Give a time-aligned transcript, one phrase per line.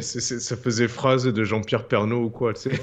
[0.00, 2.80] Ça faisait phrase de Jean-Pierre Pernaud ou quoi, tu sais.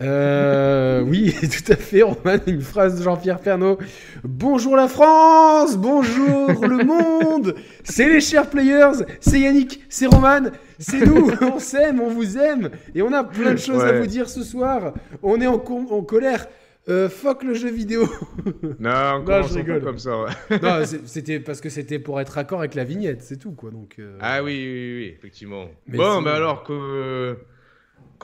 [0.00, 3.78] Euh, oui, tout à fait, Roman, une phrase de Jean-Pierre Pernaud.
[4.24, 10.50] Bonjour la France, bonjour le monde, c'est les chers players, c'est Yannick, c'est Roman,
[10.80, 14.06] c'est nous, on s'aime, on vous aime, et on a plein de choses à vous
[14.06, 14.94] dire ce soir.
[15.22, 16.48] On est en, en colère.
[16.88, 18.06] Euh, fuck le jeu vidéo.
[18.78, 20.26] non, on je rigole comme ça.
[20.62, 23.70] non, c'était parce que c'était pour être accord avec la vignette, c'est tout quoi.
[23.70, 23.96] Donc.
[23.98, 24.18] Euh.
[24.20, 25.66] Ah oui, oui, oui, effectivement.
[25.88, 27.38] bon, mais alors que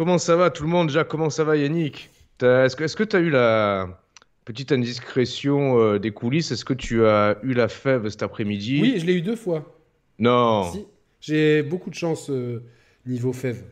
[0.01, 2.11] Comment ça va tout le monde déjà Comment ça va Yannick?
[2.41, 4.01] Est-ce que tu as eu la
[4.47, 6.53] petite indiscrétion euh, des coulisses?
[6.53, 8.81] Est-ce que tu as eu la fève cet après-midi?
[8.81, 9.77] Oui, je l'ai eu deux fois.
[10.19, 10.73] Non.
[11.21, 12.63] J'ai beaucoup de chance euh,
[13.05, 13.63] niveau fève.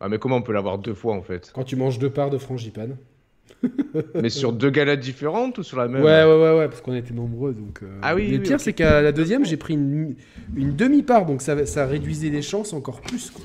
[0.00, 1.50] Ah mais comment on peut l'avoir deux fois en fait?
[1.52, 2.96] Quand tu manges deux parts de frangipane.
[4.14, 6.94] mais sur deux galettes différentes ou sur la même Ouais, ouais, ouais, ouais parce qu'on
[6.94, 7.52] était nombreux.
[7.52, 7.98] Donc, euh.
[8.02, 8.28] Ah oui.
[8.30, 10.16] Mais le pire, c'est qu'à la deuxième, j'ai pris une,
[10.54, 13.30] demi-part, donc ça, ça réduisait les chances encore plus.
[13.30, 13.44] Quoi.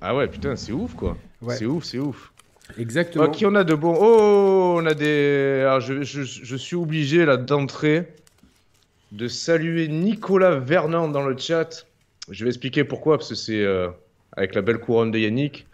[0.00, 1.16] Ah ouais, putain, c'est ouf quoi.
[1.48, 2.32] C'est ouf, c'est ouf.
[2.78, 3.30] Exactement.
[3.30, 5.60] qui on a de bon Oh, on a des.
[5.62, 8.08] Alors, je, je, suis obligé là d'entrer,
[9.12, 11.86] de saluer Nicolas Vernon dans le chat.
[12.30, 13.88] Je vais expliquer pourquoi, parce que c'est euh,
[14.32, 15.66] avec la belle couronne de Yannick.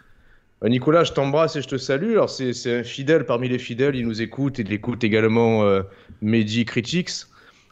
[0.63, 2.11] Euh, Nicolas, je t'embrasse et je te salue.
[2.11, 5.83] Alors, c'est un fidèle parmi les fidèles, il nous écoute et il écoute également euh,
[6.21, 7.25] Mehdi Critics.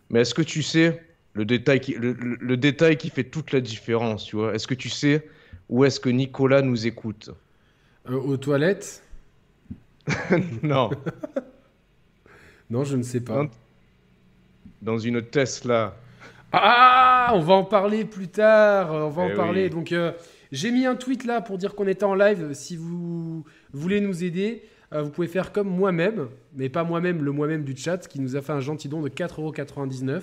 [0.09, 4.25] Mais est-ce que tu sais le détail, qui, le détail qui fait toute la différence,
[4.25, 4.55] tu vois?
[4.55, 5.27] Est-ce que tu sais
[5.69, 7.29] où est-ce que Nicolas nous écoute?
[8.09, 9.03] Euh, Aux toilettes?
[10.63, 10.89] Non.
[12.69, 13.47] non, je ne sais pas.
[14.81, 15.97] Dans une Tesla.
[16.53, 18.93] Ah, on va en parler plus tard.
[18.93, 19.69] On va en eh parler.
[19.69, 20.13] Donc, euh,
[20.51, 22.49] j'ai mis un tweet là pour dire qu'on était en live.
[22.53, 27.31] Si vous voulez nous aider, euh, vous pouvez faire comme moi-même, mais pas moi-même, le
[27.31, 30.21] moi-même du chat, qui nous a fait un gentil don de 4,99€.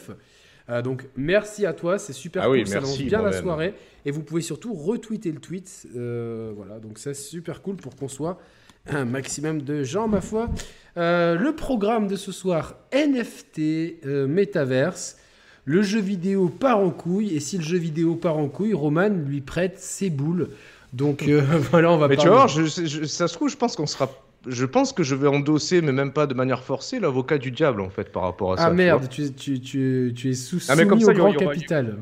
[0.71, 3.75] Euh, donc merci à toi, c'est super ah cool, oui, ça lance bien la soirée.
[4.07, 5.87] Et vous pouvez surtout retweeter le tweet.
[5.95, 8.39] Euh, voilà, donc c'est super cool pour qu'on soit
[8.87, 10.49] un maximum de gens, ma foi.
[10.97, 15.19] Le programme de ce soir, NFT, Metaverse.
[15.65, 17.35] Le jeu vidéo part en couille.
[17.35, 20.51] Et si le jeu vidéo part en couille, Roman lui prête ses boules.
[20.93, 21.25] Donc
[21.71, 24.09] voilà, on va Mais tu vois, ça se trouve, je pense qu'on sera
[24.47, 27.81] je pense que je vais endosser, mais même pas de manière forcée, l'avocat du diable
[27.81, 28.67] en fait par rapport à ah, ça.
[28.67, 31.97] Ah merde, tu, tu, tu, tu, es sous ah, mais comme ça, au grand capital.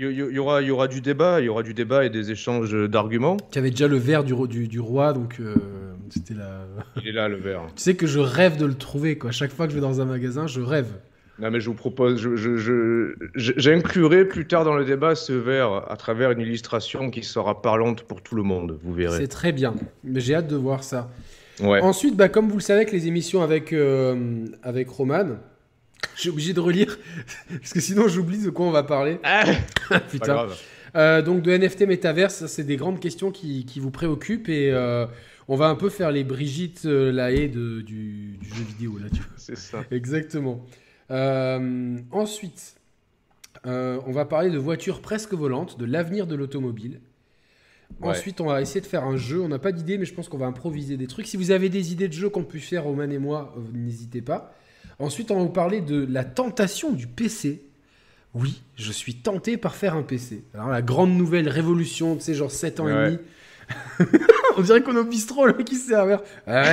[0.00, 2.30] Il y, aura, il y aura du débat, il y aura du débat et des
[2.30, 3.36] échanges d'arguments.
[3.50, 5.56] Tu avais déjà le verre du, du, du roi, donc euh,
[6.08, 6.66] c'était là.
[7.02, 7.62] Il est là le verre.
[7.74, 9.32] Tu sais que je rêve de le trouver quoi.
[9.32, 10.86] Chaque fois que je vais dans un magasin, je rêve.
[11.40, 15.84] Non mais je vous propose, j'inclurai je, je, plus tard dans le débat ce verre
[15.88, 19.18] à travers une illustration qui sera parlante pour tout le monde, vous verrez.
[19.18, 21.10] C'est très bien, mais j'ai hâte de voir ça.
[21.60, 25.36] Ensuite, bah, comme vous le savez, avec les émissions avec, euh, avec Roman,
[26.16, 26.98] j'ai obligé de relire,
[27.50, 29.18] parce que sinon j'oublie de quoi on va parler.
[29.22, 29.44] Ah,
[30.10, 30.48] Putain.
[30.96, 35.06] Euh, donc de NFT Metaverse, c'est des grandes questions qui, qui vous préoccupent et euh,
[35.46, 39.20] on va un peu faire les Brigitte Lahaye de, du, du, jeu vidéo là, tu
[39.20, 39.32] vois.
[39.36, 39.84] C'est ça.
[39.90, 40.64] Exactement.
[41.10, 42.76] Ensuite,
[43.64, 47.00] on va parler de voitures presque volantes, de l'avenir de l'automobile.
[48.02, 49.40] Ensuite, on va essayer de faire un jeu.
[49.40, 51.26] On n'a pas d'idée, mais je pense qu'on va improviser des trucs.
[51.26, 54.22] Si vous avez des idées de jeux qu'on peut faire, Roman et moi, euh, n'hésitez
[54.22, 54.54] pas.
[54.98, 57.64] Ensuite, on va vous parler de la tentation du PC.
[58.34, 60.44] Oui, je suis tenté par faire un PC.
[60.54, 63.18] Alors, la grande nouvelle révolution, tu sais, genre 7 ans et demi.
[64.58, 66.72] on dirait qu'on est au bistrot, là, qui sert à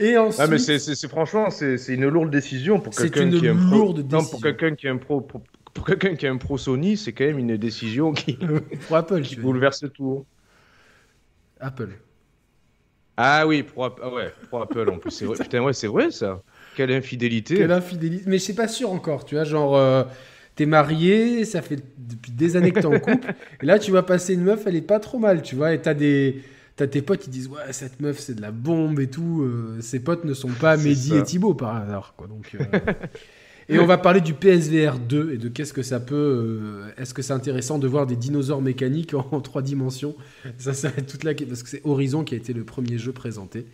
[0.00, 0.40] et ensuite...
[0.40, 3.94] Ah, mais c'est franchement, c'est une lourde décision pour quelqu'un qui est un pro...
[3.94, 5.20] Non, pour quelqu'un qui est un pro,
[5.74, 8.38] pour quelqu'un qui a un pro Sony, c'est quand même une décision qui,
[8.86, 10.24] pour Apple, qui bouleverse tout.
[11.60, 11.90] Apple.
[13.16, 15.10] Ah oui, pour, ah ouais, pour Apple en plus.
[15.10, 15.36] C'est vrai.
[15.40, 16.42] Putain, ouais, c'est vrai ça.
[16.76, 17.56] Quelle infidélité.
[17.56, 18.24] Quelle infidélité.
[18.26, 19.76] Mais je suis pas sûr encore, tu vois, genre.
[19.76, 20.04] Euh,
[20.54, 23.32] t'es marié, ça fait depuis des années que t'es en couple,
[23.62, 25.80] et là tu vas passer une meuf, elle est pas trop mal, tu vois, et
[25.80, 26.42] t'as des,
[26.76, 29.78] t'as tes potes qui disent ouais cette meuf c'est de la bombe et tout, euh,
[29.80, 32.56] ses potes ne sont pas Mehdi et Thibaut par hasard, quoi, donc.
[32.58, 32.92] Euh,
[33.68, 36.14] et on va parler du PSVR 2 et de qu'est-ce que ça peut.
[36.14, 40.14] Euh, est-ce que c'est intéressant de voir des dinosaures mécaniques en, trois dimensions?
[40.58, 43.66] Ça, ça toute la parce que c'est Horizon qui a été le premier jeu présenté.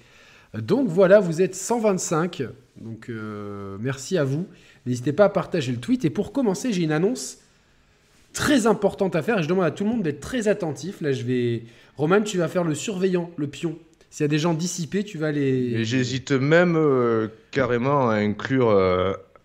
[0.55, 2.43] Donc voilà, vous êtes 125.
[2.81, 4.46] Donc euh, merci à vous.
[4.87, 6.05] N'hésitez pas à partager le tweet.
[6.05, 7.38] Et pour commencer, j'ai une annonce
[8.32, 9.38] très importante à faire.
[9.38, 11.00] Et je demande à tout le monde d'être très attentif.
[11.00, 11.64] Là, je vais.
[11.96, 13.78] Roman, tu vas faire le surveillant, le pion.
[14.10, 15.84] S'il y a des gens dissipés, tu vas les.
[15.84, 18.70] J'hésite même euh, carrément à inclure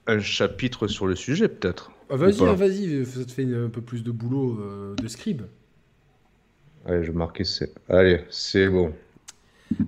[0.07, 1.91] un chapitre sur le sujet, peut-être.
[2.09, 5.43] Ah, vas-y, hein, vas-y, ça te fait un peu plus de boulot euh, de scribe.
[6.85, 7.73] Allez, je vais marquer c'est.
[7.89, 8.93] Allez, c'est bon.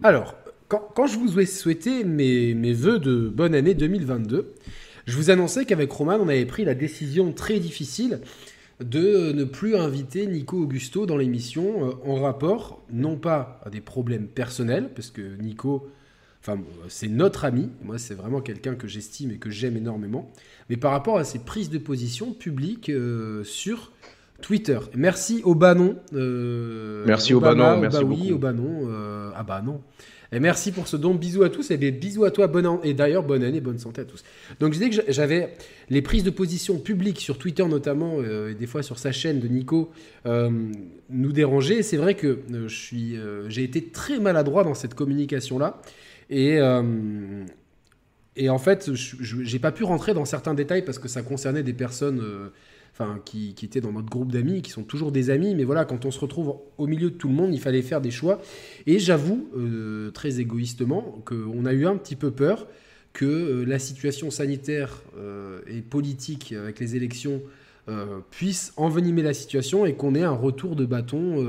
[0.01, 0.35] Alors,
[0.67, 4.53] quand, quand, je vous ai souhaité mes, mes voeux de bonne année 2022,
[5.05, 8.21] je vous annonçais qu'avec Roman, on avait pris la décision très difficile
[8.83, 13.81] de ne plus inviter Nico Augusto dans l'émission euh, en rapport, non pas à des
[13.81, 15.89] problèmes personnels, parce que Nico,
[16.41, 20.31] enfin, c'est notre ami, moi c'est vraiment quelqu'un que j'estime et que j'aime énormément,
[20.69, 23.93] mais par rapport à ses prises de position publiques euh, sur
[24.41, 24.79] Twitter.
[24.93, 25.97] Merci au Banon.
[26.13, 28.89] Euh, merci au Banon, merci bah oui, au Banon.
[29.35, 29.81] ah bah non.
[30.31, 31.13] Et merci pour ce don.
[31.13, 31.71] Bisous à tous.
[31.71, 32.47] Et bien, bisous à toi.
[32.47, 34.23] Bonne et d'ailleurs, bonne année, bonne santé à tous.
[34.59, 35.55] Donc, je disais que j'avais
[35.89, 39.39] les prises de position publiques sur Twitter notamment, euh, et des fois sur sa chaîne
[39.39, 39.91] de Nico,
[40.25, 40.49] euh,
[41.09, 41.83] nous déranger.
[41.83, 43.17] C'est vrai que euh, je suis,
[43.47, 45.81] j'ai été très maladroit dans cette communication-là.
[46.29, 46.57] Et,
[48.35, 51.61] et en fait, je n'ai pas pu rentrer dans certains détails parce que ça concernait
[51.61, 52.21] des personnes
[52.97, 55.83] enfin, qui, qui, étaient dans notre groupe d'amis, qui sont toujours des amis, mais voilà,
[55.83, 58.41] quand on se retrouve au milieu de tout le monde, il fallait faire des choix.
[58.87, 62.67] Et j'avoue, euh, très égoïstement, qu'on a eu un petit peu peur
[63.11, 67.41] que euh, la situation sanitaire euh, et politique avec les élections
[68.31, 71.45] puisse envenimer la situation et qu'on ait un retour de bâton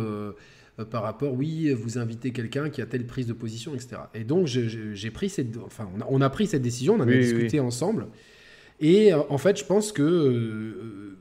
[0.90, 4.02] par rapport, oui, vous invitez quelqu'un qui a telle prise de position, etc.
[4.14, 7.58] Et donc, j'ai pris cette, enfin, on a, pris cette décision, on en a discuté
[7.58, 8.08] ensemble.
[8.80, 11.16] Et en fait, je pense que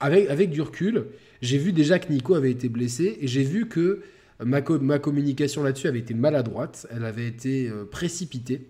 [0.00, 1.06] avec, du recul,
[1.42, 4.00] j'ai vu déjà que Nico avait été blessé et j'ai vu que
[4.42, 8.66] ma, ma communication là-dessus avait été maladroite, elle avait été euh, précipitée.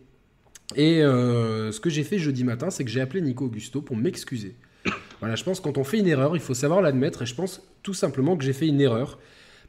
[0.77, 3.97] Et euh, ce que j'ai fait jeudi matin, c'est que j'ai appelé Nico Augusto pour
[3.97, 4.55] m'excuser.
[5.21, 7.35] Voilà, je pense que quand on fait une erreur, il faut savoir l'admettre et je
[7.35, 9.19] pense tout simplement que j'ai fait une erreur.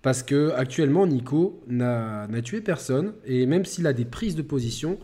[0.02, 4.98] Parce que actuellement, Nico n'a tué personne et même s'il a des prises de position,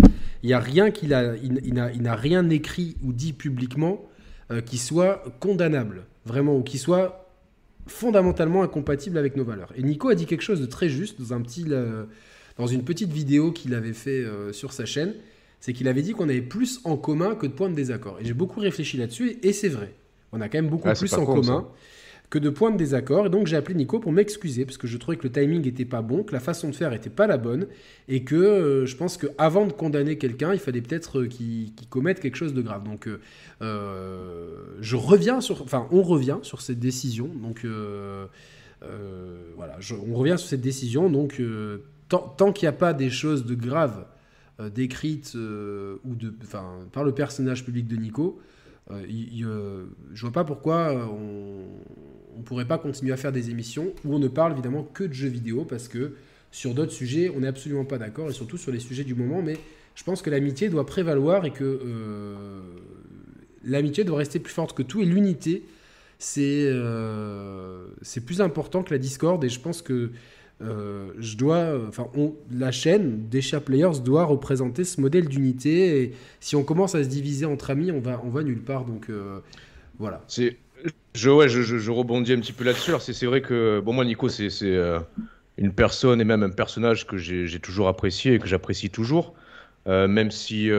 [0.43, 4.07] il n'y a rien qu'il a, il, n'a rien écrit ou dit publiquement
[4.51, 7.27] euh, qui soit condamnable vraiment, ou qui soit
[7.87, 9.71] fondamentalement incompatible avec nos valeurs.
[9.75, 12.03] Et Nico a dit quelque chose de très juste dans, un petit, euh,
[12.57, 15.13] dans une petite vidéo qu'il avait fait euh, sur sa chaîne,
[15.59, 18.19] c'est qu'il avait dit qu'on avait plus en commun que de points de désaccord.
[18.21, 19.93] Et j'ai beaucoup réfléchi là-dessus, et, c'est vrai.
[20.31, 21.67] On a quand même beaucoup ah, plus en commun
[22.29, 23.27] que de points de désaccord.
[23.27, 25.85] Et donc j'ai appelé Nico pour m'excuser parce que je trouvais que le timing n'était
[25.85, 27.67] pas bon, que la façon de faire n'était pas la bonne
[28.07, 32.19] et que euh, je pense qu'avant de condamner quelqu'un, il fallait peut-être euh, qu'il commette
[32.19, 32.83] quelque chose de grave.
[32.83, 33.07] Donc
[33.61, 37.29] euh, je reviens sur, enfin on revient sur cette décision.
[37.41, 37.65] Donc
[39.55, 39.77] voilà,
[40.07, 41.09] on revient sur cette décision.
[41.09, 41.41] Donc
[42.09, 44.05] tant, qu'il n'y a pas des choses de graves
[44.73, 46.33] décrites ou de,
[46.91, 48.39] par le personnage public de Nico,
[48.91, 49.05] euh,
[49.43, 51.65] euh, je vois pas pourquoi on
[52.37, 55.13] ne pourrait pas continuer à faire des émissions où on ne parle évidemment que de
[55.13, 56.13] jeux vidéo parce que
[56.51, 59.41] sur d'autres sujets, on n'est absolument pas d'accord et surtout sur les sujets du moment.
[59.41, 59.57] Mais
[59.95, 62.61] je pense que l'amitié doit prévaloir et que euh,
[63.63, 65.63] l'amitié doit rester plus forte que tout et l'unité,
[66.19, 66.71] c'est
[68.01, 70.11] c'est plus important que la discorde et je pense que
[70.61, 72.07] euh, je dois, enfin,
[72.51, 76.01] la chaîne des Players doit représenter ce modèle d'unité.
[76.01, 78.85] Et si on commence à se diviser entre amis, on va, on va nulle part.
[78.85, 79.39] Donc euh,
[79.99, 80.23] voilà.
[80.27, 80.57] C'est,
[81.17, 82.91] je, ouais, je, je, rebondis un petit peu là-dessus.
[82.99, 84.99] C'est, c'est vrai que, bon, moi, Nico, c'est, euh,
[85.57, 89.33] une personne et même un personnage que j'ai, toujours apprécié et que j'apprécie toujours,
[89.85, 90.71] même si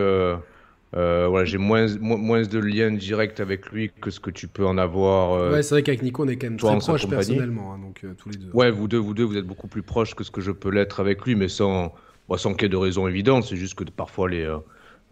[0.96, 4.66] euh, voilà, j'ai moins, moins de liens directs avec lui que ce que tu peux
[4.66, 5.32] en avoir.
[5.32, 8.04] Euh, ouais, c'est vrai qu'avec Nico, on est quand même très proches personnellement, hein, donc
[8.04, 8.50] euh, tous les deux.
[8.54, 10.70] Ouais, vous deux, vous deux, vous êtes beaucoup plus proches que ce que je peux
[10.70, 11.92] l'être avec lui, mais sans,
[12.36, 13.44] sans qu'il y ait de raison évidente.
[13.44, 14.50] C'est juste que parfois les,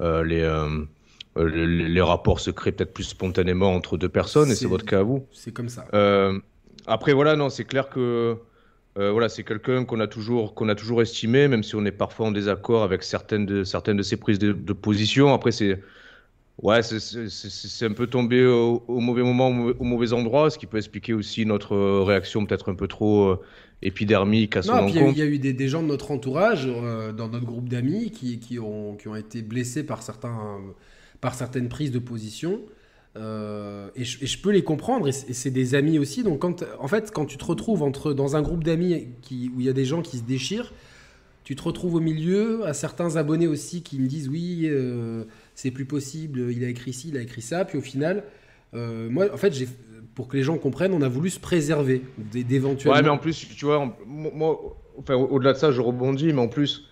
[0.00, 0.67] les,
[1.36, 5.00] les, les, rapports se créent peut-être plus spontanément entre deux personnes, et c'est votre cas
[5.00, 5.26] à vous.
[5.32, 5.86] C'est comme ça.
[6.86, 8.38] après, voilà, non, c'est clair que
[8.98, 11.93] euh, voilà, c'est quelqu'un qu'on a toujours qu'on a toujours estimé, même si on est
[11.93, 15.34] parfois en désaccord avec certaines de certaines de ses prises de, position.
[15.34, 15.82] Après, c'est
[16.62, 21.12] ouais, c'est un peu tombé au, mauvais moment, au mauvais endroit, ce qui peut expliquer
[21.12, 23.40] aussi notre réaction peut-être un peu trop euh,
[23.82, 27.12] épidermique à son non, Il y, a eu des, des, gens de notre entourage, euh,
[27.12, 30.58] dans notre groupe d'amis, qui, qui, ont, qui ont été blessés par certains
[31.20, 32.61] par certaines prises de position.
[33.17, 36.23] Euh, et, je, peux les comprendre, et c'est des amis aussi.
[36.23, 39.65] Donc, quand, en fait, quand tu te retrouves entre, dans un groupe d'amis où il
[39.65, 40.73] y a des gens qui se déchirent,
[41.44, 45.70] tu te retrouves au milieu, à certains abonnés aussi qui me disent oui, euh, c'est
[45.70, 47.65] plus possible, il a écrit ci, il a écrit ça.
[47.65, 48.25] Puis au final,
[48.75, 49.55] euh, moi, en fait,
[50.15, 52.93] pour que les gens comprennent, on a voulu se préserver d'éventuels.
[52.93, 54.77] Ouais, mais en plus, tu vois, moi,
[55.08, 56.89] au-delà de ça, je rebondis, mais en plus,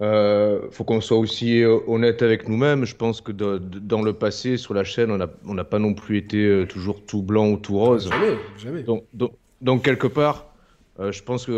[0.00, 2.84] euh, faut qu'on soit aussi euh, honnête avec nous-mêmes.
[2.84, 5.10] Je pense que dans le passé, sur la chaîne,
[5.44, 8.08] on n'a pas non plus été euh, toujours tout blanc ou tout rose.
[8.08, 8.82] Jamais, jamais.
[8.82, 9.04] Donc,
[9.60, 10.46] donc, quelque part,
[10.98, 11.52] euh, je pense que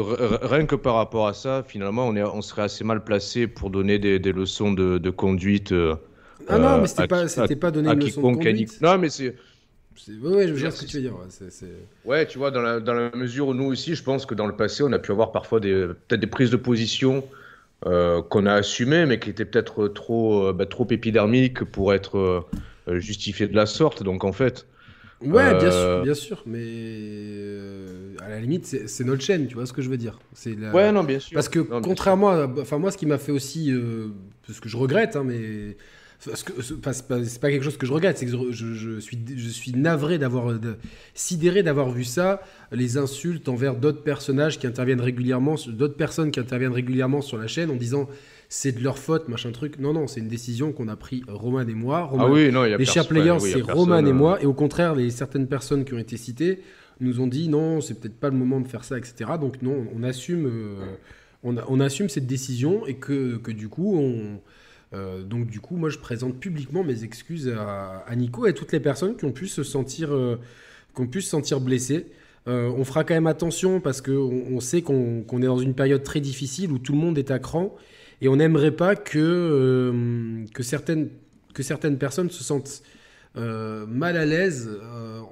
[0.46, 3.70] rien que par rapport à ça, finalement, on, est, on serait assez mal placé pour
[3.70, 5.72] donner des, des leçons de, de conduite.
[6.48, 8.80] ah non, mais c'était pas, c'était pas donner une leçon de conduite.
[8.82, 9.36] Non, mais c'est.
[10.20, 11.14] Ouais, je veux dire ce que tu veux dire.
[12.04, 14.48] Ouais, tu vois, dans la, dans la mesure où nous aussi, je pense que dans
[14.48, 17.22] le passé, on a pu avoir parfois des, peut-être des prises de position
[17.86, 22.18] euh, qu'on a assumé, mais qui était peut-être trop, euh, bah, trop épidermique pour être
[22.88, 24.02] euh, justifié de la sorte.
[24.02, 24.66] Donc en fait,
[25.20, 26.60] Ouais, bien sûr, bien sûr, mais
[28.24, 30.18] à la limite, c'est notre chaîne, tu vois ce que je veux dire.
[30.34, 31.34] C'est la- Ouais, non, bien sûr.
[31.34, 33.72] Parce que Non, contrairement à, enfin moi, ce qui m'a fait aussi,
[34.48, 35.76] ce que je regrette, hein, mais
[36.32, 40.18] c'est pas, pas- quelque chose que je regrette, c'est que je, suis, je suis navré
[40.18, 40.54] d'avoir,
[41.14, 42.40] sidéré d'avoir vu ça,
[42.72, 47.46] les insultes envers d'autres personnages qui interviennent régulièrement, d'autres personnes qui interviennent régulièrement sur la
[47.46, 48.08] chaîne en disant
[48.48, 49.78] c'est de leur faute, machin truc.
[49.78, 52.02] Non, non, c'est une décision qu'on a pris Roman et moi.
[52.02, 54.14] Roman, Ah oui, non, il y a les chers players, oui, c'est Roman et euh,
[54.14, 56.60] moi, et au contraire, les certaines personnes qui ont été citées
[57.00, 59.32] nous ont dit non, c'est peut-être pas le moment de faire ça, etc.
[59.40, 60.84] Donc non, on assume, euh,
[61.42, 64.40] on, assume cette décision et que, que du coup, on,
[64.94, 68.72] euh, donc du coup, moi, je présente publiquement mes excuses à, Nico et à toutes
[68.72, 70.36] les personnes qui ont pu se sentir, euh,
[70.94, 72.06] qui ont pu se sentir blessées.
[72.46, 76.02] Euh, on fera quand même attention parce qu'on on sait qu'on est dans une période
[76.02, 77.74] très difficile où tout le monde est à cran
[78.20, 81.08] et on n'aimerait pas que, que, certaines,
[81.54, 82.82] que certaines personnes se sentent
[83.34, 84.70] mal à l'aise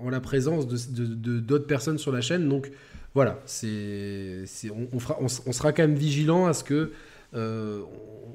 [0.01, 2.49] en la présence de- d'autres personnes sur la chaîne.
[2.49, 2.71] Donc
[3.15, 6.93] voilà, c'est, on, on on, sera quand même vigilant à ce que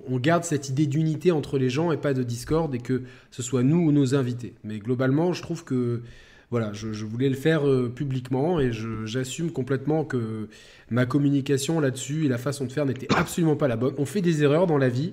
[0.10, 3.42] on garde cette idée d'unité entre les gens et pas de discorde et que ce
[3.42, 4.54] soit nous ou nos invités.
[4.64, 6.02] Mais globalement, je trouve que
[6.50, 8.72] voilà, je, je voulais le faire euh, publiquement et
[9.06, 10.48] j'assume complètement que
[10.90, 13.94] ma communication là-dessus et la façon de faire n'était absolument pas la bonne.
[13.98, 15.12] On fait des erreurs dans la vie,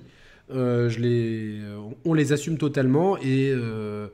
[0.53, 1.59] euh, je les,
[2.05, 4.07] on les assume totalement et euh,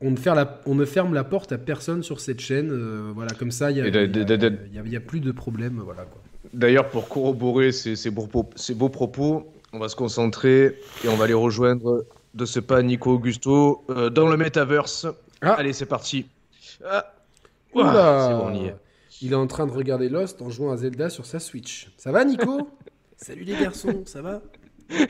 [0.00, 2.70] on, ne ferme la, on ne ferme la porte à personne sur cette chaîne.
[3.12, 5.80] voilà, comme ça, il y a, plus de problème.
[5.84, 6.06] Voilà.
[6.54, 11.08] D'ailleurs, pour corroborer ces, ces beaux, propos- ces beaux propos, on va se concentrer et
[11.08, 15.06] on va aller rejoindre de ce pas Nico Augusto euh, dans le metaverse.
[15.40, 15.54] Ah.
[15.54, 16.26] Allez, c'est parti.
[16.84, 17.12] Ah.
[17.74, 18.76] Oula Ouah, c'est bon, on y est.
[19.22, 21.90] Il est en train de regarder Lost en jouant à Zelda sur sa Switch.
[21.96, 22.68] Ça va, Nico?
[23.16, 24.42] Salut les garçons, ça va?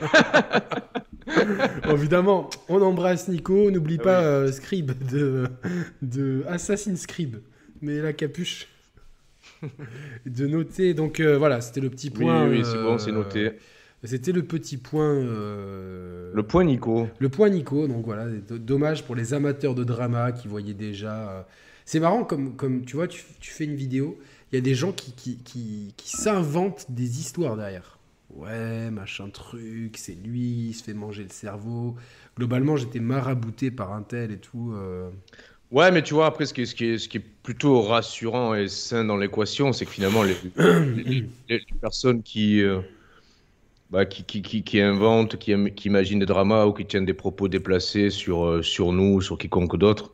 [1.85, 3.71] Bon, Évidemment, on embrasse Nico.
[3.71, 4.25] N'oublie Ah pas oui.
[4.25, 5.47] euh, Scribe de,
[6.01, 7.41] de Assassin's Creed.
[7.81, 8.67] Mais la capuche.
[10.25, 10.93] de noter.
[10.93, 12.47] Donc euh, voilà, c'était le petit Oui, point.
[12.47, 13.53] oui, c'est bon, c'est noté.
[14.03, 15.13] C'était le petit point.
[15.13, 17.07] euh, Le point Nico.
[17.19, 21.29] le point Nico, donc voilà, dommage pour les amateurs de drama qui voyaient déjà.
[21.31, 21.41] euh,
[21.85, 24.19] C'est marrant, comme, comme tu vois, tu, tu fais une vidéo,
[24.51, 27.97] il y a des gens qui, qui, qui, qui s'inventent des histoires derrière.
[28.29, 31.95] Ouais, machin truc, c'est lui, il se fait manger le cerveau.
[32.37, 34.73] Globalement, j'étais marabouté par un tel et tout.
[34.75, 35.09] euh.
[35.71, 37.81] Ouais, mais tu vois, après, ce qui est, ce qui est, ce qui est plutôt
[37.81, 42.81] rassurant et sain dans l'équation, c'est que finalement, les, les- les- les personnes qui, euh,
[43.93, 47.05] bah, qui, qui, qui, qui inventent, qui, im- qui imaginent des dramas ou qui tiennent
[47.05, 50.11] des propos déplacés sur, euh, sur nous, sur quiconque d'autre,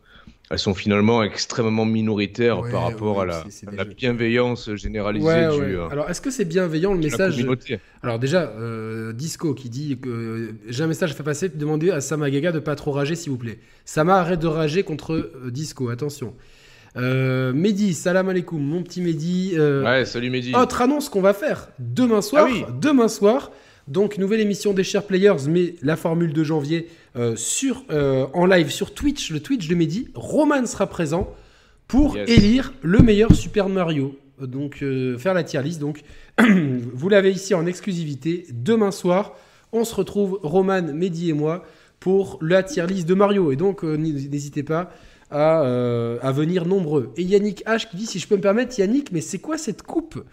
[0.52, 3.44] elles sont finalement extrêmement minoritaires Ouais, par rapport ouais, à la,
[3.78, 5.76] à bienveillance généralisée Ouais, du, ouais.
[5.76, 7.46] euh, Alors, est-ce que c'est bienveillant le message.
[8.04, 12.02] Alors déjà, euh, Disco qui dit que j'ai un message à faire passer, demandez à
[12.02, 13.60] Sama Gaga de pas trop rager s'il vous plaît.
[13.86, 16.34] Sama arrête de rager contre euh, Disco, attention.
[16.96, 19.54] Mehdi, salam alaikum, mon petit Mehdi.
[19.58, 20.54] Ouais, salut Mehdi.
[20.56, 22.46] autre annonce qu'on va faire demain soir.
[22.48, 22.66] Ah oui.
[22.82, 23.52] Demain soir.
[23.90, 28.46] Donc nouvelle émission des chers players, mais la formule de janvier euh, sur euh, en
[28.46, 30.10] live sur Twitch, le Twitch de Mehdi.
[30.14, 31.34] Roman sera présent
[31.88, 32.30] pour Yes.
[32.30, 34.16] élire le meilleur Super Mario.
[34.40, 35.80] Donc euh, faire la tier list.
[35.80, 36.02] Donc
[36.40, 38.46] vous l'avez ici en exclusivité.
[38.54, 39.34] Demain soir,
[39.74, 41.64] on se retrouve Roman, Mehdi et moi
[42.00, 43.52] pour la tier list de Mario.
[43.52, 44.92] Et donc n'hésitez pas
[45.32, 45.62] à,
[46.22, 47.12] à venir nombreux.
[47.18, 49.82] Et Yannick H qui dit si je peux me permettre, Yannick, mais c'est quoi cette
[49.82, 50.24] coupe?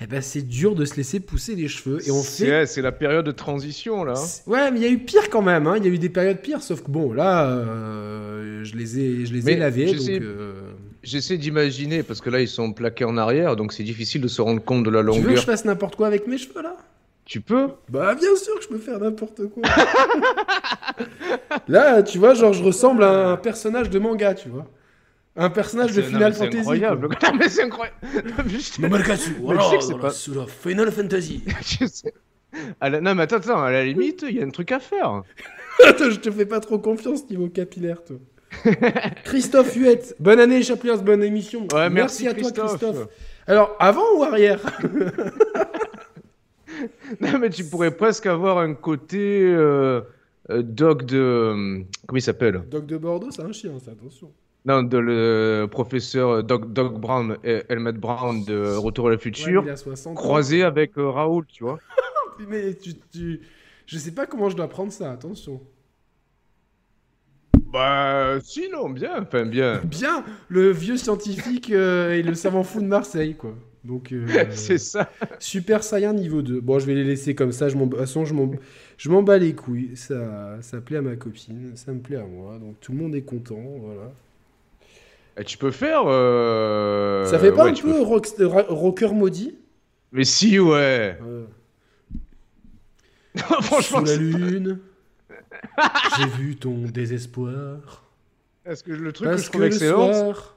[0.00, 1.98] Eh ben c'est dur de se laisser pousser les cheveux.
[2.06, 2.66] Et on C'est fait.
[2.66, 4.14] c'est la période de transition, là.
[4.46, 5.66] Ouais, mais il y a eu pire quand même.
[5.68, 5.74] hein.
[5.76, 9.24] Il y a eu des périodes pires, sauf que bon, là, euh, je les ai,
[9.26, 9.94] je les ai lavés.
[10.20, 10.52] euh,
[11.04, 14.42] J'essaie d'imaginer, parce que là, ils sont plaqués en arrière, donc c'est difficile de se
[14.42, 15.44] rendre compte de la Tu veux que je longueur.
[15.44, 16.76] fasse n'importe quoi avec mes cheveux là?
[17.24, 17.68] Tu peux?
[17.88, 19.62] Bah bien sûr que je peux faire n'importe quoi.
[21.68, 24.66] Là, tu vois, genre je ressemble à un personnage de manga, tu vois.
[25.36, 26.58] Un personnage de non, Final mais C'est Fantasy.
[26.60, 27.08] incroyable.
[27.08, 27.18] quoi.
[27.32, 27.96] Non, mais c'est incroyable.
[28.46, 29.92] Je sais- Mamalkatsu, Mais voilà, je sais que c'est
[30.30, 31.44] voilà, pas- Final Fantasy.
[31.80, 32.14] je sais.
[32.80, 34.78] À la- Non, mais attends, attends, à la limite, il y a un truc à
[34.78, 35.22] faire.
[35.84, 38.16] Attends, je te fais pas trop confiance niveau capillaire, toi.
[39.24, 41.66] Christophe Huette, bonne année, Chapliers, bonne émission.
[41.74, 43.08] Ouais, merci, à toi, Christophe.
[43.48, 44.60] Alors, avant ou arrière?
[47.20, 50.00] Non, mais tu pourrais presque avoir un côté euh,
[50.50, 51.18] euh, Doc de.
[51.18, 52.62] euh, Comment il s'appelle?
[52.70, 54.32] Doc de Bordeaux, c'est un chien, ça, attention.
[54.66, 59.22] Non, de le professeur Doc, Doc Brown, et Helmet Brown de Retour à le Ouais,
[59.22, 60.14] futur, mais il a 60 ans.
[60.14, 61.78] croisé avec euh, Raoul, tu vois.
[62.48, 63.40] Mais tu, tu-
[63.86, 65.60] Je sais pas comment je dois prendre ça, attention.
[67.72, 69.80] Bah, sinon, bien, enfin, bien.
[69.84, 73.54] Bien, le vieux scientifique euh, et le savant fou de Marseille, quoi.
[73.84, 75.10] Donc, euh, c'est ça.
[75.38, 76.60] Super Saiyan niveau 2.
[76.60, 77.68] Bon, je vais les laisser comme ça.
[77.68, 78.50] Je m'en, de toute façon, je m'en,
[78.96, 79.96] je m'en bats les couilles.
[79.96, 82.58] Ça, ça plaît à ma copine, ça me plaît à moi.
[82.58, 84.10] Donc, tout le monde est content, voilà.
[85.36, 86.02] Eh, tu peux faire.
[86.06, 89.58] euh, Ça fait pas ouais, un peu peux- rock- ra- rocker maudit?
[90.12, 91.18] Mais si, ouais.
[91.22, 91.46] Euh,
[93.62, 94.78] Franchement, Sous la lune,
[96.18, 98.04] j'ai vu ton désespoir.
[98.64, 100.56] Parce que le truc que Parce je que le excellent, soir,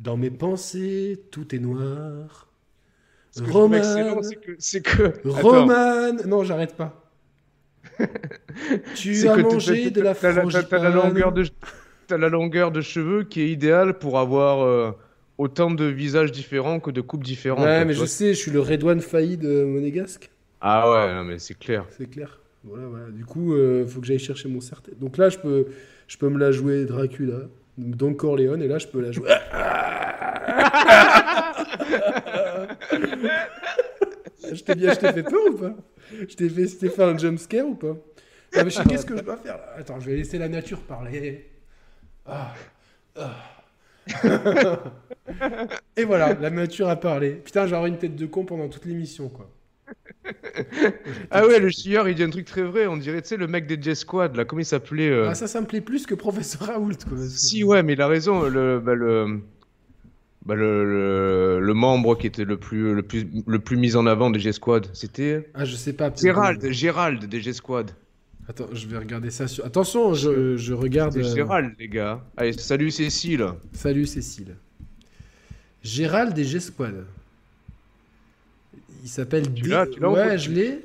[0.00, 2.48] dans mes pensées, tout est noir.
[3.30, 4.20] ce que Roman,
[4.58, 4.90] c'est que,
[5.20, 5.28] que.
[5.28, 6.98] Roman, non, j'arrête pas.
[8.96, 10.66] tu as que mangé de la frangipane.
[10.68, 11.44] T'as la longueur de,
[12.12, 14.90] t'as la longueur de cheveux qui est idéale pour avoir euh,
[15.38, 17.64] autant de visages différents que de coupes différentes.
[17.64, 20.30] Ouais, mais je sais, je suis le Redouane Faïd euh, monégasque.
[20.60, 21.86] Ah ouais, non, mais c'est clair.
[21.96, 22.38] C'est clair.
[22.64, 23.06] Voilà, voilà.
[23.10, 24.92] Du coup, euh, faut que j'aille chercher mon certain.
[25.00, 25.68] Donc là, je peux,
[26.06, 29.30] je peux me la jouer Dracula, Don Corleone, et là, je peux la jouer.
[34.52, 35.74] je t'ai bien, je t'ai fait peur ou pas?
[36.28, 37.96] Je t'ai fait, fait un jumpscare ou pas?
[38.54, 39.76] Ah, mais je sais qu'est-ce que je dois faire là?
[39.78, 41.51] Attends, je vais laisser la nature parler.
[42.26, 42.54] Ah.
[43.16, 43.36] Ah.
[45.96, 47.30] et voilà, la nature a parlé.
[47.32, 49.50] Putain, j'aurai une tête de con pendant toute l'émission, quoi.
[51.30, 52.86] Ah ouais, le chieur, il dit un truc très vrai.
[52.86, 55.34] On dirait, tu sais, le mec des J Squad, là, comment il s'appelait euh, Ah,
[55.34, 57.18] ça, ça me plaît plus que Professeur Raoult, quoi.
[57.28, 58.48] Si, ouais, mais il a raison.
[58.48, 59.40] Le, bah, le,
[60.46, 64.06] bah, le, le, le membre qui était le plus, le plus, le plus mis en
[64.06, 66.10] avant des G Squad, c'était Ah, je sais pas.
[66.14, 67.92] Gérald, Gérald des G Squad.
[68.48, 69.64] Attends, je vais regarder ça sur.
[69.64, 71.12] Attention, je, je regarde.
[71.12, 72.24] C'est euh, Gérald, les gars.
[72.36, 73.46] Allez, salut Cécile.
[73.72, 74.56] Salut Cécile.
[75.82, 77.04] Gérald des G-Squad.
[79.04, 79.52] Il s'appelle.
[79.54, 80.80] Tu D- tu Ouais, je l'ai.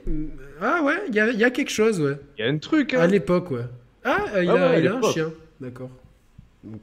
[0.62, 2.18] Ah ouais, il y a, il y a quelque chose, ouais.
[2.38, 3.02] Il y a un truc, hein.
[3.02, 3.66] À l'époque, ouais.
[4.04, 5.32] Ah, euh, il Ah a, ouais, à il a un chien.
[5.60, 5.90] D'accord.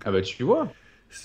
[0.04, 0.72] Ah bah tu vois.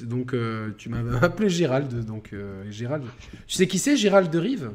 [0.01, 2.06] donc euh, tu m'avais appelé Gérald.
[2.06, 3.03] Donc, euh, Gérald.
[3.48, 4.72] Tu sais qui c'est, Gérald de Rive?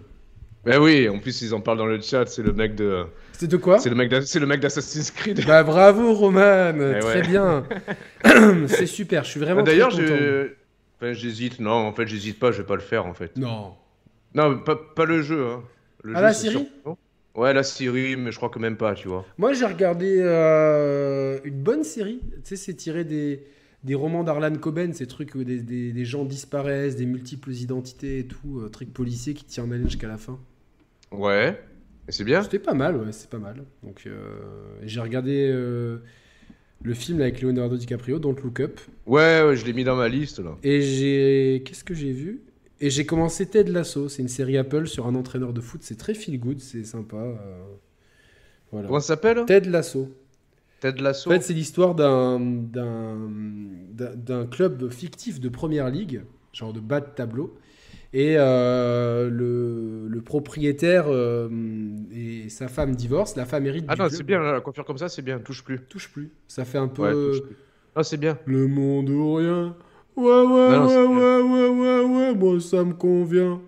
[0.65, 3.49] Bah oui, en plus ils en parlent dans le chat, c'est le mec de C'était
[3.49, 3.79] de quoi?
[3.79, 5.45] c'est le mec d'A- c'est le mec d'Assassin's Creed.
[5.47, 7.23] Bah bravo Roman, très Eh ouais.
[7.23, 7.67] bien.
[8.69, 10.49] c'est super, je suis vraiment Ah, D'ailleurs, très
[10.97, 11.61] enfin, j'hésite.
[11.61, 13.37] Non, en fait, j'hésite pas, je vais pas le faire en fait.
[13.37, 13.75] Non.
[14.35, 15.63] Non, pas, pas le jeu hein.
[16.03, 16.69] Le Ah, jeu, la c'est série?
[17.35, 19.25] Ouais, la série, mais je crois que même pas, tu vois.
[19.39, 22.21] Moi, j'ai regardé euh, une bonne série.
[22.37, 23.45] Tu sais, c'est tiré des,
[23.83, 28.21] des romans d'Arlan Coben, ces trucs où des, des- des gens disparaissent, des multiples identités
[28.21, 30.39] et tout, euh, truc policier qui tient en haleine jusqu'à la fin.
[31.19, 31.61] Ouais.
[32.09, 32.43] Et c'est bien.
[32.43, 33.65] C'était pas mal, ouais, c'est pas mal.
[33.83, 34.41] Donc, euh,
[34.83, 35.99] j'ai regardé euh,
[36.83, 38.81] le film avec Leonardo DiCaprio, Don't Look Up.
[39.07, 40.57] Ouais, ouais, je l'ai mis dans ma liste là.
[40.63, 41.63] Et j'ai.
[41.65, 42.43] Qu'est-ce que j'ai vu?
[42.81, 44.09] Et j'ai commencé Ted Lasso.
[44.11, 45.81] C'est une série Apple sur un entraîneur de foot.
[45.83, 47.17] C'est très feel good, c'est sympa.
[47.17, 47.37] euh,
[48.73, 48.89] Voilà.
[48.89, 49.45] Comment ça s'appelle?
[49.47, 50.13] Ted Lasso.
[50.81, 51.31] Ted Lasso.
[51.31, 53.31] En fait, c'est l'histoire d'un d'un-
[54.17, 56.23] d'un club fictif de première ligue,
[56.53, 57.57] genre de bas de tableau.
[58.17, 61.49] Et euh, le, le propriétaire euh,
[62.15, 63.35] et sa femme divorcent.
[63.37, 64.17] La femme hérite Ah du non, club.
[64.17, 65.81] c'est bien, la coiffure comme ça, c'est bien, touche plus.
[65.89, 66.31] Touche plus.
[66.47, 67.41] Ça fait un peu Ouais.
[67.97, 68.39] Ah, c'est bien.
[68.47, 69.75] le monde ou rien.
[70.17, 73.61] Ouais, ouais, Non, non, ouais, ouais, ouais, ouais, ouais, moi ça me convient.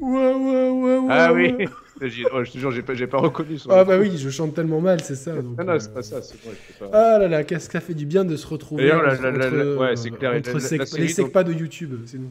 [0.00, 1.06] Ouais, ouais, ouais, ouais.
[1.08, 1.52] Ah oui.
[1.56, 1.68] ouais.
[2.00, 2.08] Je
[2.50, 3.68] te jure, j'ai pas, pas reconnu ça.
[3.70, 5.32] Ah bah oui, je chante tellement mal, c'est ça.
[5.40, 6.56] donc, Non, non, c'est euh, pas ça, c'est vrai.
[6.80, 9.94] pas- Ah là là, qu'est-ce que ça fait du bien de se retrouver entre, ouais,
[9.94, 12.30] c'est clair, entre la- la- sec- la série les dont- secpas de YouTube, c'est nous.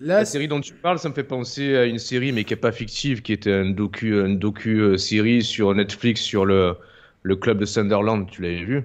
[0.00, 2.56] La série dont tu parles, ça me fait penser à une série, mais qui est
[2.56, 6.76] pas fictive, qui était un docu, un docu euh, série sur Netflix sur le,
[7.22, 8.28] le club de Sunderland.
[8.30, 8.82] Tu l'avais vu?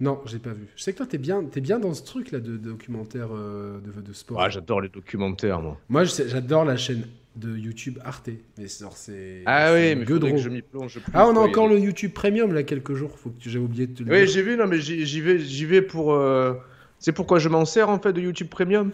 [0.00, 0.66] Non, j'ai pas vu.
[0.76, 3.78] Je sais que toi, t'es bien, t'es bien dans ce truc là de, documentaire euh,
[3.80, 4.40] de, de sport.
[4.40, 5.78] Ah, j'adore les documentaires, moi.
[5.88, 7.04] Moi, je j'adore la chaîne
[7.36, 9.42] de YouTube Arte, mais c'est.
[9.46, 10.28] Ah oui, mais Gueudron.
[10.28, 11.12] faudrait que je m'y plonge plus.
[11.14, 13.16] Ah, on a encore le YouTube Premium là quelques jours.
[13.18, 14.34] Faut que tu- j'ai oublié de te le Oui, dire.
[14.34, 16.12] j'ai vu, non, mais j'y j'y vais, j'y vais pour.
[16.14, 16.54] euh,
[16.98, 18.92] C'est pourquoi je m'en sers en fait de YouTube Premium?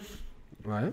[0.65, 0.91] Ouais.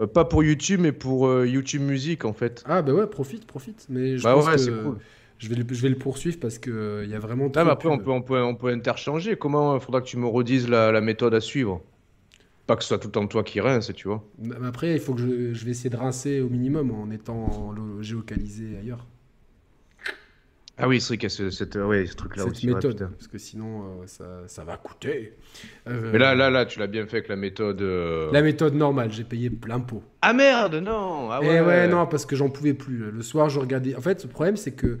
[0.00, 2.62] Euh, Pas pour YouTube, mais pour euh, YouTube Music en fait.
[2.66, 3.86] Ah bah ouais, profite, profite.
[3.88, 4.98] Mais je Bah pense ouais, que cool.
[5.38, 7.50] je vais le, je vais le poursuivre parce que euh, il y a vraiment.
[7.54, 9.36] Ah, mais de après, on peut, on, peut, on peut interchanger.
[9.36, 11.82] Comment il faudra que tu me redises la, la méthode à suivre?
[12.66, 14.24] Pas que ce soit tout le temps toi qui rince, tu vois.
[14.38, 17.74] Mais Après, il faut que je, je vais essayer de rincer au minimum en étant
[18.00, 19.06] géocalisé ailleurs.
[20.76, 22.66] Ah oui, c'est vrai qu'il y a ce, cette, ouais, ce truc-là Cette aussi.
[22.66, 25.34] méthode, parce que sinon euh, ça, ça va coûter.
[25.86, 27.80] Euh, Mais là, là, là, tu l'as bien fait avec la méthode.
[27.80, 30.02] euh, La méthode normale, j'ai payé plein pot.
[30.20, 31.60] Ah merde, non ah Et ouais.
[31.60, 33.10] ouais, non, parce que j'en pouvais plus.
[33.12, 33.94] Le soir, je regardais.
[33.94, 34.98] En fait, le problème, c'est que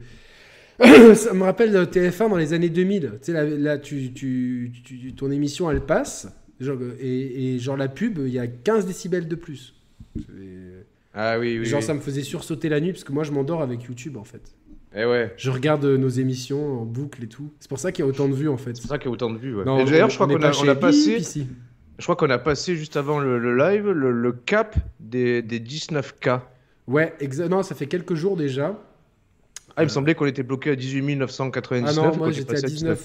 [1.14, 3.00] ça me rappelle le TF1 dans les années 2000.
[3.00, 6.28] Tu sais, là, là, tu, tu, tu- ton émission, elle passe,
[6.60, 9.74] genre, et, et genre la pub, il y a 15 décibels de plus.
[11.12, 11.64] Ah oui, oui.
[11.64, 11.86] genre, oui.
[11.86, 14.42] ça me faisait sursauter la nuit, parce que moi, je m'endors avec YouTube, en fait.
[14.96, 15.32] Eh ouais.
[15.36, 17.52] Je regarde nos émissions en boucle et tout.
[17.60, 18.74] C'est pour ça qu'il y a autant de vues, en fait.
[18.76, 19.56] C'est pour ça qu'il y a autant de vues.
[19.56, 19.64] Ouais.
[19.64, 21.16] Non, Et D'ailleurs, je crois qu'on a, on passé.
[21.18, 21.46] Ici.
[21.98, 25.60] Je crois qu'on a passé juste avant le, le live le, le cap des, des
[25.60, 26.40] 19K.
[26.86, 28.78] Ouais, exa- non, ça fait quelques jours déjà.
[29.76, 31.90] Ah, il me semblait qu'on était bloqué à 18 999.
[31.90, 33.04] Ah non, et moi j'étais à passé 19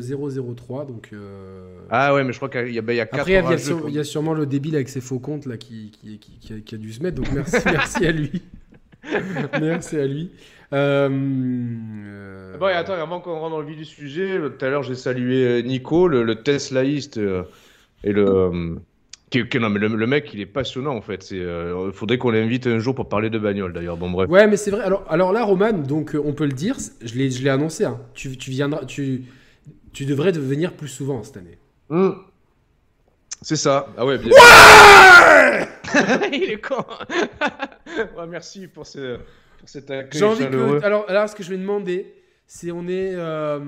[0.00, 0.54] 000.
[0.54, 1.10] 003, donc.
[1.12, 3.32] euh, Ah ouais, mais je crois qu'il y a, ben, il y a 4 Après,
[3.32, 5.56] il y, a, sur- il y a sûrement le débile avec ses faux comptes là
[5.56, 8.42] qui, qui, qui, qui a, a dû se mettre, donc merci, merci à lui.
[9.60, 10.30] merci à lui.
[10.74, 11.08] Euh,
[12.58, 14.94] Bon, et attends, avant qu'on rentre dans le vif du sujet, tout à l'heure j'ai
[14.94, 17.42] salué euh, Nico, le, le Teslaïste, euh,
[18.04, 18.76] et le,
[19.30, 21.30] qui- qui- non, mais le, le mec, il est passionnant en fait.
[21.32, 23.96] Il faudrait qu'on l'invite un jour pour parler de bagnole d'ailleurs.
[23.96, 24.28] Bon, bref.
[24.30, 24.82] Ouais, mais c'est vrai.
[24.84, 27.84] Alors, alors là, Roman, donc euh, on peut le dire, je l'ai, je l'ai annoncé.
[27.84, 27.98] hein.
[28.14, 29.24] Tu, tu viendras, tu,
[29.92, 31.58] tu devrais venir plus souvent cette année.
[31.88, 32.10] Hmm.
[33.42, 33.88] C'est ça.
[33.98, 34.30] Ah ouais, bien.
[36.32, 36.84] il est con.
[38.16, 39.18] ouais, merci pour, ce,
[39.64, 40.78] pour cet accueil J'ai envie chaleureux.
[40.80, 40.84] que.
[40.84, 42.14] Alors, alors, ce que je vais demander,
[42.46, 43.58] c'est on est euh,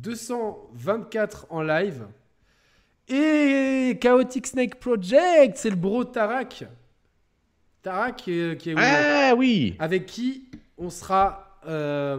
[0.00, 2.06] 224 en live.
[3.08, 6.64] Et Chaotic Snake Project, c'est le bro Tarak.
[7.82, 9.76] Tarak euh, qui est Ah oui.
[9.78, 10.44] avec qui
[10.78, 12.16] on sera euh,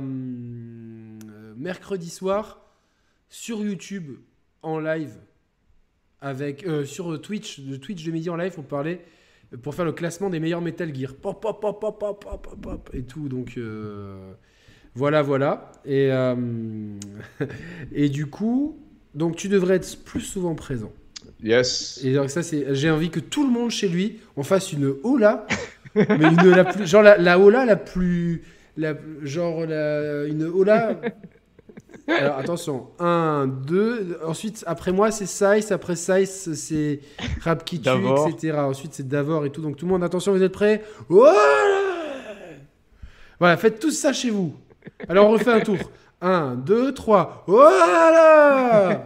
[1.58, 2.62] mercredi soir
[3.28, 4.18] sur YouTube
[4.62, 5.16] en live
[6.22, 9.02] avec euh, sur Twitch, le Twitch de midi en live pour parler
[9.58, 11.16] pour faire le classement des meilleurs Metal Gear.
[11.16, 13.28] Pop, pop, pop, pop, pop, pop, pop, et tout.
[13.30, 14.34] Donc euh,
[14.96, 15.72] voilà, voilà.
[15.86, 16.36] Et euh,
[17.92, 18.78] et du coup,
[19.16, 20.92] donc tu devrais être plus souvent présent.
[21.44, 22.00] Yes.
[22.04, 24.94] Et donc ça, c'est, j'ai envie que tout le monde chez lui, on fasse une
[25.04, 25.48] hola,
[25.96, 28.44] mais une la plus, genre la, la hola la plus,
[28.78, 31.00] la, genre la, une hola.
[32.10, 37.00] Alors attention, 1, 2, ensuite après moi c'est Size, après Size c'est
[37.42, 37.90] Rap qui tue,
[38.28, 38.58] etc.
[38.60, 40.84] Ensuite c'est Davor et tout, donc tout le monde, attention, vous êtes prêts?
[41.08, 41.38] Voilà
[43.40, 44.54] Voilà, faites tous ça chez vous.
[45.08, 45.78] Alors on refait un tour.
[46.22, 47.44] 1, 2, 3.
[47.48, 49.06] Voilà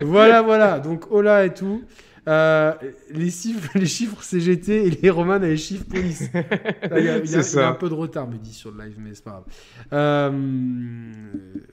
[0.00, 0.78] Voilà, voilà.
[0.78, 1.82] Donc, Ola et tout.
[2.26, 2.72] Euh,
[3.10, 6.30] les, chiffres, les chiffres CGT et les Roman les chiffres police.
[6.32, 7.68] Là, Il y, a- il y a- C'est il y a ça.
[7.68, 9.44] un peu de retard, me dit sur le live, mais c'est pas grave.
[9.92, 10.30] Euh,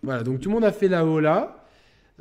[0.03, 1.57] voilà, donc tout le monde a fait la Ola.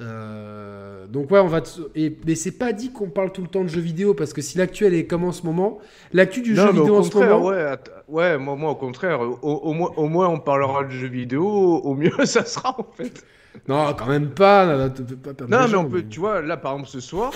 [0.00, 1.60] Euh, donc ouais, on va.
[1.60, 4.32] te- Et, mais c'est pas dit qu'on parle tout le temps de jeux vidéo parce
[4.32, 5.78] que si l'actuel est comme en ce moment,
[6.12, 8.76] l'actu du Non, jeu mais vidéo en ce moment, ouais, att- ouais, moi, moi au
[8.76, 12.80] contraire, au, au moins, au moins on parlera de jeux vidéo, au mieux ça sera
[12.80, 13.24] en fait.
[13.68, 14.88] non, quand même pas.
[14.88, 17.32] tu peux pas Non, mais gens, on peut, tu vois, là par exemple ce soir,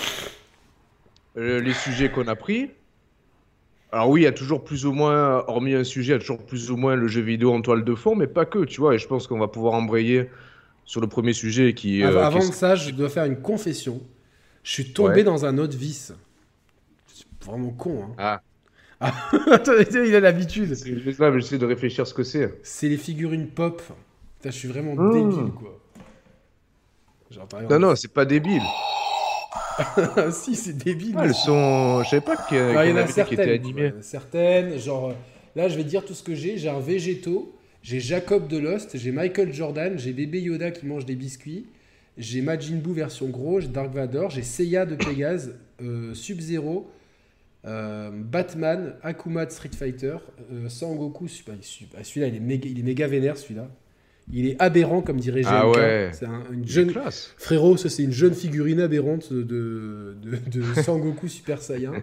[1.37, 2.71] euh, les sujets qu'on a pris.
[3.91, 6.19] Alors oui, il y a toujours plus ou moins, hormis un sujet, il y a
[6.19, 8.81] toujours plus ou moins le jeu vidéo en toile de fond, mais pas que, tu
[8.81, 8.95] vois.
[8.95, 10.29] Et je pense qu'on va pouvoir embrayer
[10.85, 12.03] sur le premier sujet qui.
[12.03, 14.01] Euh, Avant qui ça, je dois faire une confession.
[14.63, 15.23] Je suis tombé Ouais.
[15.23, 16.13] dans un autre vice.
[17.07, 18.03] C'est vraiment con.
[18.03, 18.13] Hein.
[18.17, 18.41] Ah,
[18.99, 19.13] Ah,
[19.51, 20.73] Attends, il a l'habitude.
[20.73, 22.59] c'est juste là, mais j'essaie de réfléchir ce que c'est.
[22.63, 23.81] C'est les figurines pop.
[24.37, 25.11] Putain, je suis vraiment Mmh.
[25.13, 25.79] débile, quoi.
[27.31, 28.61] Genre, Non, non, c'est pas débile.
[29.77, 31.15] Ah, si, c'est débile.
[31.17, 32.03] Ah, elles sont.
[32.03, 33.49] Je savais pas qu'il y il y en avait qui étaient certaines.
[33.49, 33.91] animées.
[33.91, 34.01] quoi.
[34.01, 35.13] Certaines, genre, euh,
[35.55, 36.57] là, je vais dire tout ce que j'ai.
[36.57, 41.05] J'ai un végétaux, j'ai Jacob de Lost, j'ai Michael Jordan, j'ai bébé Yoda qui mange
[41.05, 41.67] des biscuits,
[42.17, 46.89] j'ai Majin Buu version gros, j'ai Dark Vador, j'ai Seiya de Pégase, euh, Sub-Zero,
[47.65, 50.17] euh, Batman, Akuma de Street Fighter,
[50.51, 51.27] euh, Sangoku.
[51.27, 53.69] Celui-là, il est méga, il est méga vénère, celui-là.
[54.33, 55.53] Il est aberrant, comme dirait GMK.
[55.53, 56.09] Ah ouais.
[56.13, 57.33] C'est un- une Jeune classe.
[57.37, 60.15] Frérot, ça c'est une jeune figurine aberrante de, de,
[60.51, 61.93] de Sangoku Super Saiyan.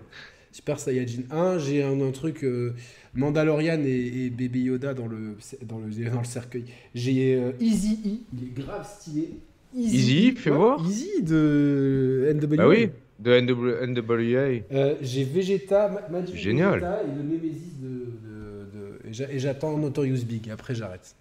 [0.52, 1.58] Super Saiyajin 1.
[1.58, 2.74] J'ai un, un truc euh,
[3.14, 6.64] Mandalorian et, et bébé Yoda dans le, dans le, dans le cercueil.
[6.94, 8.08] J'ai euh, Easy E,
[8.38, 9.30] il est grave stylé.
[9.74, 10.84] Easy E, fais voir.
[10.86, 12.56] Easy de NWA.
[12.56, 14.62] Bah oui, de NW NWA.
[14.72, 16.74] Euh, j'ai Vegeta, Ma- Majin Génial.
[16.80, 17.88] Vegeta et le Nemesis de.
[17.88, 20.50] de- de- et j'attends Notorious Big.
[20.50, 21.14] Après, j'arrête.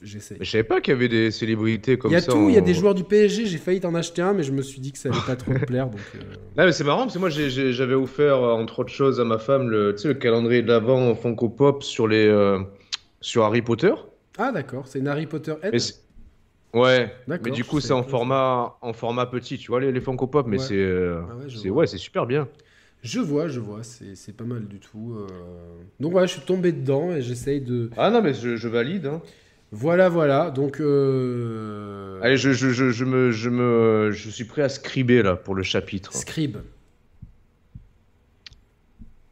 [0.00, 0.36] J'essaie.
[0.38, 2.30] Mais je savais pas qu'il y avait des célébrités comme Il y a ça.
[2.30, 4.52] tout, il y a des joueurs du PSG, j'ai failli t'en acheter un, mais je
[4.52, 5.88] me suis dit que ça allait pas trop me plaire.
[5.90, 6.18] Donc, euh,
[6.56, 9.38] Non, mais c'est marrant parce que moi j'avais offert euh, entre autres choses à ma
[9.38, 12.60] femme le, le calendrier de l'avant Funko Pop sur les euh,
[13.20, 13.92] sur Harry Potter.
[14.38, 15.54] Ah d'accord, c'est une Harry Potter
[16.74, 20.28] ouais, mais du coup c'est en format en format petit, tu vois les, les Funko
[20.28, 20.64] Pop, mais Ouais.
[20.64, 21.34] c'est euh, Ah
[21.64, 22.46] ouais, ouais super bien.
[23.02, 25.16] Je vois, je vois, c'est pas mal du tout.
[26.00, 27.90] Donc voilà, je suis tombé dedans et j'essaye de...
[27.96, 29.06] Ah non mais je, je valide.
[29.06, 29.22] hein.
[29.70, 30.80] Voilà, voilà, donc...
[30.80, 35.36] euh, Allez, je, je, je, je me je me je suis prêt à scriber là
[35.36, 36.14] pour le chapitre.
[36.14, 36.56] Scribe,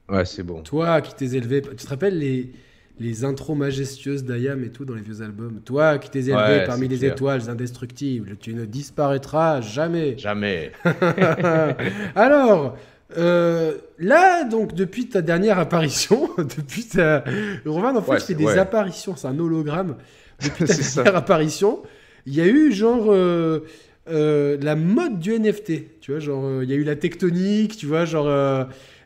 [0.09, 0.62] Ouais c'est bon.
[0.62, 1.62] toi qui t'es élevé...
[1.62, 2.53] Tu te rappelles les,
[3.01, 5.61] les intros majestueuses d'Ayam et tout dans les vieux albums?
[5.64, 7.12] Toi qui t'es élevé Ouais, parmi les clair.
[7.12, 10.16] étoiles indestructibles, tu ne disparaîtras jamais.
[10.16, 10.70] Jamais.
[12.14, 12.77] Alors,
[13.18, 17.25] euh, là, donc, depuis ta dernière apparition, depuis ta...
[17.64, 18.59] Roman, en fait, Ouais, fait des ouais.
[18.59, 19.96] apparitions, c'est un hologramme.
[20.42, 21.83] Depuis ta dernière apparition,
[22.27, 23.61] il y a eu, genre, euh,
[24.09, 26.01] euh, la mode du NFT.
[26.01, 28.27] Tu vois, genre, euh, il y a eu la tectonique, tu vois, genre,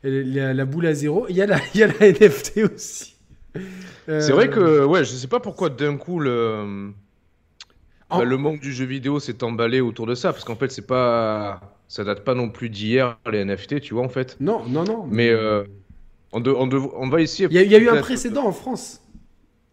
[0.02, 1.26] la, la boule à zéro.
[1.28, 3.14] Il y, a la- il y a la NFT aussi.
[4.06, 6.92] C'est vrai que, ouais, je sais pas pourquoi d'un coup le,
[8.10, 10.70] En- bah, le monde du jeu vidéo s'est emballé autour de ça, parce qu'en fait,
[10.70, 14.36] c'est pas, ça date pas non plus d'hier les NFT, tu vois, en fait.
[14.40, 15.06] Non, non, non.
[15.10, 15.64] Mais, euh,
[16.32, 17.48] On, de- on, dev- on va essayer.
[17.50, 19.02] Il y a, il y a eu un précédent en France.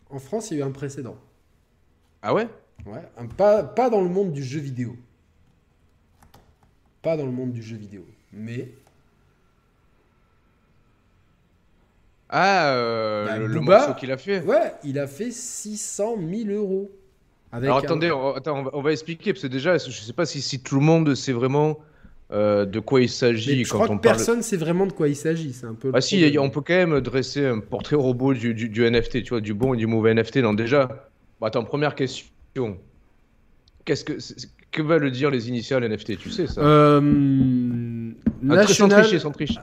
[0.10, 1.18] En France, il y a eu un précédent.
[2.22, 2.48] Ah ouais?
[2.86, 4.96] Ouais, un- pas, pas dans le monde du jeu vidéo.
[7.02, 8.06] Pas dans le monde du jeu vidéo.
[8.34, 8.70] Mais
[12.30, 14.42] Ah, euh, Bah, le, le Booba- morceau qu'il a fait.
[14.42, 16.92] ouais, il a fait 600 000 euros.
[17.54, 19.90] Avec Alors un- attendez, on, attends, on va, on va expliquer, parce que déjà, je
[19.92, 21.80] sais pas si, si tout le monde sait vraiment
[22.34, 24.18] euh, de quoi il s'agit je quand crois on que parle.
[24.18, 25.54] personne sait vraiment de quoi il s'agit.
[25.54, 25.92] C'est un peu.
[25.94, 29.30] Ah si, on peut quand même dresser un portrait robot du, du, du NFT, tu
[29.30, 30.38] vois, du bon et du mauvais NFT.
[30.38, 31.07] Non, déjà,
[31.40, 32.78] bon, attends, première question.
[33.86, 34.14] Qu'est-ce que,
[34.72, 38.12] que veulent dire les initiales NFT Tu sais ça Euh,
[38.50, 39.02] Ah, très- Sans National.
[39.04, 39.60] tricher, sans tricher.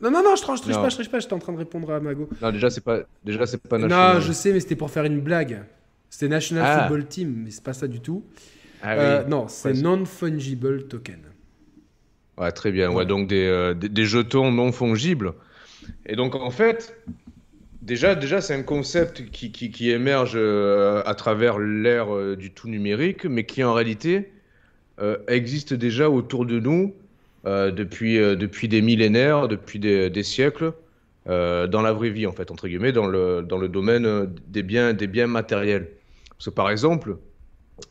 [0.00, 0.82] Non, non, non, je triche, je triche Non.
[0.82, 1.18] pas, je triche pas.
[1.20, 2.28] J'étais en train de répondre à Mago.
[2.42, 4.22] Non, déjà, c'est pas, déjà, c'est pas Non, national.
[4.22, 5.62] je sais, mais c'était pour faire une blague.
[6.10, 6.80] C'était National Ah.
[6.82, 8.24] Football Team, mais c'est pas ça du tout.
[8.82, 8.98] Ah oui.
[9.00, 11.20] Euh, non, c'est Ouais, non-fungible token.
[12.38, 12.90] Ouais, très bien.
[12.92, 15.32] Ouais, donc des, euh, des, des jetons non fongibles.
[16.04, 16.94] Et donc, en fait,
[17.86, 22.68] déjà, déjà c'est un concept qui, qui, émerge euh, à travers l'ère euh, du tout
[22.68, 24.32] numérique, mais qui en réalité
[25.00, 26.94] euh, existe déjà autour de nous
[27.44, 30.72] depuis, depuis des millénaires, depuis des, siècles,
[31.26, 34.94] dans la vraie vie, en fait, entre guillemets, dans le, dans le domaine des biens,
[34.94, 35.88] des biens matériels.
[36.30, 37.18] Parce que, par exemple,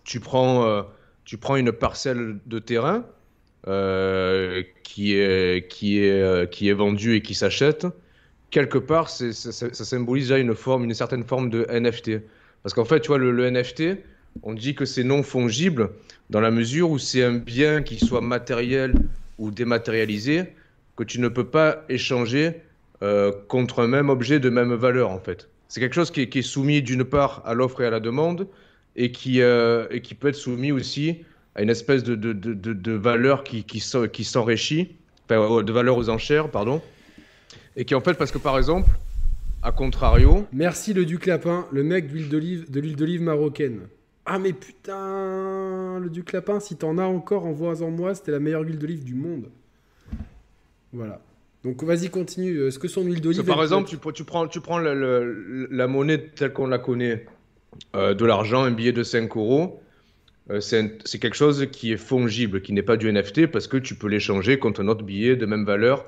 [0.03, 0.85] tu prends,
[1.23, 3.05] tu prends une parcelle de terrain
[4.83, 7.87] qui est qui est qui est vendu et qui s'achète
[8.55, 12.21] quelque part ça, symbolise déjà une forme une certaine forme de NFT
[12.63, 13.97] parce qu'en fait tu vois le, NFT
[14.43, 15.89] on dit que c'est non fongible
[16.29, 18.93] dans la mesure où c'est un bien qui soit matériel
[19.39, 20.45] ou dématérialisé
[20.95, 22.61] que tu ne peux pas échanger
[23.03, 25.49] euh, contre un même objet de même valeur en fait.
[25.67, 28.47] C'est quelque chose qui est, soumis d'une part à l'offre et à la demande
[28.95, 29.85] et qui euh,
[30.17, 34.95] peut être soumis aussi à une espèce de, valeur qui, qui s'enrichit,
[35.29, 36.81] enfin, de valeur aux enchères, pardon,
[37.75, 38.89] et qui en fait, parce que par exemple,
[39.61, 43.81] à contrario, Merci le Duc Lapin, le mec d'huile d'olive, de l'huile d'olive marocaine.
[44.25, 48.63] Ah mais putain, le Duc Lapin, si t'en as encore, envoie-en moi, c'était la meilleure
[48.63, 49.49] huile d'olive du monde.
[50.93, 51.21] Voilà.
[51.63, 52.67] Donc vas-y, continue.
[52.67, 53.43] Est-ce que son huile d'olive...
[53.43, 57.25] par exemple, tu, tu prends, tu prends la, monnaie telle qu'on la connaît,
[57.95, 59.81] euh, de l'argent, un billet de 5 euros,
[60.51, 63.95] euh, c'est quelque chose qui est fongible, qui n'est pas du NFT, parce que tu
[63.95, 66.05] peux l'échanger contre un autre billet de même valeur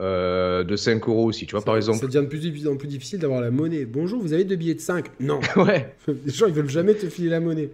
[0.00, 2.06] euh, de 5 euros aussi, tu vois, Ça- par Ça exemple.
[2.06, 3.84] devient de plus en plus difficile d'avoir la monnaie.
[3.84, 5.40] Bonjour, vous avez deux billets de 5 Non.
[5.56, 5.94] Ouais.
[6.08, 7.70] Les gens, ils veulent jamais te filer la monnaie.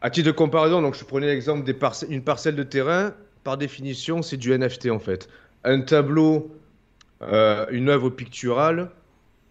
[0.00, 3.14] À titre de comparaison, donc je prenais l'exemple des parce- une parcelle de terrain.
[3.42, 5.28] Par définition, c'est du NFT en fait.
[5.64, 6.50] Un tableau,
[7.22, 8.90] euh, une œuvre picturale,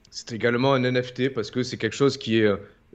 [0.10, 2.52] c'est également un NFT parce que c'est quelque chose qui, est,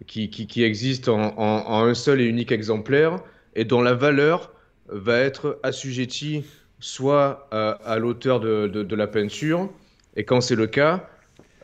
[0.06, 3.18] qui, qui, qui existe en, en- en un seul et unique exemplaire
[3.54, 4.52] et dont la valeur
[4.88, 6.44] va être assujettie
[6.80, 9.70] soit à, à l'auteur de, de- de la peinture,
[10.16, 11.08] et quand c'est le cas,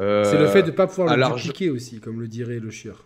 [0.00, 2.70] euh, C'est le fait de ne pas pouvoir le dupliquer aussi, comme le dirait le
[2.70, 3.05] chieur.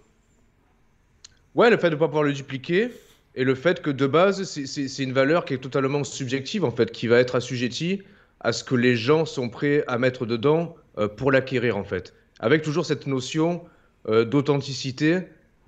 [1.54, 2.90] Ouais, le fait de ne pas pouvoir le dupliquer
[3.34, 6.90] et le fait que de base, c'est- une valeur qui est totalement subjective en fait,
[6.92, 8.02] qui va être assujettie
[8.40, 12.14] à ce que les gens sont prêts à mettre dedans euh, pour l'acquérir en fait.
[12.40, 13.62] Avec toujours cette notion
[14.08, 15.20] euh, d'authenticité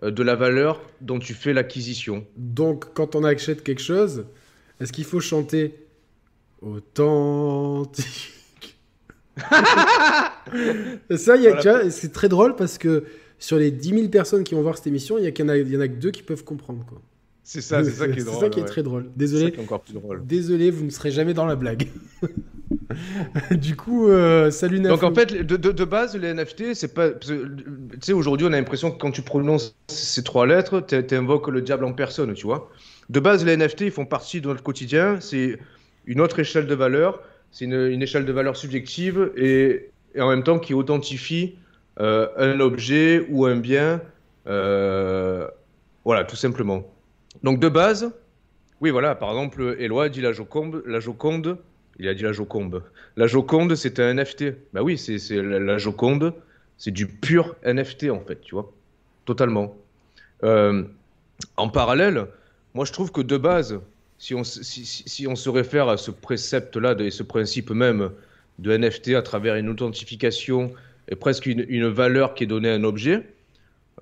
[0.02, 2.24] euh, de la valeur dont tu fais l'acquisition.
[2.36, 4.24] Donc, quand on achète quelque chose,
[4.80, 5.74] est-ce qu'il faut chanter
[6.62, 8.34] authentique
[11.16, 11.90] Ça, y a, Voilà.
[11.90, 13.04] c'est très drôle parce que
[13.38, 15.76] sur les 10 000 personnes qui vont voir cette émission, il y, en a- y
[15.76, 16.84] en a que deux qui peuvent comprendre.
[16.88, 17.00] Quoi.
[17.42, 18.34] C'est ça, c'est ça qui est drôle.
[18.34, 18.68] C'est ça qui est ouais.
[18.68, 19.06] très drôle.
[19.16, 20.26] Désolé, qui est encore plus drôle.
[20.26, 21.88] désolé, vous ne serez jamais dans la blague.
[23.52, 24.96] du coup, euh, salut Nafou.
[24.96, 27.10] Donc en fait, de, de, de base, les NFT, c'est pas.
[27.10, 27.34] Tu
[28.02, 31.62] sais, aujourd'hui, on a l'impression que quand tu prononces ces trois lettres, tu invoques le
[31.62, 32.70] diable en personne, tu vois.
[33.08, 35.18] De base, les NFT, ils font partie de notre quotidien.
[35.20, 35.58] C'est
[36.10, 37.22] une autre échelle de valeur.
[37.52, 41.54] C'est une, échelle de valeur subjective et, en même temps qui authentifie
[42.00, 44.02] euh, un objet ou un bien.
[44.48, 45.46] euh,
[46.04, 46.82] voilà, tout simplement.
[47.44, 48.10] Donc de base,
[48.80, 51.58] oui, voilà, par exemple, Éloi dit la Joconde, la Joconde,
[51.98, 52.82] il a dit la Joconde.
[53.16, 54.44] La Joconde, c'est un NFT.
[54.72, 56.34] Bah oui, c'est la Joconde,
[56.76, 58.72] c'est du pur NFT en fait, tu vois,
[59.26, 59.76] totalement.
[60.42, 60.82] Euh,
[61.56, 62.26] en parallèle,
[62.74, 63.78] moi je trouve que de base,
[64.20, 68.10] si on, se réfère à ce précepte-là et ce principe même
[68.58, 70.72] de NFT à travers une authentification
[71.08, 73.26] et presque une, valeur qui est donnée à un objet,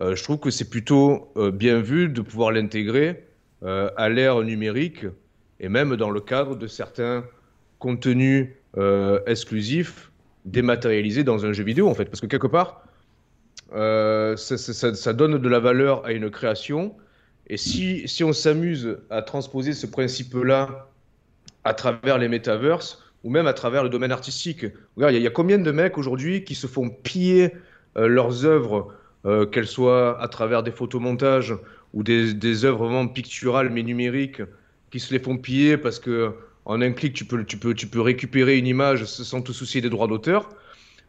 [0.01, 3.25] euh, je trouve que c'est plutôt euh, bien vu de pouvoir l'intégrer
[3.63, 5.07] euh, à l'ère numérique
[5.61, 7.25] et même dans le cadre de certains
[7.79, 8.49] contenus
[9.27, 10.11] exclusifs
[10.45, 12.05] dématérialisés dans un jeu vidéo en fait.
[12.05, 12.85] Parce que quelque part,
[14.37, 16.95] ça donne de la valeur à une création.
[17.49, 20.91] Et si, si on s'amuse à transposer ce principe-là
[21.65, 25.31] à travers les metaverses ou même à travers le domaine artistique, regarde, il y, a-
[25.31, 27.53] combien de mecs aujourd'hui qui se font piller
[27.97, 28.93] euh, leurs œuvres,
[29.27, 31.55] euh, qu'elles soient à travers des photomontages
[31.95, 34.43] ou des, des œuvres vraiment picturales mais numériques,
[34.91, 36.33] qui se les font piller parce que
[36.65, 39.81] en un clic tu peux, tu peux, tu peux récupérer une image sans te soucier
[39.81, 40.51] des droits d'auteur.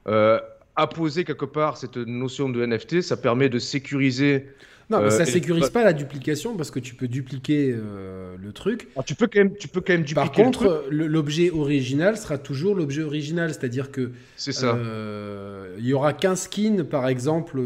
[0.07, 0.39] Euh,
[0.75, 4.47] apposer quelque part cette notion de NFT, ça permet de sécuriser.
[4.89, 8.35] Non, mais Euh, ça et- sécurise pas la duplication parce que tu peux dupliquer euh,
[8.41, 8.87] le truc.
[8.95, 12.37] Alors, tu peux quand même, tu peux quand même dupliquer Par contre, l'objet original sera
[12.39, 14.73] toujours l'objet original, c'est-à-dire que c'est ça.
[14.75, 17.59] euh, il y aura qu'un skin, par exemple,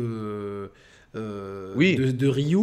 [1.16, 1.96] euh, Oui.
[1.96, 2.58] de, de Ryu.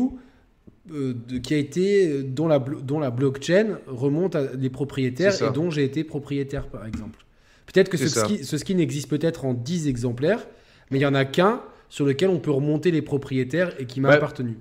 [0.92, 5.53] euh, de- qui a été dont la, dont la blockchain remonte à des propriétaires et
[5.53, 7.25] dont j'ai été propriétaire par exemple.
[7.66, 10.49] Peut-être que ce skin existe peut-être en 10 exemplaires,
[10.90, 14.00] mais il y en a qu'un sur lequel on peut remonter les propriétaires et qui
[14.00, 14.57] m'a appartenu.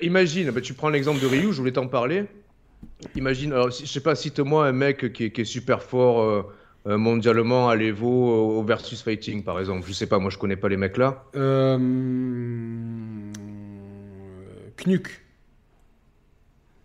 [0.00, 2.24] Imagine, ben, tu prends l'exemple de Ryu, je voulais t'en parler.
[3.16, 6.42] Imagine, alors, je sais pas, cite-moi un mec qui est, qui est super fort euh,
[6.86, 8.08] euh, mondialement à l'Evo
[8.58, 9.86] au versus fighting, par exemple.
[9.86, 11.24] Je sais pas, moi je connais pas les mecs là.
[11.34, 11.76] Euh...
[14.76, 15.22] Knuk.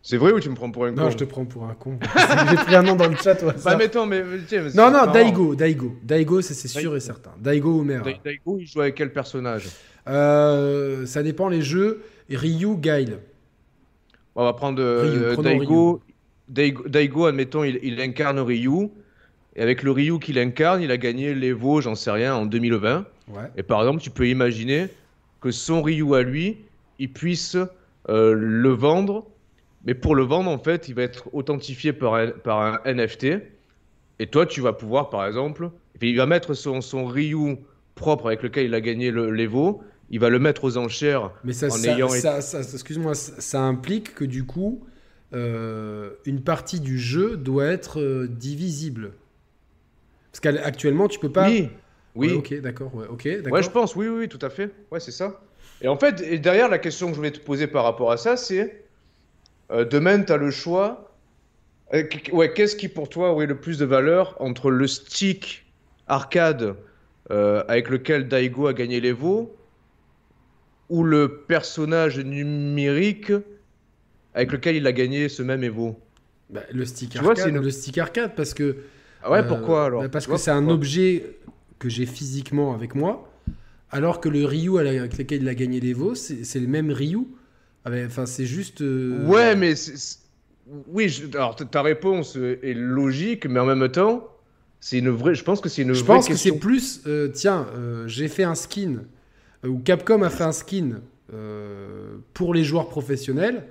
[0.07, 1.73] C'est vrai ou tu me prends pour un Non, con je te prends pour un
[1.73, 1.97] con.
[2.51, 3.41] J'ai pris un nom dans le chat.
[3.41, 3.77] au Bah, mais.
[3.77, 5.11] mais tiens, mais c'est non, non.
[5.11, 5.55] Daigo.
[5.55, 7.31] Daigo, Daigo c'est c'est sûr et certain.
[7.39, 7.85] Daigo ou.
[7.85, 9.67] Da- Daigo, il joue avec quel personnage?
[10.07, 12.03] Euh, ça dépend les jeux.
[12.29, 13.17] Ryu, Guile.
[14.35, 15.01] On va prendre euh,
[15.35, 16.01] Ryu, Daigo.
[16.47, 16.83] Daigo.
[16.87, 18.89] Daigo, admettons, il, il incarne Ryu.
[19.55, 23.05] Et avec le Ryu qu'il incarne, il a gagné l'Evo, j'en sais rien, en 2020.
[23.29, 23.41] Ouais.
[23.57, 24.87] Et par exemple, tu peux imaginer
[25.41, 26.57] que son Ryu à lui,
[26.99, 27.57] il puisse
[28.09, 29.25] euh, le vendre.
[29.85, 33.27] Mais pour le vendre, en fait, il va être authentifié par un, par un NFT.
[34.19, 37.57] Et toi, tu vas pouvoir, par exemple, et puis il va mettre son, son Ryu
[37.95, 39.83] propre avec lequel il a gagné le- l'Evo.
[40.09, 43.61] Il va le mettre aux enchères Mais ça, en ça, ayant ça- ça- excuse-moi, ça,
[43.61, 44.83] implique que du coup,
[45.33, 49.13] euh, une partie du jeu doit être euh, divisible.
[50.31, 51.49] Parce qu'actuellement, tu peux pas.
[51.49, 51.69] Oui,
[52.15, 52.27] oui.
[52.29, 52.95] Ouais, ok, d'accord.
[52.95, 53.07] Ouais.
[53.51, 54.71] Ouais, je pense, oui, oui, oui, tout à fait.
[54.91, 55.41] Ouais, c'est ça.
[55.81, 58.17] Et en fait, et derrière, la question que je voulais te poser par rapport à
[58.17, 58.84] ça, c'est
[59.71, 61.15] euh, demain, tu as le choix.
[61.93, 65.65] Euh, ouais, qu'est-ce qui pour toi aurait le plus de valeur entre le stick
[66.07, 66.75] arcade
[67.31, 69.55] euh, avec lequel Daigo a gagné l'Evo
[70.89, 73.31] ou le personnage numérique
[74.33, 75.97] avec lequel il a gagné ce même Evo
[76.49, 78.77] Bah, le stick Tu vois, arcade, c'est une- le stick arcade, parce que.
[79.23, 80.01] Ah ouais, euh, pourquoi alors?
[80.03, 81.37] bah, Parce que vois, c'est un objet
[81.79, 83.31] que j'ai physiquement avec moi,
[83.89, 87.27] alors que le Ryu avec lequel il a gagné l'Evo, c'est c'est le même Ryu.
[87.85, 88.81] Avec- Enfin, c'est juste.
[88.81, 89.73] euh, Ouais, mais
[90.87, 94.27] oui, je- alors ta- réponse est logique, mais en même temps,
[94.79, 95.35] c'est une vraie.
[95.35, 98.27] Je pense que c'est une Je vraie pense que c'est plus, euh, tiens, euh, j'ai
[98.27, 99.03] fait un skin,
[99.63, 101.01] euh, ou Capcom a fait un skin
[101.33, 103.63] euh, pour les joueurs professionnels,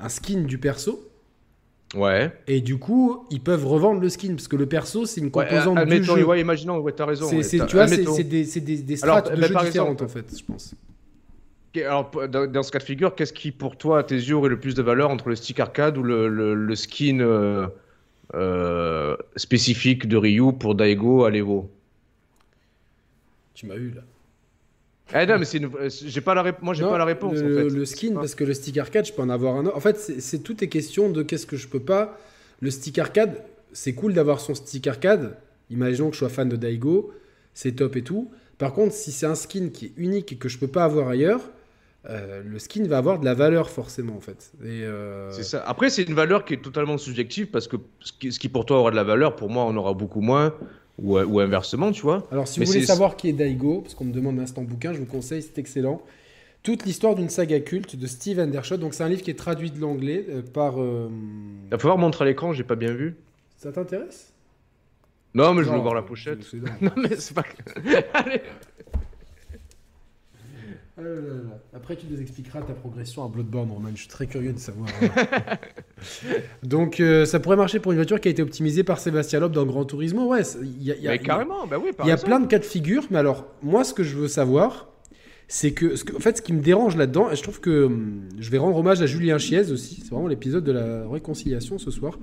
[0.00, 1.08] un skin du perso,
[1.94, 2.32] Ouais.
[2.48, 5.30] et du coup, ils peuvent revendre le skin, parce que le perso, c'est une Ouais,
[5.46, 6.24] composante du admettons, jeu.
[6.24, 7.28] ouais, imaginons, ouais, t'as raison.
[7.28, 10.08] C'est- ouais, tu vois, c'est des, des, des Alors, strates de par différentes, exemple- en
[10.08, 10.74] fait, je pense.
[11.76, 14.60] Alors, dans, ce cas de figure, qu'est-ce qui, pour toi, à tes yeux, aurait le
[14.60, 17.66] plus de valeur entre le stick arcade ou le, le- le skin euh,
[18.34, 21.70] euh, spécifique de Ryu pour Daigo à l'Evo
[23.54, 24.02] Tu m'as eu, là.
[25.12, 25.66] Ah non, mais c'est une...
[25.76, 27.34] euh, j'ai pas la moi, j'ai Non, pas la réponse.
[27.34, 27.76] Le, en fait.
[27.76, 29.76] le skin, parce que le stick arcade, je peux en avoir un autre.
[29.76, 32.18] En fait, c'est- c'est tout est question de qu'est-ce que je peux pas.
[32.60, 35.36] Le stick arcade, c'est cool d'avoir son stick arcade.
[35.70, 37.12] Imaginons que je sois fan de Daigo,
[37.52, 38.30] c'est top et tout.
[38.58, 41.08] Par contre, si c'est un skin qui est unique et que je peux pas avoir
[41.08, 41.50] ailleurs,
[42.10, 44.52] euh, le skin va avoir de la valeur forcément en fait.
[44.62, 45.62] Euh, C'est ça.
[45.66, 48.66] Après, c'est une valeur qui est totalement subjective parce que ce qui, ce qui pour
[48.66, 50.54] toi aura de la valeur, pour moi, en aura beaucoup moins.
[51.02, 52.24] Ou, ou inversement, tu vois.
[52.30, 54.92] Alors, si Mais vous voulez savoir qui est Daigo, parce qu'on me demande l'instant bouquin,
[54.92, 56.00] je vous conseille, c'est excellent.
[56.62, 58.76] Toute l'histoire d'une saga culte de Steve Andershot.
[58.76, 60.74] Donc, c'est un livre qui est traduit de l'anglais euh, par.
[60.78, 63.16] Il va falloir montrer à l'écran, j'ai pas bien vu.
[63.56, 64.32] Ça t'intéresse?
[65.34, 66.46] Non, mais je veux voir la pochette.
[66.80, 67.44] Non, mais c'est pas.
[68.14, 68.40] Allez.
[70.96, 71.02] Ah.
[71.74, 73.88] Après, tu nous expliqueras ta progression à Bloodborne, Roman.
[73.94, 74.88] Je suis très curieux de savoir.
[76.62, 79.52] Donc, euh, ça pourrait marcher pour une voiture qui a été optimisée par Sébastien Loeb
[79.52, 80.26] dans Gran Turismo.
[80.28, 80.42] Ouais,
[80.80, 82.28] y a, y a- Mais carrément, bah oui, Il y a exemple.
[82.30, 84.88] plein de cas de figure, mais alors, moi, ce que je veux savoir,
[85.48, 87.84] c'est que, ce que- en fait, ce qui me dérange là-dedans, et je trouve que
[87.84, 91.78] hum, je vais rendre hommage à Julien Chiez aussi, c'est vraiment l'épisode de la réconciliation
[91.78, 92.18] ce soir,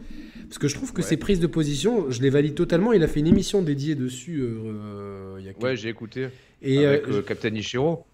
[0.47, 1.07] parce que je trouve que Ouais.
[1.07, 2.93] ses prises de position, je les valide totalement.
[2.93, 6.29] Il a fait une émission dédiée dessus euh, euh, y a Ouais, j'ai écouté.
[6.61, 8.05] Et avec euh, Captain Ishiro.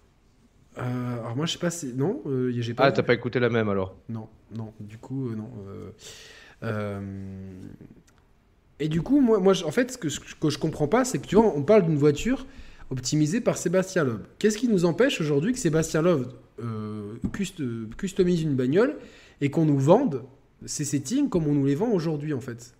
[0.80, 2.84] Euh, alors moi, je sais pas si non, euh, j'ai pas.
[2.84, 3.96] Ah, t'as pas écouté la même alors?
[4.08, 5.48] Non, non, du coup, euh, non.
[8.80, 11.52] Et du coup, moi, en fait, ce que, je comprends pas, c'est que tu vois,
[11.54, 12.46] on parle d'une voiture
[12.90, 14.20] optimisé par Sébastien Loeb.
[14.38, 16.26] Qu'est-ce qui nous empêche aujourd'hui que Sébastien Loeb
[17.32, 17.62] cust-
[17.96, 18.96] customise une bagnole
[19.40, 20.22] et qu'on nous vende
[20.64, 22.74] ces settings comme on nous les vend aujourd'hui en fait?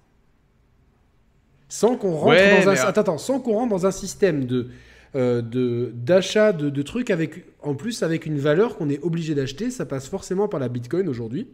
[1.68, 4.68] Sans qu'on rentre Ouais, dans un attends, attends, sans qu'on rentre dans un système de
[5.14, 9.70] de d'achat de, de trucs avec en plus avec une valeur qu'on est obligé d'acheter,
[9.70, 11.46] ça passe forcément par la Bitcoin aujourd'hui.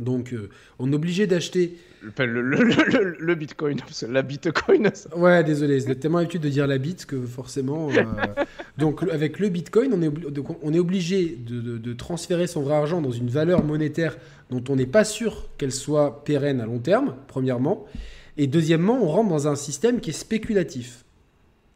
[0.00, 0.48] Donc euh,
[0.78, 4.90] on est obligé d'acheter le, le, le, le- le bitcoin, la bitcoin.
[4.94, 7.88] ça- Ouais, désolé, j'ai tellement l'habitude de dire la bit que forcément.
[7.90, 8.04] euh,
[8.76, 12.46] donc, avec le bitcoin, on est, obli- donc, on est obligé de, de- de transférer
[12.46, 14.16] son vrai argent dans une valeur monétaire
[14.50, 17.84] dont on n'est pas sûr qu'elle soit pérenne à long terme, premièrement.
[18.36, 21.04] Et deuxièmement, on rentre dans un système qui est spéculatif.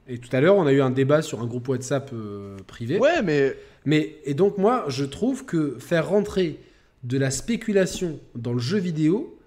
[0.09, 2.99] Et tout à l'heure, on a eu un débat sur un groupe WhatsApp euh, privé.
[2.99, 6.59] Ouais, mais Mais, et donc, moi, je trouve que faire rentrer
[7.05, 9.39] de la spéculation dans le jeu vidéo,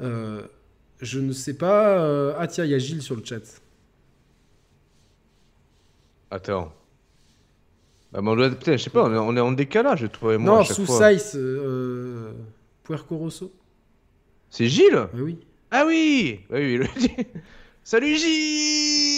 [0.00, 0.42] euh,
[1.00, 1.98] je ne sais pas.
[2.04, 3.60] euh, Ah, tiens, il y a Gilles sur le chat.
[6.30, 6.72] attends.
[8.12, 10.34] Bah, mais on doit- putain, je sais pas, on est, on est en décalage, toi
[10.34, 10.58] et moi.
[10.58, 10.86] non, sous.
[10.86, 12.32] Size, euh,
[12.82, 13.52] Puerco Rosso.
[14.50, 14.94] C'est Gilles?
[14.94, 15.38] Ah oui.
[15.70, 16.86] Ah oui Oui, oui, le...
[17.84, 19.09] Salut Gilles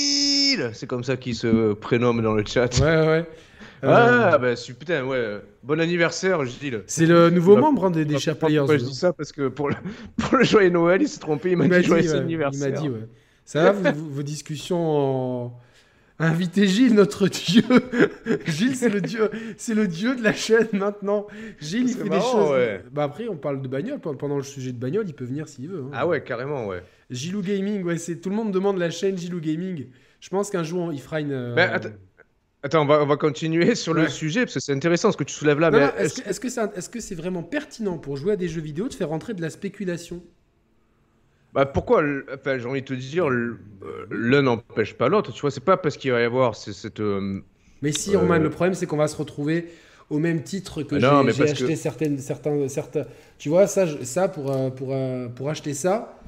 [0.72, 2.78] C'est comme ça qu'il se prénomme dans le chat.
[2.80, 3.26] Ouais, ouais.
[3.84, 5.40] Ah, Euh, bah su- putain, ouais.
[5.64, 6.82] Bon anniversaire, Gilles.
[6.86, 8.58] c'est le nouveau membre hein, des, des Players.
[8.60, 9.74] Pourquoi je dis ça Parce que pour le,
[10.16, 12.68] pour le joyeux Noël, il s'est trompé, il m'a dit dit, joyeux ouais, anniversaire.
[12.68, 13.08] il m'a dit, ouais.
[13.44, 15.60] Ça va, vos discussions en...
[16.20, 17.64] Invitez Gilles, notre dieu.
[18.46, 21.26] Gilles, c'est le dieu, c'est le dieu de la chaîne maintenant.
[21.60, 22.52] Gilles, il fait des choses.
[22.52, 22.84] ouais.
[22.92, 23.98] Bah après, on parle de bagnole.
[23.98, 25.80] Pendant- Pendant le sujet de bagnole, il peut venir s'il veut.
[25.86, 25.90] hein.
[25.92, 26.84] Ah ouais, carrément, ouais.
[27.10, 29.86] Gilou Gaming, ouais, c'est tout le monde demande la chaîne Gilou Gaming.
[30.22, 31.32] Je pense qu'un jour il fera une.
[31.32, 31.78] euh,
[32.62, 35.24] attends, on va, on va continuer sur le sujet, parce que c'est intéressant ce que
[35.24, 35.70] tu soulèves là.
[35.98, 39.08] Est-ce que est-ce que c'est vraiment pertinent pour jouer à des jeux vidéo de faire
[39.08, 40.22] rentrer de la spéculation?
[41.52, 42.02] Bah pourquoi
[42.32, 43.58] Enfin, j'ai envie de te dire, euh,
[44.10, 45.32] l'un n'empêche pas l'autre.
[45.32, 47.00] Tu vois, c'est pas parce qu'il va y avoir cette.
[47.00, 47.42] euh,
[47.82, 49.66] Mais si, Euh, Roman, le problème c'est qu'on va se retrouver
[50.08, 53.04] au même titre que Ah j'ai acheté que- certaines, certains, certains.
[53.38, 56.18] Tu vois, ça, ça pour, euh, pour, euh, pour acheter ça,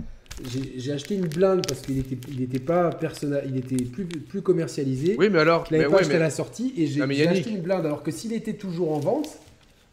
[0.76, 4.43] j'ai acheté une blinde parce qu'il était, il était pas personnel, il était plus, plus
[4.43, 5.16] commercialisé.
[5.18, 5.64] Oui, mais alors.
[5.68, 7.87] Je l'avais pas ouais, acheté mais- à la sortie et j'ai acheté une blinde.
[7.87, 9.28] Alors que s'il était toujours en vente,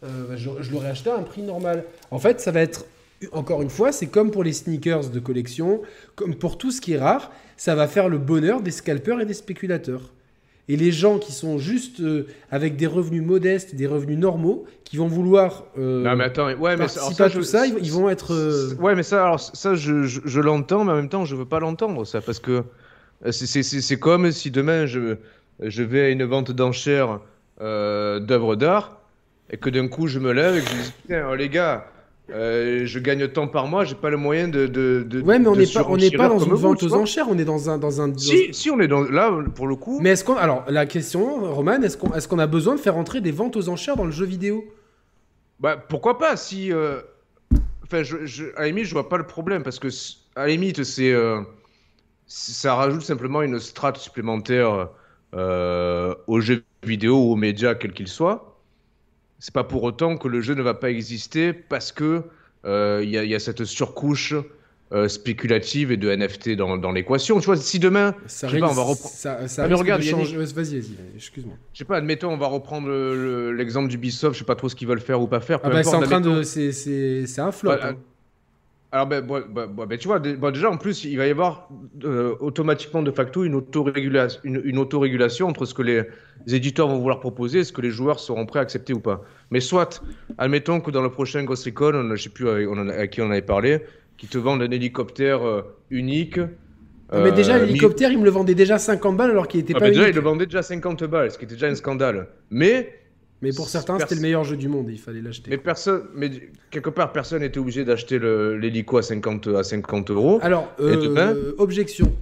[0.03, 1.83] euh, je, je l'aurais acheté à un prix normal.
[2.09, 2.85] En fait, ça va être,
[3.31, 5.81] encore une fois, c'est comme pour les sneakers de collection,
[6.15, 9.25] comme pour tout ce qui est rare, ça va faire le bonheur des scalpers et
[9.25, 10.11] des spéculateurs.
[10.71, 14.95] Et les gens qui sont juste euh, avec des revenus modestes, des revenus normaux, qui
[14.97, 18.33] vont vouloir euh, Non, mais attends, ouais, mais je- tout ça, ils, vont être...
[18.33, 21.35] euh, Ouais, mais ça, alors, ça, je, je, je l'entends, mais en même temps, je
[21.35, 22.63] veux pas l'entendre, ça, parce que
[23.31, 25.17] c'est- comme si demain je,
[25.59, 27.19] je vais à une vente d'enchères
[27.59, 28.99] d'œuvres d'art
[29.49, 31.85] et que d'un coup je me lève et que je dis putain, oh, les gars,
[32.33, 34.67] euh, je gagne tant par mois, j'ai pas le moyen de.
[34.67, 37.27] de, de Ouais, mais on n'est pas, on n'est pas dans une vente aux enchères,
[37.29, 37.77] on est dans un...
[37.77, 39.01] Dans un dans- Si, si, on est dans.
[39.01, 39.99] Là, pour le coup.
[40.01, 40.35] Mais est-ce qu'on.
[40.37, 43.55] Alors, la question, Roman, est-ce qu'on est qu'on a besoin de faire entrer des ventes
[43.57, 44.63] aux enchères dans le jeu vidéo?
[45.59, 46.71] Bah, pourquoi pas si.
[46.71, 47.01] euh,
[47.83, 49.89] Enfin, je, je- à la limite, je vois pas le problème parce que,
[50.35, 51.11] à la limite, c'est.
[51.11, 51.41] euh,
[52.27, 54.89] Ça rajoute simplement une strate supplémentaire
[56.27, 58.50] aux jeux vidéo ou aux médias, quels qu'ils soient.
[59.43, 62.21] C'est pas pour autant que le jeu ne va pas exister parce que
[62.63, 64.35] euh, il y, a- il y a cette surcouche
[64.93, 67.39] euh, spéculative et de NFT dans, dans l'équation.
[67.39, 69.73] Tu vois, si demain, ça Je sais pas, on va reprendre- Ça, ça Ah, mais
[69.73, 70.35] regarde, Yannick.
[70.35, 70.83] Vas-y, vas-y,
[71.15, 71.55] excuse-moi.
[71.73, 74.69] je sais pas, admettons, on va reprendre le- le- l'exemple d'Ubisoft, je sais pas trop
[74.69, 75.59] ce qu'ils veulent faire ou pas faire.
[75.63, 76.43] Ah bah, c'est en train de.
[77.41, 77.69] Un flop.
[77.71, 77.95] Bah, hein.
[78.93, 81.69] Alors, ben, bah, bah, tu vois, dé- déjà, en plus, il va y avoir
[82.03, 86.03] euh, automatiquement, de facto, une autorégulation, une, une autorégulation entre ce que les,
[86.47, 89.21] éditeurs vont vouloir proposer et ce que les joueurs seront prêts à accepter ou pas.
[89.49, 90.03] Mais soit,
[90.37, 93.21] admettons que dans le prochain Ghost Recon, on, je sais plus on a- à qui
[93.21, 93.79] on avait parlé,
[94.17, 96.39] qui te vendent un hélicoptère euh, unique.
[97.13, 99.73] Ah, mais déjà, euh, l'hélicoptère, il me le vendait déjà 50 balles alors qu'il était
[99.73, 100.09] Ah, pas déjà, unique.
[100.09, 102.27] il le vendait déjà 50 balles, ce qui était déjà un scandale.
[102.49, 103.00] Mais
[103.41, 105.49] Mais pour certains, c'était le meilleur jeu du monde et il fallait l'acheter.
[105.49, 106.29] Mais personne, mais
[106.69, 110.39] quelque part, personne n'était obligé d'acheter l'hélico à 50, à 50 euros.
[110.43, 112.13] Alors, demain euh, objection.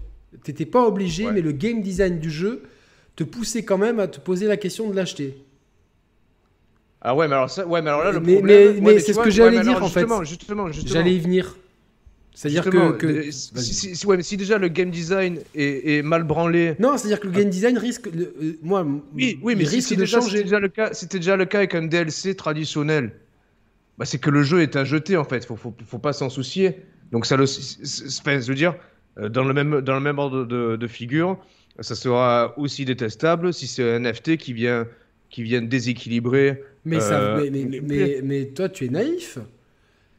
[0.43, 1.33] T'étais pas obligé, Ouais.
[1.33, 2.61] mais le game design du jeu
[3.15, 5.43] te poussait quand même à te poser la question de l'acheter.
[7.01, 8.57] Ah ouais, mais alors ça, ouais, mais alors là, le Mais- problème.
[8.57, 10.05] mais- ouais, mais c'est ce vois, que j'allais dire, alors, en fait.
[10.23, 10.67] Justement.
[10.71, 11.55] J'allais y venir.
[12.41, 12.91] C'est-à-dire que.
[12.93, 16.23] que- euh, si, si- si- ouais, mais si déjà le game design est, est mal
[16.23, 16.75] branlé.
[16.79, 18.07] Non, c'est-à-dire que le game design risque.
[18.07, 20.37] euh, moi, Oui, mais risque si de déjà, changer.
[20.37, 23.11] c'était déjà le cas, c'était déjà le cas avec un DLC traditionnel.
[23.97, 25.43] Bah, c'est que le jeu est à jeter en fait.
[25.45, 26.77] Faut, faut, faut pas s'en soucier.
[27.11, 28.75] Donc ça le, enfin, je veux dire,
[29.17, 31.37] euh, dans le même, dans le même ordre de, de figure,
[31.81, 34.87] ça sera aussi détestable si c'est un NFT qui vient,
[35.29, 36.63] qui vient déséquilibrer.
[36.87, 39.39] Euh, mais, mais- mais, mais toi, tu es naïf.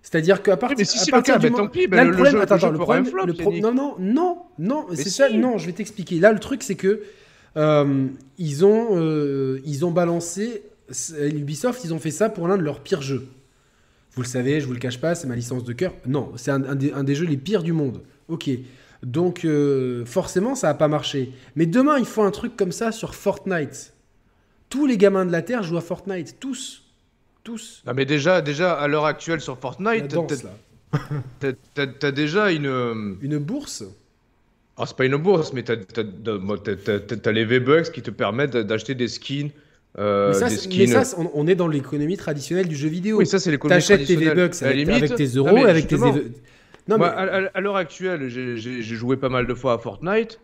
[0.03, 1.97] C'est-à-dire qu'à partir, mais si à le partir cas, du ben moment- tant pis, ben
[1.99, 3.63] Là, le- le le problème, jeu- attends, le jeu le problème, flop, le pro- Yannick.
[3.63, 5.11] non, non, non, non, c'est si.
[5.11, 6.19] ça, non, je vais t'expliquer.
[6.21, 7.03] Là, le truc, c'est que
[7.57, 8.07] euh,
[8.39, 10.63] ils, ont, euh, ils ont balancé.
[11.21, 13.29] Ubisoft, ils ont fait ça pour l'un de leurs pires jeux.
[14.15, 15.93] Vous le savez, je vous le cache pas, c'est ma licence de cœur.
[16.07, 18.01] Non, c'est un, un des, un des jeux les pires du monde.
[18.29, 18.51] Ok.
[19.05, 21.33] Donc, euh, forcément, ça n'a pas marché.
[21.57, 23.93] Mais demain, il faut un truc comme ça sur Fortnite.
[24.69, 26.37] Tous les gamins de la Terre jouent à Fortnite.
[26.41, 26.83] Tous.
[27.51, 27.83] Tous.
[27.87, 30.15] Ah, mais déjà, déjà à l'heure actuelle sur Fortnite,
[32.01, 32.67] t'as- déjà une.
[32.67, 33.85] euh, Une bourse
[34.77, 39.51] Ah, c'est pas une bourse, mais t'as les V-Bucks qui te permettent d'acheter des skins.
[39.99, 40.79] euh, Mais ça, des c'est- skins.
[40.79, 43.19] mais ça, c'est- on, on est dans l'économie traditionnelle du jeu vidéo.
[43.19, 44.17] oui, ça c'est l'économie T'achètes tes.
[44.17, 45.97] V-Bucks avec, tes non, euros, mais avec tes...
[45.97, 46.15] justement,
[46.89, 47.31] Non, moi, mais...
[47.31, 50.39] à, à- à l'heure actuelle, j'ai joué pas mal de fois à Fortnite.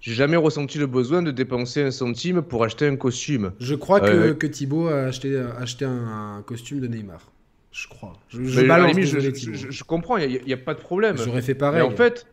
[0.00, 3.52] J'ai jamais ressenti le besoin de dépenser un centime pour acheter un costume.
[3.60, 7.30] Je crois que, Euh, que Thibaut a acheté, a acheté un, un costume de Neymar.
[7.72, 8.14] Je crois.
[8.28, 11.16] Je, Mais balance, limite, comprends, il n'y a, pas de problème.
[11.16, 11.82] J'aurais fait Mais pareil.
[11.82, 12.26] en fait,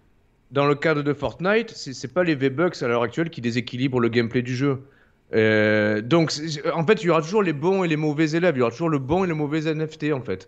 [0.52, 4.10] dans le cadre de Fortnite, c'est pas les V-Bucks à l'heure actuelle qui déséquilibrent le
[4.10, 4.80] gameplay du jeu.
[5.34, 6.34] Euh, donc,
[6.74, 8.56] en fait, il y aura toujours les bons et les mauvais élèves.
[8.56, 10.48] Il y aura toujours le bon et le mauvais NFT, en fait.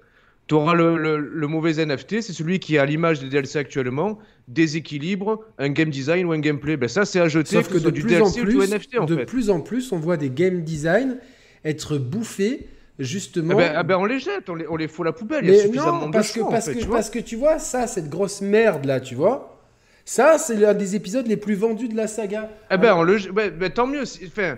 [0.50, 4.18] Tu auras le, le- le mauvais NFT, c'est celui qui, à l'image des DLC actuellement,
[4.47, 6.76] déséquilibre un game design ou un gameplay.
[6.76, 8.68] Ben ça, c'est à jeter, Sauf que, de du plus en DLC ou du plus,
[8.68, 9.26] NFT, en de fait.
[9.26, 11.18] plus en plus, on voit des game design
[11.64, 13.54] être bouffés justement.
[13.54, 15.45] Ah ben, ah ben, on les jette, on les, on les fout à la poubelle.
[15.45, 16.95] il y a Mais suffisamment non, de parce que, choix, parce, fait, que, tu vois.
[16.95, 19.62] parce que tu vois, ça, cette grosse merde là, tu vois,
[20.04, 22.50] ça, c'est l'un des épisodes les plus vendus de la saga.
[22.72, 24.02] Ah ben, on le, j- ben, ben, tant mieux.
[24.26, 24.58] Enfin,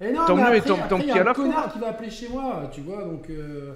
[0.00, 1.24] Et non, tant mais mieux et après, tant- après, tant il y pis a à
[1.24, 1.72] la connard fois.
[1.72, 3.28] qui va appeler chez moi, tu vois, donc.
[3.28, 3.72] euh,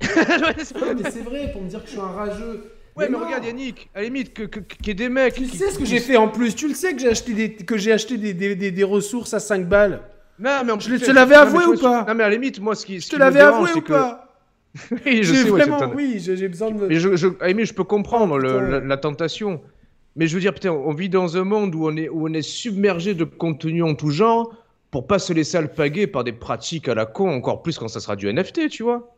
[0.00, 0.64] mais
[1.10, 2.64] c'est vrai, pour me dire que je suis un rageux.
[2.96, 5.34] Ouais, mais, regarde Yannick, à la limite, que, que, qu'il y ait des mecs.
[5.34, 7.08] Tu qui- sais ce que qui- j'ai fait en plus Tu le sais que j'ai
[7.08, 10.00] acheté des, que j'ai acheté des, des, des- des ressources à 5 balles
[10.38, 12.34] Non, mais en Je plus, te c'est- l'avais avoué ou pas Non, mais à la
[12.34, 13.00] limite, moi, ce qui.
[13.00, 14.26] ce Je te l'avais avoué ou que- pas
[15.06, 16.88] Oui, je sais, vraiment, oui, j'ai besoin de me.
[16.88, 18.68] Mais je, je, je peux comprendre Oh, le- putain.
[18.68, 19.60] la, la tentation.
[20.16, 22.32] Mais je veux dire, putain, on vit dans un monde où on est, où on
[22.32, 24.52] est submergé de contenu en tout genre
[24.90, 28.00] pour pas se laisser alpaguer par des pratiques à la con, encore plus quand ça
[28.00, 29.14] sera du NFT, tu vois.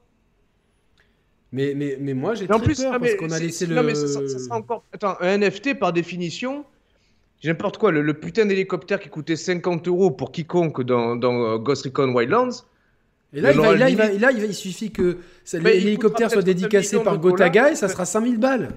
[1.53, 3.83] Mais, mais, mais moi j'ai très plus, peur non, parce qu'on a laissé non, le.
[3.89, 4.85] mais ça, ça- ça sera encore.
[4.93, 6.65] Attends, un NFT par définition,
[7.45, 11.59] n'importe quoi, le, le putain d'hélicoptère qui coûtait 50 euros pour quiconque dans, dans euh,
[11.59, 12.65] Ghost Recon Wildlands.
[13.35, 15.19] Et là, Il va, là, il, va, là, il va- il suffit que
[15.53, 18.71] l'hélicoptère soit dédicacé million par Gotaga et ça sera 5000 balles.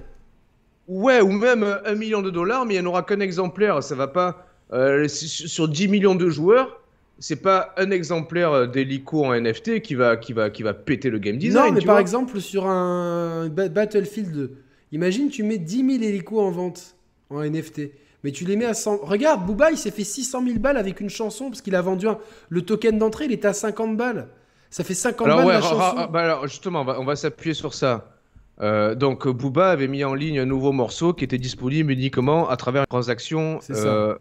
[0.88, 3.82] Ouais, ou même euh, un million de dollars, mais il n'y en aura qu'un exemplaire.
[3.82, 4.46] Ça va pas.
[4.72, 6.80] euh, sur 10 millions de joueurs,
[7.18, 11.10] c'est pas un exemplaire euh, d'hélico en NFT qui va, qui, va, qui va péter
[11.10, 11.66] le game design.
[11.66, 12.00] non, mais tu par vois.
[12.02, 14.50] exemple, sur un ba- Battlefield,
[14.92, 16.96] imagine tu mets 10 000 hélicos en vente
[17.30, 17.90] en NFT.
[18.24, 18.98] Mais tu les mets à 100.
[19.02, 22.08] Regarde, Booba, il s'est fait 600 000 balles avec une chanson parce qu'il a vendu
[22.08, 22.18] un...
[22.48, 24.28] le token d'entrée, il était à 50 balles.
[24.68, 26.08] Ça fait 50 Alors, balles ouais, la chanson.
[26.12, 28.12] bah alors, justement, on va, on va s'appuyer sur ça.
[28.60, 32.56] Euh, donc, Booba avait mis en ligne un nouveau morceau qui était disponible uniquement à
[32.56, 33.58] travers une transaction.
[33.60, 33.86] C'est ça.
[33.86, 34.14] euh,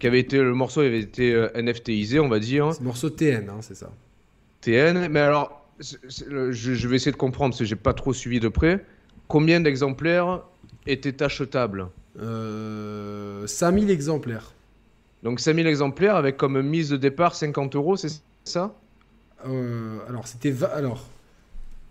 [0.00, 2.72] qui avait été, le morceau avait été euh, NFTisé, on va dire.
[2.74, 3.90] C'est morceau TN, hein, c'est ça.
[4.62, 5.08] TN.
[5.08, 7.94] Mais alors, c'est- c'est le- je, je vais essayer de comprendre parce que j'ai pas
[7.94, 8.84] trop suivi de près.
[9.28, 10.42] Combien d'exemplaires
[10.86, 11.86] étaient achetables?
[12.20, 14.52] Euh, 5000 exemplaires.
[15.22, 18.08] Donc 5000 exemplaires avec comme mise de départ 50 euros, c'est
[18.44, 18.74] ça?
[19.46, 21.06] Euh, alors, c'était va- alors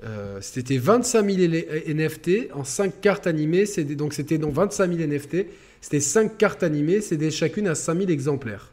[0.04, 3.66] euh, c'était 25 000 L- NFT en 5 cartes animées.
[3.96, 5.46] donc, c'était donc 25 000 NFT.
[5.82, 8.72] C'était 5 cartes animées, des chacune à 5000 exemplaires.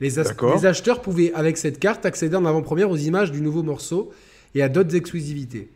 [0.00, 4.10] Les, acheteurs pouvaient, avec cette carte, accéder en avant-première aux images du nouveau morceau
[4.54, 5.68] et à d'autres exclusivités.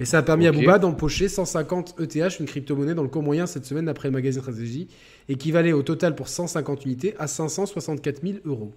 [0.00, 3.46] Et ça a permis à Booba d'empocher 150 ETH, une crypto-monnaie dans le cours moyen
[3.46, 4.88] cette semaine d'après le magazine Stratégie,
[5.28, 8.72] équivalait au total pour 150 unités à 564 000 euros.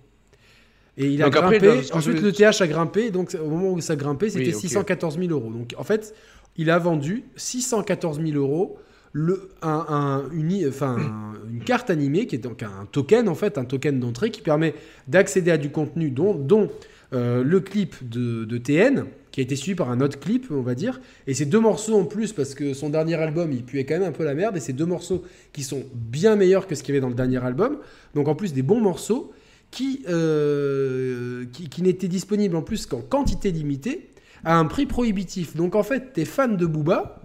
[0.97, 3.37] Et il a Donc après, grimpé, ce que ensuite je- le TH a grimpé, donc
[3.41, 4.59] au moment où ça grimpait, c'était Oui, ok.
[4.61, 5.49] 614 000 euros.
[5.49, 6.13] Donc en fait,
[6.57, 8.77] il a vendu 614 000 euros
[9.13, 13.99] le, un, un- une, carte animée qui est donc un token en fait, un token
[13.99, 14.73] d'entrée qui permet
[15.07, 16.69] d'accéder à du contenu dont,
[17.13, 20.61] euh, le clip de, de TN qui a été suivi par un autre clip, on
[20.61, 23.83] va dire, et ces deux morceaux en plus parce que son dernier album il puait
[23.85, 26.73] quand même un peu la merde et ces deux morceaux qui sont bien meilleurs que
[26.75, 27.77] ce qu'il y avait dans le dernier album,
[28.15, 29.31] donc en plus des bons morceaux
[29.71, 34.09] qui, euh, qui, qui n'étaient disponibles en plus qu'en quantité limitée
[34.43, 35.55] à un prix prohibitif.
[35.55, 37.22] Donc en fait, t'es fan de Booba.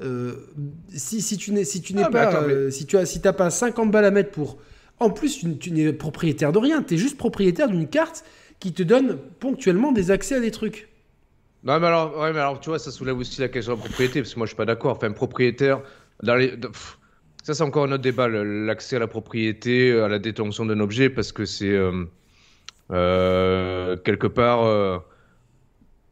[0.00, 0.34] Euh,
[0.94, 2.96] si, si tu n'es si tu n'es Ah, mais pas attends, mais- euh, si tu
[2.96, 4.58] as si t'as pas 50 balles à mettre pour
[5.00, 8.24] en plus tu, tu n'es propriétaire de rien tu es juste propriétaire d'une carte
[8.60, 10.88] qui te donne ponctuellement des accès à des trucs
[11.64, 13.84] Non, mais alors, ouais, mais alors, tu vois, ça soulève aussi la question de la
[13.84, 14.96] propriété, parce que moi, je suis pas d'accord.
[14.96, 15.80] Enfin, propriétaire,
[16.24, 16.56] dans les...
[16.56, 16.98] de- pff,
[17.44, 21.08] ça, c'est encore un autre débat, l'accès à la propriété, à la détention d'un objet,
[21.10, 22.04] parce que c'est euh,
[22.90, 24.64] euh, quelque part.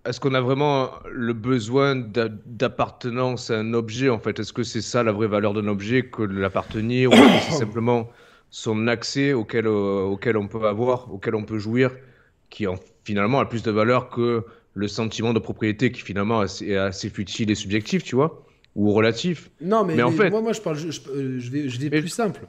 [0.07, 4.39] Euh, est-ce qu'on a vraiment le besoin d'a- d'appartenance à un objet, en fait?
[4.41, 7.53] Est-ce que c'est ça la vraie valeur d'un objet que de l'appartenir, ou est-ce que
[7.53, 8.09] c'est simplement
[8.51, 11.91] son accès auquel, euh, auquel on peut avoir, auquel on peut jouir,
[12.51, 14.45] qui en, finalement a plus de valeur que
[14.75, 18.45] le sentiment de propriété qui finalement est assez, futile et subjectif, tu vois,
[18.75, 19.51] ou relatif.
[19.61, 22.43] Non, mais, en fait, moi, moi je parle, je, je vais, je vais plus simple.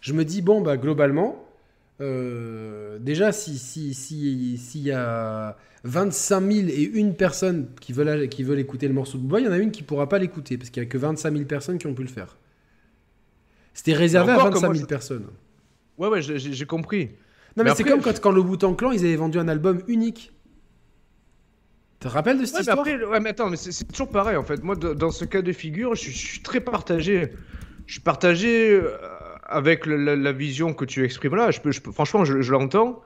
[0.00, 1.44] Je me dis bon bah globalement,
[2.00, 8.60] euh, déjà si si y a 25 000 et une personne qui veulent qui veulent
[8.60, 10.70] écouter le morceau de Booba, il y en a une qui pourra pas l'écouter parce
[10.70, 12.36] qu'il y a que 25 000 personnes qui ont pu le faire.
[13.74, 15.26] C'était réservé à 25 000 personnes.
[15.98, 17.10] Ouais ouais, j'ai compris.
[17.56, 20.32] Non mais, c'est comme quand, quand le Wu-Tang Clan ils avaient vendu un album unique.
[22.00, 22.84] Tu te rappelles de cette histoire?
[22.84, 24.62] mais ouais, mais attends, mais c'est toujours pareil en fait.
[24.62, 27.32] Moi, dans ce cas de figure, je, suis très partagé.
[27.86, 28.96] Je suis partagé euh,
[29.44, 31.50] avec la, vision que tu exprimes là.
[31.50, 33.02] Je peux, je franchement, je, l'entends.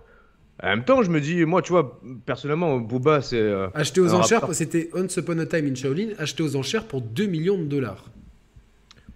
[0.62, 3.36] En même temps, je me dis, moi, tu vois, personnellement, Booba, c'est.
[3.36, 7.02] Euh, acheté aux enchères, c'était Once Upon a Time in Shaolin, acheté aux enchères pour
[7.02, 8.06] 2 millions de dollars.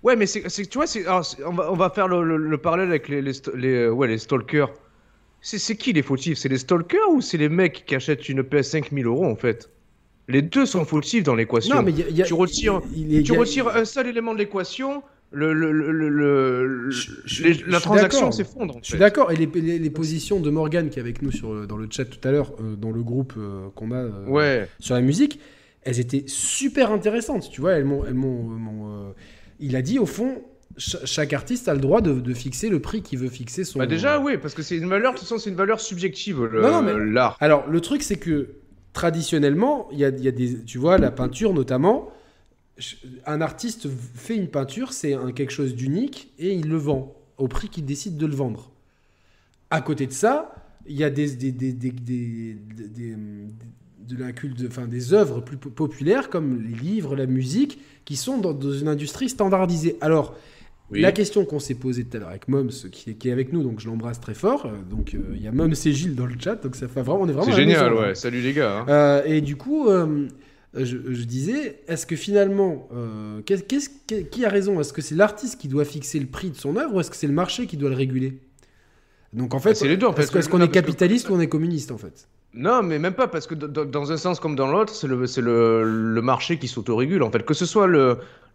[0.02, 0.86] Ouais, mais c'est, tu vois,
[1.46, 4.70] on, va, on va faire le, parallèle avec les, les, les, ouais, les stalkers.
[5.42, 6.38] C'est qui les fautifs?
[6.38, 9.70] C'est les stalkers ou c'est les mecs qui achètent une PS5 1000 euros en fait?
[10.28, 11.76] Les deux sont fautifs dans l'équation.
[11.76, 12.80] Non, mais tu retires,
[13.24, 15.02] tu retires un seul élément de l'équation,
[15.32, 16.90] le, le, le,
[17.68, 18.78] la transaction s'effondre.
[18.82, 19.30] Je suis d'accord.
[19.30, 19.46] Et les,
[19.78, 22.52] les, positions de Morgan qui est avec nous sur, dans le chat tout à l'heure,
[22.60, 24.68] euh, dans le groupe euh, qu'on a euh, ouais.
[24.80, 25.38] sur la musique,
[25.82, 27.48] elles étaient super intéressantes.
[27.50, 29.14] Tu vois, elles m'ont, m'ont,
[29.60, 30.42] il a dit au fond,
[30.78, 33.78] chaque artiste a le droit de, fixer le prix qu'il veut fixer son.
[33.78, 36.44] Bah déjà, oui, parce que c'est une valeur, de toute façon, c'est une valeur subjective,
[36.44, 37.36] l'art.
[37.40, 38.54] Alors, le truc, c'est que
[38.92, 40.64] traditionnellement, il y a, des.
[40.64, 42.10] Tu vois, la peinture notamment,
[43.26, 47.68] un artiste fait une peinture, c'est quelque chose d'unique et il le vend au prix
[47.68, 48.70] qu'il décide de le vendre.
[49.70, 50.54] À côté de ça,
[50.86, 52.56] il y a des, des, des, des
[54.10, 58.38] de la culte, enfin des œuvres plus populaires comme les livres, la musique, qui sont
[58.38, 59.96] dans, dans une industrie standardisée.
[60.00, 60.36] Alors,
[60.90, 63.62] la question qu'on s'est posée tout à l'heure avec Moms, qui, qui, est avec nous,
[63.62, 64.66] donc je l'embrasse très fort.
[64.66, 67.02] Euh, donc euh, il y a Moms et Gilles dans le chat, donc ça fait
[67.02, 67.52] vraiment, on est vraiment.
[67.52, 68.14] C'est génial, ouais.
[68.16, 68.80] Salut les gars.
[68.80, 68.86] Hein.
[68.88, 69.88] Euh, et du coup,
[70.74, 72.88] je, disais, est-ce que finalement,
[73.46, 73.88] qu'est-ce,
[74.22, 74.80] qui a raison?
[74.80, 77.16] Est-ce que c'est l'artiste qui doit fixer le prix de son œuvre ou est-ce que
[77.16, 78.38] c'est le marché qui doit le réguler?
[79.32, 80.08] Donc en fait, c'est les deux.
[80.16, 82.28] Est-ce, qu'on est capitaliste ou on est communiste en fait?
[82.52, 86.14] Non, mais même pas, parce que dans un sens comme dans l'autre, c'est le, le,
[86.14, 87.22] le, marché qui s'autorégule.
[87.22, 87.88] En fait, que ce soit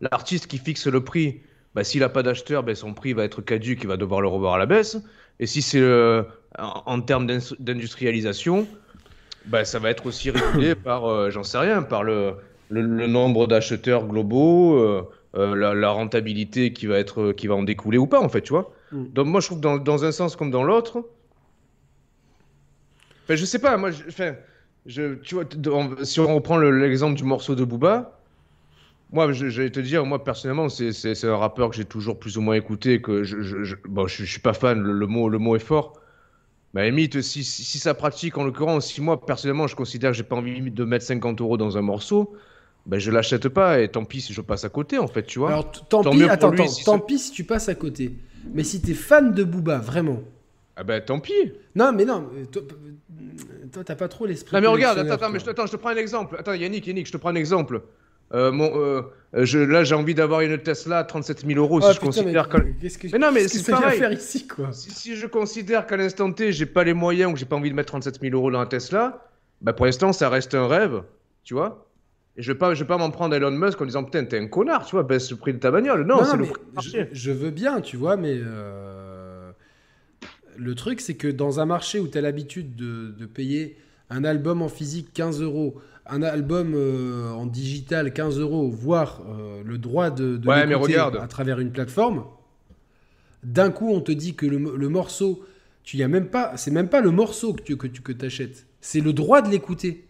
[0.01, 1.39] l'artiste qui fixe le prix
[1.75, 4.29] bah, s'il n'a pas d'acheteur, ben, son prix va être caduque, il va devoir le
[4.29, 4.97] revoir à la baisse.
[5.41, 6.23] Et si c'est euh,
[6.57, 7.27] en, termes
[7.59, 8.65] d'industrialisation,
[9.47, 12.35] bah, ça va être aussi régulé par, euh, j'en sais rien, par le,
[12.69, 18.07] le, nombre d'acheteurs globaux, euh, la, rentabilité qui va, être, qui va en découler ou
[18.07, 18.71] pas, en fait, tu vois.
[18.91, 19.03] Mm.
[19.13, 21.03] Donc moi, je trouve que dans, dans un sens comme dans l'autre,
[23.23, 24.03] enfin, je sais pas, moi, je,
[24.85, 25.45] je, tu vois,
[26.03, 28.15] si on reprend l'exemple du morceau de Booba,
[29.11, 32.41] moi, je, vais te dire, moi personnellement, c'est un rappeur que j'ai toujours plus ou
[32.41, 33.01] moins écouté.
[33.01, 35.93] Que je, je, bon, je, suis pas fan, le, mot, le mot est fort.
[36.75, 40.23] À limite, si, si, ça pratique, en l'occurrence, si moi personnellement je considère que j'ai
[40.23, 42.35] pas envie de mettre 50 euros dans un morceau,
[42.85, 45.39] ben je l'achète pas et tant pis si je passe à côté en fait, tu
[45.39, 45.49] vois.
[45.53, 46.51] Alors tant, pis, attends,
[46.85, 48.15] tant pis si tu passes à côté.
[48.53, 50.21] Mais si tu es fan de Booba, vraiment.
[50.75, 51.53] Ah ben tant pis.
[51.75, 54.55] Non, mais non, toi, t'as pas trop l'esprit.
[54.55, 56.35] Non, mais regarde, attends, attends, mais je, attends, je te prends un exemple.
[56.37, 57.81] Attends, Yannick, Yannick, je te prends un exemple.
[58.35, 59.01] Euh, mon, euh,
[59.33, 61.79] je, là, j'ai envie d'avoir une Tesla à 37 000 euros.
[61.79, 64.71] si oh, je considère mais, que, non, mais c'est faire ici, quoi.
[64.73, 67.69] Si, je considère qu'à l'instant T, j'ai pas les moyens ou que j'ai pas envie
[67.69, 69.25] de mettre 37 000 euros dans la Tesla,
[69.61, 71.03] bah pour l'instant, ça reste un rêve,
[71.43, 71.87] tu vois.
[72.35, 74.25] Et je vais pas, je vais pas m'en prendre à Elon Musk en disant putain,
[74.25, 76.05] t'es un connard, tu vois, baisse le prix de ta bagnole.
[76.05, 76.45] Non, c'est le
[76.81, 79.51] je, je, veux bien, tu vois, mais euh,
[80.57, 83.77] le truc, c'est que dans un marché où tu as l'habitude de, de payer
[84.09, 85.75] un album en physique 15 euros
[86.07, 91.59] un album euh, en digital 15 euros, voire euh, le droit de, de à travers
[91.59, 92.25] une plateforme,
[93.43, 95.43] d'un coup on te dit que le, morceau,
[95.83, 98.25] tu y as même pas, c'est même pas le morceau que tu que tu que
[98.25, 100.05] achètes, c'est le droit de l'écouter.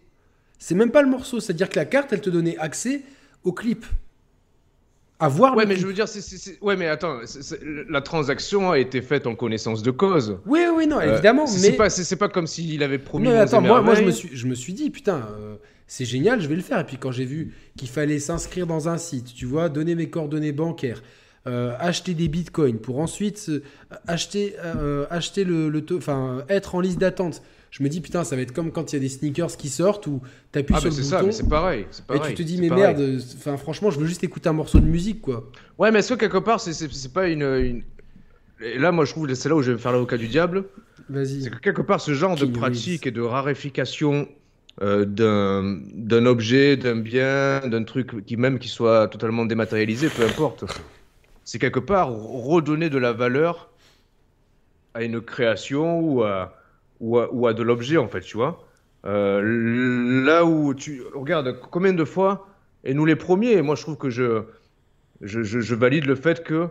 [0.58, 3.02] C'est même pas le morceau, c'est-à-dire que la carte, elle te donnait accès
[3.44, 3.84] au clip.
[5.18, 6.04] À voir ouais, mais je veux dire,
[6.60, 7.20] ouais, mais attends,
[7.88, 10.38] la transaction a été faite en connaissance de cause.
[10.44, 13.28] Oui, oui, non, évidemment, euh, mais c'est pas, c'est, pas comme s'il avait promis.
[13.28, 15.26] Mais attends, moi, moi, je me suis, je me suis dit, putain,
[15.86, 16.80] c'est génial, je vais le faire.
[16.80, 20.10] Et puis quand j'ai vu qu'il fallait s'inscrire dans un site, tu vois, donner mes
[20.10, 21.02] coordonnées bancaires,
[21.46, 23.50] euh, acheter des bitcoins pour ensuite
[24.08, 27.40] acheter, euh, acheter le, le enfin être en liste d'attente.
[27.70, 29.68] Je me dis putain, ça va être comme quand il y a des sneakers qui
[29.68, 30.20] sortent ou
[30.50, 31.08] t'appuies ah, sur le bouton.
[31.08, 34.48] Ça, c'est pareil, Et tu te dis mais merde, enfin franchement, je veux juste écouter
[34.48, 35.48] un morceau de musique quoi.
[35.78, 37.82] Ouais, mais est-ce que quelque part c'est pas une,
[38.60, 40.64] Et là, moi, je trouve c'est là où je vais me faire l'avocat du diable.
[41.08, 41.42] Vas-y.
[41.42, 44.26] C'est que quelque part, ce genre de pratique et de raréfication
[44.82, 50.64] euh, d'un objet, d'un bien, d'un truc qui même qui soit totalement dématérialisé, peu importe.
[51.44, 53.70] C'est quelque part redonner de la valeur
[54.92, 56.54] à une création ou à,
[57.00, 58.66] ou à, ou à de l'objet, en fait, tu vois.
[59.06, 62.46] Euh, là où tu regardes combien de fois,
[62.84, 64.42] et nous les premiers, moi je trouve que je,
[65.20, 66.68] je, je, valide le fait que,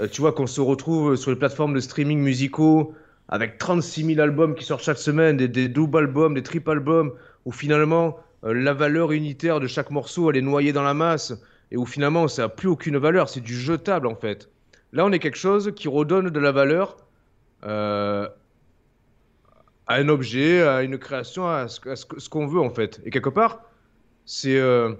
[0.00, 2.94] euh, tu vois, qu'on se retrouve sur les plateformes de streaming musicaux
[3.28, 7.12] avec 36 000 albums qui sortent chaque semaine, des, des double albums, des triple albums,
[7.44, 11.34] où finalement euh, la valeur unitaire de chaque morceau elle est noyée dans la masse,
[11.70, 14.50] et où finalement ça n'a plus aucune valeur, c'est du jetable en fait.
[14.92, 16.96] Là on est quelque chose qui redonne de la valeur
[17.64, 18.28] euh,
[19.86, 23.00] à un objet, à une création, à ce, qu'on veut en fait.
[23.04, 23.62] Et quelque part,
[24.24, 24.94] c'est, euh,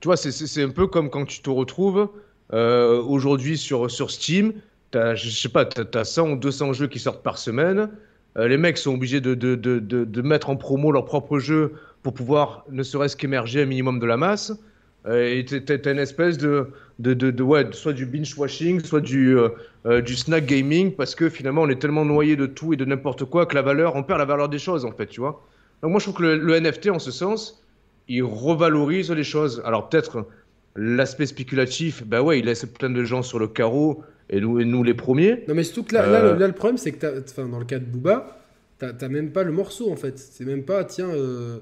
[0.00, 2.10] tu vois, c'est- un peu comme quand tu te retrouves
[2.52, 4.52] aujourd'hui sur, Steam,
[4.90, 7.90] t'as, t'as 100 ou 200 jeux qui sortent par semaine.
[8.36, 11.74] Euh, les mecs sont obligés de, de, de, de, mettre en promo leurs propres jeux
[12.02, 14.52] pour pouvoir ne serait-ce qu'émerger un minimum de la masse.
[15.06, 19.50] Euh, et une espèce de, de, ouais, soit du binge-washing, soit du, euh,
[19.86, 22.84] euh, du snack gaming, parce que finalement on est tellement noyé de tout et de
[22.84, 25.44] n'importe quoi que la valeur, on perd la valeur des choses en fait, tu vois.
[25.82, 27.62] Donc moi je trouve que le NFT en ce sens,
[28.08, 29.62] il revalorise les choses.
[29.64, 30.26] Alors peut-être
[30.76, 34.64] l'aspect spéculatif, bah ouais, il laisse plein de gens sur le carreau et nous, et
[34.64, 35.44] nous les premiers.
[35.48, 36.12] Non, mais surtout que là, Euh.
[36.12, 38.40] là, le- là, le problème, c'est que enfin, dans le cas de Booba,
[38.78, 40.18] t'as même pas le morceau en fait.
[40.18, 41.58] C'est même pas, tiens, euh,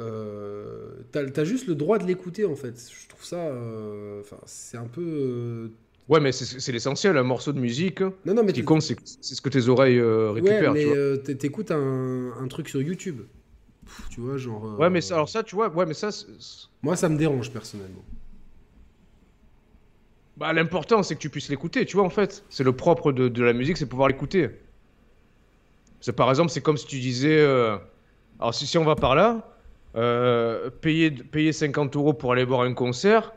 [0.00, 2.74] euh, t'as t'as juste le droit de l'écouter en fait.
[3.02, 3.36] Je trouve ça.
[3.36, 5.02] euh, Enfin, c'est un peu.
[5.04, 5.68] euh,
[6.08, 8.00] Ouais, mais c'est l'essentiel, un morceau de musique.
[8.00, 10.72] Non, non, mais Ce qui compte, c'est c'est ce que tes oreilles euh, Ouais, récupèrent,
[10.72, 10.96] mais tu vois.
[10.96, 13.20] euh, t'é- t'écoutes un, un truc sur YouTube.
[13.84, 14.66] Pff, tu vois, genre.
[14.66, 16.08] euh, Ouais, mais ça, alors ça, tu vois, ouais, mais ça,
[16.82, 18.04] Moi, ça me dérange personnellement.
[20.38, 22.44] Bah, l'important, c'est que tu puisses l'écouter, tu vois, en fait.
[22.48, 24.50] C'est le propre de, de la musique, c'est pouvoir l'écouter.
[26.00, 27.76] C'est par exemple, c'est comme si tu disais, euh,
[28.38, 29.58] alors si, si on va par là,
[29.96, 33.32] euh, payer, payer 50 euros pour aller voir un concert,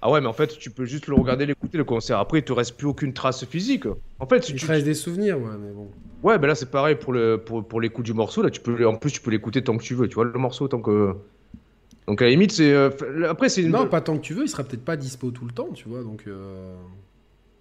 [0.00, 2.18] ah ouais, mais en fait, tu peux juste le regarder, l'écouter, le concert.
[2.18, 3.84] Après, il te reste plus aucune trace physique.
[4.18, 5.90] En fait, si Il tu, te reste des souvenirs, ouais, mais bon.
[6.22, 8.42] Ouais, ben là c'est pareil pour le pour, pour l'écoute du morceau.
[8.42, 10.08] Là, tu peux en plus tu peux l'écouter tant que tu veux.
[10.08, 11.14] Tu vois le morceau tant que.
[12.08, 12.90] Donc à la limite c'est euh,
[13.30, 13.70] après c'est une.
[13.70, 15.88] Non, pas tant que tu veux, il sera peut-être pas dispo tout le temps, tu
[15.88, 16.26] vois, donc.
[16.26, 16.76] euh,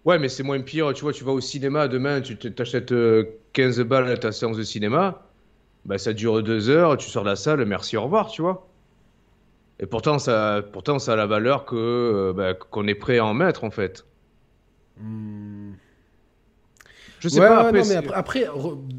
[0.06, 0.92] Ouais, mais c'est moins pire.
[0.94, 4.32] Tu vois, tu vas au cinéma demain, tu te- t'achètes euh, 15 balles à ta
[4.32, 5.30] séance de cinéma.
[5.86, 6.98] Bah ça dure deux heures.
[6.98, 8.70] Tu sors de la salle, merci, au revoir, tu vois.
[9.80, 13.26] Et pourtant ça pourtant ça a la valeur que euh, bah, qu'on est prêt à
[13.26, 14.06] en mettre en fait.
[14.98, 15.78] hmm.
[17.20, 17.60] Je sais Ouais, pas.
[17.60, 18.46] ouais, Après, non, mais après,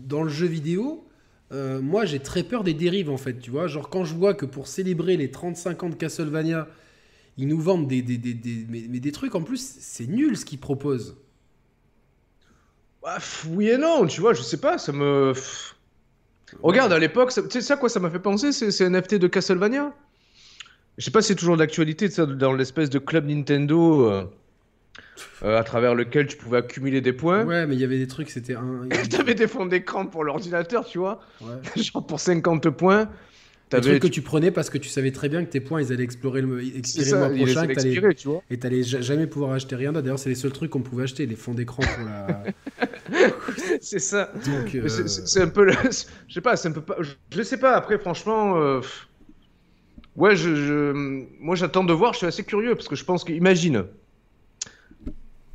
[0.06, 1.07] dans le jeu vidéo,
[1.52, 3.66] euh, moi j'ai très peur des dérives en fait, tu vois.
[3.66, 6.68] Genre quand je vois que pour célébrer les 35 ans de Castlevania,
[7.38, 10.44] ils nous vendent des, des, des, des- mais, des trucs en plus, c'est nul ce
[10.44, 11.16] qu'ils proposent.
[13.02, 13.18] Bah,
[13.50, 15.32] oui et non, tu vois, je sais pas, ça me.
[16.62, 19.94] Regarde, à l'époque, tu sais ça quoi ça m'a fait penser, c'est NFT de Castlevania.
[20.98, 24.24] Je sais pas si c'est toujours d'actualité, dans l'espèce de club Nintendo euh,
[25.42, 27.44] euh, à travers lequel tu pouvais accumuler des points.
[27.44, 28.88] Ouais, mais il y avait des trucs, c'était un.
[29.10, 31.20] T'avais des fonds d'écran pour l'ordinateur, tu vois.
[31.40, 31.56] Ouais.
[31.82, 33.08] Genre pour 50 points.
[33.70, 35.92] Des trucs que tu prenais parce que tu savais très bien que tes points ils
[35.92, 38.42] allaient explorer le, expirer le ça, mois il prochain l'expirer, tu vois.
[38.48, 40.04] et t'allais ja- jamais pouvoir acheter rien d'autre.
[40.04, 42.44] D'ailleurs, c'est les seuls trucs qu'on pouvait acheter, les fonds d'écran pour la.
[43.82, 44.32] C'est ça.
[44.74, 45.72] Euh, c'est- un peu le...
[46.28, 46.96] Je sais pas, c'est un peu pas...
[47.30, 48.56] Je, sais pas, après, franchement...
[48.56, 48.80] euh,
[50.16, 53.22] Ouais, je, je- moi j'attends de voir, je suis assez curieux, parce que je pense
[53.22, 53.32] que...
[53.32, 53.84] Imagine,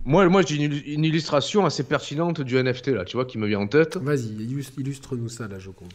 [0.06, 3.47] moi, moi j'ai une, une illustration assez pertinente du NFT, là, tu vois, qui me
[3.47, 3.97] vient en tête.
[3.97, 5.93] Vas-y, illustre- illustre-nous ça, la Joconde.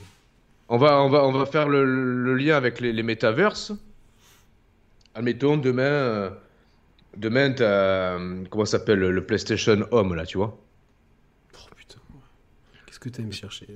[0.69, 3.73] On va, on va, on va faire le, le lien avec les, les métaverses.
[5.15, 5.83] Admettons, demain...
[5.83, 6.31] euh,
[7.17, 7.65] Demain, t'as...
[8.19, 10.57] euh, Comment ça s'appelle Le PlayStation Home, là, tu vois
[11.55, 11.99] Oh putain.
[12.87, 13.67] Qu'est-ce que t'aimes chercher?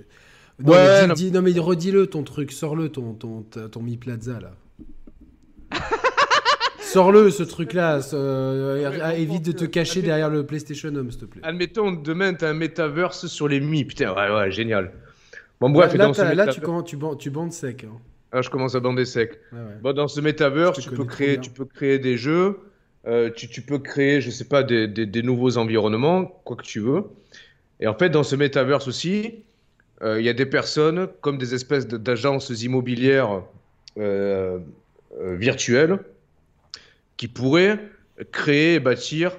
[0.60, 1.14] Non, Ouais, mais dis- non.
[1.14, 4.52] dis- non, mais redis-le ton truc, sors-le ton, ton, ta- ton Mi Plaza là.
[6.92, 11.24] Sors-le ce truc-là, ce- euh, évite de te cacher derrière le PlayStation Home, s'il te
[11.24, 11.40] plaît.
[11.44, 13.84] Admettons, demain, t'as un métaverse sur les Mi.
[13.84, 14.92] Putain, ouais, ouais, génial.
[15.60, 16.20] Bon, bref, là, ce
[16.52, 16.60] tu,
[17.30, 17.84] bandes sec.
[17.84, 17.96] hein.
[18.32, 19.38] Ah, je commence à bander sec.
[19.52, 19.58] Ouais.
[19.82, 22.58] Bon, dans ce te tu peux, créer, tu peux créer des jeux,
[23.06, 26.62] euh, tu, tu peux créer, je sais pas, des, des- des nouveaux environnements, quoi que
[26.62, 27.04] tu veux.
[27.80, 29.44] Et en fait, dans ce métaverse aussi,
[30.02, 33.42] euh, il y a des personnes comme des espèces d'agences immobilières
[33.98, 34.58] euh,
[35.20, 35.98] euh, virtuelles
[37.22, 37.78] qui pourraient
[38.32, 39.38] créer bâtir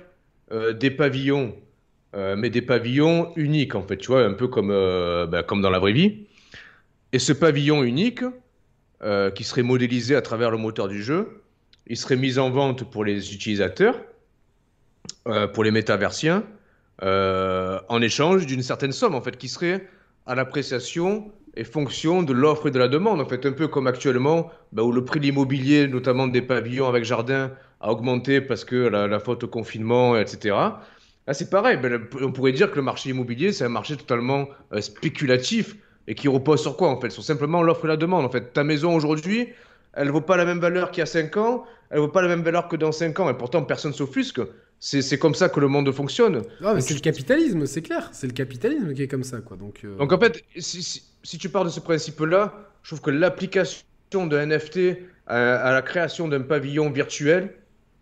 [0.53, 1.53] euh, des pavillons,
[2.15, 5.61] euh, mais des pavillons uniques en fait, tu vois, un peu comme, euh, bah, comme
[5.61, 6.27] dans la vraie vie.
[7.11, 8.23] Et ce pavillon unique,
[9.36, 11.41] qui serait modélisé à travers le moteur du jeu,
[11.88, 13.99] il serait mis en vente pour les utilisateurs,
[15.53, 16.45] pour les métaversiens,
[17.01, 19.86] en échange d'une certaine somme en fait, qui serait
[20.25, 23.21] à l'appréciation et fonction de l'offre et de la demande.
[23.21, 26.88] En fait, un peu comme actuellement, bah, où le prix de l'immobilier, notamment des pavillons
[26.88, 27.51] avec jardin,
[27.84, 30.55] a augmenté parce que la, la faute au confinement, etc.
[31.27, 34.47] Ah, c'est pareil, ben, on pourrait dire que le marché immobilier, c'est un marché totalement
[34.73, 35.75] euh, spéculatif
[36.07, 37.09] et qui repose sur quoi en fait?
[37.11, 38.25] Sur simplement l'offre et la demande.
[38.25, 39.49] En fait, ta maison aujourd'hui,
[39.93, 42.27] elle vaut pas la même valeur qu'il y a 5 ans, elle vaut pas la
[42.27, 44.41] même valeur que dans 5 ans, et pourtant personne s'offusque.
[44.79, 46.41] C'est comme ça que le monde fonctionne.
[46.61, 48.09] Ah, c'est le capitalisme, c'est clair.
[48.11, 49.55] C'est le capitalisme qui est comme ça, quoi.
[49.55, 53.11] Donc, euh, Donc en fait, si, si, tu pars de ce principe-là, je trouve que
[53.11, 57.53] l'application de NFT à, la création d'un pavillon virtuel,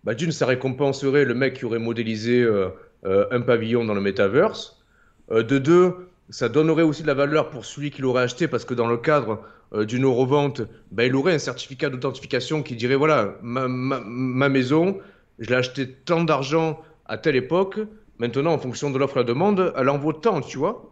[0.03, 2.69] bah, d'une, ça récompenserait le mec qui aurait modélisé euh,
[3.05, 4.81] euh, un pavillon dans le metaverse.
[5.29, 5.95] de deux,
[6.31, 8.97] ça donnerait aussi de la valeur pour celui qui l'aurait acheté parce que dans le
[8.97, 9.41] cadre
[9.73, 14.97] euh, d'une revente, ben, il aurait un certificat d'authentification qui dirait voilà, ma, ma, maison,
[15.39, 17.79] je l'ai acheté tant d'argent à telle époque,
[18.17, 20.90] maintenant en fonction de l'offre et la demande, elle en vaut tant, tu vois.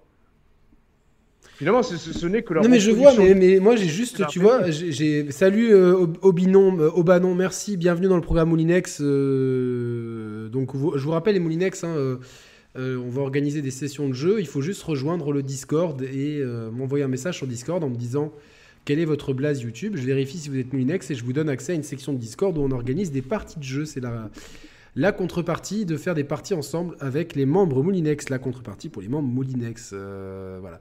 [1.59, 2.63] Finalement, ce, n'est que leur.
[2.63, 5.29] Non, mais je vois, mais, mais moi j'ai juste, tu vois, j'ai.
[5.29, 9.01] Salut euh, Obinon, euh, Obanon, merci, bienvenue dans le programme Moulinex.
[9.01, 12.17] donc, je vous rappelle, les Moulinex, hein,
[12.77, 14.39] euh, on va organiser des sessions de jeu.
[14.39, 17.95] Il faut juste rejoindre le Discord et euh, m'envoyer un message sur Discord en me
[17.95, 18.31] disant
[18.85, 19.95] quel est votre blase YouTube.
[19.97, 22.19] Je vérifie si vous êtes Moulinex et je vous donne accès à une section de
[22.19, 23.85] Discord où on organise des parties de jeu.
[23.85, 24.29] C'est la,
[24.95, 28.29] la contrepartie de faire des parties ensemble avec les membres Moulinex.
[28.29, 29.91] La contrepartie pour les membres Moulinex.
[29.93, 30.79] Euh, voilà.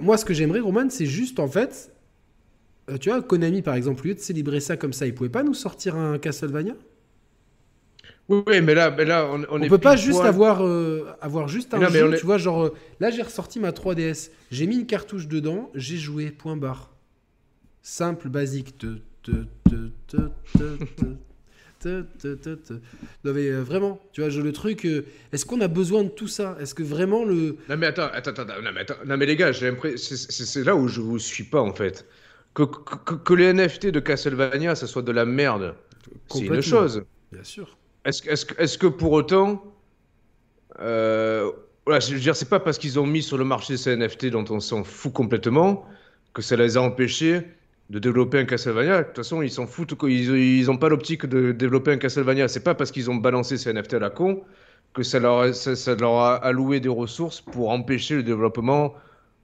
[0.00, 1.92] Moi, ce que j'aimerais, Roman, c'est juste en fait.
[3.00, 5.42] tu vois, Konami par exemple, au lieu de célébrer ça comme ça, il pouvait pas
[5.42, 6.74] nous sortir un Castlevania
[8.28, 11.72] oui, mais là, mais là on, on, on peut pas juste avoir, euh, avoir juste
[11.72, 15.28] un jeu, tu vois, genre, euh, là j'ai ressorti ma 3DS, j'ai mis une cartouche
[15.28, 16.90] dedans, j'ai joué, point barre.
[17.80, 18.74] Simple, basique.
[21.84, 24.84] Non mais euh, vraiment, tu vois, je, le truc,
[25.32, 26.56] est-ce qu'on a besoin de tout ça?
[26.60, 27.56] Est-ce que vraiment le...
[27.68, 30.64] Non mais attends, attends, attends, non mais, attends, non, mais les gars, j'ai l'impression, c'est
[30.64, 32.06] là où je vous suis pas en fait.
[32.54, 35.74] Que, que, que les NFT de Castlevania, ça soit de la merde,
[36.30, 37.04] c'est une chose.
[37.30, 37.76] Bien sûr.
[38.04, 39.62] Est-ce est est que pour autant,
[40.80, 41.50] euh,
[41.84, 44.26] voilà, je veux dire, c'est pas parce qu'ils ont mis sur le marché ces NFT
[44.26, 45.86] dont on s'en fout complètement
[46.34, 47.42] que ça les a empêchés
[47.90, 48.98] de développer un Castlevania.
[48.98, 52.48] De toute façon, ils s'en foutent, ils n'ont pas l'optique de développer un Castlevania.
[52.48, 54.42] C'est pas parce qu'ils ont balancé ces NFT à la con
[54.94, 58.94] que ça leur, ça, leur a alloué des ressources pour empêcher le développement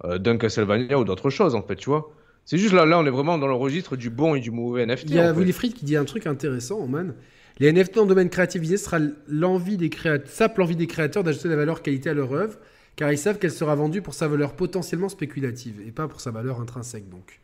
[0.05, 2.13] euh, d'un Castlevania ou d'autre chose, en fait, tu vois.
[2.45, 4.85] C'est juste là, là, on est vraiment dans le registre du bon et du mauvais
[4.85, 5.05] NFT.
[5.09, 7.15] Il y a Wilfried qui dit un truc intéressant, man.
[7.59, 11.23] Les NFT dans le domaine créatif visé sera l'envie des créateurs, sape l'envie des créateurs
[11.23, 12.59] d'ajouter de la valeur qualité à leur œuvre,
[12.97, 16.33] car ils savent qu'elle sera vendue pour sa valeur potentiellement spéculative et pas pour sa
[16.33, 17.09] valeur intrinsèque.
[17.09, 17.41] Donc,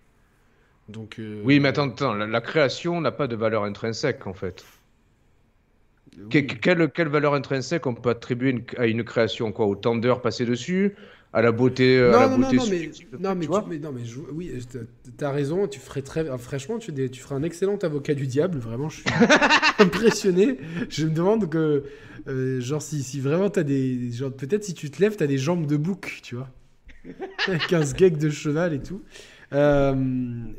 [0.91, 4.64] donc euh, oui, mais attends, attends la, création n'a pas de valeur intrinsèque en fait.
[6.28, 10.95] quelle, quelle, valeur intrinsèque on peut attribuer à une création quoi Autant d'heures passées dessus
[11.32, 13.93] à la beauté, non, à la non, beauté non, mais, non, mais, tu, mais, non,
[13.93, 14.53] mais oui,
[15.16, 15.68] t'as as raison.
[15.68, 18.59] Tu ferais très, franchement, tu, des, tu ferais un excellent avocat du diable.
[18.59, 19.05] Vraiment, je suis
[19.78, 20.59] impressionné.
[20.88, 21.84] Je me demande que,
[22.26, 25.38] euh, genre, si, si vraiment t'as des, genre, peut-être si tu te lèves, t'as des
[25.38, 26.49] jambes de bouc, tu vois,
[27.47, 29.03] avec un sgeg de cheval et tout.
[29.53, 29.94] Euh,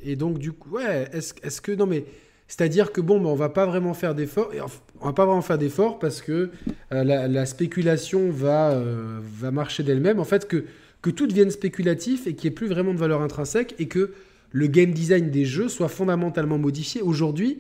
[0.04, 2.06] et donc, du coup, ouais, est-ce est que, non, mais
[2.48, 4.52] c'est-à-dire que bon, ben, on va pas vraiment faire d'efforts.
[5.00, 6.50] On va pas vraiment faire d'efforts parce que
[6.92, 10.20] euh, la, spéculation va, euh, va marcher d'elle-même.
[10.20, 10.66] En fait, que,
[11.02, 14.12] que tout devienne spéculatif et qu'il n'y ait plus vraiment de valeur intrinsèque et que
[14.52, 17.02] le game design des jeux soit fondamentalement modifié.
[17.02, 17.60] Aujourd'hui,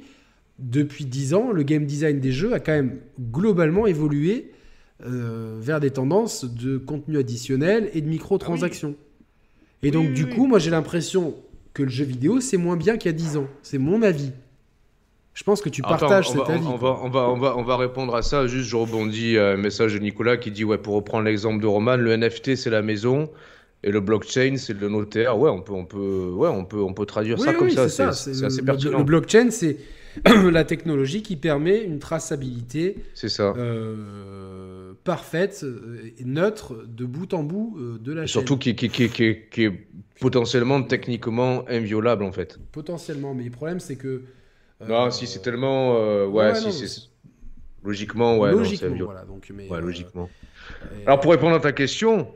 [0.59, 2.99] depuis 10 ans, le game design des jeux a quand même
[3.31, 4.51] globalement évolué
[5.05, 8.95] euh, vers des tendances de contenu additionnel et de microtransactions.
[8.99, 9.10] Ah
[9.83, 11.35] et donc, du coup, moi, j'ai l'impression
[11.73, 13.47] que le jeu vidéo, c'est moins bien qu'il y a 10 ans.
[13.61, 14.31] C'est mon avis.
[15.33, 16.65] Je pense que tu partages cet avis.
[16.65, 18.47] On va, on, va, on, va, on va répondre à ça.
[18.47, 21.67] Juste, je rebondis à un message de Nicolas qui dit ouais, pour reprendre l'exemple de
[21.67, 23.29] Roman, le NFT c'est la maison
[23.83, 25.39] et le blockchain c'est le notaire.
[25.39, 27.87] Ouais, on peut, on peut, ouais, on peut, on peut traduire ça comme ça.
[27.87, 28.97] C'est assez pertinent.
[28.97, 29.77] Le blockchain c'est
[30.51, 32.97] la technologie qui permet une traçabilité.
[33.13, 33.53] C'est ça.
[33.55, 35.65] Euh, parfaite
[36.17, 38.27] et neutre de bout en bout euh, de la chaîne.
[38.27, 39.87] Surtout qui, qui, qui, qui, est
[40.19, 42.59] potentiellement techniquement inviolable en fait.
[42.71, 44.23] Potentiellement, mais le problème c'est que
[44.87, 45.95] non, si c'est tellement.
[45.97, 47.11] Euh, ouais, si c'est.
[47.83, 48.51] Logiquement, ouais.
[48.51, 49.25] Logiquement, voilà.
[49.25, 50.29] Donc, mais, ouais, euh, logiquement.
[51.07, 52.31] Alors, pour répondre à ta question,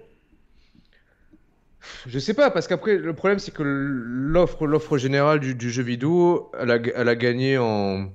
[2.08, 6.52] je sais pas, parce qu'après, le problème, c'est que l'offre, l'offre générale du, jeu vidéo,
[6.60, 8.12] elle a, elle a gagné en,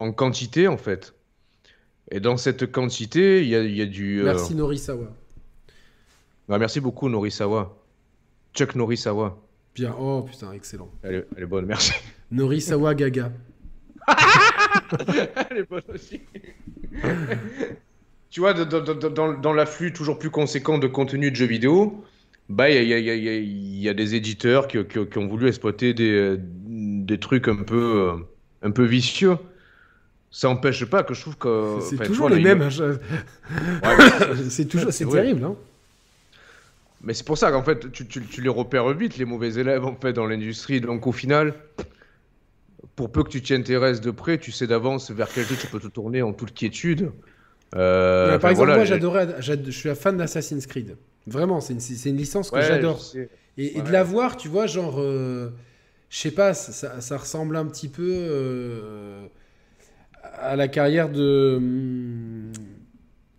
[0.00, 1.14] en quantité, en fait.
[2.14, 4.20] Et dans cette quantité, il y a, y a, du.
[4.20, 5.06] Euh, merci Norisawa.
[6.46, 7.74] Bah, merci beaucoup Norisawa.
[8.52, 9.40] Chuck Norisawa.
[9.74, 10.90] Bien, oh putain, excellent.
[11.02, 11.94] Elle est, bonne, merci.
[12.30, 13.32] Norisawa Gaga.
[15.50, 16.20] elle est bonne aussi.
[18.28, 22.04] tu vois, dans, l'afflux toujours plus conséquent de contenu de jeux vidéo,
[22.50, 24.76] bah il y, a, des éditeurs qui,
[25.16, 28.12] ont voulu exploiter des, des trucs un peu,
[28.60, 29.38] un peu vicieux.
[30.32, 31.78] Ça empêche pas que je trouve que.
[31.88, 32.62] C'est toujours vois, les mêmes.
[32.62, 32.70] hein,
[33.84, 35.44] Ouais, c'est toujours, c'est terrible.
[35.44, 35.54] Hein.
[37.04, 39.84] Mais c'est pour ça qu'en fait, tu, tu- tu les repères vite, les mauvais élèves,
[39.84, 40.80] en fait, dans l'industrie.
[40.80, 41.54] Donc, au final,
[42.96, 45.66] pour peu que tu t'y intéresses de près, tu sais d'avance vers quel jeu tu
[45.66, 47.10] peux te tourner en toute quiétude.
[47.74, 50.96] Euh, enfin, par exemple, voilà, moi, j'adorais, j'ad- je suis un fan d'Assassin's Creed.
[51.26, 53.00] Vraiment, c'est une, une licence que Ouais, j'adore.
[53.58, 55.50] Et, de la voir, tu vois, genre, euh,
[56.10, 59.26] je sais pas, ça, ça- ça ressemble un petit peu euh,
[60.22, 61.54] à la carrière de.
[61.56, 62.52] hum,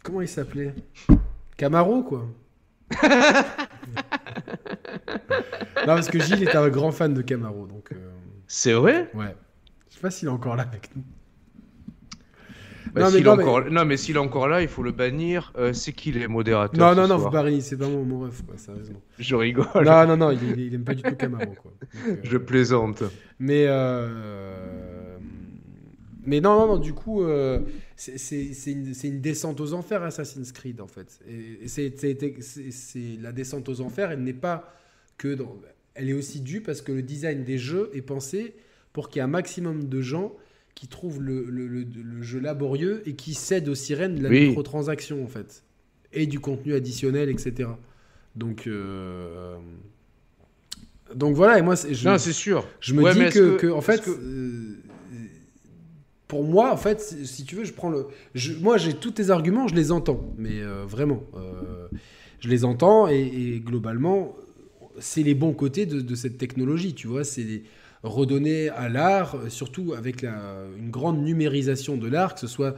[0.04, 0.74] Comment il s'appelait?
[1.58, 2.26] Camaro, quoi.
[5.88, 7.92] non, parce que Gilles est un grand fan de Camaro, donc.
[7.92, 7.96] euh,
[8.48, 9.10] C'est vrai?
[9.14, 9.36] Ouais.
[9.90, 11.04] Je sais pas s'il est encore là avec nous.
[12.94, 13.72] Bah, Non, mais s'il non, est mais- encore...
[13.72, 15.52] non, mais s'il est encore là, il faut le bannir.
[15.58, 17.20] Euh, c'est qui les modérateurs Non, non, non, soir?
[17.20, 19.02] Vous barrez, c'est pas mon, mon ref, quoi, sérieusement.
[19.18, 19.66] Je rigole.
[19.84, 21.72] Non, non, non, il, il- il aime pas du tout Camaro, quoi.
[22.08, 23.04] Donc, euh, Je plaisante.
[23.40, 25.03] Mais, euh,
[26.26, 27.60] mais non, non, non, du coup, euh,
[27.96, 28.22] c'est
[28.68, 31.20] une, descente aux enfers, Assassin's Creed, en fait.
[31.28, 34.74] Et c'est la descente aux enfers, elle n'est pas
[35.18, 35.56] que dans.
[35.96, 38.56] Elle est aussi due parce que le design des jeux est pensé
[38.94, 40.34] pour qu'il y ait un maximum de gens
[40.76, 44.30] qui trouvent le, le- le- le jeu laborieux et qui cèdent aux sirènes de la
[44.30, 44.48] Oui.
[44.48, 45.64] microtransaction, en fait.
[46.14, 47.70] Et du contenu additionnel, etc.
[48.36, 48.66] Donc.
[48.68, 49.56] euh,
[51.16, 52.66] Donc voilà, et moi, je, Non, c'est sûr.
[52.80, 54.78] je me Ouais, dis que, que- que, en fait, que- euh,
[56.34, 58.08] pour moi, en fait, si tu veux, je prends le.
[58.34, 61.88] je- moi, j'ai tous tes arguments, je les entends, mais euh, vraiment, euh,
[62.40, 64.36] je les entends et, globalement,
[64.98, 67.62] c'est les bons côtés de, cette technologie, tu vois, c'est
[68.02, 72.76] redonner à l'art, euh, surtout avec la, une grande numérisation de l'art, que ce soit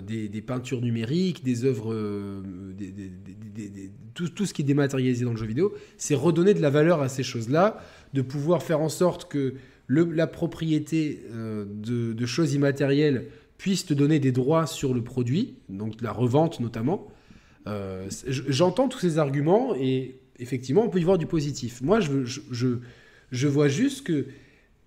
[0.00, 1.92] des, peintures numériques, des œuvres,
[2.78, 7.02] des- tout ce qui est dématérialisé dans le jeu vidéo, c'est redonner de la valeur
[7.02, 7.82] à ces choses-là,
[8.14, 9.54] de pouvoir faire en sorte que
[9.88, 13.26] la propriété euh, de, choses immatérielles
[13.58, 17.08] puisse te donner des droits sur le produit, donc la revente notamment.
[17.66, 21.80] Euh, J'entends tous ces arguments et effectivement, on peut y voir du positif.
[21.82, 24.26] Moi, je, vois juste que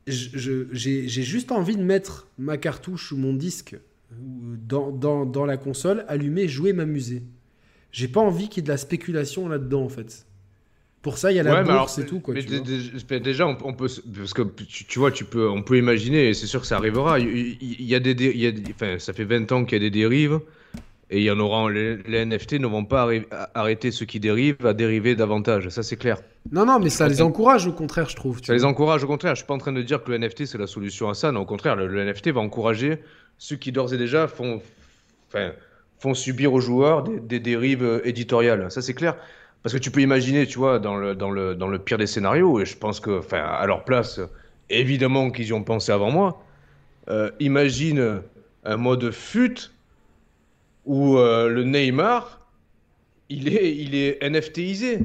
[0.07, 3.75] j'ai juste envie de mettre ma cartouche ou mon disque
[4.11, 4.15] euh,
[4.67, 7.23] dans, dans la console, allumer, jouer, m'amuser.
[7.91, 10.25] J'ai pas envie qu'il y ait de la spéculation là-dedans, en fait.
[11.05, 12.33] Pour ça, il y a la Ouais, bourse et tout, quoi.
[12.33, 13.19] mais tu vois.
[13.19, 13.85] déjà, on, on peut,
[14.17, 16.77] parce que tu, tu vois, tu peux, on peut imaginer, et c'est sûr que ça
[16.77, 17.19] arrivera.
[17.19, 19.51] Il, il- il y a des, dé- il y a des- enfin, ça fait 20
[19.51, 20.39] ans qu'il y a des dérives,
[21.11, 21.69] et il y en aura.
[21.69, 23.07] Les, les NFT ne vont pas
[23.53, 25.69] arrêter ceux qui dérivent à dériver davantage.
[25.69, 26.17] Ça, c'est clair.
[26.51, 28.41] Non, non, mais ça les encourage au contraire, je trouve.
[28.43, 29.03] Ça les encourage.
[29.03, 31.07] Au contraire, je suis pas en train de dire que le NFT c'est la solution
[31.07, 31.31] à ça.
[31.31, 32.97] Non, au contraire, le, le NFT va encourager
[33.37, 34.59] ceux qui d'ores et déjà font,
[35.27, 35.51] enfin,
[35.99, 38.71] font subir aux joueurs des, des dérives euh, éditoriales.
[38.71, 39.15] Ça, c'est clair.
[39.65, 42.05] Parce que tu peux imaginer, tu vois, dans le, dans le, dans le pire des
[42.05, 44.19] scénarios, et je pense que, enfin, à leur place,
[44.69, 46.39] évidemment qu'ils y ont pensé avant moi.
[47.09, 48.21] euh, imagine
[48.63, 49.71] un mode fut
[50.85, 52.41] où euh, le Neymar,
[53.29, 54.99] il est, il est NFTisé.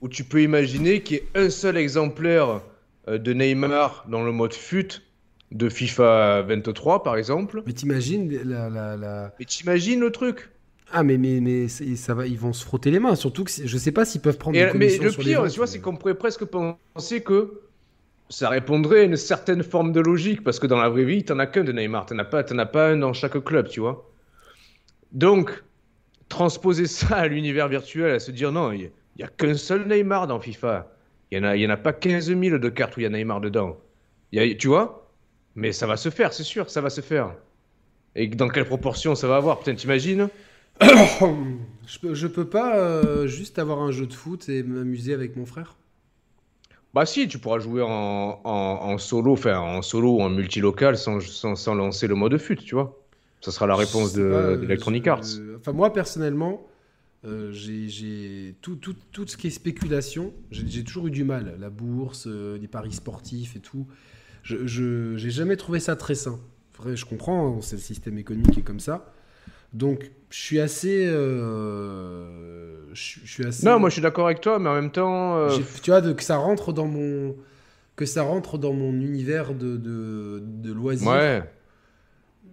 [0.00, 2.62] Où tu peux imaginer qu'il y ait un seul exemplaire
[3.08, 5.02] euh, de Neymar dans le mode fut
[5.50, 7.62] de FIFA 23, par exemple.
[7.66, 10.48] Mais t'imagines la, la, la- Mais t'imagines le truc
[10.94, 13.14] Ah, mais, mais, mais ça va, ils vont se frotter les mains.
[13.14, 15.56] Surtout que je sais pas s'ils peuvent prendre Et, des mais le sur pire, tu
[15.56, 17.62] vois, c'est qu'on pourrait presque penser que
[18.28, 21.38] ça répondrait à une certaine forme de logique, parce que dans la vraie vie, t'en
[21.38, 23.80] as qu'un de Neymar, t'en as pas, t'en as pas un dans chaque club, tu
[23.80, 24.10] vois.
[25.12, 25.62] Donc,
[26.28, 30.26] transposer ça à l'univers virtuel, à se dire non, il y, a qu'un seul Neymar
[30.26, 30.90] dans FIFA.
[31.30, 33.04] Il y en a, il y en a pas 15 000 de cartes où il
[33.04, 33.78] y a Neymar dedans.
[34.32, 35.10] Il y a- tu vois?
[35.54, 37.34] Mais ça va se faire, c'est sûr, ça va se faire.
[38.14, 39.58] Et dans quelle proportion ça va avoir?
[39.58, 40.28] Putain, t'imagines?
[41.86, 45.36] je, peux, je peux pas euh, juste avoir un jeu de foot et m'amuser avec
[45.36, 45.76] mon frère?
[46.94, 50.96] Bah si, tu pourras jouer en, en, en solo, enfin en solo ou en multilocal
[50.98, 52.98] sans, sans, sans lancer le mode fut, tu vois.
[53.40, 55.24] Ça sera la réponse de- d'Electronic je- Arts.
[55.58, 56.66] Enfin, moi, personnellement,
[57.24, 61.56] euh, j'ai- tout, tout, tout ce qui est spéculation, j'ai toujours eu du mal.
[61.60, 63.86] La bourse, euh, les paris sportifs et tout.
[64.44, 64.66] Je
[65.16, 66.40] j'ai jamais trouvé ça très sain.
[66.78, 69.11] Vrai, je comprends, hein, c'est le système économique qui est comme ça.
[69.74, 71.06] Donc, je suis assez.
[71.06, 73.66] euh, je, je suis assez.
[73.66, 76.12] Non, moi je suis d'accord avec toi, mais en même temps, euh, tu vois, de-
[76.12, 77.34] que ça rentre dans mon.
[77.96, 81.42] Que ça rentre dans mon univers de, de, de loisirs ouais.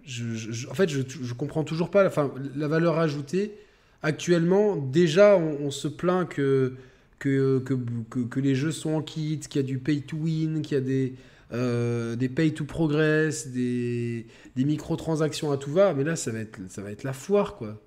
[0.04, 2.06] je, je- je- en fait, je, je comprends toujours pas.
[2.06, 3.54] Enfin, la valeur ajoutée.
[4.02, 6.74] Actuellement, déjà, on, on se plaint que
[7.18, 7.74] que, que,
[8.08, 10.74] que, que les jeux sont en kit, qu'il y a du pay to win, qu'il
[10.74, 11.14] y a des
[11.52, 14.26] euh, des pay to progress, des,
[14.56, 15.94] des microtransactions à tout va.
[15.94, 17.80] Mais là, ça va être ça va être la foire, quoi.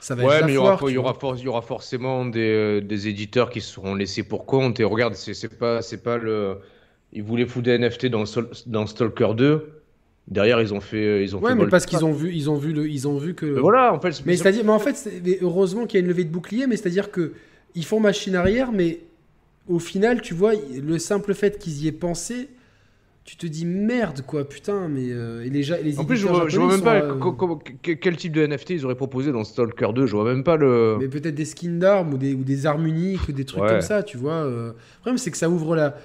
[0.00, 0.90] Ça va être Ouais, mais il y aura, foire.
[0.90, 1.20] il y, aura vois.
[1.20, 4.78] for- il y aura forcément des, euh, des éditeurs qui seront laissés pour compte.
[4.80, 6.58] Et regarde, c'est pas, pas le,
[7.12, 9.70] ils voulaient foutre des NFT dans, Sol- dans Stalker 2.
[10.28, 11.24] Derrière, ils ont fait.
[11.24, 13.16] Ils ont Ouais, fait mais parce qu'ils ont vu, ils ont vu le, ils ont
[13.18, 13.46] vu que.
[13.46, 14.22] Mais voilà, en fait.
[14.26, 15.10] Mais c'est-à-dire, mais en fait,
[15.42, 17.32] heureusement qu'il y a une levée de bouclier, mais c'est-à-dire que
[17.74, 19.00] ils font machine arrière, mais
[19.68, 22.48] au final, tu vois, le simple fait qu'ils y aient pensé,
[23.24, 26.48] tu te dis merde, quoi, putain, mais euh, et les, les En plus, je vois,
[26.48, 30.06] je vois même pas euh, quel type de NFT ils auraient proposé dans Stalker 2.
[30.06, 30.96] Je vois même pas le.
[30.98, 33.68] Mais peut-être des skins d'armes ou des, ou des armes uniques, des trucs Ouais.
[33.68, 34.32] comme ça, tu vois.
[34.44, 34.68] euh.
[34.68, 35.98] Le problème, c'est que ça ouvre la.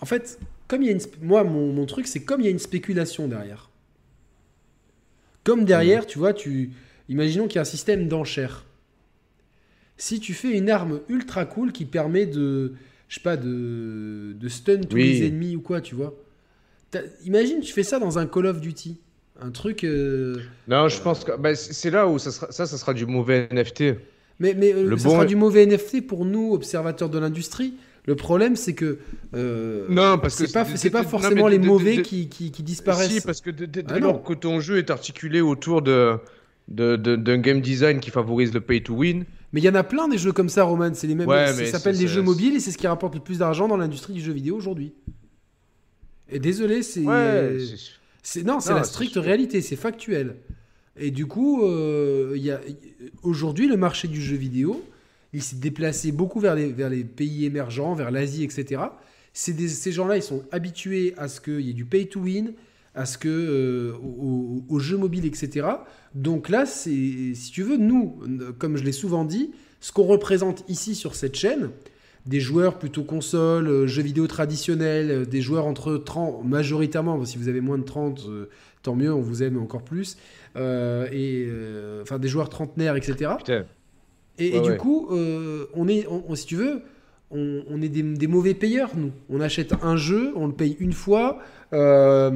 [0.00, 1.00] En fait, comme il y a une.
[1.20, 3.68] Moi, mon, mon truc, c'est comme il y a une spéculation derrière.
[5.44, 6.70] Comme derrière, tu vois, tu.
[7.08, 8.64] Imaginons qu'il y a un système d'enchères.
[9.98, 12.72] Si tu fais une arme ultra cool qui permet de.
[13.12, 14.32] Je sais pas, de.
[14.40, 15.02] de stun tous Oui.
[15.20, 16.14] les ennemis ou quoi, tu vois.
[17.26, 18.96] Imagine, tu fais ça dans un Call of Duty.
[19.38, 19.84] Un truc.
[19.84, 20.36] euh,
[20.66, 23.48] Non, je pense que bah, c'est là où ça sera, ça, ça sera du mauvais
[23.50, 23.96] NFT.
[24.40, 27.74] Mais, mais euh, Le ça bon sera du mauvais NFT pour nous, observateurs de l'industrie.
[28.06, 28.98] Le problème, c'est que
[29.34, 32.62] euh, Non, parce que c'est pas, c'est- forcément les de- mauvais de- qui, qui, qui
[32.62, 33.10] disparaissent.
[33.12, 36.14] Si, parce que dès Ah lors que ton jeu est articulé autour de
[36.68, 39.74] de- de- d'un game design qui favorise le pay to win, Mais il y en
[39.74, 40.92] a plein des jeux comme ça, Roman.
[40.94, 41.28] C'est les mêmes.
[41.28, 43.76] Ouais, ça s'appelle c'est- jeux mobiles et c'est ce qui rapporte le plus d'argent dans
[43.76, 44.92] l'industrie du jeu vidéo aujourd'hui.
[46.30, 47.00] Et désolé, c'est.
[47.04, 47.58] ouais,
[48.44, 50.36] non, c'est la stricte réalité, c'est factuel.
[50.96, 52.60] Et du coup, euh, y a
[53.22, 54.82] aujourd'hui le marché du jeu vidéo,
[55.32, 58.82] il s'est déplacé beaucoup vers les, vers les pays émergents, vers l'Asie, etc.
[59.48, 62.52] Des- ces gens-là, ils sont habitués à ce qu'il y ait du pay to win,
[62.94, 65.66] à ce que euh, au- au- aux jeux mobiles, etc.
[66.14, 66.90] Donc là, c'est
[67.34, 68.20] si tu veux, nous,
[68.58, 71.70] comme je l'ai souvent dit, ce qu'on représente ici sur cette chaîne,
[72.26, 77.36] des joueurs plutôt console, euh, jeux vidéo traditionnels, euh, des joueurs entre 30, majoritairement, si
[77.38, 78.48] vous avez moins de 30, euh,
[78.82, 80.16] tant mieux, on vous aime encore plus,
[80.56, 81.48] euh, et
[82.02, 83.32] enfin des joueurs trentenaires, etc.
[83.38, 83.64] putain.
[84.38, 84.76] Et, et Ouais, du ouais.
[84.76, 85.08] coup,
[85.74, 86.82] on est, on- on- si tu veux,
[87.32, 89.10] on, on est des, des mauvais payeurs, nous.
[89.28, 91.38] On achète un jeu, on le paye une fois,
[91.72, 92.30] euh,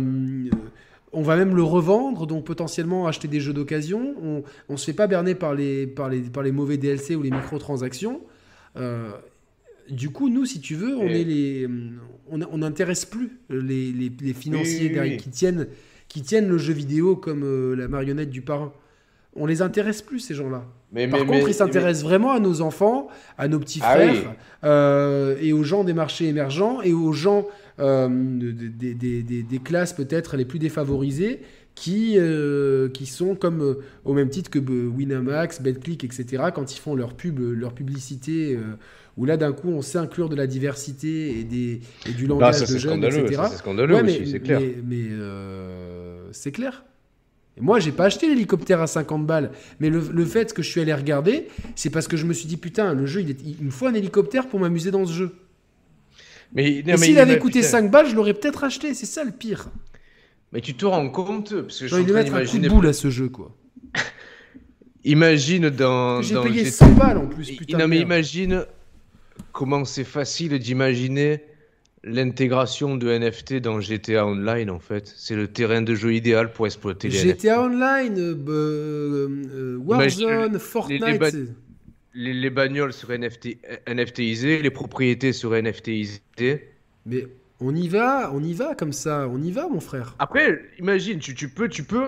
[1.13, 4.15] on va même le revendre, donc potentiellement acheter des jeux d'occasion.
[4.69, 7.23] On ne se fait pas berner par les, par, les, par les mauvais DLC ou
[7.23, 8.21] les microtransactions.
[8.77, 9.11] Euh,
[9.89, 11.69] du coup, nous, si tu veux, on Et- est les,
[12.29, 15.23] on n'intéresse plus les, les, les financiers Oui, oui, derrière oui.
[15.23, 15.69] qui tiennent,
[16.09, 18.73] qui tiennent le jeu vidéo comme euh, la marionnette du parrain.
[19.39, 20.65] On les intéresse plus ces gens-là.
[20.93, 23.09] Mais, Par mais- contre, mais- ils s'intéressent vraiment à nos enfants,
[23.39, 24.21] à nos petits Ah frères, oui.
[24.65, 27.47] euh, et aux gens des marchés émergents, et aux gens
[27.79, 31.41] euh, de- de- des- des- des- des classes peut-être les plus défavorisées,
[31.75, 33.77] qui, euh, qui sont comme
[34.07, 38.59] au même titre que Winamax, BetClick, etc., quand ils font leur pub, leur publicité,
[39.19, 42.37] où là d'un coup on sait inclure de la diversité et, des, et du Non,
[42.39, 43.43] langage ça de jeunes, etc.
[43.51, 44.61] c'est scandaleux Ouais, aussi, c'est clair.
[44.61, 46.85] Mais, mais, euh, c'est clair.
[47.57, 49.51] Et moi, j'ai pas acheté l'hélicoptère à 50 balles.
[49.81, 52.47] Mais le, le fait que je suis allé regarder, c'est parce que je me suis
[52.47, 55.13] dit, putain, le jeu, il, est- il me faut un hélicoptère pour m'amuser dans ce
[55.13, 55.35] jeu.
[56.55, 58.93] Mais, non, Et mais s'il il- avait coûté putain, 5 balles, je l'aurais peut-être acheté.
[58.95, 59.69] C'est ça le pire.
[60.53, 62.51] Mais tu te rends compte parce que je suis en train mettre un coup de
[62.51, 62.69] d'imaginer.
[62.69, 63.55] boule à ce jeu, quoi.
[65.05, 66.21] Imagine dans.
[66.23, 67.79] J'ai dans payé GTA 100 balles en plus, putain.
[67.79, 68.09] non mais merde.
[68.09, 68.65] imagine
[69.53, 71.43] comment c'est facile d'imaginer
[72.07, 75.13] l'intégration de NFT dans GTA Online en fait.
[75.17, 77.41] C'est le terrain de jeu idéal pour exploiter les NFT.
[77.41, 81.05] GTA Online, euh, euh, euh, Warzone, Fortnite.
[81.05, 81.31] les ba-
[82.15, 86.71] Les, les bagnoles seraient NFT, NFTisées, les propriétés seraient NFTisées.
[87.05, 87.27] Mais
[87.61, 89.29] on y va, on y va comme ça.
[89.31, 90.15] On y va, mon frère.
[90.19, 92.07] Après, imagine, tu, tu peux, tu peux,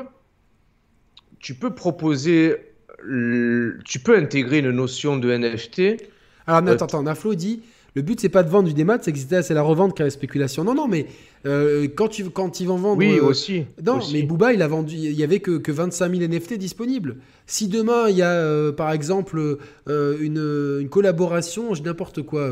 [1.40, 2.56] tu peux proposer,
[3.02, 5.98] le- tu peux intégrer une notion de NFT.
[6.46, 7.62] Alors, mais Euh, attends, attends, Naflo dit
[7.94, 10.04] le but, c'est pas de vendre du démat, c'est que c'est la revente qui a
[10.04, 10.62] la spéculation.
[10.62, 11.06] Non, non, mais
[11.46, 12.98] euh, quand, tu, quand ils vont vendre.
[12.98, 13.64] Oui, euh, aussi.
[13.84, 14.12] Non, aussi.
[14.12, 17.16] mais Booba, il a vendu, il y avait que, que 25 000 NFT disponibles.
[17.46, 19.58] Si demain, il y a, euh, par exemple,
[19.88, 22.50] euh, une, une collaboration, je n'importe quoi,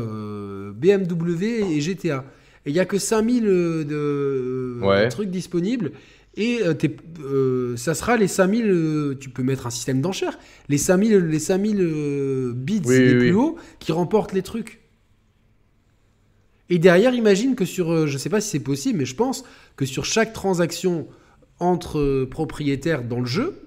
[0.75, 2.25] BMW et GTA,
[2.65, 5.07] et il y a que 5 000 euh, de, Ouais.
[5.09, 5.91] trucs disponibles,
[6.35, 6.59] et
[7.77, 10.37] ça sera les 5 000, euh, tu peux mettre un système d'enchères,
[10.69, 13.35] les 5 000, les 5 000 euh, bits Oui, les oui, plus oui.
[13.35, 14.79] hauts qui remportent les trucs.
[16.69, 19.43] Et derrière, imagine que sur, euh, je sais pas si c'est possible, mais je pense
[19.75, 21.07] que sur chaque transaction
[21.59, 23.63] entre euh, propriétaires dans le jeu,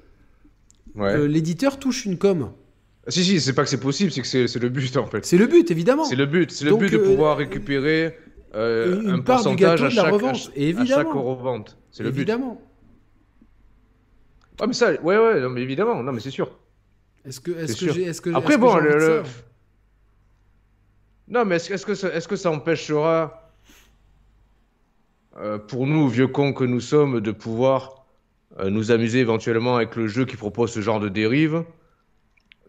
[0.97, 1.15] Ouais.
[1.15, 2.51] euh, l'éditeur touche une com.
[3.09, 5.25] Si, si, c'est pas que c'est possible, c'est que c'est le but en fait.
[5.25, 6.05] C'est le but, évidemment.
[6.05, 8.17] C'est le but, c'est le Donc, but de euh, pouvoir récupérer
[8.55, 10.59] euh, une un part du pourcentage gâteau à de la chaque, revente, à ch- à
[10.61, 10.87] évidemment.
[10.89, 11.79] chaque revente.
[11.93, 12.19] C'est le but.
[12.19, 12.61] évidemment.
[14.61, 16.59] Ouais, mais ça, ouais, ouais, non, mais évidemment, non, mais c'est sûr.
[17.25, 19.23] Est-ce que, est-ce C'est que j'ai, est-ce que, Après, bon, le-
[21.31, 23.55] Non, mais est-ce que, ça- est-ce que ça empêchera,
[25.37, 28.07] euh, pour nous, vieux cons que nous sommes, de pouvoir
[28.59, 31.65] euh, nous amuser éventuellement avec le jeu qui propose ce genre de dérive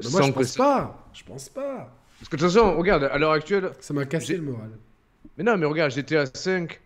[0.03, 1.09] Bah, moi, je sans pense pas.
[1.13, 1.89] Je pense pas.
[2.19, 4.71] Parce que de toute façon, regarde, à l'heure actuelle, Ça m'a cassé le moral.
[5.38, 6.79] mais non, mais regarde, GTA 5,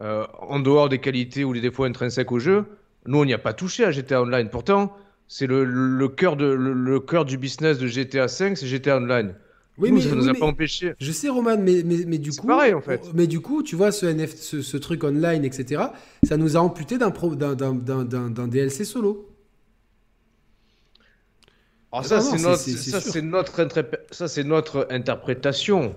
[0.00, 2.66] euh, en dehors des qualités ou des défauts intrinsèques au jeu,
[3.06, 4.48] nous, on n'y a pas touché à GTA Online.
[4.50, 4.96] Pourtant,
[5.28, 9.34] c'est le, le, cœur de, le, cœur du business de GTA 5, c'est GTA Online.
[9.76, 10.94] Oui, mais, ça nous a pas empêché.
[11.00, 12.46] Je sais, Roman, mais, mais, mais du coup.
[12.46, 13.02] pareil, en fait.
[13.12, 15.82] Mais du coup, tu vois, ce, NF, ce, truc online, etc.,
[16.22, 19.28] ça nous a amputé d'un DLC solo.
[21.90, 25.94] Alors, ça, c'est notre, ça, notre, ça, c'est notre interprétation.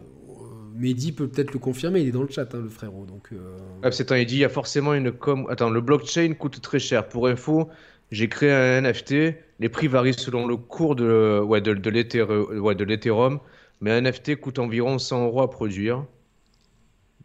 [0.75, 3.05] Mehdi peut peut-être le confirmer, il est dans le chat, hein, le frérot.
[3.05, 3.91] Donc, euh...
[3.91, 5.47] c'est il dit il y a forcément une com.
[5.49, 7.09] Attends, le blockchain coûte très cher.
[7.09, 7.69] Pour info,
[8.11, 9.35] j'ai créé un NFT.
[9.59, 13.39] Les prix varient selon le cours de, ouais, de, de l'Ethereum.
[13.81, 16.05] Mais un NFT coûte environ 100 euros à produire.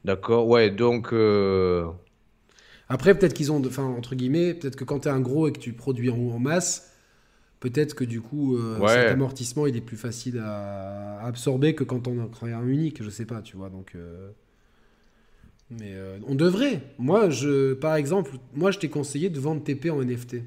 [0.04, 1.12] D'accord Ouais, donc.
[1.12, 1.86] Euh,
[2.88, 3.64] Après, peut-être qu'ils ont.
[3.64, 6.16] Enfin, entre guillemets, peut-être que quand tu es un gros et que tu produis en,
[6.16, 6.88] en masse
[7.60, 12.08] peut-être que du coup, euh, cet amortissement, il est plus facile à, absorber que quand
[12.08, 13.70] on a créé un unique, je sais pas, tu vois.
[13.70, 14.30] Donc, euh,
[15.70, 15.94] mais
[16.26, 16.80] on devrait.
[16.98, 20.38] Moi, je, par exemple, moi, je t'ai conseillé de vendre TP en NFT.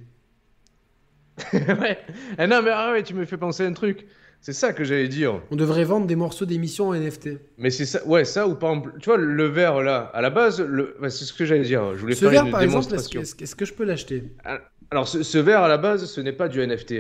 [1.53, 1.97] ouais.
[2.37, 4.05] Ah non, mais ah ouais, tu me fais penser à un truc.
[4.45, 5.41] C'est ça que j'allais dire.
[5.49, 7.29] On devrait vendre des morceaux d'émissions en NFT.
[7.57, 10.29] Mais c'est ça, ouais, ça ou par exemple, tu vois, le verre là, à la
[10.29, 10.95] base, le...
[11.09, 11.95] c'est ce que j'allais dire.
[11.95, 14.21] Je voulais ce faire verre, par exemple, est-ce que, je peux l'acheter?
[14.43, 14.59] Ah,
[14.91, 16.93] alors, ce, verre à la base, ce n'est pas du NFT.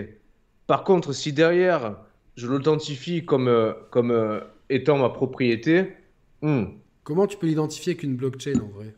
[0.65, 1.97] Par contre, si derrière,
[2.35, 4.39] je l'authentifie comme, euh, comme euh,
[4.71, 5.93] étant ma propriété.
[6.41, 6.63] Hmm.
[7.03, 8.95] Comment tu peux l'identifier avec une blockchain en vrai?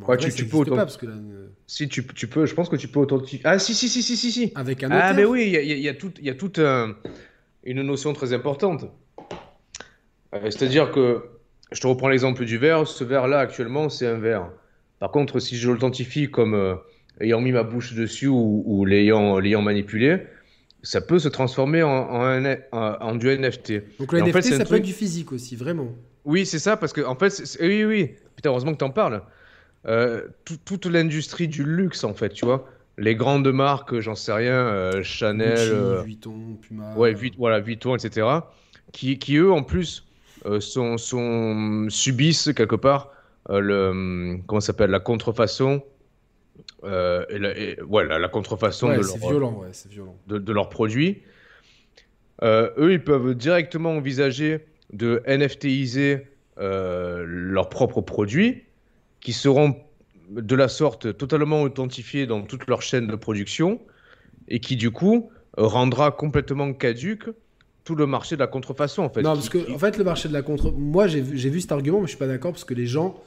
[0.00, 1.08] Ouais, tu, peux authentifier.
[1.10, 3.40] Euh, si tu, tu, peux, je pense que tu peux authentifier.
[3.44, 4.52] Ah si si si si si si.
[4.56, 6.60] Avec un Ah mais oui, il y, y, a toute il y a toute
[7.66, 8.86] une notion très importante.
[10.32, 11.24] C'est-à-dire que
[11.72, 12.86] je te reprends l'exemple du verre.
[12.86, 14.50] Ce verre là actuellement c'est un verre.
[14.98, 16.78] Par contre, si je l'authentifie comme
[17.20, 20.22] ayant mis ma bouche dessus ou, l'ayant manipulé,
[20.82, 23.98] ça peut se transformer en, en, du NFT.
[23.98, 25.88] Donc le NFT, ça peut être du physique aussi, vraiment.
[26.24, 29.22] Oui, c'est ça, parce que en fait, oui, oui, putain, heureusement que tu en parles.
[29.86, 30.22] Euh,
[30.64, 32.68] toute l'industrie du luxe, en fait, tu vois.
[32.98, 36.94] Les grandes marques, j'en sais rien, euh, Chanel, euh, Vuitton, Puma.
[36.96, 38.26] Ouais, voilà, Vuitton, etc.
[38.92, 40.06] Qui, qui eux, en plus,
[40.60, 43.10] sont, sont, subissent quelque part
[43.48, 45.82] le, comment s'appelle, la contrefaçon
[46.84, 49.64] euh, et, la, la, contrefaçon de, leur, violent,
[50.26, 51.22] De, leurs produits.
[52.42, 54.60] Euh, eux, ils peuvent directement envisager
[54.92, 56.26] de NFTiser
[56.58, 58.64] euh, leurs propres produits,
[59.20, 59.76] qui seront
[60.30, 63.80] de la sorte totalement authentifiés dans toute leur chaîne de production,
[64.48, 67.30] et qui du coup rendra complètement caduque
[67.84, 69.22] tout le marché de la contrefaçon en fait.
[69.22, 72.00] Non, parce que en fait le marché de la contre, moi j'ai vu cet argument,
[72.00, 73.20] mais je suis pas d'accord parce que les gens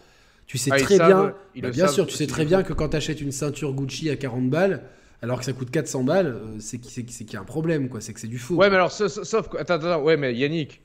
[0.50, 2.98] tu sais ah, très bien, bah, bien sûr, tu sais très bien que quand tu
[2.98, 4.82] achètes une ceinture Gucci à 40 balles,
[5.22, 8.02] alors que ça coûte 400 balles, euh, c'est qu'il y a un problème, quoi.
[8.02, 8.56] C'est que c'est du faux.
[8.56, 10.82] Ouais, mais alors, sauf, attends, attends, ouais, mais Yannick,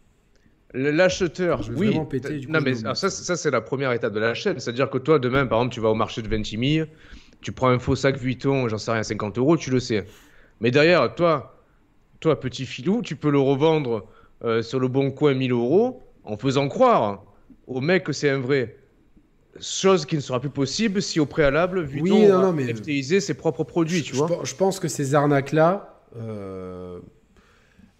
[0.75, 1.99] l'acheteur, oui.
[2.49, 4.59] non, mais ça, ça c'est la première étape de la chaîne.
[4.59, 6.87] C'est-à-dire que toi, demain, par exemple, tu vas au marché de Ventimille,
[7.41, 10.05] tu prends un faux sac Vuitton, j'en sais rien, 50 euros, tu le sais.
[10.61, 11.57] Mais derrière, toi,
[12.21, 14.07] toi, petit filou, tu peux le revendre
[14.45, 17.25] euh, sur le bon coin 1000 euros en faisant croire
[17.67, 18.77] au mec que c'est un vrai.
[19.61, 22.75] Chose qui ne sera plus possible si au préalable, Vuitton oui, non, mais...
[22.75, 24.41] FTiser ses propres produits, tu vois.
[24.43, 26.99] Je pense que ces arnaques-là, euh,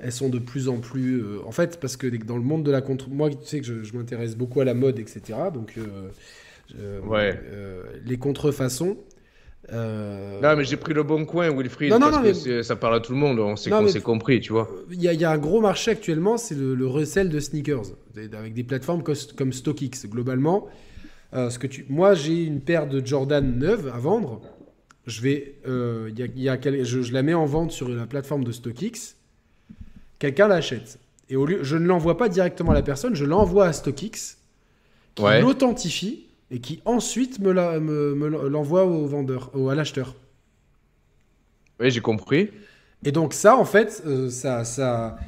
[0.05, 1.21] elles sont de plus en plus...
[1.21, 3.09] Euh, en fait, parce que dans le monde de la contre...
[3.09, 5.23] Moi, tu sais que je, m'intéresse beaucoup à la mode, etc.
[5.53, 7.41] Donc, euh, ouais.
[8.05, 8.97] les contrefaçons...
[9.73, 13.13] Non, mais j'ai pris le bon coin, Wilfried, non, parce que ça parle à tout
[13.13, 14.71] le monde, on s'est compris, tu vois.
[14.91, 18.53] Il y, y, a un gros marché actuellement, c'est le, le resell de sneakers, avec
[18.53, 20.07] des plateformes comme StockX.
[20.07, 20.69] Globalement,
[21.35, 21.85] euh, ce que tu...
[21.89, 24.41] Moi, j'ai une paire de Jordan neuve à vendre.
[25.07, 29.17] Je, vais, euh, y a, je, la mets en vente sur la plateforme de StockX.
[30.25, 30.99] Quelqu'un l'achète.
[31.29, 34.39] Et au lieu, je ne l'envoie pas directement à la personne, je l'envoie à StockX,
[35.15, 37.53] qui l'authentifie et qui ensuite me,
[38.49, 40.15] l'envoie au vendeur, au, à l'acheteur.
[41.79, 42.49] Oui, j'ai compris.
[43.05, 45.19] Et donc ça, en fait, euh, ça, ça,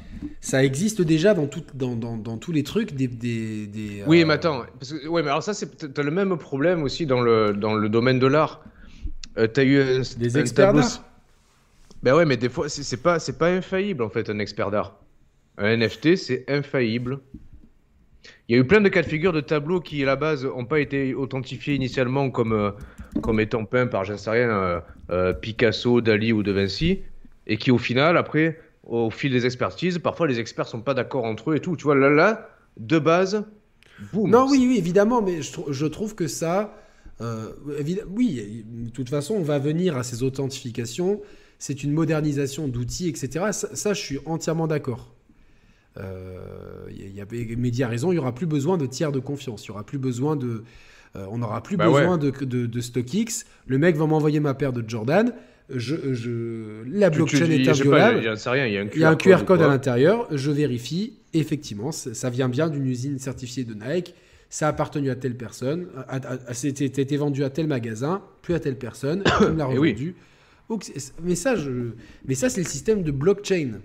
[0.41, 3.07] ça existe déjà dans, tout, dans, dans, dans tous les trucs des...
[3.07, 6.09] des, des oui, euh, mais attends, parce que, ouais, mais alors ça, tu as le
[6.09, 8.65] même problème aussi dans le, dans le domaine de l'art.
[9.37, 10.73] Euh, tu as eu un, des experts
[12.03, 14.99] Ben ouais, mais des fois, c'est pas, pas infaillible, en fait, un expert d'art.
[15.57, 17.19] Un NFT, c'est infaillible.
[18.47, 20.45] Il y a eu plein de cas de figure de tableaux qui, à la base,
[20.45, 22.73] n'ont pas été authentifiés initialement comme,
[23.21, 24.83] comme étant peints par, je sais rien,
[25.41, 27.01] Picasso, Dali ou De Vinci
[27.47, 31.23] et qui au final, après, au fil des expertises, parfois les experts sont pas d'accord
[31.23, 31.75] entre eux et tout.
[31.75, 33.43] Tu vois, là, là, de base,
[34.13, 34.29] boum.
[34.29, 36.75] Non, oui, oui, évidemment, mais je, trouve que ça,
[37.21, 37.53] euh,
[38.09, 41.21] oui, de toute façon, on va venir à ces authentifications.
[41.59, 43.45] C'est une modernisation d'outils, etc.
[43.51, 45.13] Ça, je suis entièrement d'accord.
[45.97, 46.37] Euh,
[46.91, 47.25] il y a,
[47.57, 49.65] Mehdi a raison, il n'y aura plus besoin de tiers de confiance.
[49.65, 50.63] Il y aura plus besoin de.
[51.15, 53.45] euh, on n'aura plus Bah besoin de, de, de StockX.
[53.65, 55.33] Le mec va m'envoyer ma paire de Jordan.
[55.73, 58.19] Je, je, la Tu- blockchain tu- est sais pas, inviolable.
[58.19, 61.13] Il y a un QR, Il y a un QR code à l'intérieur, je vérifie,
[61.33, 64.13] effectivement, ça vient bien d'une usine certifiée de Nike,
[64.49, 65.87] ça a appartenu à telle personne,
[66.53, 70.13] c'était été vendu à tel magasin, puis à telle personne, qui me l'a Eh oui.
[71.23, 71.91] Mais ça, je-
[72.25, 73.79] mais ça c'est le système de blockchain,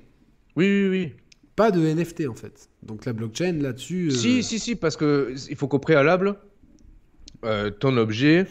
[0.56, 1.12] Oui, oui, oui.
[1.56, 2.68] pas de NFT en fait.
[2.82, 4.08] Donc la blockchain là-dessus...
[4.08, 6.34] euh, Si, si, si, parce que il faut qu'au préalable,
[7.44, 8.46] euh, ton objet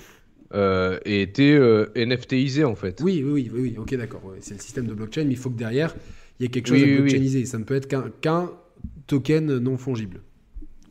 [0.53, 2.99] euh, ait été euh, NFTisé en fait.
[3.03, 5.49] Oui, oui, oui, oui, ok d'accord, ouais, c'est le système de blockchain, mais il faut
[5.49, 5.95] que derrière,
[6.39, 6.99] il y ait quelque chose Oui, à oui, oui.
[7.01, 7.45] blockchainiser.
[7.45, 8.49] Ça ne peut être qu'un qu'un
[9.07, 10.21] token non fongible.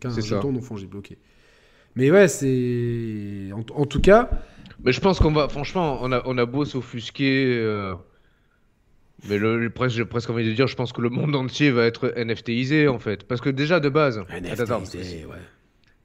[0.00, 0.20] Qu'un ça.
[0.20, 1.16] jeton non fongible, ok.
[1.96, 3.50] Mais ouais, c'est...
[3.52, 4.30] En, en tout cas...
[4.84, 7.56] Mais je pense qu'on va, franchement, on a, on a beau s'offusquer.
[7.58, 7.94] euh,
[9.28, 11.70] Mais le, le- presque, j'ai presque envie de dire, je pense que le monde entier
[11.70, 13.24] va être NFTisé en fait.
[13.28, 15.36] Parce que déjà de base, attends, attends, c'est- ouais.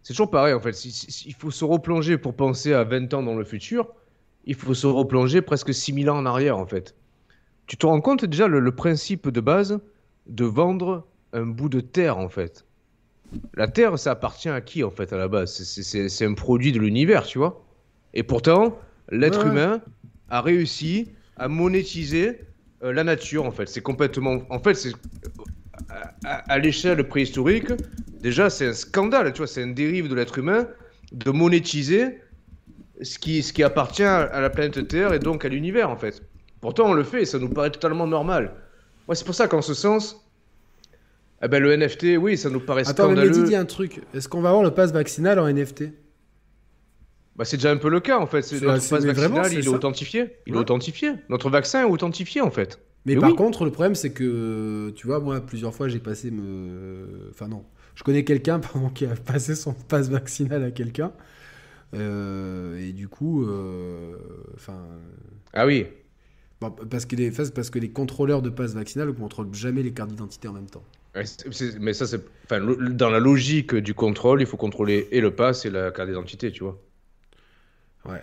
[0.04, 0.74] c'est toujours pareil en fait.
[0.74, 3.88] Si- si- si- il faut se replonger pour penser à 20 ans dans le futur.
[4.48, 6.96] Il faut se replonger presque 6000 ans en arrière en fait.
[7.68, 9.80] Tu te rends compte déjà le, le principe de base
[10.28, 12.66] de vendre un bout de terre en fait.
[13.56, 15.54] La terre, ça appartient à qui en fait à la base?
[15.54, 17.65] C'est- c'est- C'est c'est un produit de l'univers, tu vois?
[18.16, 18.80] Et pourtant,
[19.12, 19.82] l'être Ouais, humain
[20.30, 22.40] a réussi à monétiser
[22.84, 23.68] euh, la nature en fait.
[23.68, 24.40] C'est complètement.
[24.50, 24.94] En fait, c'est
[25.90, 27.68] à, à- à l'échelle préhistorique,
[28.22, 30.68] déjà c'est un scandale, tu vois, c'est un dérive de l'être humain
[31.12, 32.20] de monétiser
[33.02, 36.22] ce qui, ce qui appartient à la planète Terre et donc à l'univers en fait.
[36.62, 38.54] Pourtant on le fait et ça nous paraît totalement normal.
[39.08, 40.26] Moi c'est pour ça qu'en ce sens,
[41.44, 43.30] eh ben, le NFT, oui, ça nous paraît Attends, mais scandaleux.
[43.32, 44.02] Mehdi dit un truc.
[44.14, 45.84] Est-ce qu'on va avoir le pass vaccinal en NFT
[47.36, 48.42] Bah, c'est déjà un peu le cas en fait.
[48.42, 50.36] C'est notre passe vraiment, vaccinal, il est authentifié.
[50.48, 51.12] Il est authentifié.
[51.30, 52.80] Notre vaccin est authentifié en fait.
[53.06, 53.36] Mais par oui.
[53.36, 57.30] contre, le problème, c'est que, tu vois, moi, plusieurs fois, j'ai passé me.
[57.30, 57.64] Enfin, non.
[57.94, 58.60] Je connais quelqu'un,
[58.96, 61.12] qui a passé son passe vaccinal à quelqu'un.
[61.94, 64.18] Euh, et du coup, euh,
[64.56, 64.82] enfin.
[65.54, 65.86] Ah oui.
[66.60, 69.94] bon, parce, que les, parce que les contrôleurs de passe vaccinal ne contrôlent jamais les
[69.94, 70.84] cartes d'identité en même temps.
[71.16, 71.24] Ouais,
[71.80, 72.22] mais ça, c'est.
[72.46, 72.60] Enfin,
[72.90, 76.52] dans la logique du contrôle, il faut contrôler et le pass et la carte d'identité,
[76.52, 76.82] tu vois.
[78.08, 78.22] Ouais.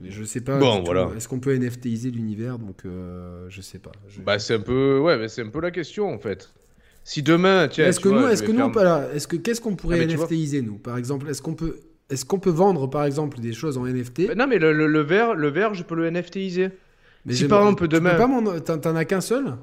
[0.00, 0.58] Mais Je sais pas.
[0.58, 1.10] Bon, voilà.
[1.16, 3.92] Est-ce qu'on peut NFTiser l'univers Donc, euh, je sais pas.
[4.08, 4.98] Je- Bah, c'est un peu.
[4.98, 6.52] Ouais, mais c'est un peu la question en fait.
[7.04, 7.86] Si demain, tiens.
[7.86, 10.00] Est-ce tu que vois, nous, est-ce que nous, peut- alors, est-ce que qu'est-ce qu'on pourrait
[10.00, 11.76] Ah, tu NFTiser nous Par exemple, est-ce qu'on peut,
[12.10, 14.86] est-ce qu'on peut vendre par exemple des choses en NFT Bah, non, mais le, le,
[14.86, 16.70] le verre, le verre, je peux le NFTiser.
[17.26, 19.54] Mais si par exemple, tu demain- pas t'en t'en as qu'un seul?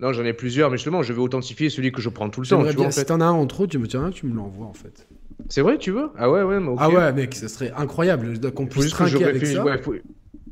[0.00, 2.46] Non, j'en ai plusieurs, mais justement, je vais authentifier celui que je prends tout le
[2.46, 3.06] temps, tu vois, en Si fait.
[3.06, 5.06] t'en as un en trop, tu me tiens, tu me l'envoies en fait.
[5.48, 6.74] C'est vrai, tu veux Ah ouais, ouais, mais.
[6.78, 9.64] Ah ouais, mec, ça serait incroyable qu'on puisse trinquer avec ça.
[9.64, 9.94] Ouais, faut-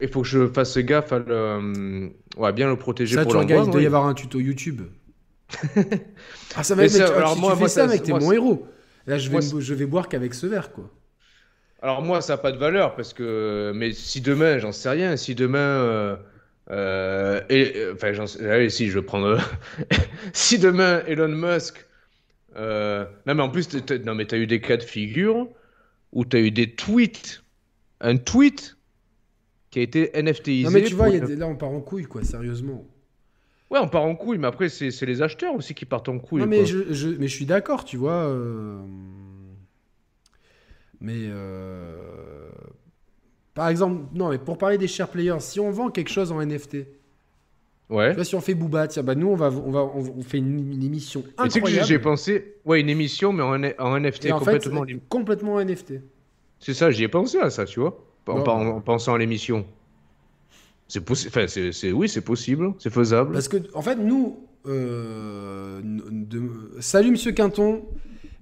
[0.01, 2.11] Il faut que je fasse gaffe à le.
[2.37, 3.63] Ouais, bien le protéger ça, pour l'envoi.
[3.65, 4.81] il doit y avoir un tuto YouTube.
[6.57, 6.91] ah, ça va être.
[6.91, 8.67] ça, mais tu- alors tu, moi- tu fais moi, ça, mec, t'es mon héros.
[9.07, 10.91] Là, je vais, moi, je vais boire qu'avec ce verre, quoi.
[11.83, 13.73] Alors moi, ça n'a pas de valeur parce que.
[13.75, 15.59] Mais si demain, j'en sais rien, si demain.
[15.59, 16.17] euh,
[16.71, 18.13] euh, et, euh, enfin.
[18.41, 19.39] Allez, si, je vais prendre.
[20.33, 21.85] si demain, Elon Musk.
[22.57, 25.49] euh, Non, mais en plus, t'as- non, mais t'as eu des cas de figure
[26.13, 27.43] où t'as eu des tweets.
[28.01, 28.77] Un tweet
[29.71, 30.65] qui a été NFTisé.
[30.65, 32.87] Non, mais tu vois, y a des- là, on part en couille, quoi, sérieusement.
[33.71, 36.19] Ouais, on part en couille, mais après, c'est c'est les acheteurs aussi qui partent en
[36.19, 36.43] couille.
[36.43, 36.65] non, mais quoi.
[36.67, 38.25] je, je- mais je suis d'accord, tu vois.
[38.29, 38.79] euh,
[41.01, 41.13] Mais.
[41.29, 42.49] euh,
[43.55, 46.41] Par exemple, non, mais pour parler des share players, si on vend quelque chose en
[46.45, 46.87] NFT,
[47.91, 48.11] Ouais.
[48.11, 50.39] tu vois, si on fait Booba, tiens, bah nous, on, va, on, va, on, fait
[50.39, 52.03] une, une émission Mais tu sais que j'ai- incroyable.
[52.03, 52.55] pensé.
[52.65, 53.59] Ouais, une émission, mais en,
[54.01, 54.85] NFT en fait, complètement.
[55.09, 56.01] complètement NFT.
[56.59, 58.03] C'est ça, j'y ai pensé à ça, tu vois.
[58.27, 58.49] En, Non.
[58.49, 59.67] en- en pensant à l'émission.
[60.89, 61.31] C'est possible.
[61.37, 63.33] Enfin, c'est, oui, c'est possible, c'est faisable.
[63.33, 64.39] Parce que, en fait, nous.
[64.67, 66.51] euh, de-
[66.81, 67.83] Salut, monsieur Quinton.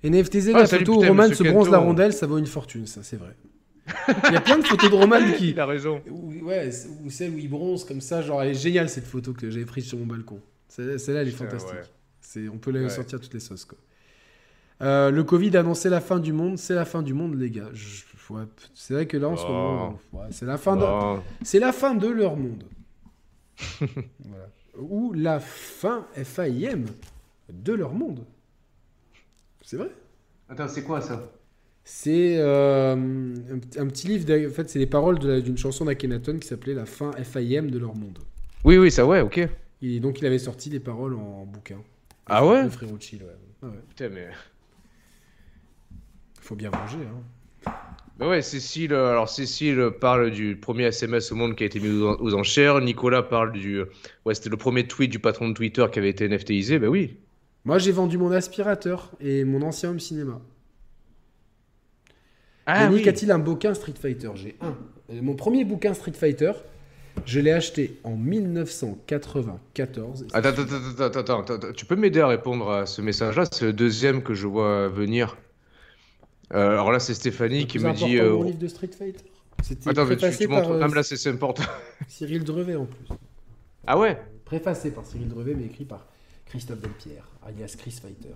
[0.04, 1.86] NFTZ, Ah, la salut, photo putain, Roman se bronze la Quinton.
[1.88, 3.34] rondelle, ça vaut une fortune, ça, c'est vrai.
[4.28, 5.50] Il y a plein de photos de Roman qui.
[5.50, 6.02] Il a raison.
[6.10, 6.70] Ou, ouais,
[7.04, 9.64] ou celle où il bronze comme ça, genre elle est géniale cette photo que j'avais
[9.64, 10.40] prise sur mon balcon.
[10.68, 11.72] Celle- Celle-là, elle est fantastique.
[11.74, 11.82] ouais.
[12.20, 12.88] C'est, on peut la Ouais.
[12.88, 13.64] sortir toutes les sauces.
[13.64, 13.78] Quoi.
[14.82, 17.50] Euh, le Covid a annoncé la fin du monde, c'est la fin du monde, les
[17.50, 17.68] gars.
[17.72, 18.42] Je- ouais,
[18.74, 19.52] c'est vrai que là, en ce Oh.
[19.52, 21.18] moment, ouais, c'est la fin de, Oh.
[21.42, 22.64] c'est la fin de leur monde.
[24.24, 24.48] Voilà.
[24.78, 26.84] Ou la fin FAIM
[27.52, 28.24] de leur monde.
[29.60, 29.90] C'est vrai?
[30.48, 31.22] Attends, c'est quoi ça?
[31.84, 36.74] C'est euh, un, petit livre, en fait, c'est les paroles d'une chanson d'Akhenaton qui s'appelait
[36.74, 38.18] La fin FAIM de leur monde.
[38.64, 39.40] Oui, oui, ça, ouais, ok.
[39.82, 41.78] Et donc, il avait sorti des paroles en, bouquin.
[42.26, 42.62] Ah ouais?
[42.62, 43.36] Le frérot chill, ouais.
[43.62, 43.80] Ah ouais.
[43.88, 44.28] Putain, mais.
[46.40, 47.72] Faut bien manger, hein.
[48.18, 51.80] Bah ouais, Cécile, euh, alors Cécile parle du premier SMS au monde qui a été
[51.80, 52.80] mis aux, aux enchères.
[52.80, 53.82] Nicolas parle du.
[54.24, 56.78] Ouais, c'était le premier tweet du patron de Twitter qui avait été NFTisé.
[56.78, 57.16] Bah oui.
[57.64, 60.40] Moi, j'ai vendu mon aspirateur et mon ancien home cinéma.
[62.66, 63.08] Ah Yannick oui.
[63.08, 64.76] a-t-il un bouquin Street Fighter J'ai un.
[65.10, 66.52] Euh, Mon premier bouquin Street Fighter,
[67.24, 70.26] je l'ai acheté en 1994.
[70.32, 73.64] Attends, attends, attends, attends, attends, attends, tu peux m'aider à répondre à ce message-là C'est
[73.66, 75.36] le deuxième que je vois venir.
[76.54, 78.18] Euh, alors là, c'est Stéphanie qui me dit.
[78.18, 79.24] euh, mon livre de Street Fighter.
[79.62, 80.68] C'était Attends, mais tu, tu montres.
[80.68, 81.62] par euh, mais là, c'est c'est important.
[82.08, 83.06] Cyril Drevet en plus.
[83.86, 86.06] Ah ouais Préfacé par Cyril Drevet, mais écrit par
[86.46, 88.34] Christophe Delpierre, alias Chris Fighter.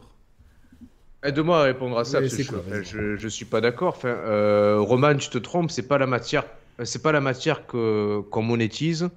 [1.23, 3.95] Aide-moi à répondre à ça, parce que c'est quoi, je, je, suis pas d'accord.
[3.97, 6.45] Enfin, euh, Roman, tu te trompes, c'est pas la matière,
[6.85, 9.09] c'est pas la matière que qu'on monétise,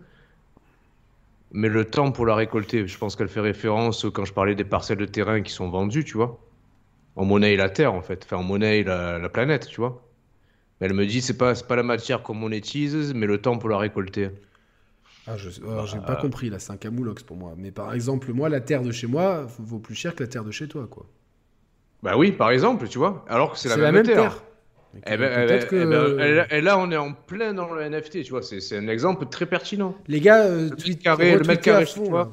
[1.52, 2.88] mais le temps pour la récolter.
[2.88, 6.04] Je pense qu'elle fait référence quand je parlais des parcelles de terrain qui sont vendues,
[6.06, 6.40] tu vois.
[7.16, 8.24] On monnaie la terre, en fait.
[8.26, 10.02] Enfin, on monnaie la, la planète, tu vois.
[10.80, 13.70] Mais elle me dit, c'est pas, pas la matière qu'on monétise, mais le temps pour
[13.70, 14.30] la récolter.
[15.28, 16.06] Ah, je alors, j'ai Bah.
[16.08, 17.54] pas compris, là, c'est un camoulox pour moi.
[17.58, 20.44] Mais par exemple, moi, la terre de chez moi vaut plus cher que la terre
[20.44, 21.06] de chez toi, quoi.
[22.04, 23.26] Bah oui, par exemple, tu vois.
[23.28, 24.42] Alors que c'est la, même, terre.
[25.06, 25.76] Eh euh, ben, eh ben, que...
[25.76, 28.42] eh ben, et là- et là, on est en plein dans le NFT, tu vois.
[28.42, 29.96] C'est c'est un exemple très pertinent.
[30.08, 32.20] Les gars, euh, mètre tweet- carré- le mètre carré toi.
[32.24, 32.30] là.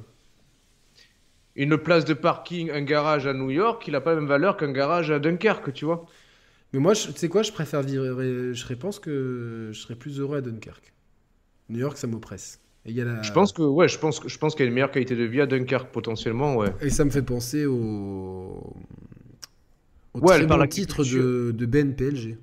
[1.57, 4.57] Une place de parking, un garage à New York, il a pas la même valeur
[4.59, 6.05] qu'un garage à Dunkerque, tu vois.
[6.73, 8.05] Mais moi, tu sais quoi, je préfère vivre.
[8.53, 10.93] Je pense que je serais plus heureux à Dunkerque.
[11.71, 12.61] New York, ça m'oppresse.
[12.85, 14.65] Et, il y a la- Je pense que, ouais, je pense que, je pense qu'il
[14.65, 16.69] y a une meilleure qualité de vie à Dunkerque, potentiellement, ouais.
[16.83, 18.75] Et ça me fait penser au,
[20.17, 22.39] au Ouais, très elle parle bon titre de, de BNPLG.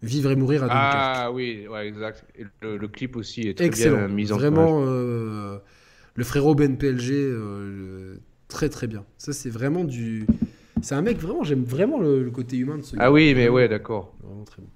[0.00, 0.94] Vivre et mourir à Dunkerque.
[0.94, 2.24] Ah oui, ouais, exact.
[2.38, 3.96] Et le, le clip aussi est très Excellent.
[3.96, 5.58] bien mis en vraiment, euh,
[6.14, 8.16] le frérot BNPLG, euh,
[8.46, 9.04] très très bien.
[9.18, 10.24] Ça, c'est vraiment du.
[10.82, 13.02] C'est un mec vraiment, j'aime vraiment le, le côté humain de ce gars.
[13.06, 14.14] Ah oui, mais ouais, d'accord.
[14.22, 14.68] Vraiment très bon.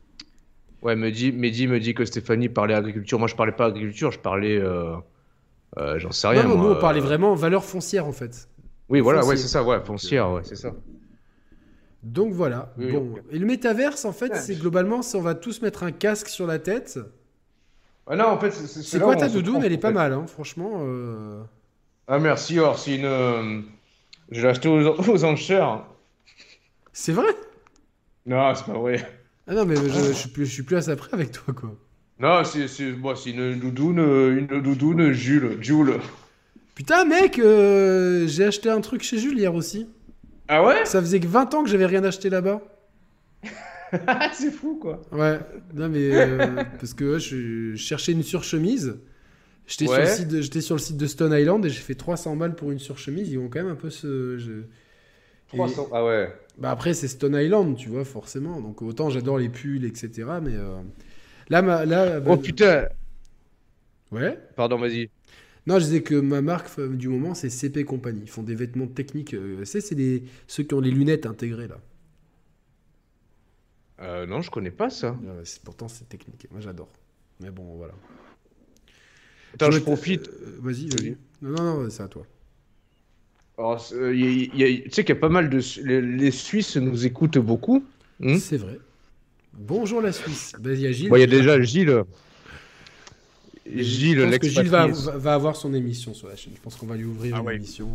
[0.83, 3.21] Ouais, Mehdi, Mehdi me dit que Stéphanie parlait agriculture.
[3.21, 4.59] Moi, je parlais pas agriculture, je parlais.
[4.59, 4.97] euh,
[5.79, 6.43] euh, J'en sais rien.
[6.43, 8.49] non, non, moi, nous, on parlait euh, vraiment valeur foncière en fait.
[8.89, 10.75] Oui, voilà, ouais, c'est ça, ouais, foncière, ouais, c'est ça.
[12.03, 12.73] Donc voilà.
[12.79, 13.15] Oui, bon.
[13.31, 16.59] Et le métaverse, en fait, c'est globalement, on va tous mettre un casque sur la
[16.59, 16.99] tête.
[18.07, 19.63] Ah non, en fait, c'est C'est quoi ta doudoune?
[19.65, 20.81] Elle est pas mal, hein, franchement.
[20.81, 21.43] euh.
[22.09, 23.05] Ah merci, alors c'est une.
[23.05, 23.61] euh,
[24.31, 25.85] Je l'ai acheté aux, aux enchères.
[26.93, 27.29] C'est vrai?
[28.27, 29.09] Non, c'est pas vrai.
[29.47, 31.55] Ah non, mais je, je suis plus, je suis plus à ça près avec toi,
[31.55, 31.75] quoi.
[32.19, 35.95] Non, c'est bon, une doudoune, euh, une doudoune Jules, Jules.
[36.75, 39.89] Putain, mec, euh, j'ai acheté un truc chez Jules hier aussi.
[40.53, 40.85] Ah ouais?
[40.85, 42.61] Ça faisait que 20 ans que j'avais rien acheté là-bas.
[44.33, 45.03] C'est fou quoi.
[45.13, 45.39] Ouais,
[45.75, 48.99] non mais euh, parce que ouais, je, je cherchais une surchemise.
[49.67, 51.95] J'étais sur, le site de- j'étais sur le site de Stone Island et j'ai fait
[51.95, 53.31] 300 balles pour une surchemise.
[53.31, 54.39] Ils vont quand même un peu se.
[54.39, 54.63] je-
[55.49, 55.89] 300.
[55.93, 56.35] Ah ouais.
[56.59, 58.61] Bah après c'est Stone Island, tu vois forcément.
[58.61, 60.41] Donc autant j'adore les pulls, etc.
[60.43, 60.77] Mais euh,
[61.51, 62.21] là, ma, là.
[62.21, 62.87] bah, Oh putain.
[64.11, 64.39] Ouais.
[64.57, 65.11] Pardon, vas-y.
[65.67, 68.21] Non, je disais que ma marque euh, du moment c'est CP Company.
[68.25, 69.35] Ils font des vêtements techniques.
[69.35, 71.79] euh, tu sais, c'est ceux qui ont les lunettes intégrées là.
[74.01, 75.13] Euh, non, je connais pas ça.
[75.13, 76.49] Ouais, c'est- pourtant c'est technique.
[76.51, 76.89] Moi j'adore.
[77.41, 77.95] Mais bon voilà.
[79.55, 80.29] Attends, je profite.
[80.29, 81.17] euh, vas-y, Vas-y.
[81.43, 82.27] Non non non, c'est à toi.
[83.57, 85.61] Tu sais qu'il y a pas mal de.
[85.85, 87.85] Les, les Suisses nous écoutent beaucoup.
[88.19, 88.79] Hmm C'est vrai.
[89.53, 90.55] Bonjour la Suisse.
[90.59, 91.11] Ben, Il y a Gilles.
[91.11, 92.03] Bon, il y a déjà Gilles.
[93.67, 96.53] Je Gilles, pense que Gilles va, avoir son émission sur la chaîne.
[96.57, 97.57] Je pense qu'on va lui ouvrir Ah une ouais.
[97.57, 97.89] émission.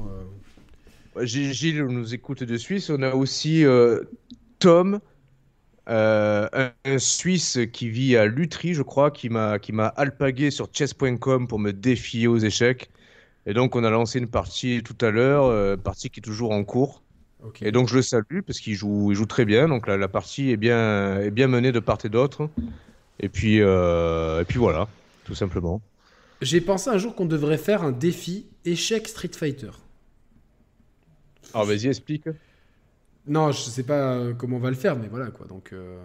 [1.15, 1.25] euh.
[1.25, 2.89] Gilles, nous écoute de Suisse.
[2.89, 4.03] On a aussi euh,
[4.59, 4.99] Tom,
[5.89, 10.51] euh, un, un Suisse qui vit à Lutry, je crois, qui m'a qui m'a alpagué
[10.51, 12.89] sur chess.com pour me défier aux échecs.
[13.45, 16.51] Et donc, on a lancé une partie tout à l'heure, euh, partie qui est toujours
[16.51, 17.01] en cours.
[17.61, 19.67] Et donc, je le salue parce qu'il joue, il joue très bien.
[19.69, 22.49] Donc, la, la partie est bien, est bien menée de part et d'autre.
[23.19, 24.87] Et puis, euh, et puis voilà,
[25.27, 25.81] tout simplement.
[26.41, 29.71] J'ai pensé un jour qu'on devrait faire un défi échec Street Fighter.
[31.53, 32.25] Alors, vas-y, explique.
[33.27, 35.45] Non, je sais pas euh, comment on va le faire, mais voilà quoi.
[35.47, 35.97] Donc, euh,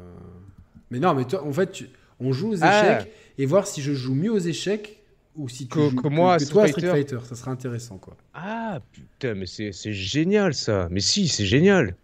[0.91, 1.89] mais non, mais toi, en fait, tu-
[2.21, 2.99] on joue aux Ah.
[3.01, 5.03] échecs et voir si je joue mieux aux échecs
[5.37, 7.19] ou si tu Que- joues que moi que toi Street Fighter.
[7.25, 8.17] Ça serait intéressant quoi.
[8.35, 10.89] Ah, putain, mais c'est génial ça.
[10.91, 11.95] Mais si, c'est génial.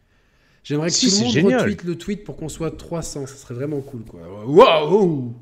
[0.64, 3.26] J'aimerais que Si, tout le monde retweet le tweet pour qu'on soit 300.
[3.26, 4.20] Ça serait vraiment cool quoi.
[4.46, 5.34] Waouh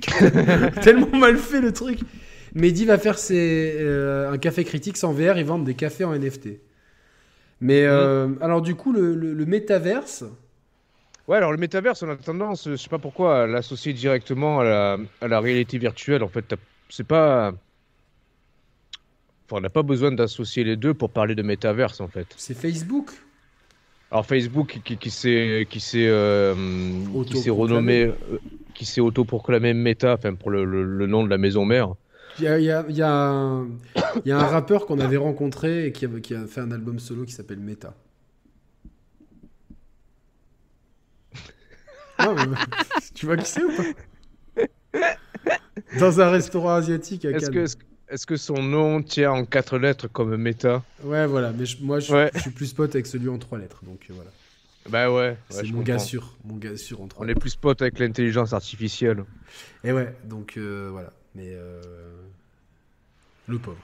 [0.82, 2.00] Tellement mal fait le truc.
[2.54, 6.14] Mehdi va faire ses, euh, un café critique sans VR et vendre des cafés en
[6.14, 6.60] NFT.
[7.60, 10.24] Mais euh, alors du coup le, le, le métaverse,
[11.28, 14.64] Ouais, alors le métaverse, on a tendance, je sais pas pourquoi, à l'associer directement à
[14.64, 16.22] la, à la réalité virtuelle.
[16.22, 16.54] En fait,
[16.88, 17.52] c'est pas.
[19.44, 22.28] Enfin, on n'a pas besoin d'associer les deux pour parler de métaverse, en fait.
[22.36, 23.10] c'est Facebook.
[24.10, 26.54] Alors Facebook qui, qui s'est qui s'est euh,
[27.26, 28.14] qui s'est renommé, euh,
[28.74, 31.94] qui s'est autoproclamé Meta, enfin pour le, le- le nom de la maison mère.
[32.38, 33.66] Il y a, y a- il y a un,
[34.24, 36.98] y a un rappeur qu'on avait rencontré et qui a, qui a fait un album
[36.98, 37.94] solo qui s'appelle Meta.
[42.18, 42.56] Non, mais-
[43.14, 43.82] tu vois qui c'est ou pas?
[46.00, 47.66] Dans un restaurant asiatique à Cannes.
[48.08, 52.00] Est-ce- que son nom tient en quatre lettres comme méta Ouais, voilà, mais je- moi
[52.00, 52.30] je, Ouais.
[52.34, 54.30] je suis plus pote avec celui en trois lettres, donc euh, voilà.
[54.88, 57.56] Bah ouais, ouais, c'est mon gars sûr, mon gars sûr en trois On est plus
[57.56, 59.24] potes avec l'intelligence artificielle.
[59.82, 61.12] Et ouais, donc euh, voilà.
[61.34, 61.80] Mais euh,
[63.48, 63.76] le pauvre.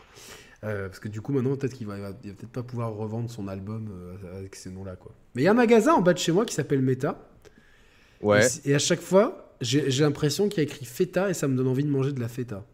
[0.64, 3.88] Euh, parce que du coup, maintenant, peut-être qu'il va, peut-être pas pouvoir revendre son album
[3.92, 5.12] euh, avec ces noms-là, quoi.
[5.34, 7.18] Mais il y a un magasin en bas de chez moi qui s'appelle Meta.
[8.20, 8.46] Ouais.
[8.64, 11.48] Et, et à chaque fois, j'ai j'ai l'impression qu'il y a écrit feta et ça
[11.48, 12.64] me donne envie de manger de la feta.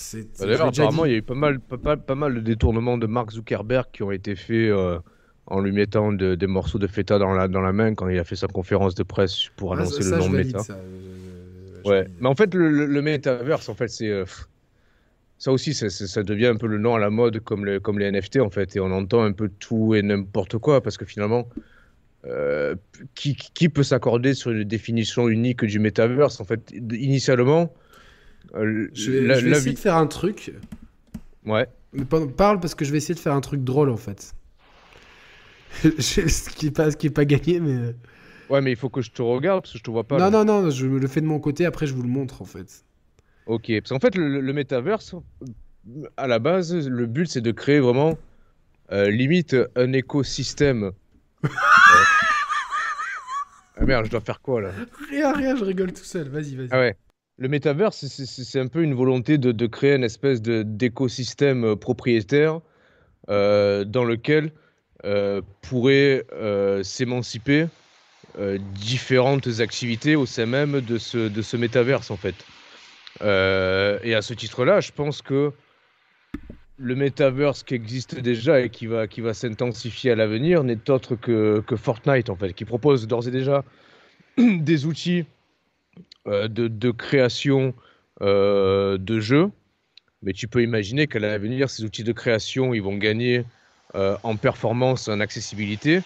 [0.00, 0.22] C'est.
[0.38, 2.96] Bah, D'ailleurs, apparemment, il y a eu pas mal, pas, pas- pas mal de détournements
[2.98, 4.98] de Mark Zuckerberg qui ont été faits euh,
[5.46, 8.18] en lui mettant de- des morceaux de feta dans la, dans la main quand il
[8.18, 10.58] a fait sa conférence de presse pour Ah, annoncer ça, le nom Meta.
[10.62, 10.78] ça,
[11.84, 14.08] je Ouais, mais en fait, le, le, le metaverse, en fait, c'est.
[14.08, 14.24] euh,
[15.38, 18.06] ça aussi, ça devient un peu le nom à la mode comme, le, comme les
[18.06, 18.76] NFT, en fait.
[18.76, 21.48] Et on entend un peu tout et n'importe quoi, parce que finalement,
[22.26, 22.76] euh,
[23.14, 27.72] qui, qui peut s'accorder sur une définition unique du metaverse En fait, initialement,
[28.54, 30.52] euh, Je vais, je essayer de faire un truc.
[31.46, 31.66] Ouais.
[32.36, 34.34] Parle parce que je vais essayer de faire un truc drôle en fait.
[35.82, 37.94] Ce qui est pas, pas gagné, mais.
[38.48, 40.18] ouais, mais il faut que je te regarde, parce que je te vois pas.
[40.18, 40.44] non, là.
[40.44, 42.84] non, non, je le fais de mon côté, après je vous le montre en fait.
[43.46, 45.14] Ok, parce qu'en fait, le, le metaverse,
[46.16, 48.18] à la base, le but, c'est de créer vraiment,
[48.92, 50.92] euh, limite, un écosystème.
[51.92, 52.04] Euh,
[53.82, 54.72] Ah merde, je dois faire quoi là?
[55.10, 56.28] Rien, rien, je rigole tout seul.
[56.28, 56.68] Vas-y, vas-y.
[56.70, 56.96] Ah ouais.
[57.40, 62.60] Le metaverse, c'est- un peu une volonté de, créer une espèce d'écosystème euh, propriétaire
[63.30, 64.52] euh, dans lequel
[65.06, 66.26] euh, pourraient
[66.82, 67.66] s'émanciper
[68.74, 72.34] différentes activités au sein même de ce, de ce métaverse en fait.
[73.22, 75.52] Et à ce titre-là, je pense que
[76.76, 81.16] le métaverse qui existe déjà et qui va, qui va s'intensifier à l'avenir n'est autre
[81.16, 83.64] que, que Fortnite en fait, qui propose d'ores et déjà
[84.38, 85.24] des outils
[86.26, 87.74] de, de création
[88.22, 89.50] euh, de jeux.
[90.22, 93.44] Mais tu peux imaginer qu'à l'avenir, ces outils de création, ils vont gagner
[93.94, 96.02] euh, en performance, en accessibilité.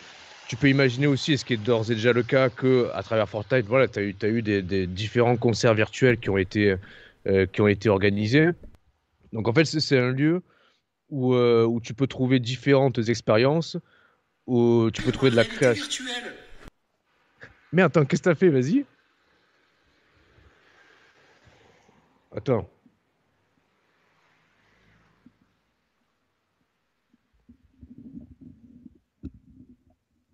[0.47, 3.03] Tu peux imaginer aussi, et ce qui est d'ores et déjà le cas, que à
[3.03, 6.39] travers Fortnite, voilà, tu as eu, t'as eu des, des différents concerts virtuels qui ont
[6.39, 6.77] été,
[7.27, 8.51] euh, qui ont été organisés.
[9.33, 10.43] Donc en fait, c'est un lieu
[11.11, 13.79] où, euh, où tu peux trouver différentes expériences,
[14.47, 16.05] où tu peux trouver de la création.
[17.73, 18.51] Mais attends, qu'est-ce que t'as fait?
[18.51, 18.85] Vas-y.
[22.37, 22.69] Attends.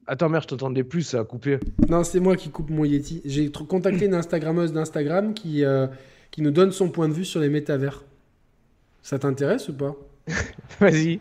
[0.07, 1.61] Attends, merde, je t'entendais plus, ça a coupé.
[1.89, 3.23] Non, c'est moi qui coupe mon Yeti.
[3.25, 5.87] J'ai contacté une Instagrammeuse d'Instagram qui, euh,
[6.33, 8.03] qui nous donne son point de vue sur les métavers.
[9.03, 9.95] Ça t'intéresse ou pas?
[10.81, 11.21] Vas-y.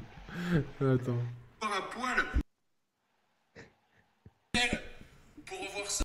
[0.82, 1.18] Attends.
[1.62, 2.18] à poil.
[5.46, 6.04] Pour revoir ça,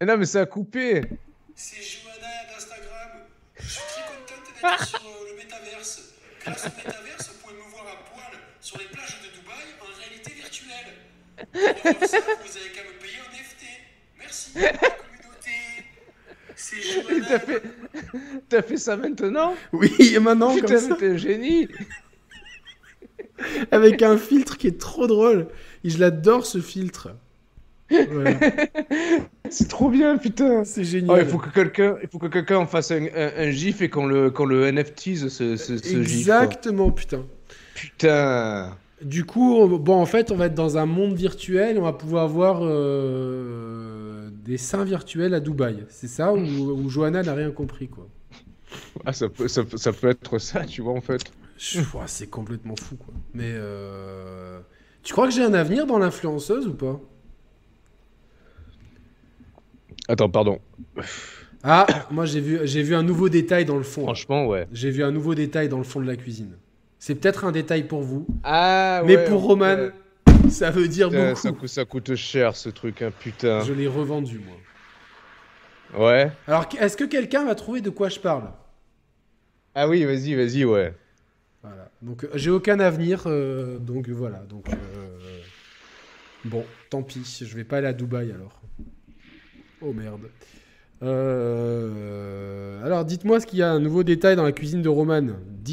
[0.00, 1.02] Eh non, mais ça a coupé.
[1.54, 3.10] C'est Johanna d'Instagram.
[3.58, 6.02] Je suis très contente d'être sur euh, le métaverse.
[6.44, 9.98] Grâce au métaverse, vous pouvez me voir à poil sur les plages de Dubaï en
[9.98, 11.98] réalité virtuelle.
[11.98, 13.62] Pour ça, vous avez qu'à me payer en NFT.
[14.18, 15.56] Merci, la communauté.
[16.56, 17.28] C'est Johanna.
[17.28, 17.62] T'as fait...
[18.48, 19.54] T'as fait ça maintenant?
[19.72, 21.68] Oui, et maintenant, Putain, comme ça, t'es un génie.
[23.70, 25.48] avec un filtre qui est trop drôle.
[25.84, 27.10] Et je l'adore ce filtre.
[29.50, 30.64] C'est trop bien, putain.
[30.64, 31.18] C'est Oh, génial.
[31.20, 33.88] il faut que quelqu'un, il faut que quelqu'un en fasse un, un- un gif et
[33.90, 36.26] qu'on le, qu'on le NFTise ce, ce, ce gif.
[36.26, 36.42] quoi.
[36.42, 37.22] Exactement, putain.
[37.74, 38.76] Putain.
[39.02, 41.78] Du coup, on- bon, en fait, on va être dans un monde virtuel.
[41.78, 45.84] On va pouvoir voir euh, des seins virtuels à Dubaï.
[45.88, 48.08] C'est ça où, où Johanna n'a rien compris, quoi.
[49.04, 51.22] Ah, ça peut, ça, peut- ça peut être ça, tu vois, en fait.
[52.06, 53.14] C'est complètement fou, quoi.
[53.34, 54.58] Mais euh,
[55.02, 57.00] tu crois que j'ai un avenir dans l'influenceuse ou pas?
[60.08, 60.60] Attends, pardon.
[61.62, 64.02] Ah, moi j'ai vu, j'ai vu un nouveau détail dans le fond.
[64.02, 64.66] Franchement, ouais.
[64.72, 66.56] J'ai vu un nouveau détail dans le fond de la cuisine.
[66.98, 69.88] C'est peut-être un détail pour vous, Ah, mais pour Roman,
[70.48, 71.60] ça veut dire Putain, ça, beaucoup.
[71.62, 73.60] coûte, ça coûte cher, ce truc, hein, putain.
[73.64, 76.06] Je l'ai revendu, moi.
[76.06, 76.32] Ouais.
[76.48, 78.50] Alors, est-ce que quelqu'un va trouver de quoi je parle?
[79.74, 80.94] Ah oui, vas-y, vas-y, ouais.
[81.62, 81.90] Voilà.
[82.02, 83.22] Donc, euh, j'ai aucun avenir.
[83.26, 84.38] euh, donc, voilà.
[84.48, 85.18] Donc, euh,
[86.44, 87.22] bon, tant pis.
[87.40, 88.60] Je vais pas aller à Dubaï alors.
[89.82, 90.20] Oh merde.
[91.02, 95.22] Euh, alors, dites-moi ce qu'il y a un nouveau détail dans la cuisine de Roman.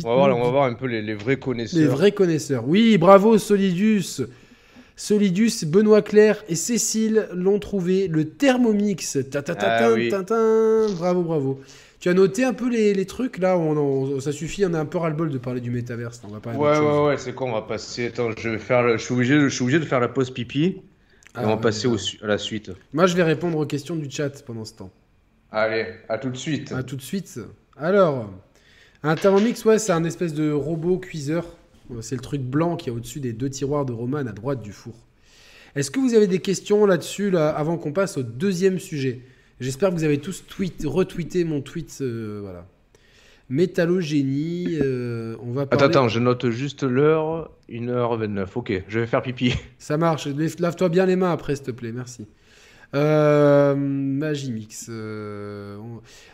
[0.03, 1.79] On va, voir, on va voir un peu les, les vrais connaisseurs.
[1.79, 2.67] Les vrais connaisseurs.
[2.67, 4.21] Oui, bravo Solidus.
[4.95, 8.07] Solidus, Benoît Claire et Cécile l'ont trouvé.
[8.07, 9.17] Le Thermomix.
[9.31, 10.09] Ta ta ta Ah oui.
[10.97, 11.61] Bravo, bravo.
[11.99, 14.85] Tu as noté un peu les, les trucs là on ça suffit, on a un
[14.85, 16.19] peu ras-le-bol de parler du métaverse.
[16.27, 16.83] On va parler Ouais, chose.
[16.99, 18.07] ouais, ouais, c'est quoi On va passer.
[18.07, 18.81] Attends, je vais faire.
[18.83, 20.81] le- Je suis obligé, de- je suis obligé de faire la pause pipi.
[21.33, 21.93] Et Ah, on va ouais, passer ouais.
[21.93, 22.71] au su- à la suite.
[22.93, 24.91] Moi, je vais répondre aux questions du chat pendant ce temps.
[25.51, 26.71] Allez, à tout de suite.
[26.71, 27.39] À tout de suite.
[27.77, 28.29] Alors,
[29.03, 31.45] un Thermomix, ouais, c'est un espèce de robot cuiseur.
[32.01, 34.71] C'est le truc blanc qui est au-dessus des deux tiroirs de Roman à droite du
[34.71, 34.93] four.
[35.75, 39.21] Est-ce que vous avez des questions là-dessus là, avant qu'on passe au deuxième sujet?
[39.59, 41.97] J'espère que vous avez tous tweet, retweeté mon tweet.
[42.01, 42.65] euh, voilà.
[43.51, 45.83] Métallogénie, euh, on va Attends, parler...
[45.85, 47.51] attends, je note juste l'heure.
[47.69, 48.47] 1h29.
[48.55, 49.53] Ok, je vais faire pipi.
[49.77, 50.27] Ça marche.
[50.27, 51.91] Lave- Lave-toi bien les mains après, s'il te plaît.
[51.91, 52.27] Merci.
[52.95, 54.87] Euh, Magimix.
[54.89, 55.77] euh,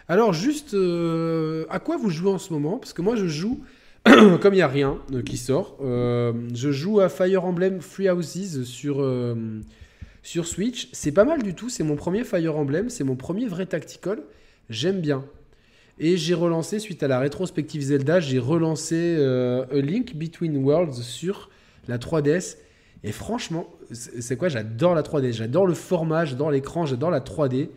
[0.07, 2.77] Alors, juste, euh, à quoi vous jouez en ce moment?
[2.77, 3.63] Parce que moi, je joue,
[4.05, 9.05] comme il n'y a rien qui sort, je joue à Fire Emblem Free Houses sur,
[10.23, 10.89] sur Switch.
[10.93, 11.69] C'est pas mal du tout.
[11.69, 12.89] C'est mon premier Fire Emblem.
[12.89, 14.19] C'est mon premier vrai tactical.
[14.69, 15.23] J'aime bien.
[15.99, 21.01] Et j'ai relancé, suite à la rétrospective Zelda, j'ai relancé euh, A Link Between Worlds
[21.01, 21.49] sur
[21.87, 22.57] la 3DS.
[23.03, 24.49] Et franchement, c'est quoi?
[24.49, 25.31] J'adore la 3D.
[25.33, 27.69] J'adore le format, j'adore l'écran, j'adore la 3D.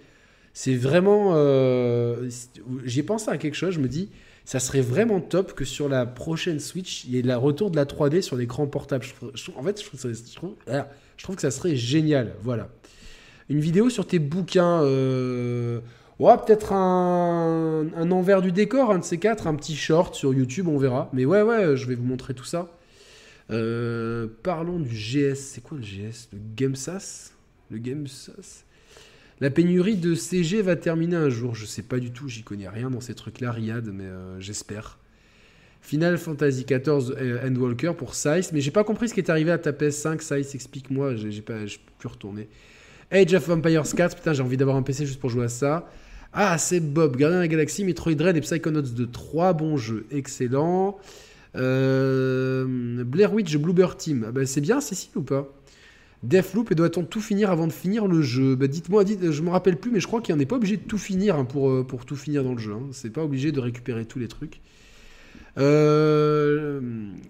[0.53, 1.33] C'est vraiment.
[1.35, 2.29] euh,
[2.85, 4.11] J'ai pensé à quelque chose, je me dis,
[4.45, 7.77] ça serait vraiment top que sur la prochaine Switch, il y ait le retour de
[7.77, 9.05] la 3D sur l'écran portable.
[9.57, 9.83] En fait,
[10.69, 12.35] ah, je trouve que ça serait génial.
[12.43, 12.69] Voilà.
[13.49, 14.83] Une vidéo sur tes bouquins.
[14.83, 15.81] euh,
[16.21, 20.35] Ouais, peut-être un, un envers du décor, un de ces quatre, un petit short sur
[20.35, 21.09] YouTube, on verra.
[21.15, 22.69] Mais ouais, ouais, je vais vous montrer tout ça.
[23.51, 25.37] Euh, parlons du GS.
[25.37, 27.33] C'est quoi le GS Le GameSAS?
[27.71, 28.65] Le GameSAS?
[29.41, 31.55] La pénurie de CG va terminer un jour.
[31.55, 34.99] Je sais pas du tout, j'y connais rien dans ces trucs-là, Riyad, mais euh, j'espère.
[35.81, 39.53] Final Fantasy XIV euh, Endwalker pour Size, mais j'ai pas compris ce qui est arrivé
[39.53, 40.21] à ta PS5.
[40.21, 41.61] Size, explique-moi, j'ai pas,
[41.99, 42.47] peux retourner.
[43.11, 45.89] Age of Empires 4, putain, j'ai envie d'avoir un PC juste pour jouer à ça.
[46.33, 50.07] Ah, c'est Bob, Gardien de la Galaxie, Metroid Dread et Psychonauts 2, trois bons jeux,
[50.13, 50.99] excellent.
[51.57, 55.49] Euh, Blair Witch Bloober Team, ah bah, c'est bien Cécile ou pas?
[56.23, 58.55] Deathloop, et doit-on tout finir avant de finir le jeu?
[58.55, 60.83] Bah, Dites-moi, dites, je me rappelle plus, mais je crois qu'il n'est pas obligé de
[60.83, 62.75] tout finir hein, pour, euh, pour tout finir dans le jeu.
[62.75, 62.89] hein.
[62.93, 64.61] C'est pas obligé de récupérer tous les trucs.
[65.59, 66.81] Euh,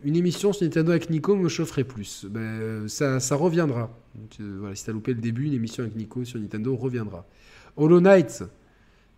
[0.05, 2.27] une émission sur Nintendo avec Nico me chaufferait plus.
[2.29, 3.97] Ben, ça, ça reviendra.
[4.41, 7.27] Euh, voilà, si t'as loupé le début, une émission avec Nico sur Nintendo reviendra.
[7.77, 8.43] Hollow Knight,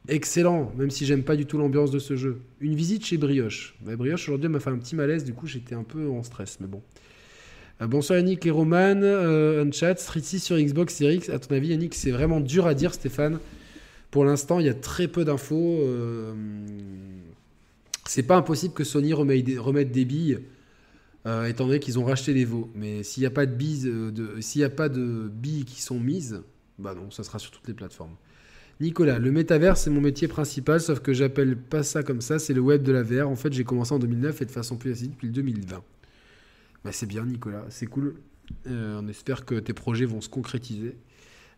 [0.09, 2.41] excellent, même si j'aime pas du tout l'ambiance de ce jeu.
[2.61, 3.75] Une visite chez Brioche.
[3.81, 6.59] Ben, Brioche aujourd'hui m'a fait un petit malaise, du coup j'étais un peu en stress,
[6.61, 6.83] mais bon.
[7.81, 11.29] Euh, bonsoir Yannick et Roman, euh, Unchat, Street 6 sur Xbox Series X.
[11.31, 13.39] À ton avis, Yannick, c'est vraiment dur à dire, Stéphane.
[14.11, 15.81] Pour l'instant, il y a très peu d'infos.
[15.83, 16.35] euh,
[18.07, 20.41] c'est pas impossible que Sony remette des, billes,
[21.25, 22.71] euh, étant donné qu'ils ont racheté les veaux.
[22.75, 23.91] Mais s'il n'y a pas de billes,
[24.41, 26.43] s'il a pas de billes qui sont mises,
[26.79, 28.17] bah non, ça sera sur toutes les plateformes.
[28.81, 32.55] Nicolas, le métavers, c'est mon métier principal, sauf que j'appelle pas ça comme ça, c'est
[32.55, 33.29] le web de la VR.
[33.29, 35.83] En fait, j'ai commencé en 2009 et de façon plus acide depuis le 2020.
[36.85, 38.17] Bah, c'est bien, Nicolas, c'est cool.
[38.67, 40.97] Euh, on espère que tes projets vont se concrétiser.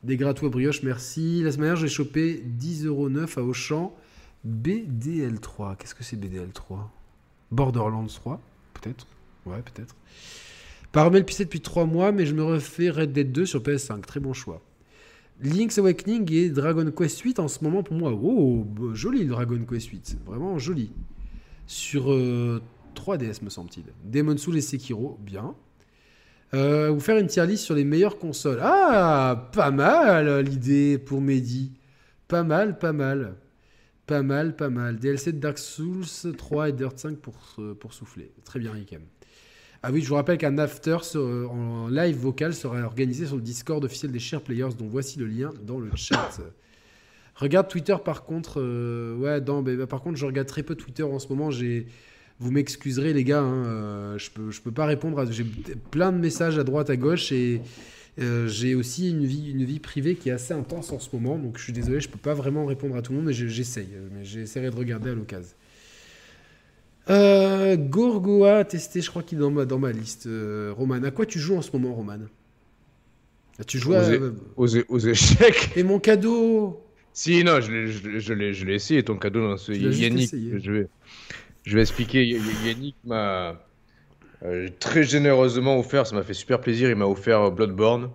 [0.02, 1.42] Des gratuits brioche, merci.
[1.42, 3.96] La semaine dernière, j'ai chopé 10,09€ à Auchan.
[4.46, 5.76] BDL3.
[5.78, 6.78] Qu'est-ce que c'est BDL3
[7.50, 8.40] Borderlands 3
[8.74, 9.06] Peut-être
[9.46, 9.96] Ouais, peut-être.
[10.94, 14.02] Le PC depuis 3 mois, mais je me refais Red Dead 2 sur PS5.
[14.02, 14.62] Très bon choix.
[15.42, 18.12] Link's Awakening et Dragon Quest 8 en ce moment pour moi.
[18.12, 20.18] Oh, joli Dragon Quest 8.
[20.26, 20.92] Vraiment joli.
[21.66, 22.62] Sur euh,
[22.94, 23.84] 3DS, me semble-t-il.
[24.10, 25.54] Demon Souls et Sekiro, bien.
[26.54, 28.60] Euh, vous faire une tier list sur les meilleures consoles.
[28.62, 31.72] Ah, pas mal l'idée pour Mehdi.
[32.28, 33.36] Pas mal, pas mal.
[34.06, 34.98] Pas mal, pas mal.
[34.98, 36.04] DLC de Dark Souls
[36.36, 38.32] 3 et Dirt 5 pour, euh, pour souffler.
[38.44, 39.02] Très bien, Rikem.
[39.86, 43.42] Ah oui, je vous rappelle qu'un after sur- en live vocal sera organisé sur le
[43.42, 46.40] Discord officiel des Share Players, dont voici le lien dans le chat.
[47.34, 48.60] Regarde Twitter par contre.
[48.62, 51.50] euh, ouais, mais, bah, par contre, je regarde très peu Twitter en ce moment.
[52.40, 55.18] Vous m'excuserez les gars, hein, euh, je peux, je peux pas répondre.
[55.18, 57.60] à- J'ai plein de messages à droite, à gauche et
[58.20, 61.36] euh, j'ai aussi une vie, une vie privée qui est assez intense en ce moment.
[61.36, 63.46] Donc je suis désolé, je peux pas vraiment répondre à tout le monde, mais je-
[63.48, 63.88] j'essaye.
[63.94, 65.54] euh, Mais j'essaierai de regarder à l'occasion.
[67.10, 70.26] Euh, Gorgoa a testé, je crois qu'il est dans ma, dans ma liste.
[70.26, 72.18] Euh, Roman, à quoi tu joues en ce moment, Roman?
[73.58, 74.02] Ah, Tu joues à...
[74.56, 74.66] Aux,
[74.98, 75.70] échecs.
[75.76, 76.80] Et mon cadeau?
[77.12, 79.48] Si, non, je l'ai- je l'ai- je l'ai essayé, ton cadeau.
[79.48, 79.72] Dans ce...
[79.72, 80.88] Yannick, je vais,
[81.62, 82.24] je vais expliquer.
[82.64, 83.60] Yannick m'a
[84.44, 88.10] euh, très généreusement offert, ça m'a fait super plaisir, il m'a offert euh, Bloodborne.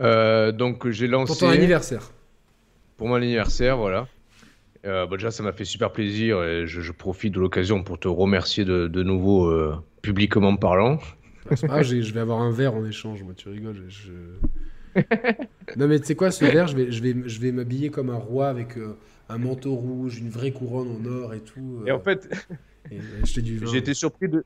[0.00, 2.10] Euh, donc j'ai lancé Pour ton anniversaire.
[2.96, 4.08] pour mon anniversaire, voilà.
[4.84, 7.98] Euh, bah, déjà, ça m'a fait super plaisir et je, je profite de l'occasion pour
[7.98, 10.98] te remercier de, de nouveau euh, publiquement parlant.
[11.68, 13.84] Ah, je vais avoir un verre en échange, moi, tu rigoles.
[13.88, 14.12] je-
[15.76, 18.10] Non, mais tu sais quoi, ce verre, je vais, je vais, je vais m'habiller comme
[18.10, 18.96] un roi avec euh,
[19.28, 21.82] un manteau rouge, une vraie couronne en or et tout.
[21.86, 22.28] Et euh, en fait,
[22.90, 23.70] et du vin.
[23.70, 24.44] j'ai été surpris de.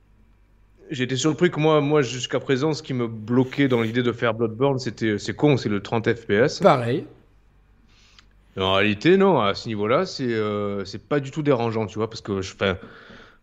[0.91, 4.13] J'ai été surpris que moi, moi jusqu'à présent, ce qui me bloquait dans l'idée de
[4.13, 6.61] faire Bloodborne, c'était, c'est con, c'est le 30 FPS.
[6.61, 7.05] Pareil.
[8.57, 11.97] Et En réalité, non, à ce niveau-là, c'est euh, c'est pas du tout dérangeant, tu
[11.99, 12.55] vois, parce que je,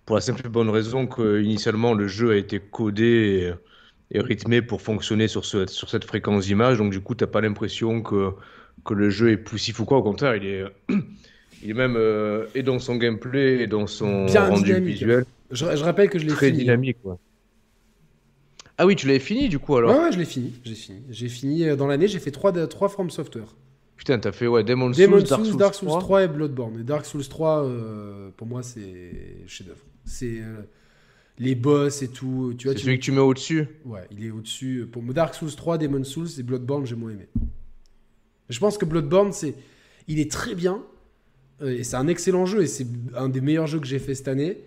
[0.06, 3.53] pour la simple et bonne raison que initialement le jeu a été codé
[4.11, 7.27] et, et rythmé pour fonctionner sur, ce, sur cette fréquence d'image, donc du coup, t'as
[7.27, 8.31] pas l'impression que,
[8.85, 10.65] que le jeu est poussif ou quoi, au contraire, il est,
[11.64, 14.94] il est même, euh, et dans son gameplay et dans son Bien rendu dynamique.
[14.95, 16.61] visuel, Je, je rappelle que je l'ai très fini.
[16.61, 16.64] hein.
[16.64, 16.98] dynamique.
[17.03, 17.15] Ouais.
[18.77, 19.91] Ah oui, tu l'avais fini du coup alors?
[19.95, 20.53] Ouais, ouais, je l'ai fini.
[20.64, 21.03] J'ai fini.
[21.10, 22.07] J'ai fini euh, dans l'année.
[22.07, 23.56] J'ai fait 3 trois, trois From Software.
[23.95, 25.99] Putain, t'as fait ouais, Demon's Demon's Souls, Souls, Dark Souls, 3.
[26.02, 26.80] 3 et Bloodborne.
[26.80, 29.84] Et Dark Souls 3, euh, pour moi, c'est chef-d'œuvre.
[30.06, 30.64] C'est euh,
[31.40, 32.53] les boss et tout.
[32.57, 32.86] Tu vois, C'est tu...
[32.86, 33.68] celui que tu mets au-dessus.
[33.86, 34.88] Ouais, il est au-dessus.
[34.91, 37.28] Pour moi, Dark Souls 3, Demon's Souls et Bloodborne, j'ai moins aimé.
[38.49, 39.56] Je pense que Bloodborne, c'est,
[40.07, 40.84] il est très bien
[41.61, 44.15] euh, et c'est un excellent jeu et c'est un des meilleurs jeux que j'ai fait
[44.15, 44.57] cette année.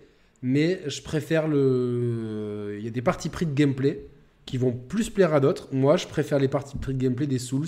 [0.41, 2.75] Mais je préfère le.
[2.77, 4.05] Il y a des parties pris de gameplay
[4.45, 5.67] qui vont plus plaire à d'autres.
[5.71, 7.67] Moi, je préfère les parties pris de gameplay des Souls.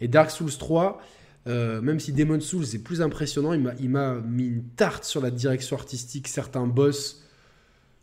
[0.00, 1.00] Et Dark Souls 3,
[1.46, 5.04] euh, même si Demon's Souls est plus impressionnant, il m'a, il m'a mis une tarte
[5.04, 7.24] sur la direction artistique, certains boss.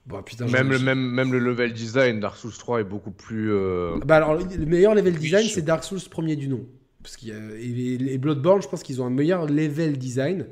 [0.05, 3.51] Bon, putain, Même le, même, même le level design, Dark Souls 3 est beaucoup plus.
[3.51, 5.53] euh, Bah alors, le meilleur level design, Riche.
[5.55, 6.65] c'est Dark Souls premier du nom.
[7.03, 10.45] Parce qu'il y a- et, et Bloodborne, je pense qu'ils ont un meilleur level design.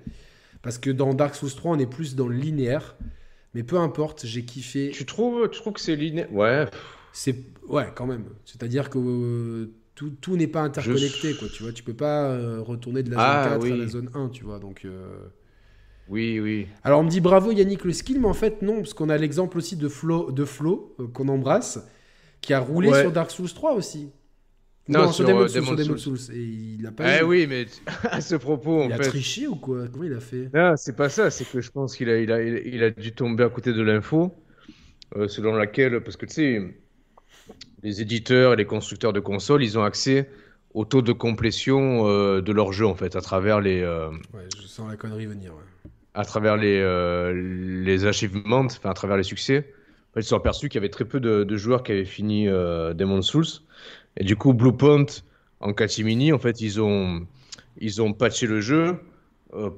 [0.62, 2.96] Parce que dans Dark Souls 3, on est plus dans le linéaire.
[3.54, 4.92] Mais peu importe, j'ai kiffé.
[4.94, 6.32] Tu trouves, tu trouves que c'est linéaire?
[6.34, 6.66] Ouais.
[7.14, 7.36] C'est
[7.70, 8.26] ouais, quand même.
[8.44, 11.50] C'est-à-dire que euh, tout, tout n'est pas interconnecté, quoi.
[11.50, 14.10] Tu vois, tu peux pas euh, retourner de la zone Ah, 4 à la zone
[14.14, 14.60] 1, tu vois.
[14.60, 14.86] Donc.
[14.86, 15.28] euh,
[16.08, 16.68] Oui, oui.
[16.84, 19.18] Alors on me dit bravo Yannick le skill, mais en fait non, parce qu'on a
[19.18, 21.80] l'exemple aussi de Flo, de Flo euh, qu'on embrasse,
[22.42, 23.02] qui a roulé Ouais.
[23.02, 24.12] sur Dark Souls 3 aussi.
[24.88, 26.18] Non, sur, sur, Demon's euh, Souls, Demon's Souls.
[26.20, 26.36] Souls.
[26.36, 26.44] Et
[26.80, 27.08] il a pas.
[27.08, 27.66] Eh eu- oui, mais
[28.12, 29.10] à ce propos, en il a fait.
[29.10, 29.88] triché ou quoi?
[29.88, 30.52] Comment il a fait?
[30.54, 33.14] Non, c'est pas ça, c'est que je pense qu'il a, il a, il a dû
[33.14, 34.32] tomber à côté de l'info,
[35.28, 36.85] selon laquelle, parce que tu sais,
[37.86, 40.28] les éditeurs et les constructeurs de consoles, ils ont accès
[40.74, 44.48] au taux de complétion euh, de leur jeu, en fait, à travers les, euh, Ouais,
[44.60, 45.53] je sens la connerie venir.
[45.53, 45.91] ouais.
[46.16, 49.72] à travers les, euh, les achievements, enfin, à travers les succès.
[50.12, 51.91] En fait, ils se sont aperçus qu'il y avait très peu de, de joueurs qui
[51.91, 53.62] avaient fini euh, Demon's Souls.
[54.18, 55.06] Et du coup, Bluepoint,
[55.60, 57.28] en catimini, en fait, ils ont,
[57.80, 58.95] ils ont patché le jeu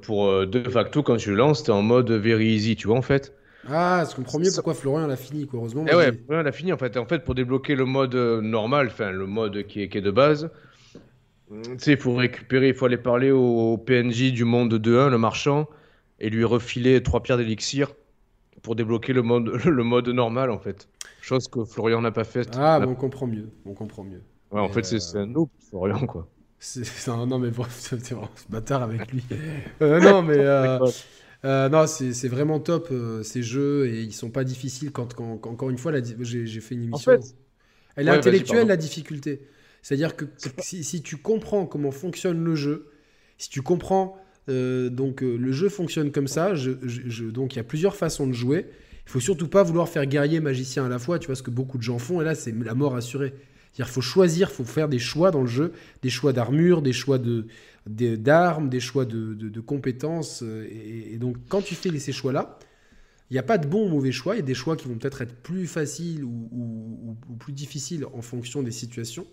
[0.02, 3.02] pour de facto, quand tu le lances, t'es en mode very easy, tu vois, en
[3.02, 3.32] fait.
[3.66, 5.58] Ah, je comprends mieux pourquoi Florian l'a fini, quoi.
[5.58, 5.84] Heureusement.
[5.86, 6.96] Et moi, ouais, j'ai- ouais, on a fini, en fait.
[6.96, 10.02] En fait, pour débloquer le mode euh, normal, enfin, le mode qui est, qui est
[10.02, 10.50] de base,
[11.50, 15.18] tu sais, il faut récupérer, il faut aller parler au, PNJ du monde 2.1, le
[15.18, 15.66] marchand,
[16.20, 17.92] et lui refiler trois pierres d'élixir
[18.62, 20.88] pour débloquer le mode, le mode normal, en fait.
[21.20, 22.50] Chose que Florian n'a pas faite.
[22.58, 23.50] Ah, bon, on comprend mieux.
[23.66, 24.22] On comprend mieux.
[24.50, 26.28] Ouais, en fait, c'est euh, c'est un noob, Florian, quoi.
[26.60, 29.22] C'est- un- non, mais bref, c'est vraiment ce bâtard avec lui.
[29.80, 30.38] Euh, non, mais.
[30.38, 30.78] euh,
[31.48, 35.38] Euh, non, c'est vraiment top euh, ces jeux et ils sont pas difficiles quand, quand-
[35.38, 37.22] quand- encore une fois j'ai fait une émission.
[37.22, 37.34] fait-
[37.96, 39.42] elle est Ouais, intellectuelle la difficulté.
[39.82, 40.26] C'est-à-dire que
[40.58, 42.90] si, si tu comprends comment fonctionne le jeu,
[43.38, 44.18] si tu comprends
[44.50, 47.96] euh, donc le jeu fonctionne comme ça, je, je- je- donc il y a plusieurs
[47.96, 48.66] façons de jouer.
[49.06, 51.50] Il faut surtout pas vouloir faire guerrier magicien à la fois, tu vois ce que
[51.52, 53.34] beaucoup de gens font et là c'est la mort assurée.
[53.78, 55.72] C'est-à-dire faut choisir, faut faire des choix dans le jeu,
[56.02, 57.20] des choix d'armure, des choix
[57.86, 60.42] d'armes, des choix de, compétences.
[60.42, 62.58] euh, Et, donc, quand tu fais ces choix-là,
[63.30, 64.34] il n'y a pas de bon ou mauvais choix.
[64.34, 68.20] Il y a des choix qui vont peut-être être plus faciles ou plus difficiles en
[68.20, 69.28] fonction des situations.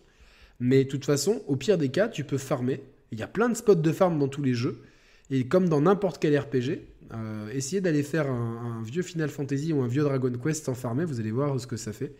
[0.59, 2.83] Mais de toute façon, au pire des cas, tu peux farmer.
[3.11, 4.83] Il y a plein de spots de farm dans tous les jeux.
[5.31, 6.81] Et comme dans n'importe quel RPG,
[7.13, 10.75] euh, essayez d'aller faire un, un vieux Final Fantasy ou un vieux Dragon Quest sans
[10.75, 12.13] farmer, vous allez voir ce que ça fait.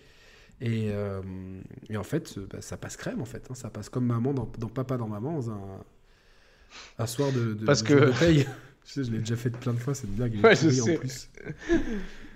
[0.62, 1.22] Et, euh,
[1.90, 3.46] et en fait, euh, bah, ça passe crème en fait.
[3.50, 3.56] hein.
[3.56, 5.60] Ça passe comme maman dans, dans Papa dans Maman, dans un,
[7.00, 8.46] un soir de, de, Parce de que- de paye.
[8.86, 10.34] je sais, je l'ai déjà fait plein de fois cette blague.
[10.44, 10.96] Ouais, je sais.
[10.96, 11.30] En plus.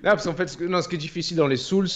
[0.03, 1.87] Non, parce qu'en fait, ce, que- non, ce qui est difficile dans les Souls,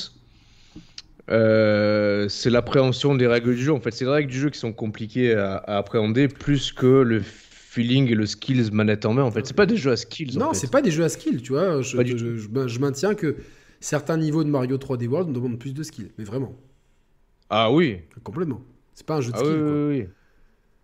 [1.30, 3.72] euh, c'est l'appréhension des règles du jeu.
[3.74, 6.86] En fait, c'est les règles du jeu qui sont compliquées à, à appréhender plus que
[6.86, 9.24] le feeling et le skills manette en main.
[9.24, 10.36] En fait, c'est pas des jeux à skills.
[10.38, 10.60] en Non, fait.
[10.60, 11.82] c'est pas des jeux à skill, tu vois.
[11.82, 11.98] Je,
[12.68, 13.38] je maintiens que
[13.84, 16.56] certains niveaux de Mario 3D World demandent plus de skill, mais vraiment,
[17.50, 18.04] Ah oui.
[18.24, 18.62] complètement.
[18.96, 19.62] C'est pas un jeu de Ah oui, skill.
[19.62, 19.80] oui, quoi.
[19.88, 20.10] oui, oui.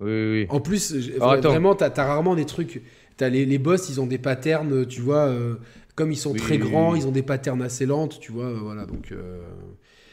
[0.02, 0.50] Oui, oui.
[0.50, 2.82] En plus, vraiment, t'as as rarement des trucs.
[3.18, 5.28] T'as les, les boss, ils ont des patterns, tu vois.
[5.28, 5.56] euh,
[5.96, 8.46] comme ils sont Oui, très grands, ils ont des patterns assez lentes, tu vois.
[8.46, 9.12] euh, voilà, donc.
[9.12, 9.42] euh,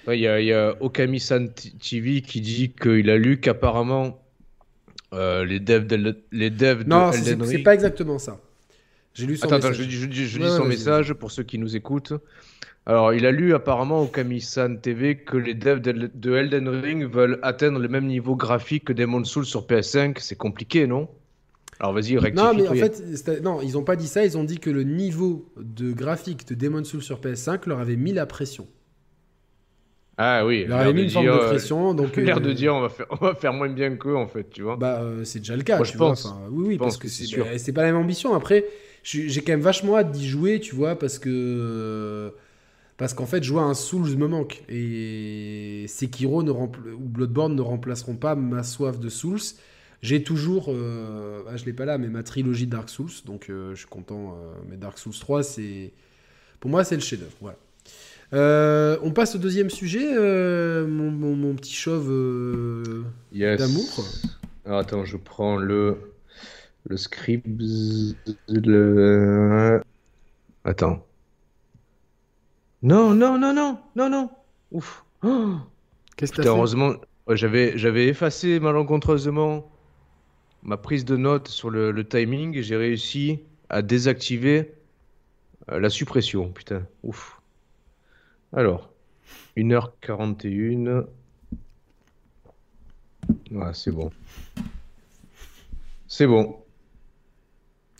[0.07, 4.23] Ouais, Il y a, il y a Okami-san TV qui dit qu'il a lu qu'apparemment
[5.13, 8.41] les devs de, les devs de Non, c'est pas exactement ça.
[9.15, 11.43] J'ai lu son Attends, je, dis- je, dis- je Ouais, lis son message pour ceux
[11.43, 12.13] qui nous écoutent.
[12.87, 17.05] Alors, il a lu apparemment au Kami-san TV que les devs de, de Elden Ring
[17.05, 20.19] veulent atteindre le même niveau graphique que Demon's Souls sur PS5.
[20.21, 21.09] C'est compliqué, non?
[21.81, 22.45] Alors vas-y, rectifie.
[22.47, 24.25] Non, mais en fait, non, ils ont pas dit ça.
[24.25, 27.97] Ils ont dit que le niveau de graphique de Demon's Souls sur PS5 leur avait
[27.97, 28.69] mis la pression.
[30.17, 30.65] Ah oui.
[30.65, 31.93] Leur avait mis de une forme de dire, euh, pression.
[31.95, 34.27] Donc, L'air euh, de dire on va faire, on va faire moins bien qu'eux en
[34.29, 34.77] fait, tu vois.
[34.77, 36.09] Bah, euh, c'est déjà le cas, Moi, tu je vois.
[36.11, 36.25] pense.
[36.25, 37.45] Enfin, oui, oui, Je parce que que c'est c'est sûr.
[37.45, 38.33] bah, c'est pas la même ambition.
[38.35, 38.65] Après,
[39.03, 42.33] j'ai quand même vachement hâte d'y jouer, tu vois, parce que.
[42.99, 44.63] Parce qu'en fait, jouer à un Souls me manque.
[44.69, 49.41] Et Sekiro ne rempl- ou Bloodborne ne remplaceront pas ma soif de Souls.
[50.03, 53.71] J'ai toujours, euh, ah, je l'ai pas là, mais ma trilogie Dark Souls, donc euh,
[53.75, 54.35] je suis content.
[54.39, 55.93] euh, mais Dark Souls 3, c'est.
[56.61, 57.33] Pour moi, c'est le chef-d'œuvre.
[57.41, 57.59] Voilà.
[58.33, 60.15] Euh, on passe au deuxième sujet,
[60.87, 62.13] mon, mon- mon petit chauve
[63.33, 63.59] Yes.
[63.61, 64.05] d'amour.
[64.65, 65.97] Attends, je prends le
[66.89, 67.47] le script.
[68.49, 69.81] Le...
[70.65, 71.06] Attends.
[72.83, 74.31] Non, non, non, non, non, non.
[74.73, 75.05] Ouf.
[75.23, 75.57] Oh,
[76.17, 76.95] Qu'est-ce que t'as fait heureusement,
[77.29, 79.71] j'avais j'avais effacé malencontreusement
[80.63, 84.73] ma prise de note sur le, le timing et j'ai réussi à désactiver
[85.71, 86.51] euh, la suppression.
[86.51, 87.41] Putain, ouf.
[88.53, 88.91] Alors,
[89.57, 91.07] 1h41.
[93.51, 94.11] Ouais, c'est bon.
[96.09, 96.57] C'est bon.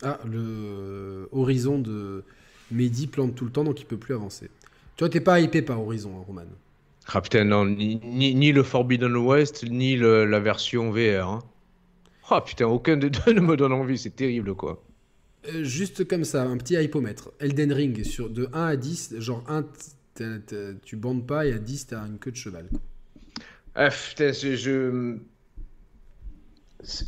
[0.03, 2.23] Ah, le Horizon de
[2.71, 4.49] Mehdi plante tout le temps, donc il peut plus avancer.
[4.97, 6.43] Tu vois, t'es pas hypé par Horizon, hein, Roman.
[7.07, 11.27] Ah putain, non, ni, ni, ni le Forbidden West, ni le- la version VR.
[11.29, 11.39] hein.
[12.29, 14.83] Ah putain, aucun des deux ne me donne envie, c'est terrible quoi.
[15.47, 17.31] Euh, juste comme ça, un petit hypomètre.
[17.39, 19.63] Elden Ring, sur, de 1 à 10, genre 1,
[20.13, 22.69] t'as- t'as- tu bandes pas, et à 10, t'as une queue de cheval.
[23.75, 24.55] Ah putain, je...
[24.55, 25.17] je-
[26.83, 27.07] c'est-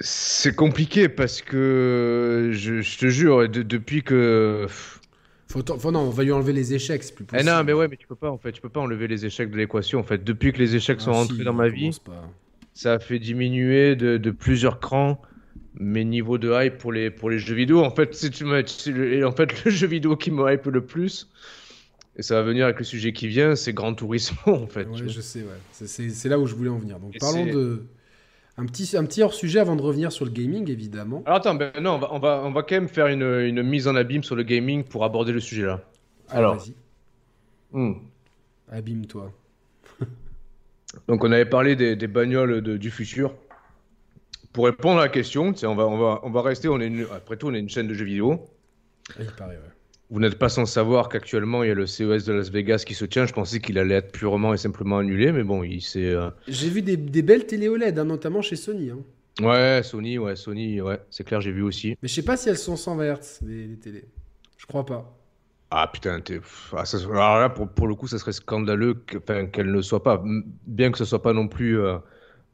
[0.00, 4.66] C'est compliqué parce que je, je te jure, de- depuis que.
[5.78, 7.50] Faut, non, on va lui enlever les échecs, c'est plus Eh possible.
[7.50, 9.50] non, mais ouais, mais tu peux pas en fait, tu peux pas enlever les échecs
[9.50, 10.22] de l'équation en fait.
[10.24, 12.28] Depuis que les échecs sont Ah, rentrés si, dans ma vie, pas.
[12.74, 15.20] ça a fait diminuer de, de plusieurs crans
[15.78, 17.82] mes niveaux de hype pour les, pour les jeux vidéo.
[17.84, 20.80] En fait, si tu le, et en fait, le jeu vidéo qui me hype le
[20.84, 21.28] plus,
[22.16, 24.84] et ça va venir avec le sujet qui vient, c'est Gran Turismo en fait.
[24.86, 25.48] Ouais, je sais, ouais.
[25.72, 26.98] C'est- là où je voulais en venir.
[26.98, 27.82] Donc Et parlons de.
[28.58, 31.22] Un petit, un petit hors-sujet avant de revenir sur le gaming, évidemment.
[31.26, 33.62] Alors attends, ben non, on va, on va, on va quand même faire une, une
[33.62, 35.82] mise en abîme sur le gaming pour aborder le sujet là.
[36.28, 36.56] Ah, alors.
[36.56, 36.74] vas-y,
[37.72, 37.94] Hmm.
[38.70, 39.30] abîme-toi.
[41.08, 43.34] Donc on avait parlé des, des bagnoles de- du futur.
[44.54, 47.06] Pour répondre à la question, on va, on va, on va rester, on est une-
[47.14, 48.46] après tout, on est une chaîne de jeux vidéo.
[49.10, 49.75] Ah, il paraît, ouais.
[50.10, 52.94] Vous n'êtes pas sans savoir qu'actuellement il y a le CES de Las Vegas qui
[52.94, 53.26] se tient.
[53.26, 56.04] Je pensais qu'il allait être purement et simplement annulé, mais bon, il s'est.
[56.14, 58.90] euh, J'ai vu des, des belles télé OLED, hein, notamment chez Sony.
[58.90, 58.98] hein.
[59.44, 61.96] Ouais, Sony, ouais, Sony, ouais, c'est clair, j'ai vu aussi.
[62.02, 64.04] Mais je sais pas si elles sont 120 Hz, les, les télés.
[64.56, 65.12] Je crois pas.
[65.70, 66.20] Ah putain,
[66.76, 69.82] ah, ça- alors là, pour, pour le coup, ça serait scandaleux que- enfin, qu'elle ne
[69.82, 70.22] soit pas.
[70.66, 71.98] Bien que ce soit pas non plus euh,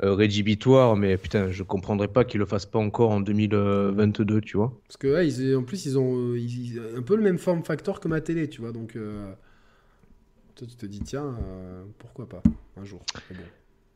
[0.01, 4.73] rédhibitoire, mais putain, je comprendrais pas qu'ils le fassent pas encore en 2022, tu vois.
[4.89, 7.63] Parce que, ouais, ils- en plus, ils ont euh, ils- un peu le même form
[7.65, 8.73] factor que ma télé, tu vois.
[8.73, 9.33] Donc, euh,
[10.55, 12.43] toi, tu te dis, tiens, euh, pourquoi pas,
[12.77, 13.01] un jour.
[13.31, 13.45] Mais bon.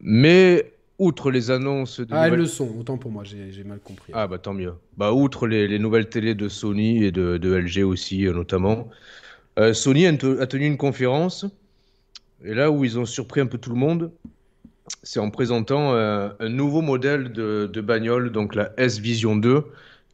[0.01, 4.12] Mais outre les annonces de Ah, elles le sont, autant pour moi, j'ai mal compris.
[4.14, 4.74] Ah bah tant mieux.
[4.97, 8.89] Bah outre les, les nouvelles télés de Sony et de, de LG aussi euh, notamment,
[9.59, 11.47] euh, Sony a tenu une conférence
[12.44, 14.12] et là où ils ont surpris un peu tout le monde,
[15.03, 19.65] c'est en présentant euh, un nouveau modèle de, de bagnole, donc la S Vision 2,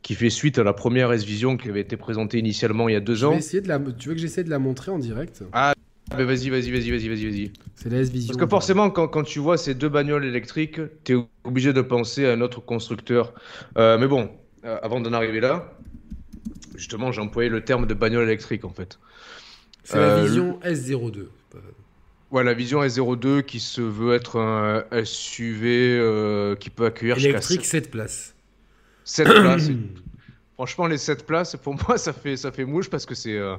[0.02, 2.96] qui fait suite à la première S Vision qui avait été présentée initialement il y
[2.96, 3.32] a deux ans.
[3.32, 3.78] vais essayer de la...
[3.78, 5.44] Tu veux que j'essaie de la montrer en direct?
[5.52, 5.74] Ah,
[6.10, 7.52] bah vas-y, vas-y, vas-y, vas-y, vas-y, vas-y.
[7.76, 8.34] C'est la S-Vision.
[8.34, 11.80] Parce que forcément, quand, quand tu vois ces deux bagnoles électriques, tu es obligé de
[11.80, 13.32] penser à un autre constructeur.
[13.78, 14.30] Euh, mais bon,
[14.64, 15.72] euh, avant d'en arriver là,
[16.76, 18.98] justement, j'ai employé le terme de bagnole électrique en fait.
[19.84, 21.26] C'est la Vision S02.
[22.32, 27.62] Ouais, la Vision S02 qui se veut être un SUV euh, qui peut accueillir Électrique,
[27.62, 28.34] 7 places.
[29.04, 29.70] 7 places.
[30.54, 33.56] Franchement, les 7 places, pour moi, ça fait, ça fait mouche parce que c'est, euh,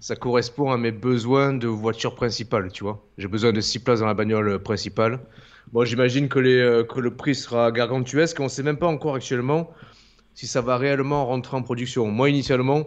[0.00, 3.02] ça correspond à mes besoins de voiture principale, tu vois.
[3.16, 5.20] J'ai besoin de 6 places dans la bagnole principale.
[5.72, 8.38] Bon, j'imagine que, les, euh, que le prix sera gargantuesque.
[8.38, 9.72] On ne sait même pas encore actuellement
[10.34, 12.06] si ça va réellement rentrer en production.
[12.08, 12.86] Moi, initialement,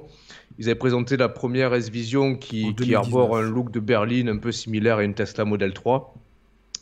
[0.60, 2.88] ils avaient présenté la première S-Vision qui, 2019.
[2.88, 6.14] qui arbore un look de berline un peu similaire à une Tesla Model 3,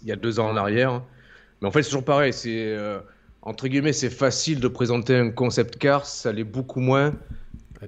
[0.02, 1.02] il y a deux ans en arrière.
[1.62, 2.34] Mais en fait, c'est toujours pareil.
[2.34, 3.00] C'est, euh,
[3.42, 7.14] entre guillemets, c'est facile de présenter un concept car, ça l'est beaucoup moins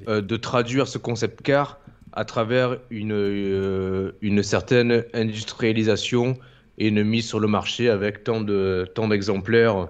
[0.07, 1.79] euh, de traduire ce concept car
[2.13, 6.37] à travers une, euh, une certaine industrialisation
[6.77, 9.89] et une mise sur le marché avec tant de tant d'exemplaires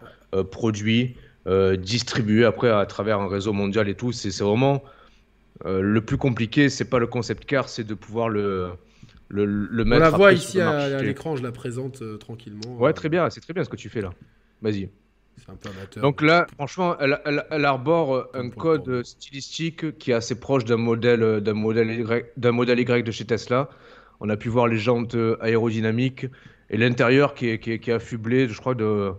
[0.51, 1.15] produits,
[1.77, 4.11] distribués après à travers un réseau mondial et tout.
[4.11, 4.83] C'est vraiment
[5.65, 8.71] euh, le plus compliqué, c'est pas le concept car, c'est de pouvoir le,
[9.29, 12.77] le, le On mettre la voit ici à, l'écran, je la présente euh, tranquillement.
[12.77, 14.11] Ouais, Euh, très bien, c'est très bien ce que tu fais là.
[14.61, 14.89] Vas-y.
[15.37, 16.03] C'est un peu amateur.
[16.03, 20.39] Donc là, franchement, elle, elle- elle arbore un Pom, pom, code stylistique qui est assez
[20.39, 23.69] proche d'un modèle, d'un modèle Y, d'un modèle Y de chez Tesla.
[24.19, 26.27] On a pu voir les jantes aérodynamiques
[26.69, 29.11] et l'intérieur qui est, qui, est, qui est affublé, je crois, de.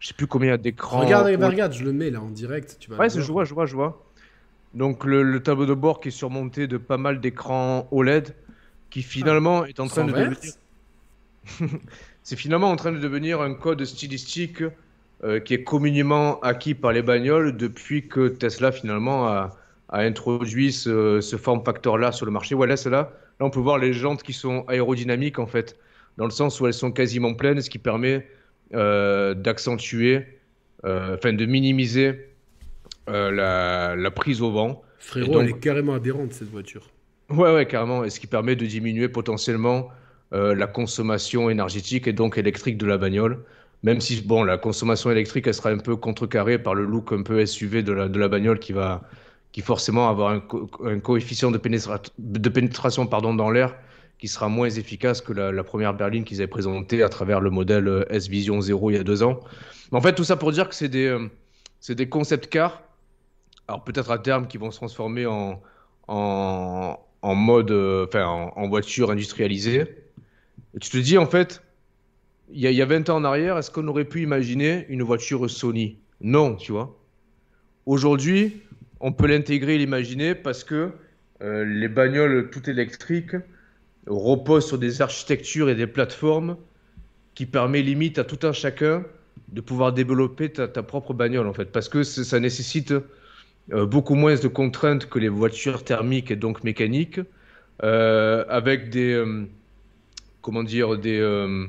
[0.00, 0.98] Je sais plus combien d'écrans.
[0.98, 2.76] regarde, regarde, je le mets là en direct.
[2.80, 4.11] Tu vas Ouais, je vois, je vois, je vois.
[4.74, 8.34] Donc le, le tableau de bord qui est surmonté de pas mal d'écrans OLED
[8.90, 10.38] qui finalement est en train de devenir.
[12.22, 14.62] C'est finalement en train de devenir un code stylistique
[15.24, 19.56] euh, qui est communément acquis par les bagnoles depuis que Tesla finalement a,
[19.88, 22.54] a introduit ce, ce form factor là sur le marché.
[22.54, 23.12] Ouais, là, c'est là.
[23.40, 25.76] Là, on peut voir les jantes qui sont aérodynamiques en fait,
[26.16, 28.26] dans le sens où elles sont quasiment pleines, ce qui permet
[28.74, 30.38] euh, d'accentuer,
[30.84, 32.31] euh, enfin de minimiser
[33.08, 34.82] la, la prise au vent.
[34.98, 36.88] Frérot, donc- elle est carrément adhérente cette voiture.
[37.30, 38.04] Ouais, ouais, carrément.
[38.04, 39.88] Et ce qui permet de diminuer potentiellement
[40.32, 43.44] euh, la consommation énergétique et donc électrique de la bagnole.
[43.82, 47.22] Même si, bon, la consommation électrique, elle sera un peu contrecarrée par le look un
[47.22, 49.02] peu SUV de la, de la bagnole qui va,
[49.50, 53.74] qui forcément avoir un, co- un coefficient de, pénétra- de pénétration pardon, dans l'air
[54.18, 57.50] qui sera moins efficace que la, la première berline qu'ils avaient présentée à travers le
[57.50, 59.40] modèle euh, S-Vision 0 il y a deux ans.
[59.90, 61.28] Mais en fait, tout ça pour dire que c'est des, euh,
[61.88, 62.82] des concept cars,
[63.68, 65.62] alors peut-être à terme qui vont se transformer en,
[66.08, 69.86] en, en mode, euh, enfin en, en voiture industrialisée.
[70.80, 71.62] Tu te dis en fait,
[72.50, 75.48] il y, y a 20 ans en arrière, est-ce qu'on aurait pu imaginer une voiture
[75.50, 75.98] Sony?
[76.20, 76.98] Non, tu vois.
[77.86, 78.62] Aujourd'hui,
[79.00, 80.92] on peut l'intégrer et l'imaginer parce que
[81.42, 83.36] euh, les bagnoles toutes électriques
[84.06, 86.56] reposent sur des architectures et des plateformes
[87.34, 89.04] qui permettent limite à tout un chacun
[89.48, 91.66] de pouvoir développer ta, ta propre bagnole en fait.
[91.66, 92.94] Parce que ça nécessite
[93.68, 97.20] beaucoup moins de contraintes que les voitures thermiques et donc mécaniques,
[97.82, 99.44] euh, avec des, euh,
[100.40, 101.66] comment dire, des, euh,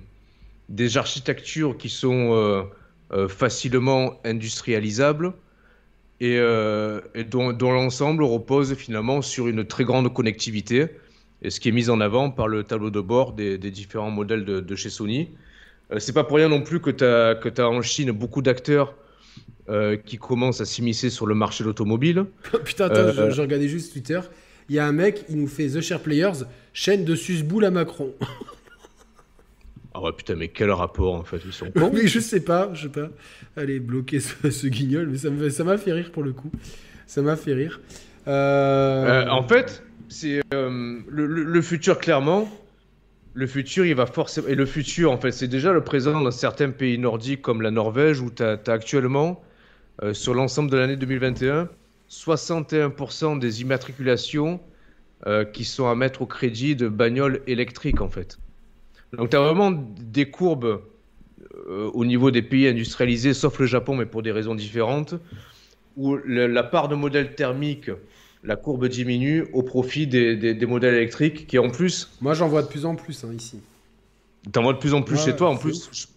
[0.70, 2.64] des architectures qui sont euh,
[3.11, 5.34] euh, facilement industrialisables
[6.20, 10.88] et, euh, dont, l'ensemble repose finalement sur une très grande connectivité,
[11.41, 14.45] et ce qui est mis en avant par le tableau de bord des, différents modèles
[14.45, 15.30] de, chez Sony.
[15.91, 17.03] Euh, c'est pas pour rien non plus que tu
[17.61, 18.95] as en Chine beaucoup d'acteurs
[19.69, 22.26] euh, qui commencent à s'immiscer sur le marché de l'automobile.
[22.65, 24.19] Putain, attends, Euh, je, je regardais juste Twitter.
[24.69, 27.72] Il y a un mec, il nous fait The Share Players, chaîne de susboule à
[27.72, 28.14] Macron.
[29.93, 31.91] Ah ouais, putain, mais quel rapport en fait Ils sont cons.
[31.93, 33.10] mais je sais pas, je sais pas.
[33.55, 36.51] Allez, bloquer ce, ce guignol, mais ça m'a fait rire pour le coup.
[37.05, 37.80] Ça m'a fait rire.
[38.27, 42.49] Euh, Euh, en fait, c'est le, le- le futur clairement.
[43.35, 44.47] Le futur, il va forcément.
[44.47, 47.72] Et le futur, en fait, c'est déjà le présent dans certains pays nordiques comme la
[47.72, 49.41] Norvège où tu as, actuellement,
[50.03, 51.68] euh, sur l'ensemble de l'année 2021,
[52.10, 54.60] 61% des immatriculations
[55.26, 58.38] euh, qui sont à mettre au crédit de bagnoles électriques, en fait.
[59.14, 60.81] Donc, tu as vraiment des courbes
[61.68, 65.15] euh, au niveau des pays industrialisés, sauf le Japon, mais pour des raisons différentes,
[65.97, 67.91] où la part de modèles thermiques,
[68.44, 72.48] la courbe diminue au profit des, des- des modèles électriques qui, en plus, Moi, j'en
[72.49, 73.60] vois de plus en plus hein, ici.
[74.52, 75.49] t'en vois de plus en plus Ouais, chez toi.
[75.49, 76.07] En plus, je-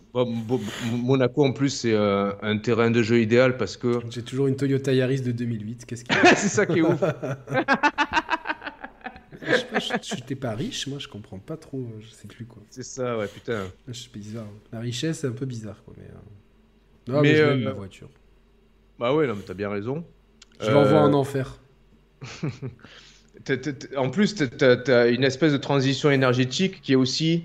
[0.92, 4.56] Monaco, en plus, c'est euh, un terrain de jeu idéal parce que J'ai toujours une
[4.56, 5.84] Toyota Yaris de 2008.
[5.86, 7.02] Qu'est-ce qu'il c'est ça qui est ouf.
[9.48, 11.78] Je sais pas, je- je- T'es pas riche, moi, je comprends pas trop.
[11.78, 12.62] euh, Je sais plus quoi.
[12.70, 13.66] C'est ça, ouais, putain.
[13.86, 14.46] Je suis bizarre.
[14.72, 15.94] La richesse, c'est un peu bizarre, quoi.
[15.98, 18.08] Mais, euh, Non, mais, Mais, je euh, ma voiture.
[18.98, 20.02] Bah ouais, non, mais t'as bien raison.
[20.60, 21.58] Je l'envoie en enfer.
[23.96, 27.44] En plus, tu as, une espèce de transition énergétique qui est aussi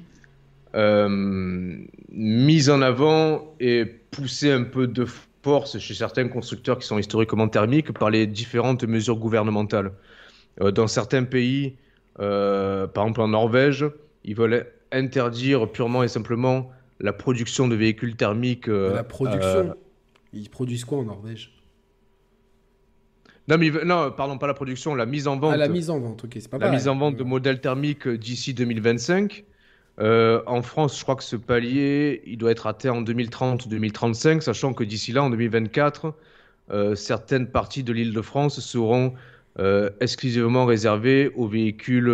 [0.76, 1.78] euh,
[2.10, 5.06] mise en avant et poussée un peu de
[5.44, 9.92] force chez certains constructeurs qui sont historiquement thermiques par les différentes mesures gouvernementales.
[10.62, 11.76] Euh, dans certains pays,
[12.20, 13.86] euh, par exemple en Norvège,
[14.24, 16.70] ils veulent interdire purement et simplement
[17.00, 18.68] la production de véhicules thermiques.
[18.68, 19.76] la production.
[20.34, 21.52] Ils produisent quoi en Norvège?
[23.48, 25.54] Non, mais non, pardon, pas la production, la mise en vente.
[25.54, 26.78] Ah, la mise en vente, ok, c'est pas la pareil.
[26.78, 29.46] mise en vente de modèles thermiques euh, d'ici 2025.
[30.00, 33.70] Euh, en France, je crois que ce palier, il doit être atteint en 2030 ou
[33.70, 36.14] 2035, sachant que d'ici là, en 2024,
[36.72, 39.14] euh, certaines parties de l'île de France seront
[39.60, 42.12] euh, exclusivement réservées aux véhicules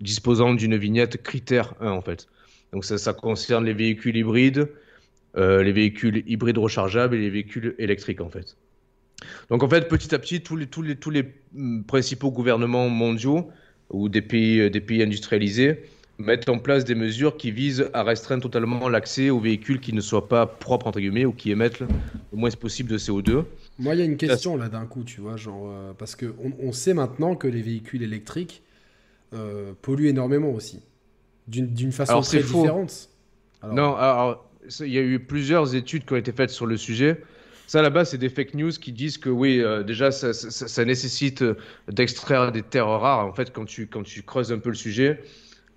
[0.00, 2.26] disposant d'une vignette critère 1, en fait.
[2.72, 4.68] Donc ça, ça concerne les véhicules hybrides,
[5.36, 8.56] les véhicules hybrides rechargeables et les véhicules électriques, en fait.
[9.50, 12.88] Donc en fait, petit à petit, tous les, tous les, tous les mm, principaux gouvernements
[12.88, 13.50] mondiaux
[13.90, 15.80] ou des pays, euh, des pays industrialisés
[16.18, 20.00] mettent en place des mesures qui visent à restreindre totalement l'accès aux véhicules qui ne
[20.00, 21.88] soient pas propres, entre guillemets, ou qui émettent le
[22.32, 23.44] moins possible de CO2.
[23.78, 26.32] Moi, il y a une question là d'un coup, tu vois, genre euh, parce que
[26.60, 28.62] on, sait maintenant que les véhicules électriques
[29.32, 30.80] euh, polluent énormément aussi,
[31.48, 32.58] d'une façon Alors, très faux.
[32.58, 33.10] différente.
[33.62, 36.76] Alors, Non, alors, il y a eu plusieurs études qui ont été faites sur le
[36.76, 37.20] sujet.
[37.66, 41.56] Ça, là-bas, c'est des fake news qui disent que oui, euh, déjà, ça, nécessite euh,
[41.88, 43.26] d'extraire des terres rares.
[43.26, 45.22] En fait, quand tu, quand tu creuses un peu le sujet,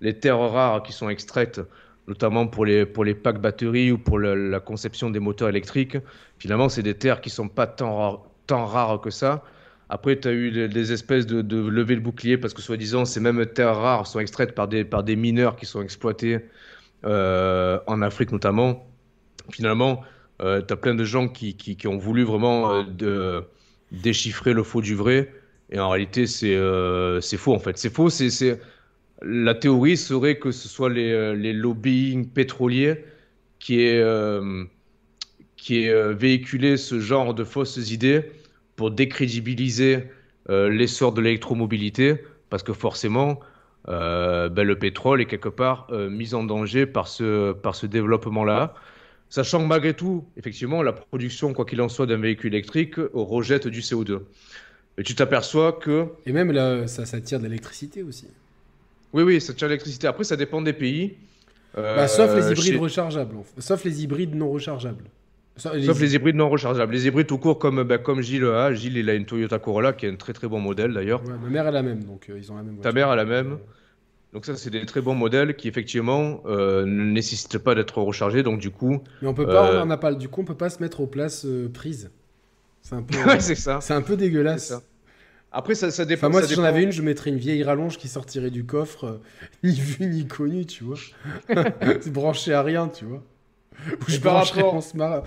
[0.00, 1.60] les terres rares qui sont extraites,
[2.06, 5.96] notamment pour les, pour les packs batteries ou pour la, conception des moteurs électriques,
[6.38, 9.42] finalement, c'est des terres qui sont pas tant rares, tant rares que ça.
[9.90, 13.20] Après, tu as eu des, espèces de, de levée de bouclier parce que, soi-disant, ces
[13.20, 16.40] mêmes terres rares sont extraites par des, par des mineurs qui sont exploités
[17.04, 18.86] euh, en Afrique notamment.
[19.50, 20.02] Finalement,
[20.40, 23.40] euh, tu as plein de gens qui, qui, ont voulu vraiment euh,
[23.92, 25.32] déchiffrer le faux du vrai.
[25.70, 27.76] Et en réalité, c'est euh, faux en fait.
[27.78, 28.08] C'est faux.
[28.10, 28.60] C'est
[29.22, 33.04] La théorie serait que ce soit les, euh, les lobbying pétroliers
[33.58, 34.64] qui euh,
[35.56, 38.30] qui euh, véhiculé ce genre de fausses idées
[38.76, 40.04] pour décrédibiliser
[40.48, 42.16] l'essor de l'électromobilité.
[42.48, 43.40] Parce que forcément,
[43.86, 48.74] ben, le pétrole est quelque part mis en danger par ce, par ce développement-là.
[49.30, 53.08] Sachant que malgré tout, effectivement, la production, quoi qu'il en soit, d'un véhicule électrique euh,
[53.14, 54.20] rejette du CO2.
[54.96, 58.26] Et tu t'aperçois que, Et même là, ça, ça tire de l'électricité aussi.
[59.12, 60.06] oui, oui, ça tient l'électricité.
[60.06, 61.14] Après, ça dépend des pays.
[61.76, 63.34] Euh, Bah, sauf les hybrides chez- rechargeables.
[63.58, 65.04] Sauf les hybrides non rechargeables.
[65.56, 66.92] Sauf les, Sauf les hybrides non rechargeables.
[66.94, 68.72] Les hybrides tout court, comme, bah, comme Gilles a.
[68.72, 71.22] Gilles, il a une Toyota Corolla qui est un très très bon modèle d'ailleurs.
[71.24, 72.76] Ouais, ma mère a la même, donc euh, ils ont la même.
[72.76, 72.94] Ta voiture.
[72.94, 73.58] mère a la même.
[74.32, 78.42] Donc ça, c'est des très bons modèles qui effectivement euh, ne nécessitent pas d'être rechargés.
[78.42, 80.14] Donc du coup, Mais on peut pas, Euh, on en a pas.
[80.14, 82.10] Du coup, on peut pas se mettre aux places euh, prises.
[82.82, 83.80] C'est un peu, ouais, c'est ça.
[83.80, 84.68] c'est un peu C'est dégueulasse.
[84.68, 84.82] ça.
[85.50, 86.26] Après, ça, ça dépend.
[86.26, 88.64] Enfin, moi, ça si j'en avais une, je mettrais une vieille rallonge qui sortirait du
[88.66, 89.20] coffre,
[89.64, 90.98] ni vue ni connue, tu vois.
[91.48, 93.22] c'est branché à rien, tu vois.
[93.86, 95.22] Ou je brancherais rapport- mon smart-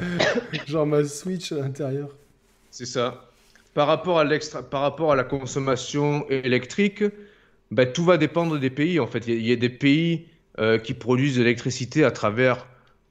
[0.68, 2.10] genre ma Switch à l'intérieur.
[2.69, 3.30] C'est ça.
[3.73, 7.03] Par rapport à l'extra, par rapport à la consommation électrique,
[7.72, 8.99] ben, tout va dépendre des pays.
[8.99, 10.27] En fait, il y, a- il y a des pays
[10.60, 12.68] euh, qui produisent de l'électricité à travers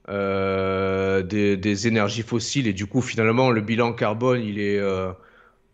[0.08, 5.12] euh, des, des énergies fossiles et du coup, finalement, le bilan carbone, il est, euh,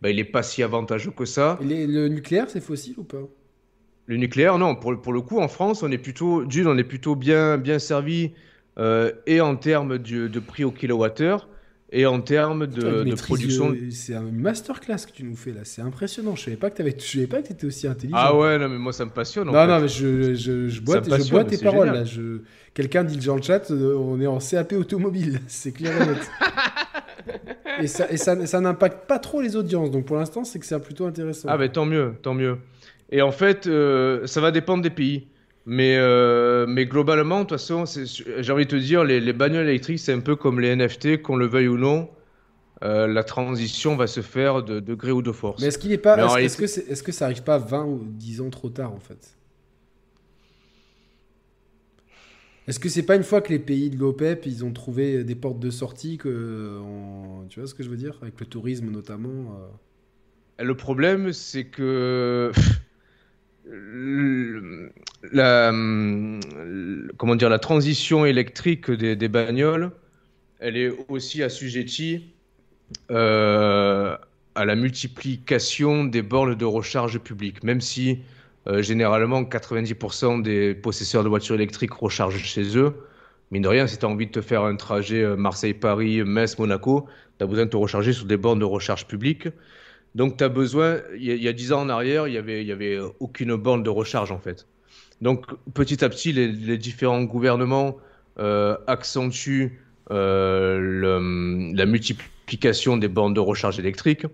[0.01, 1.59] ben, il est pas si avantageux que ça.
[1.61, 3.27] Et les- le nucléaire, c'est fossile ou pas?
[4.05, 4.75] Le nucléaire, non.
[4.75, 7.79] Pour, pour le coup, en France, on est plutôt, d'une, on est plutôt bien, bien
[7.79, 8.33] servi
[8.79, 11.49] euh, et en termes de, de prix au kilowattheure
[11.91, 13.71] et en termes de, production.
[13.71, 16.35] euh, C'est un masterclass que tu nous fais là, c'est impressionnant.
[16.35, 18.17] Je savais pas que tu pas que étais aussi intelligent.
[18.19, 19.47] Ah ouais, non, mais moi, ça me passionne.
[19.49, 19.67] en Non, fait.
[19.67, 22.03] non, mais je, je, je bois, je bois tes paroles génial.
[22.03, 22.05] là.
[22.05, 22.41] Je...
[22.73, 26.29] Quelqu'un dit dans le chat, euh, on est en CAP automobile, c'est clair et net.
[27.81, 30.65] et ça, et ça, ça n'impacte pas trop les audiences, donc pour l'instant, c'est que
[30.65, 31.47] c'est plutôt intéressant.
[31.51, 32.57] Ah, ben tant mieux, tant mieux.
[33.09, 35.27] Et en fait, euh, ça va dépendre des pays.
[35.69, 39.67] Mais, euh, mais globalement, de toute façon, j'ai envie de te dire, les, les bagnoles
[39.67, 42.09] électriques, c'est un peu comme les NFT, qu'on le veuille ou non.
[42.83, 45.61] euh, la transition va se faire de, de gré ou de force.
[45.61, 48.01] Mais est-ce qu'il est pas, est-ce, que c'est- est-ce que ça arrive pas 20 ou
[48.05, 49.37] 10 ans trop tard en fait?
[52.67, 55.35] Est-ce que c'est pas une fois que les pays de l'OPEP ils ont trouvé des
[55.35, 58.17] portes de sortie que on- tu vois ce que je veux dire?
[58.21, 59.67] Avec le tourisme notamment euh,
[60.63, 62.51] Le problème, c'est que
[65.31, 65.71] la,
[67.17, 69.91] comment dire, la transition électrique des, des bagnoles,
[70.59, 72.33] elle est aussi assujettie
[73.11, 74.17] euh,
[74.55, 78.19] à la multiplication des bornes de recharge publiques, même si
[78.67, 82.93] euh, généralement 90% des possesseurs de voitures électriques rechargent chez eux.
[83.51, 87.07] Mine de rien, si tu as envie de te faire un trajet euh, Marseille-Paris, Metz-Monaco,
[87.37, 89.47] tu as besoin de te recharger sur des bornes de recharge publiques.
[90.17, 92.31] Donc, tu as besoin, il y, a- il y a 10 ans en arrière, il
[92.31, 94.67] n'y avait, y avait aucune borne de recharge en fait.
[95.21, 95.45] Donc,
[95.75, 97.97] petit à petit, les, différents gouvernements
[98.39, 99.79] euh, accentuent
[100.09, 104.25] euh, la multiplication des bornes de recharge électriques.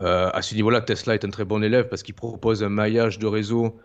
[0.00, 3.18] Euh, à ce niveau-là, Tesla est un très bon élève parce qu'il propose un maillage
[3.18, 3.76] de réseau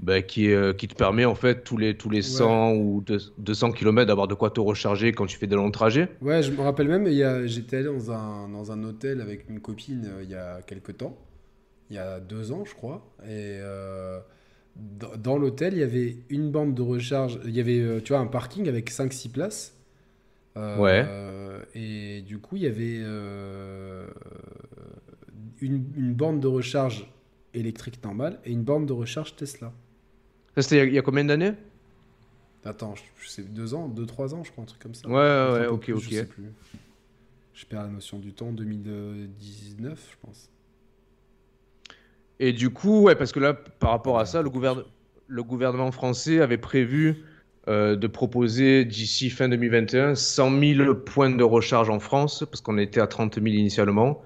[0.00, 3.18] ben, qui, euh, qui te permet en fait tous les, tous les 100 ou deux-
[3.38, 6.08] 200 km d'avoir de quoi te recharger quand tu fais des longs trajets.
[6.20, 7.06] Ouais, je me rappelle même,
[7.46, 10.96] j'étais allé dans un, dans un hôtel avec une copine euh, il y a quelques
[10.96, 11.16] temps,
[11.90, 13.14] il y a deux ans, je crois.
[13.24, 13.28] Et
[13.60, 14.20] euh,
[14.76, 18.20] dans, dans l'hôtel, il y avait une bande de recharge, il y avait, tu vois,
[18.22, 19.74] un parking avec 5-6 places.
[20.56, 21.06] Euh, Ouais.
[21.74, 23.02] et du coup, il y avait
[25.60, 27.10] une, une borne de recharge
[27.54, 29.72] électrique normale et une borne de recharge Tesla.
[30.58, 31.52] Ça, c'était il y a- il y a combien d'années?
[32.64, 35.06] Attends, je, sais, deux ans, deux, trois ans, je crois, un truc comme ça.
[35.08, 35.14] Ouais,
[35.60, 36.00] ouais, ok, plus, ok.
[36.02, 36.52] Je sais plus.
[37.54, 40.50] Je perds la notion du temps, 2019, je pense.
[42.40, 44.82] Et du coup, ouais, parce que là, par rapport à ça, le, gouverne-
[45.28, 47.22] le gouvernement français avait prévu
[47.68, 52.78] euh, de proposer d'ici fin 2021 100 000 points de recharge en France, parce qu'on
[52.78, 54.22] était à 30 000 initialement.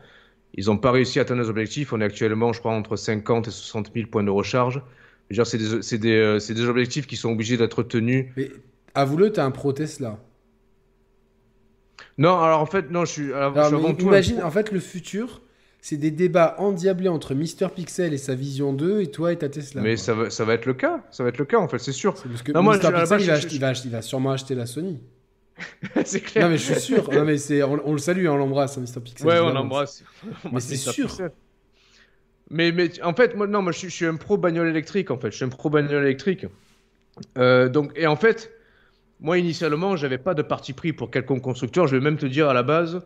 [0.54, 1.92] Ils n'ont pas réussi à atteindre les objectifs.
[1.92, 4.80] On est actuellement, je crois, entre 50 et 60 000 points de recharge.
[5.32, 8.26] Je c'est des, c'est des, euh, c'est des objectifs qui sont obligés d'être tenus.
[8.36, 8.50] Mais
[8.94, 10.18] avoue-le, t'as un pro Tesla.
[12.18, 14.42] Non, alors en fait, non, je suis, alors, je Alors, suis mais avant tout imagine,
[14.42, 15.40] en fait, le futur,
[15.80, 19.48] c'est des débats endiablés entre Mister Pixel et sa Vision 2 et toi et ta
[19.48, 19.80] Tesla.
[19.82, 21.78] Mais ça va, ça va être le cas, ça va être le cas en fait,
[21.78, 22.16] c'est sûr.
[22.18, 23.60] C'est parce que Non, moi, Mister je- Pixel, base, il va, je- acheter- je- il
[23.60, 25.00] va acheter- il va sûrement acheter la Sony.
[26.04, 26.44] c'est clair.
[26.44, 27.10] Non, mais je suis sûr.
[27.12, 29.26] non, mais c'est, on, on le salue, hein, on l'embrasse, hein, Mister Pixel.
[29.26, 30.04] Ouais, on l'embrasse.
[30.44, 31.06] Embrasse c'est sûr.
[31.06, 31.32] Pixel.
[32.52, 32.72] Mais,
[33.02, 35.30] en fait, moi, non, moi, je, suis- un pro bagnole électrique, en fait.
[35.30, 36.46] Je suis un pro bagnole électrique.
[37.38, 38.52] Euh, donc, et en fait,
[39.20, 41.86] moi, initialement, j'avais pas de parti pris pour quelconque constructeur.
[41.86, 43.00] Je vais même te dire à la base,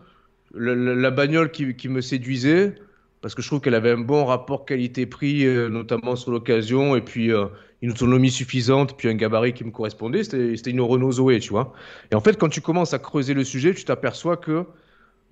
[0.55, 2.75] la bagnole qui, me séduisait,
[3.21, 7.01] parce que je trouve qu'elle avait un bon rapport qualité-prix, euh, notamment sur l'occasion, et
[7.01, 7.47] puis euh,
[7.83, 11.51] une autonomie suffisante, puis un gabarit qui me correspondait, c'était c'était une Renault Zoé, tu
[11.51, 11.73] vois.
[12.11, 14.65] Et en fait, quand tu commences à creuser le sujet, tu t'aperçois que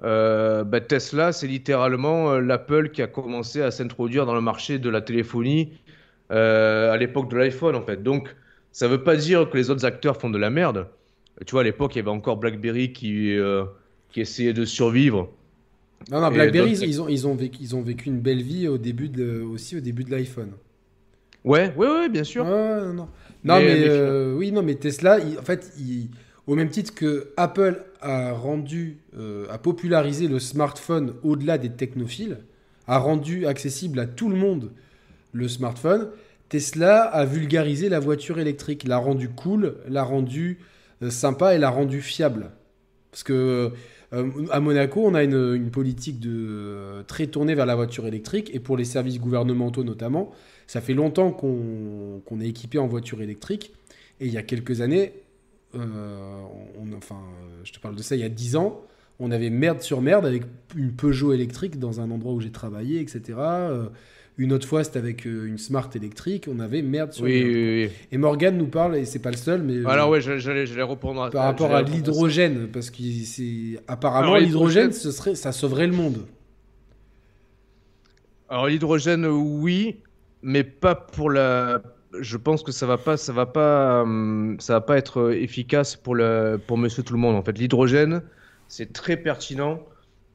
[0.02, 4.78] euh, bah, Tesla, c'est littéralement euh, l'Apple qui a commencé à s'introduire dans le marché
[4.78, 5.72] de la téléphonie
[6.32, 8.02] euh, à l'époque de l'iPhone, en fait.
[8.02, 8.34] Donc,
[8.72, 10.88] ça veut pas dire que les autres acteurs font de la merde.
[11.46, 13.64] Tu vois, à l'époque, il y avait encore BlackBerry qui, euh,
[14.10, 15.30] qui essayait de survivre.
[16.10, 18.78] Non, non, BlackBerry, ils ont, ils, ont vécu, ils ont vécu une belle vie au
[18.78, 20.50] début de, aussi au début de l'iPhone.
[21.44, 22.44] Ouais, ouais, ouais, bien sûr.
[22.44, 23.08] Non, non.
[23.44, 26.08] Non, Mais- mais, mais oui, non, mais Tesla, il- en fait, il-
[26.46, 32.38] au même titre que Apple a rendu, euh, a popularisé le smartphone au-delà des technophiles,
[32.86, 34.70] a rendu accessible à tout le monde
[35.32, 36.08] le smartphone,
[36.48, 40.58] Tesla a vulgarisé la voiture électrique, l'a rendu cool, l'a rendu
[41.02, 42.50] euh, sympa et l'a rendu fiable.
[43.10, 43.72] Parce que
[44.12, 48.60] euh, à Monaco, on a une, politique euh, très tournée vers la voiture électrique et
[48.60, 50.30] pour les services gouvernementaux notamment.
[50.66, 53.72] Ça fait longtemps qu'on est équipé en voiture électrique
[54.20, 55.12] et il y a quelques années,
[55.78, 56.42] euh,
[56.80, 58.82] on, enfin, euh, je te parle de ça il y a 10 ans,
[59.20, 60.42] on avait merde sur merde avec
[60.76, 63.22] une Peugeot électrique dans un endroit où j'ai travaillé, etc.
[63.38, 63.86] Euh,
[64.36, 67.46] une autre fois, c'était avec euh, une Smart électrique, on avait merde sur Oui, merde.
[67.54, 67.90] oui, oui.
[68.10, 70.66] Et Morgan nous parle, et c'est pas le seul, mais euh, Alors, ouais, j'allais- j'allais
[70.66, 75.34] j'allais répondre à par rapport à l'hydrogène, parce que c'est apparemment l'hydrogène, l'hydrogène- ce serait,
[75.36, 76.26] ça sauverait le monde.
[78.48, 79.96] Alors l'hydrogène, oui,
[80.42, 81.80] mais pas pour la.
[82.20, 85.32] Je pense que ça va pas, ça va pas, hum, ça va pas être euh,
[85.40, 87.36] efficace pour le, pour Monsieur Tout le Monde.
[87.36, 88.22] En fait, l'hydrogène,
[88.68, 89.86] c'est très pertinent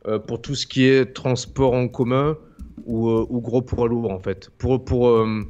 [0.07, 2.37] euh, pour tout ce qui est transport en commun
[2.85, 4.11] ou, euh, ou gros poids lourds.
[4.11, 5.41] En fait, pour pour euh,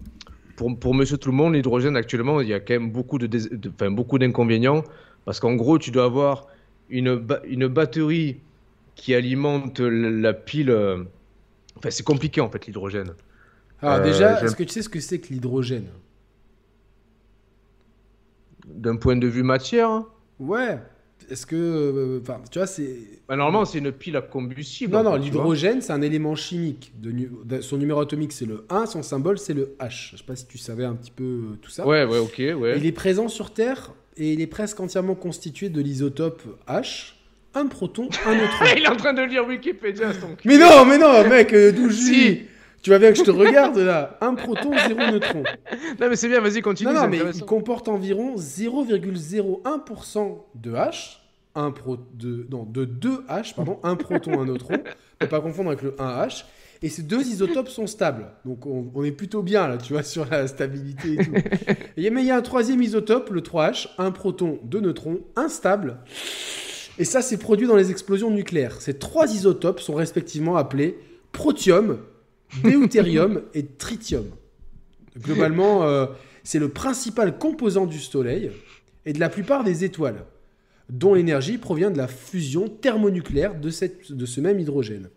[0.56, 3.30] pour, pour Monsieur Tout le Monde, l'hydrogène actuellement, il y a quand même beaucoup de,
[3.74, 4.84] enfin, beaucoup d'inconvénients
[5.26, 6.48] parce qu'en gros, tu dois avoir
[6.90, 8.44] une ba- une batterie
[8.96, 10.72] qui alimente la, pile.
[11.78, 13.14] Enfin, c'est compliqué en fait l'hydrogène.
[13.82, 15.88] Alors Euh, déjà, est-ce que tu sais ce que c'est que l'hydrogène?
[18.74, 20.08] D'un point de vue matière, hein.
[20.40, 20.78] Ouais.
[21.30, 22.96] Est-ce que, euh, enfin, tu vois, c'est
[23.28, 24.94] bah, normalement c'est une pile à combustible.
[24.94, 26.92] non, non, l'hydrogène, c'est un élément chimique.
[27.00, 30.12] De, nu- de- son numéro atomique, c'est le 1, son symbole, c'est le H.
[30.14, 31.86] Je sais pas si tu savais un petit peu euh, tout ça.
[31.86, 32.78] Ouais, ouais, ok, ouais.
[32.78, 37.14] Il est présent sur Terre et il est presque entièrement constitué de l'isotope H,
[37.54, 38.66] un proton, un neutron.
[38.78, 40.40] il est en train de lire Wikipédia, donc.
[40.46, 42.42] mais non, mais non, mec, euh, d'où je Si.
[42.82, 44.18] Tu vois bien que je te regarde là.
[44.22, 45.44] Un proton, zéro neutron.
[46.00, 46.94] Non mais c'est bien, vas-y continue.
[46.94, 51.18] Non, non, mais il comporte environ 0,01% de H,
[51.56, 54.76] un pro, de, non, de 2 H, pardon, un proton, un neutron.
[55.22, 56.46] Ne pas confondre avec le 1H.
[56.82, 58.28] Et ces deux isotopes sont stables.
[58.46, 61.34] Donc on, on est plutôt bien là, tu vois, sur la stabilité et tout.
[61.98, 65.98] Et, mais il y a un troisième isotope, le 3H, un proton, deux neutrons, instable.
[66.98, 68.82] Et ça, c'est produit dans les explosions nucléaires.
[68.82, 70.98] Ces trois isotopes sont respectivement appelés
[71.34, 72.00] protium,
[72.64, 74.26] deutérium et tritium.
[75.18, 76.06] Globalement, euh,
[76.44, 78.52] c'est le principal composant du Soleil
[79.06, 80.26] et de la plupart des étoiles,
[80.90, 85.10] dont l'énergie provient de la fusion thermonucléaire de, cette, de ce même hydrogène.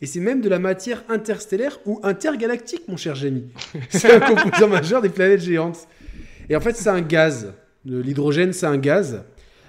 [0.00, 3.46] Et c'est même de la matière interstellaire ou intergalactique, mon cher Jamie.
[3.88, 5.88] C'est un composant majeur des planètes géantes.
[6.48, 7.52] Et en fait, c'est un gaz.
[7.84, 9.24] L'hydrogène, c'est un gaz.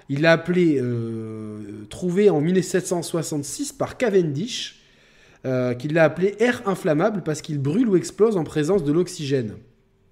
[0.08, 4.79] Il l'a appelé, euh, trouvé en 1766 par Cavendish,
[5.46, 9.54] euh, qu'il l'a appelé air inflammable parce qu'il brûle ou explose en présence de l'oxygène,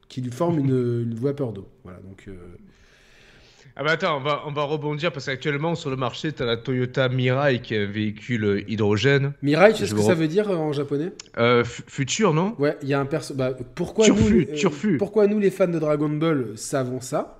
[0.09, 0.71] qui lui forme une,
[1.11, 1.69] une vapeur d'eau.
[1.85, 2.25] Voilà, donc...
[2.29, 2.35] euh,
[3.77, 6.47] Ah bah attends, on va, on va rebondir parce qu'actuellement sur le marché, tu as
[6.47, 9.35] la Toyota Mirai qui est un véhicule hydrogène.
[9.43, 11.13] Mirai, tu sais ce que ça veut dire euh, en japonais?
[11.37, 12.57] Euh, fu- futur, non?
[12.59, 13.35] Ouais, il y a un perso.
[13.35, 14.97] Bah, pourquoi Turfu, nous, turfu.
[14.97, 17.35] pourquoi nous les fans de Dragon Ball savons ça?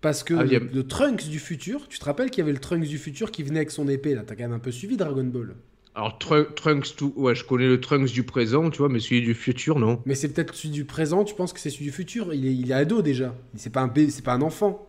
[0.00, 0.44] Parce que Ah, a-
[0.74, 3.42] le Trunks du futur, tu te rappelles qu'il y avait le Trunks du futur qui
[3.42, 5.56] venait avec son épée là T'as quand même un peu suivi Dragon Ball.
[5.98, 7.12] Alors Tru- Trunks, tout...
[7.16, 10.14] ouais, je connais le Trunks du présent, tu vois, mais celui du futur, non Mais
[10.14, 11.24] c'est peut-être celui du présent.
[11.24, 12.32] Tu penses que c'est celui du futur?
[12.32, 13.34] Il est, il est ado déjà.
[13.56, 14.86] C'est pas un bé- c'est pas un enfant.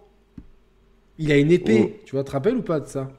[1.17, 1.81] Il a une épée.
[1.95, 1.99] Oh.
[2.05, 3.11] Tu vois, te rappelles ou pas de ça?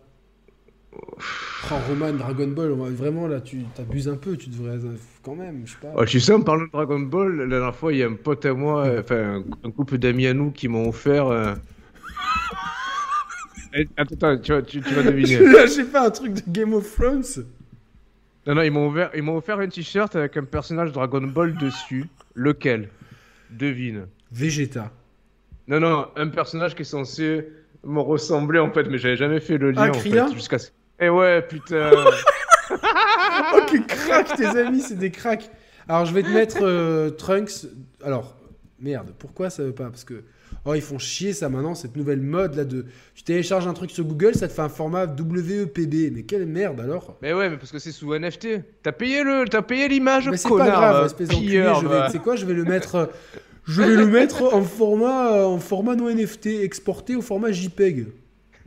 [0.93, 4.37] Oh Roman, Dragon Ball, vraiment là, tu t'abuses un peu.
[4.37, 4.79] Tu devrais
[5.25, 5.93] quand même, je sais pas.
[5.97, 8.15] Oh, tu sais, en parlant de Dragon Ball, la dernière fois, il y a un
[8.15, 11.27] pote à moi, euh, enfin, un, un couple d'amis à nous qui m'ont offert.
[11.27, 11.55] euh,
[13.75, 15.39] Eh, Attends, attends, tu, vas- tu, tu vas deviner.
[15.53, 17.25] Là, j'ai fait un truc de Game of Thrones.
[18.51, 21.57] Non, non, ils m'ont offert, ils m'ont offert un t-shirt avec un personnage Dragon Ball
[21.57, 22.07] dessus.
[22.35, 22.89] Lequel?
[23.49, 24.09] Devine.
[24.33, 24.91] Vegeta.
[25.69, 27.47] Non, non, un personnage qui est censé
[27.85, 30.33] me ressembler en fait, mais j'avais jamais fait le lien Ah, en fait.
[30.35, 30.57] Jusqu'à...
[30.99, 31.93] Eh ouais, putain.
[33.53, 35.51] Oh, que crack, tes amis, c'est des cracks.
[35.89, 37.67] Alors, je vais te mettre euh, Trunks.
[38.05, 38.37] Alors,
[38.79, 39.91] merde, pourquoi ça veut pas?
[39.91, 40.23] Parce que.
[40.67, 42.85] Oh, ils font chier ça maintenant, cette nouvelle mode là de.
[43.15, 46.13] Tu télécharges un truc sur Google, ça te fait un format WEPB.
[46.13, 48.49] Mais quelle merde alors mais ouais, mais parce que c'est sous NFT.
[48.83, 51.07] T'as payé le, t'as payé l'image, Mais c'est pas grave, va.
[51.07, 51.47] espèce d'enculé.
[51.49, 52.07] Pilleur, Je vais, va.
[52.07, 52.95] tu sais quoi, je vais le mettre.
[52.97, 53.07] euh,
[53.65, 58.09] Je vais le mettre en format, euh, en format non NFT, exporté au format JPEG.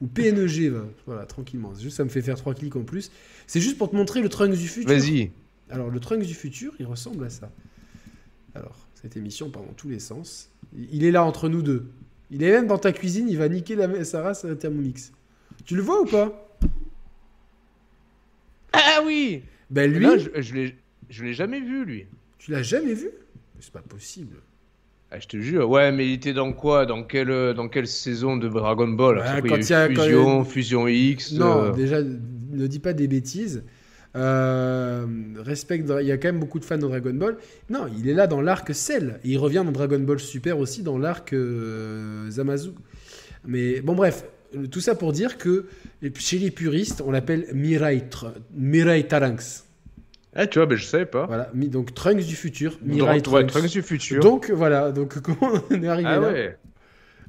[0.00, 0.84] Ou PNG, va.
[1.06, 1.72] Voilà, tranquillement.
[1.74, 3.10] Juste, ça me fait faire trois clics en plus.
[3.48, 4.88] C'est juste pour te montrer le Trunks du futur.
[4.90, 5.30] Vas-y.
[5.70, 7.50] Alors, le Trunks du futur, il ressemble à ça.
[8.54, 10.50] Alors, cette émission part dans tous les sens.
[10.76, 11.86] Il est là entre nous deux.
[12.30, 15.12] Il est même dans ta cuisine, il va niquer la, sa race à la Thermomix.
[15.66, 16.48] Tu le vois ou pas?
[18.72, 19.42] Ah oui.
[19.70, 22.06] Ben lui, Là, je, je l'ai, jamais vu lui.
[22.38, 23.10] tu l'as jamais vu?
[23.60, 24.36] C'est pas possible.
[25.10, 25.68] Ah, je te jure.
[25.68, 26.86] Ouais, mais il était dans quoi?
[26.86, 29.22] Dans quelle, dans quelle saison de Dragon Ball?
[29.46, 31.32] Quand il y a- eu a- Fusion, Fusion X.
[31.32, 33.62] Non, euh, déjà, ne dis pas des bêtises.
[34.14, 35.06] Euh,
[35.38, 37.36] respecte, il y a quand même beaucoup de fans de Dragon Ball.
[37.70, 39.20] Non, il est là dans l'arc Cell.
[39.24, 42.70] Et il revient dans Dragon Ball Super aussi dans l'arc euh, Zamazu.
[43.46, 44.24] Mais bon, bref,
[44.70, 45.66] tout ça pour dire que
[46.16, 48.04] chez les puristes, on l'appelle Mirai,
[48.54, 49.64] Mirai Trunks.
[50.34, 51.26] Ah, tu vois, ben, je savais pas.
[51.26, 53.50] Voilà, donc Trunks du futur, Mirai Donc, ouais, Trunks.
[53.50, 54.22] Trunks du futur.
[54.22, 56.58] Donc voilà, donc comment on est arrivé ah là ouais.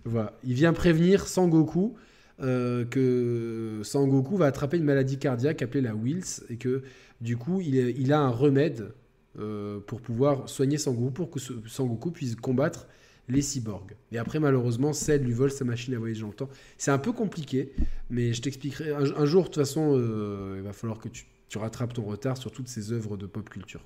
[0.05, 0.33] Voilà.
[0.43, 1.95] Il vient prévenir Sangoku
[2.43, 6.83] euh, que Sangoku va attraper une maladie cardiaque appelée la Wills et que
[7.21, 8.91] du coup il, a un remède
[9.39, 12.87] euh, pour pouvoir soigner Sangoku pour que Sangoku puisse combattre
[13.29, 13.95] les cyborgs.
[14.11, 16.49] Et après malheureusement Cell lui vole sa machine à voyager dans le temps.
[16.77, 17.71] C'est un peu compliqué,
[18.09, 21.25] mais je t'expliquerai un, jour de toute façon euh, il va falloir que tu,
[21.55, 23.85] rattrapes ton retard sur toutes ces œuvres de pop culture.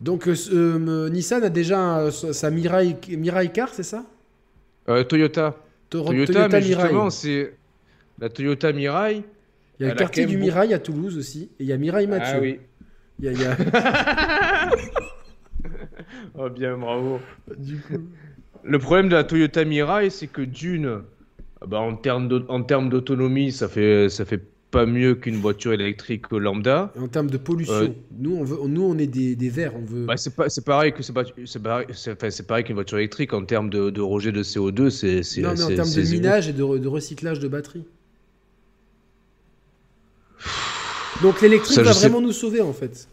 [0.00, 2.96] Donc, Nissan a déjà sa Mirai,
[3.52, 4.06] Car, c'est ça?
[4.88, 5.04] Euh,
[5.90, 6.32] Toyota.
[6.32, 7.54] Toyota, mais justement, c'est
[8.18, 9.22] la Toyota Mirai.
[9.78, 11.50] Il y a le quartier du Mirai à Toulouse aussi.
[11.60, 12.34] Et il y a Mirai Mathieu.
[12.36, 12.60] Ah oui.
[13.18, 13.56] Il y a, il y a-
[16.38, 17.20] Oh bien, bravo.
[17.58, 18.02] du coup.
[18.62, 21.02] Le problème de la Toyota Mirai, c'est que d'une,
[21.60, 25.36] ah bah, en termes d'au- en termes d'autonomie, ça fait, ça fait pas mieux qu'une
[25.36, 26.92] voiture électrique lambda.
[26.98, 27.88] En termes de pollution, Euh,
[28.18, 30.06] nous, on veut, nous on est des, des verts, on veut.
[30.06, 32.74] Bah, c'est pas, c'est pareil que c'est pas, c'est pareil, c'est, enfin, c'est pareil qu'une
[32.74, 36.00] voiture électrique en termes de, de rejet de CO2, c'est, non, mais en termes de
[36.02, 37.84] minage et de, re- de recyclage de batterie.
[41.22, 43.08] Donc l'électrique va sais- vraiment nous sauver en fait.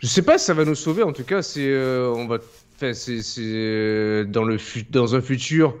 [0.00, 1.02] Je sais pas si ça va nous sauver.
[1.02, 2.38] En tout cas, c'est, euh, on va,
[2.92, 4.58] c'est, euh, dans le
[4.90, 5.76] dans un futur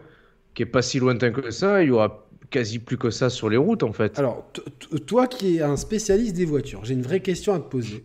[0.54, 2.23] qui est pas si lointain que ça, il y aura
[2.54, 4.16] quasi plus que ça sur les routes en fait.
[4.16, 4.46] Alors,
[5.06, 8.04] toi qui es un spécialiste des voitures, j'ai une vraie question à te poser.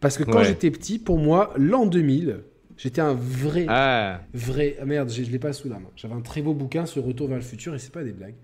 [0.00, 0.44] Parce que quand Ouais.
[0.44, 2.40] j'étais petit, pour moi, l'an 2000,
[2.76, 4.76] j'étais un vrai, Ah, vrai.
[4.80, 5.88] ah merde, je, je l'ai pas sous la main.
[5.94, 8.34] J'avais un très beau bouquin sur Retour vers le futur et c'est pas des blagues.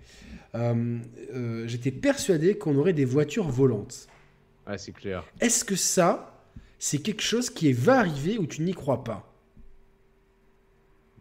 [0.55, 0.99] Euh,
[1.35, 4.07] euh, j'étais persuadé qu'on aurait des voitures volantes.
[4.67, 5.25] ah, c'est clair.
[5.41, 6.45] Est-ce que ça,
[6.79, 9.29] c'est quelque chose qui va arriver ou tu n'y crois pas?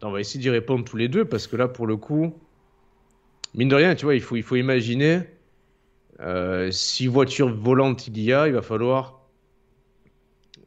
[0.02, 2.34] On va essayer d'y répondre tous les deux parce que là, pour le coup,
[3.54, 5.20] mine de rien, tu vois, il faut, il faut imaginer
[6.20, 9.22] euh, si voiture volante il y a, il va falloir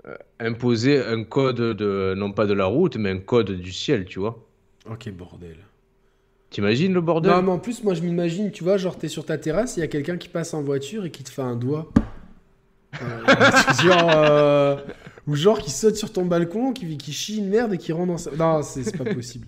[0.05, 4.05] euh, imposer un code de, non pas de la route, mais un code du ciel,
[4.05, 4.45] tu vois.
[4.89, 5.57] Ok, bordel.
[6.49, 7.31] T'imagines le bordel?
[7.31, 9.79] Non, mais en plus, moi, je m'imagine, tu vois, genre, t'es sur ta terrasse, il
[9.79, 11.91] y a quelqu'un qui passe en voiture et qui te fait un doigt.
[13.01, 13.25] Euh,
[13.83, 14.77] genre, euh,
[15.27, 18.07] ou genre qui saute sur ton balcon, qui, qui chie une merde et qui rentre
[18.07, 18.31] dans sa...
[18.31, 19.47] Non, c'est pas possible.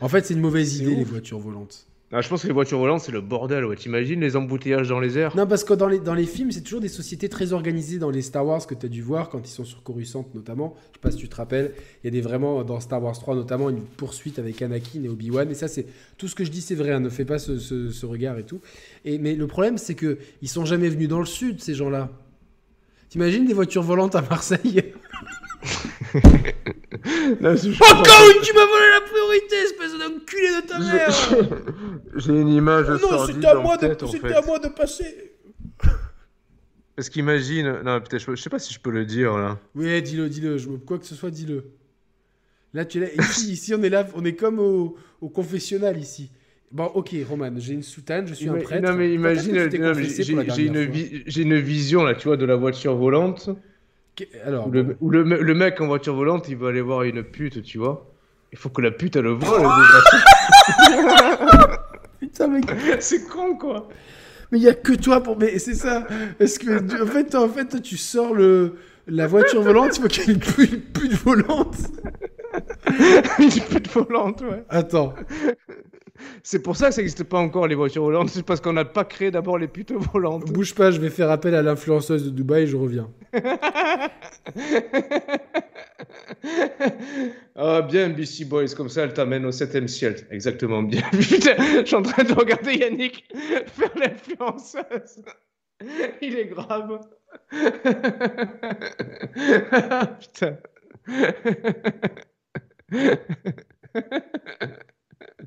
[0.00, 0.98] En fait, c'est une mauvaise idée, ouf.
[0.98, 1.87] les voitures volantes.
[2.10, 3.66] Ah, Je pense que les voitures volantes, c'est le bordel.
[3.66, 3.76] Ouais.
[3.76, 6.62] T'imagines les embouteillages dans les airs Non, parce que dans les, dans les films, c'est
[6.62, 9.46] toujours des sociétés très organisées dans les Star Wars que tu as dû voir quand
[9.46, 10.74] ils sont sur Coruscant notamment.
[10.92, 11.72] Je sais pas si tu te rappelles.
[12.02, 15.08] Il y a des vraiment, dans Star Wars 3 notamment, une poursuite avec Anakin et
[15.10, 15.50] Obi-Wan.
[15.50, 15.84] Et ça, c'est
[16.16, 16.92] tout ce que je dis, c'est vrai.
[16.92, 18.60] hein, ne fais pas ce, ce- ce regard et tout.
[19.04, 22.08] Et, mais le problème, c'est que ils sont jamais venus dans le sud, ces gens-là.
[23.10, 24.82] T'imagines des voitures volantes à Marseille?
[27.40, 31.60] Non, c'est- Encore une, tu m'as volé la priorité, espèce d'enculé de ta mère
[32.16, 34.34] J'ai une image Oh Non, c'était à, en moi de, tête, en c'était fait.
[34.34, 35.32] à moi de passer
[36.96, 37.80] Parce qu'imagine...
[37.84, 39.58] Non, peut-être, je, je sais pas si je peux le dire, là.
[39.74, 40.58] Oui, dis-le, dis-le.
[40.58, 40.68] Je...
[40.68, 41.64] Quoi que ce soit, dis-le.
[42.74, 43.22] Là, tu es là.
[43.24, 44.06] Ici, ici, on est là.
[44.14, 46.30] On est comme au, au confessionnal ici.
[46.70, 48.86] Bon, ok, Roman, j'ai une soutane, je suis un prêtre.
[48.86, 49.56] Non, mais imagine...
[49.56, 53.48] une, vi- j'ai une vision, là, tu vois, de la voiture volante.
[54.44, 58.10] Alors, le, mec en voiture volante, il va aller voir une pute, tu vois.
[58.52, 59.58] Il faut que la pute elle le voit.
[59.58, 59.66] le
[62.20, 62.64] Putain, mec.
[63.00, 63.88] c'est con quoi.
[64.50, 65.38] Mais il y a que toi pour.
[65.38, 66.06] Mais c'est ça.
[66.40, 68.76] Est-ce que en fait, en fait, tu sors le
[69.06, 71.76] la voiture volante, il faut qu'il y ait une pute, une pute volante.
[73.38, 74.64] Une pute volante, ouais.
[74.68, 75.14] Attends.
[76.42, 78.30] C'est pour ça que ça n'existe pas encore les voitures volantes.
[78.30, 80.50] C'est parce qu'on n'a pas créé d'abord les putes volantes.
[80.52, 83.08] Bouge pas, je vais faire appel à l'influenceuse de Dubaï et je reviens.
[87.60, 90.14] Ah, bien, BC Boys, comme ça, elle t'amène au 7ème ciel.
[90.30, 91.02] Exactement, bien.
[91.10, 93.24] Putain, je suis en train de regarder Yannick
[93.66, 95.24] faire l'influenceuse.
[96.22, 97.00] Il est grave.
[100.20, 100.56] Putain.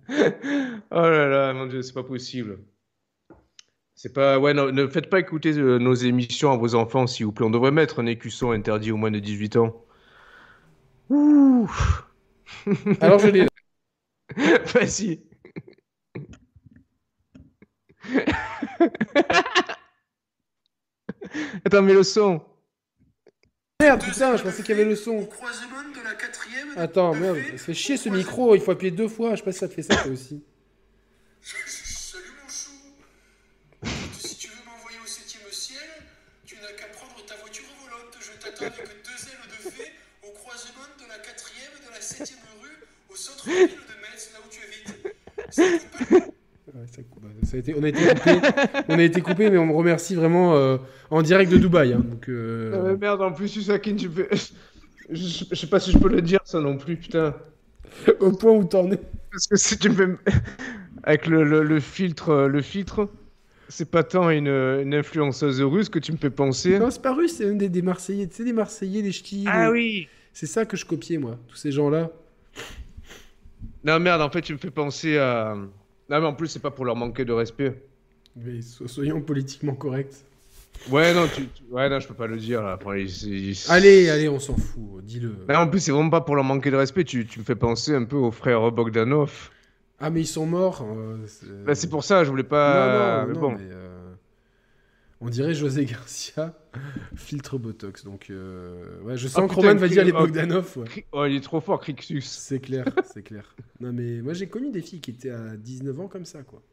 [0.92, 2.60] Oh là là, mon dieu, c'est pas possible.
[3.96, 4.38] C'est pas.
[4.40, 7.46] Ouais, non, ne faites pas écouter euh, nos émissions à vos enfants, s'il vous plaît.
[7.46, 9.86] On devrait mettre un écusson interdit au moins de 18 ans.
[11.10, 11.70] Ouh.
[13.02, 13.48] Alors je l'ai.
[14.74, 15.22] Vas-y.
[21.66, 22.42] Attends, mais le son.
[23.82, 25.26] Merde, putain, je pensais qu'il y avait le Au son.
[25.26, 26.41] croisement de la quatrième.
[26.76, 29.32] Attends, merde, ça fait chier ce micro, il faut appuyer deux fois.
[29.32, 30.42] Je sais pas si ça te fait ça toi aussi.
[31.42, 32.72] Salut mon chou.
[34.18, 35.80] Si tu veux m'envoyer au septième ciel,
[36.46, 38.16] tu n'as qu'à prendre ta voiture volante.
[38.20, 39.92] Je t'attends avec deux ailes de fée
[40.24, 44.40] au croisement de la quatrième et de la septième rue au centre-ville de Metz, là
[44.46, 46.22] où tu habites.
[46.74, 47.24] Ouais, ça, coupe.
[47.24, 48.40] Bah, ça a été, on a été coupé,
[48.88, 50.78] on a été coupé, mais on me remercie vraiment euh,
[51.10, 51.92] en direct de Dubaï.
[51.94, 54.28] hein, donc, euh, Ah merde, en plus, Usakin, tu peux.
[55.12, 57.36] Je, je sais pas si je peux le dire, ça non plus, putain.
[58.20, 59.00] au point où t'en es.
[59.32, 60.32] Parce que si tu me fais-
[61.04, 63.10] Avec le, le- le filtre, euh, le filtre,
[63.70, 66.78] c'est pas tant une, une influenceuse russe que tu me fais penser.
[66.80, 68.28] Non, c'est pas russe, c'est un des, des Marseillais.
[68.28, 69.44] Tu sais, des Marseillais, des ch'tis.
[69.46, 71.38] des- oui C'est ça que je copiais, moi.
[71.48, 72.10] Tous ces gens-là.
[73.84, 75.56] Non, merde, en fait, tu me fais penser à.
[75.56, 77.82] Non, mais en plus, c'est pas pour leur manquer de respect.
[78.36, 80.24] Mais so- soyons politiquement corrects.
[80.90, 81.48] Ouais, non, tu...
[81.48, 82.72] tu- Ouais, non, je peux pas le dire, là.
[82.74, 85.04] Après, ils- Allez, allez, on s'en fout.
[85.04, 85.36] Dis-le.
[85.48, 87.04] Mais en plus, c'est vraiment pas pour leur manquer de respect.
[87.04, 89.52] Tu, tu me fais penser un peu aux frères Bogdanov.
[90.00, 90.84] Ah, mais ils sont morts.
[90.84, 92.74] euh, c'est Bah, pour ça, je voulais pas.
[92.76, 93.52] non, non, mais non, bon.
[93.52, 94.14] mais, euh,
[95.24, 96.56] On dirait José Garcia,
[97.16, 98.04] filtre Botox.
[98.04, 100.18] Donc, euh, ouais, je sens Ah, que Roman va dire les oh.
[100.22, 100.78] Bogdanov.
[100.78, 101.06] ouais.
[101.12, 102.22] Oh, il est trop fort, Crixus.
[102.26, 103.56] C'est clair, c'est clair.
[103.80, 106.64] Non, mais moi j'ai connu des filles qui étaient à 19 ans comme ça, quoi.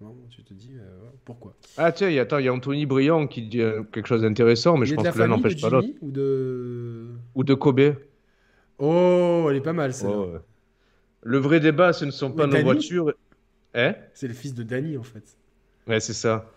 [0.00, 1.54] Non, tu te dis, euh, pourquoi?
[1.76, 4.06] Ah, tiens, il y a, attends, il y a Anthony Briand qui dit euh, quelque
[4.06, 5.88] chose d'intéressant, mais Il je pense que l'un n'empêche pas l'autre.
[6.00, 7.10] Ou de...
[7.34, 7.94] Ou de Kobe.
[8.78, 10.16] Oh, elle est pas mal, celle-là.
[10.16, 10.40] Oh, ouais.
[11.22, 13.14] Le vrai débat, ce ne sont pas Mais nos voitures.
[13.74, 13.94] Hein?
[14.14, 15.36] C'est le fils de Danny, en fait.
[15.86, 16.50] Ouais, c'est ça.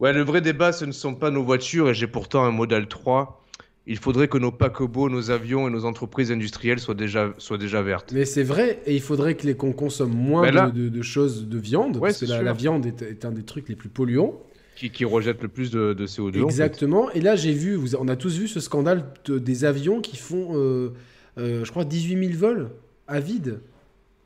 [0.00, 2.88] Ouais, le vrai débat, ce ne sont pas nos voitures, et j'ai pourtant un modèle
[2.88, 3.44] 3.
[3.90, 7.80] Il faudrait que nos paquebots, nos avions et nos entreprises industrielles soient déjà, soient déjà
[7.82, 8.12] vertes.
[8.12, 11.02] Mais c'est vrai, et il faudrait que les- qu'on consomme moins là- de, de- de
[11.02, 13.88] choses de viande, Ouais, parce que la, viande est, est un des trucs les plus
[13.88, 14.40] polluants.
[14.76, 16.28] Qui, qui rejettent le plus de, de CO2.
[16.28, 16.40] en fait.
[16.44, 17.10] Exactement.
[17.12, 20.16] Et là, j'ai vu, vous- on a tous vu ce scandale de- des avions qui
[20.16, 20.90] font, euh,
[21.38, 22.68] euh, je crois, 18 000 vols
[23.08, 23.58] à vide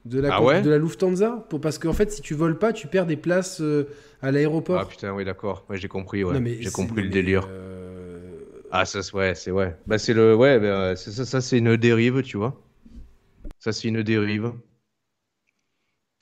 [0.05, 1.47] de la, Ah ouais de la Lufthansa.
[1.49, 3.85] Pour, parce qu'en fait, si tu voles pas, tu perds des places euh,
[4.21, 4.81] à l'aéroport.
[4.81, 5.65] Ah putain, oui, d'accord.
[5.71, 6.59] Ouais, j'ai compris, ouais.
[6.61, 7.49] J'ai compris le délire.
[8.73, 9.77] Ah, ça, c'est- ouais, c'est ouais.
[9.87, 10.35] Bah, c'est le.
[10.35, 12.61] Ouais, bah, ça, ça c'est une dérive, tu vois.
[13.59, 14.53] Ça, c'est une dérive.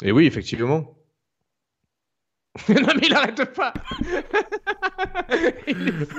[0.03, 0.97] Et oui, effectivement.
[2.69, 3.73] non, mais il arrête pas
[5.67, 6.07] Il.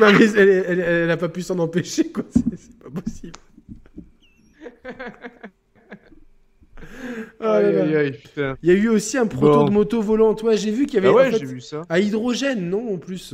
[0.00, 2.24] Non mais mais elle, elle, elle a pas pu s'en empêcher, quoi.
[2.56, 3.32] C'est pas possible.
[7.40, 8.56] Ah là Aïe, aïe, aïe, putain.
[8.62, 9.64] Il y a eu aussi un proto Bon.
[9.64, 10.42] de moto volante.
[10.42, 11.82] Ouais, j'ai vu qu'il y avait Ah ouais, en fait, j'ai vu ça.
[11.88, 13.32] à hydrogène, non, en plus.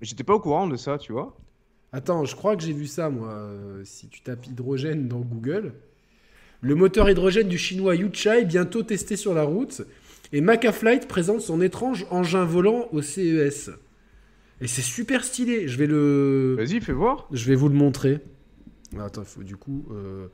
[0.00, 1.36] Mais j'étais pas au courant de ça, tu vois.
[1.92, 3.28] Attends, je crois que j'ai vu ça, moi.
[3.32, 5.72] euh, si tu tapes hydrogène dans Google.
[6.60, 9.82] Le moteur hydrogène du chinois Yuchai bientôt testé sur la route.
[10.32, 13.70] Et Macaflight présente son étrange engin volant au CES.
[14.60, 15.68] Et c'est super stylé.
[15.68, 16.54] Je vais le.
[16.58, 17.28] Vas-y, fais voir.
[17.32, 18.18] Je vais vous le montrer.
[18.98, 20.26] Attends, faut, du coup, euh,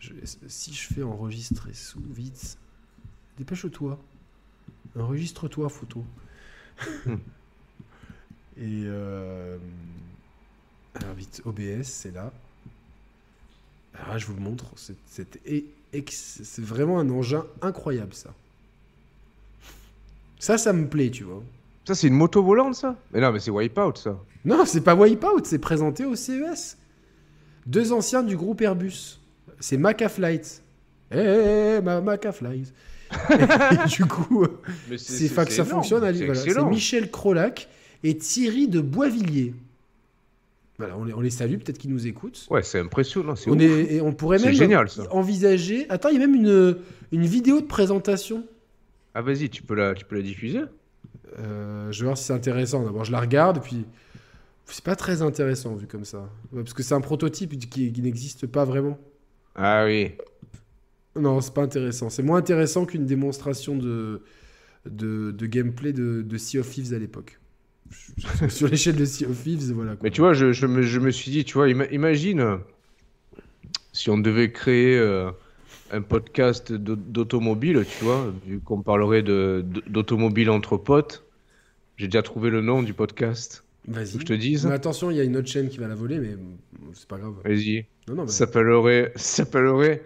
[0.00, 0.12] je
[0.48, 2.58] si je fais enregistrer sous, vite,
[3.38, 3.98] dépêche-toi.
[4.98, 6.04] Enregistre-toi, photo.
[8.56, 9.58] Et euh,
[10.94, 12.32] alors vite, OBS, c'est là.
[13.94, 14.66] Alors là, je vous le montre.
[15.46, 15.64] E-
[16.08, 18.34] c'est vraiment un engin incroyable, ça.
[20.38, 21.42] Ça, ça me plaît, tu vois.
[21.84, 22.96] Ça, c'est une moto volante, ça?
[23.12, 24.18] Mais non, mais c'est Wipeout, ça.
[24.44, 26.78] Non, c'est pas Wipeout, c'est présenté au CES.
[27.66, 29.19] Deux anciens du groupe Airbus.
[29.60, 30.62] C'est Macaflight.
[31.12, 32.72] Eh, eh, eh, ma Macaflight.
[33.30, 34.46] Et du coup,
[34.96, 36.00] c'est que ça énorme, fonctionne.
[36.00, 36.34] voilà.
[36.34, 36.64] C'est.
[36.64, 37.68] Michel Krolak
[38.04, 39.54] et Thierry de Boisvilliers.
[40.78, 42.46] Voilà, on les, on les salue, peut-être qu'ils nous écoutent.
[42.50, 43.36] Ouais, c'est impressionnant.
[43.36, 43.60] C'est On, ouf.
[43.62, 45.02] est, et on pourrait même génial, ça.
[45.12, 45.86] envisager.
[45.90, 46.76] Attends, il y a même une,
[47.12, 48.44] une vidéo de présentation.
[49.14, 50.60] Ah, vas-y, tu peux la, tu peux la diffuser?
[51.38, 52.82] Euh, je vais voir si c'est intéressant.
[52.84, 53.84] D'abord, je la regarde, puis
[54.66, 56.28] c'est pas très intéressant vu comme ça.
[56.54, 58.96] Parce que c'est un prototype qui, qui n'existe pas vraiment.
[59.54, 60.12] Ah oui.
[61.16, 62.08] Non, c'est pas intéressant.
[62.10, 64.22] C'est moins intéressant qu'une démonstration de,
[64.86, 67.38] de, de gameplay de, de Sea of Thieves à l'époque.
[68.48, 69.92] Sur l'échelle de Sea of Thieves, voilà.
[69.96, 70.00] quoi.
[70.04, 72.58] Mais tu vois, je, je me, je me suis dit, tu vois, ima- imagine
[73.92, 75.30] si on devait créer euh,
[75.90, 81.24] un podcast d'au- d'automobile, tu vois, vu qu'on parlerait d'automobile entre potes.
[81.96, 83.64] J'ai déjà trouvé le nom du podcast.
[83.86, 84.06] Vas-y.
[84.06, 85.88] Faut que je te dise Mais attention, il y a une autre chaîne qui va
[85.88, 86.36] la voler, mais
[86.92, 87.34] c'est pas grave.
[87.44, 87.86] Vas-y.
[88.08, 88.28] Non, non, mais...
[88.28, 90.02] Ça s'appellerait, ça s'appellerait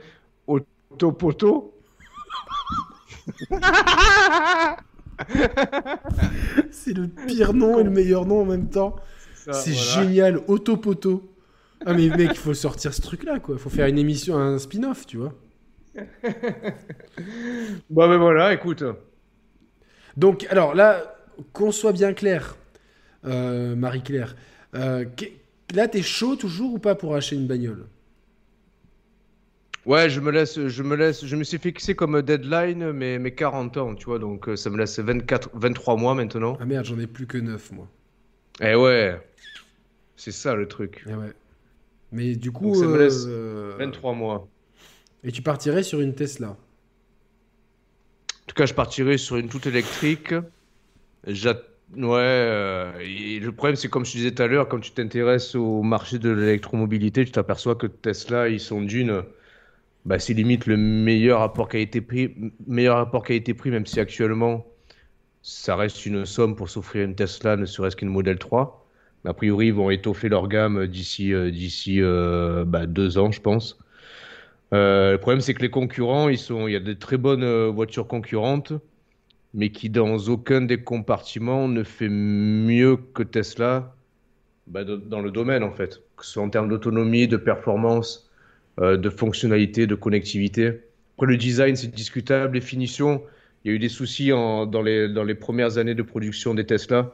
[0.47, 1.75] Autopoto.
[6.71, 8.97] c'est le pire nom et le meilleur nom en même temps.
[9.35, 10.03] C'est voilà.
[10.03, 11.31] génial, Autopoto.
[11.87, 13.57] Ah mais mec, il faut sortir ce truc-là, quoi.
[13.57, 15.35] Il faut faire une émission, un spin-off, tu vois.
[17.91, 18.83] Bon, ben voilà, écoute.
[20.17, 21.17] Donc, alors là,
[21.53, 22.57] qu'on soit bien clair,
[23.25, 24.37] euh, Marie-Claire,
[24.75, 25.05] euh,
[25.75, 27.87] là, t'es chaud toujours ou pas pour acheter une bagnole?
[29.87, 33.35] Ouais, je me laisse, je me laisse, je me suis fixé comme deadline mes, mes
[33.35, 36.59] 40 ans, tu vois, donc euh, ça me laisse 24, 23 mois maintenant.
[36.59, 37.89] Ah merde, j'en ai plus que 9, moi.
[38.61, 39.21] Eh ouais,
[40.17, 41.07] c'est ça le truc.
[41.07, 41.33] Eh ouais.
[42.13, 44.49] Mais du coup, Donc, ça me laisse euh, 23 mois.
[45.25, 46.57] et tu partirais sur une Tesla?
[48.43, 50.33] En tout cas, je partirai sur une toute électrique.
[51.27, 51.61] J'a-
[51.93, 52.93] Ouais, euh,
[53.41, 56.31] le problème, c'est comme je disais tout à l'heure, quand tu t'intéresses au marché de
[56.31, 59.23] l'électromobilité, tu t'aperçois que Tesla, ils sont d'une.
[60.05, 62.35] Bah, c'est limite le meilleur rapport qualité-prix,
[62.67, 63.25] meilleur rapport
[63.67, 64.67] même si actuellement,
[65.43, 68.89] ça reste une somme pour s'offrir une Tesla, ne serait-ce qu'une Model 3.
[69.25, 71.51] Mais a priori, ils vont étoffer leur gamme d'ici euh,
[71.99, 73.79] euh, bah, deux ans, je pense.
[74.73, 76.39] Le problème, c'est que les concurrents, il
[76.73, 78.73] y a de très bonnes voitures concurrentes,
[79.55, 83.95] mais qui dans aucun des compartiments ne fait mieux que Tesla
[84.67, 88.31] bah, dans le domaine en fait, que ce soit en termes d'autonomie, de performance,
[88.81, 90.81] euh, de fonctionnalité, de connectivité.
[91.17, 92.57] Après, le design, c'est discutable.
[92.57, 93.23] Les finitions,
[93.65, 97.13] il y a eu des soucis dans les, premières années de production des Tesla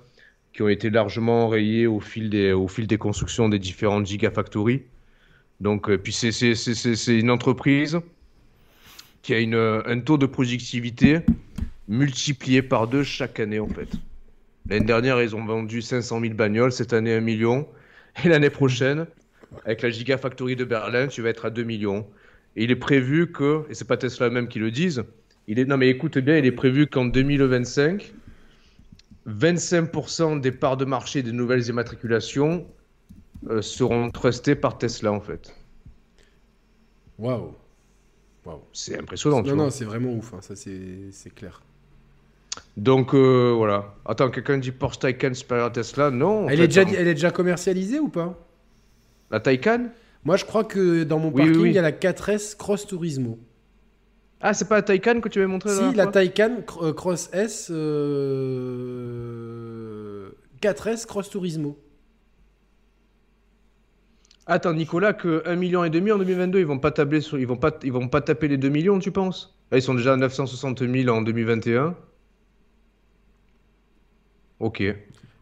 [0.54, 4.82] qui ont été largement rayés au fil des, constructions des différentes gigafactories.
[5.60, 8.00] Donc, euh, puis c'est une entreprise
[9.22, 11.20] qui a un taux de productivité
[11.90, 13.88] multiplié par deux chaque année en fait.
[14.68, 17.66] L'année dernière, ils ont vendu 500 000 bagnoles, cette année 1 million.
[18.24, 19.06] Et l'année prochaine,
[19.64, 22.06] avec la Gigafactory de Berlin, tu vas être à 2 millions.
[22.56, 25.04] Et il est prévu que, et c'est pas Tesla même qui le disent,
[25.48, 28.12] il est, non mais écoute bien, il est prévu qu'en 2025,
[29.28, 32.66] 25% des parts de marché des nouvelles immatriculations
[33.48, 35.54] euh, seront trustées par Tesla en fait.
[37.18, 37.54] Waouh.
[38.44, 38.62] Waouh.
[38.72, 39.42] C'est impressionnant.
[39.42, 41.62] Non, non, c'est vraiment ouf, hein, ça c'est c'est clair.
[42.76, 43.94] Donc euh, voilà.
[44.06, 46.48] Attends, quelqu'un dit Porsche Taycan supérieur à Tesla Non.
[46.48, 48.38] Elle fait, est, déjà, en- elle est déjà commercialisée ou pas?
[49.30, 49.86] La Taycan?
[50.24, 51.68] Moi, je crois que dans mon Oui, parking, oui, oui.
[51.70, 53.38] il y a la 4S Cross Turismo.
[54.40, 56.92] Ah, c'est pas la Taycan que tu m'avais montré la Si, la Taycan cr- euh,
[56.92, 57.70] Cross S
[59.00, 60.30] euh,
[60.62, 61.78] 4S Cross Turismo.
[64.46, 67.46] Attends, Nicolas, que 1,5 million et demi en 2022, ils vont pas tabler sur, ils
[67.46, 69.54] vont pas, ils vont pas taper les 2 millions, tu penses?
[69.70, 71.94] Là, ils sont déjà à 960 000 en 2021.
[74.60, 74.82] Ok.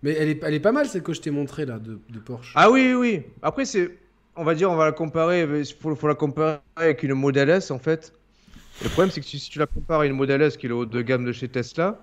[0.03, 2.19] Mais elle est, elle est pas mal celle que je t'ai montrée là de, de
[2.21, 2.53] Porsche.
[2.55, 3.23] Ah oui, oui.
[3.43, 3.99] Après, c'est,
[4.37, 7.51] on va dire, on va la comparer, il faut, faut la comparer avec une Model
[7.51, 8.13] S en fait.
[8.83, 10.69] Le problème, c'est que si, si tu la compares à une Model S qui est
[10.69, 11.99] le haut de gamme de chez Tesla,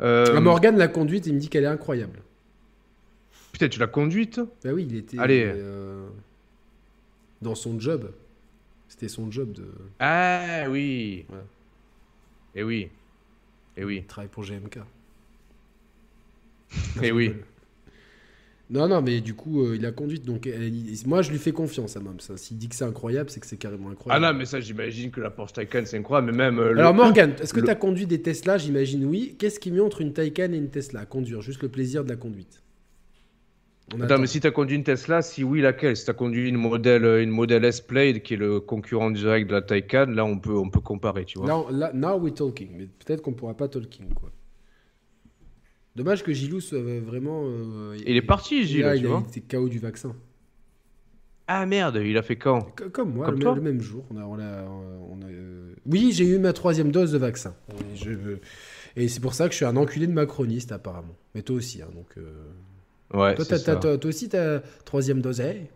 [0.00, 2.20] euh, Ah, Morgan l'a conduite, il me dit qu'elle est incroyable.
[3.52, 4.40] putain, tu l'as conduite?
[4.64, 5.44] Bah oui, il était Allez.
[5.46, 6.08] euh,
[7.40, 8.10] dans son job.
[8.88, 9.66] C'était son job de
[10.00, 11.24] Ah oui.
[11.30, 11.36] Ouais.
[12.56, 12.88] Et oui.
[13.76, 13.98] Et oui.
[13.98, 14.78] il travaille pour GMK.
[17.02, 17.32] Et oui.
[18.68, 20.24] Non, non, mais du coup, euh, il a conduite.
[20.24, 22.16] Donc, il- moi, je lui fais confiance à Moms.
[22.30, 22.36] hein.
[22.36, 24.26] S'il dit que c'est incroyable, c'est que c'est carrément Ah incroyable.
[24.26, 26.58] non, mais ça, j'imagine que la Porsche Taycan, c'est incroyable, mais même.
[26.58, 28.58] euh, le- Alors, Morgan, est-ce que le- tu as conduit des Tesla?
[28.58, 29.36] J'imagine oui.
[29.38, 31.00] Qu'est-ce qui est mieux entre une Taycan et une Tesla?
[31.00, 32.60] À conduire Juste le plaisir de la conduite.
[33.92, 34.20] On Attends, attend.
[34.22, 35.96] mais si t'as conduit une Tesla, si oui, laquelle?
[35.96, 39.62] Si t'as conduit une modèle, une modèle S-Plate, qui est le concurrent direct de la
[39.62, 41.46] Taycan, là, on peut, on peut comparer, tu vois.
[41.46, 42.70] Now, là- now we're talking.
[42.76, 44.32] Mais peut-être qu'on pourra pas talking, quoi.
[45.96, 47.42] Dommage que Gilou soit vraiment.
[47.46, 49.24] euh, Il est parti, Gilles, là, tu il a vois.
[49.28, 50.14] été KO du vaccin.
[51.48, 52.62] Ah merde, il a fait quand?
[52.76, 53.54] Co- Comme moi, Comme le, toi?
[53.54, 54.04] le même jour.
[54.10, 57.54] On a, on a- on a, euh, Oui, j'ai eu ma troisième dose de vaccin.
[57.92, 58.10] Et je,
[58.96, 61.16] Et c'est pour ça que je suis un enculé de macroniste, apparemment.
[61.34, 62.08] Mais toi aussi, hein, donc.
[62.18, 62.22] euh,
[63.14, 63.58] Ouais, Toi, ça.
[63.60, 65.40] t'as- toi, toi aussi, t'as troisième dose.
[65.40, 65.68] eh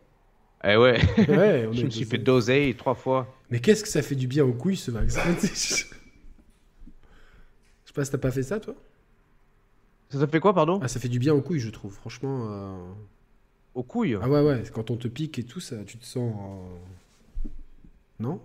[0.65, 0.99] Eh ouais,
[1.29, 3.35] Ouais, on je me suis fait doser trois fois.
[3.51, 5.21] Mais qu'est-ce que ça fait du bien aux couilles, ce vaccin?
[7.85, 8.75] Je sais pas si t'as pas fait ça, toi?
[10.11, 11.95] Ça t'a fait quoi, pardon Ah, ça fait du bien aux couilles, je trouve.
[11.95, 12.49] Franchement.
[12.51, 12.93] euh,
[13.75, 14.63] Aux couilles Ah ouais, ouais.
[14.73, 16.35] Quand on te pique et tout, ça, tu te sens.
[16.35, 17.49] euh,
[18.19, 18.41] Non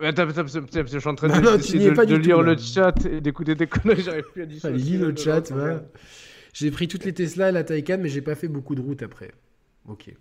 [0.00, 2.42] Attends, attends, je suis en train de, non, tu de, pas de du lire tout,
[2.42, 4.66] le chat et d'écouter des conneries, j'arrive plus à.
[4.68, 5.88] Allez, lis le de chat, regarde.
[6.52, 9.02] J'ai pris toutes les Tesla et la Taycan, mais j'ai pas fait beaucoup de route
[9.02, 9.32] après.
[9.88, 10.14] Ok.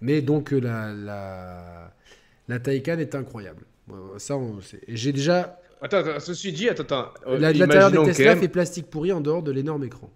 [0.00, 1.94] Mais donc, euh, la, la,
[2.48, 3.64] la Taycan est incroyable.
[3.88, 4.80] Ouais, ouais, Ça, on sait.
[4.86, 5.58] Et j'ai déjà.
[5.82, 7.10] Attends, attends, ceci dit, attends, attends.
[7.26, 10.10] euh, la- L'intérieur des imaginons Tesla même- fait plastique pourri en dehors de l'énorme écran.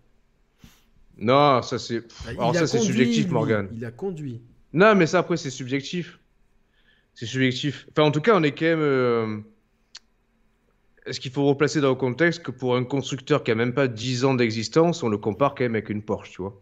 [1.18, 2.02] Non, ça c'est.
[2.26, 3.32] Ah, Alors a ça c'est conduit, subjectif, lui.
[3.32, 3.68] Morgan.
[3.72, 4.40] Il a conduit.
[4.72, 6.18] Non, mais ça après c'est subjectif.
[7.14, 7.86] C'est subjectif.
[7.90, 8.80] Enfin, en tout cas, on est quand même.
[8.80, 9.38] euh,
[11.06, 13.86] Est-ce qu'il faut replacer dans le contexte que pour un constructeur qui a même pas
[13.88, 16.60] 10 ans d'existence, on le compare quand même avec une Porsche, tu vois?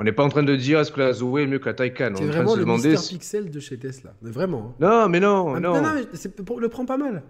[0.00, 1.74] On n'est pas en train de dire est-ce que la Zoé est mieux que la
[1.74, 2.12] Taycan.
[2.14, 2.94] C'est est vraiment le demander.
[2.94, 4.14] Pixel de chez Tesla.
[4.22, 4.74] Mais vraiment.
[4.80, 4.86] hein.
[5.04, 5.82] Non, mais non, Ah, non.
[5.82, 7.22] non, mais c'est- pour- le prends pas mal.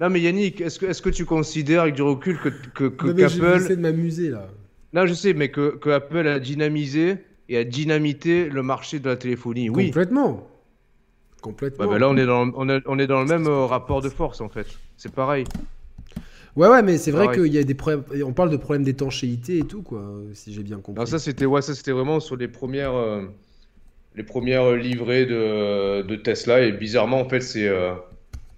[0.00, 3.14] Non, mais Yannick, est-ce que, est-ce que tu considères avec du recul que, que, Non,
[3.14, 4.46] mais j'essaie de m'amuser là.
[4.92, 7.16] Non, je sais, mais que, que Apple a dynamisé
[7.48, 9.68] et a dynamité le marché de la téléphonie.
[9.68, 9.86] Oui.
[9.86, 10.46] Complètement.
[11.42, 11.84] Complètement.
[11.84, 14.02] Ouais, bah là, on est dans, on est, on est dans le même euh, rapport
[14.02, 14.66] de force, en fait.
[14.96, 15.44] C'est pareil.
[16.58, 17.42] Ouais, ouais, mais c'est vrai Pareil.
[17.44, 18.02] qu'il y a des problèmes.
[18.26, 20.02] On parle de problèmes d'étanchéité et tout, quoi,
[20.34, 21.00] si j'ai bien compris.
[21.00, 23.22] Non, ça, c'était ouais, ça, c'était vraiment sur les premières, euh,
[24.16, 26.62] les premières livrées de, de Tesla.
[26.62, 27.68] Et bizarrement, en fait, c'est.
[27.68, 27.92] euh,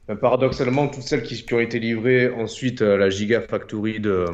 [0.09, 4.25] enfin, paradoxalement, toutes celles qui, qui ont été livrées ensuite à la Gigafactory de.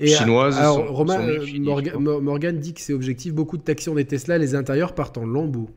[0.00, 3.34] Et, chinoises Alors, sont- Romain, sont euh, Morgan dit que c'est objectif.
[3.34, 5.70] Beaucoup de taxis ont des Tesla, les intérieurs partent en lambeaux.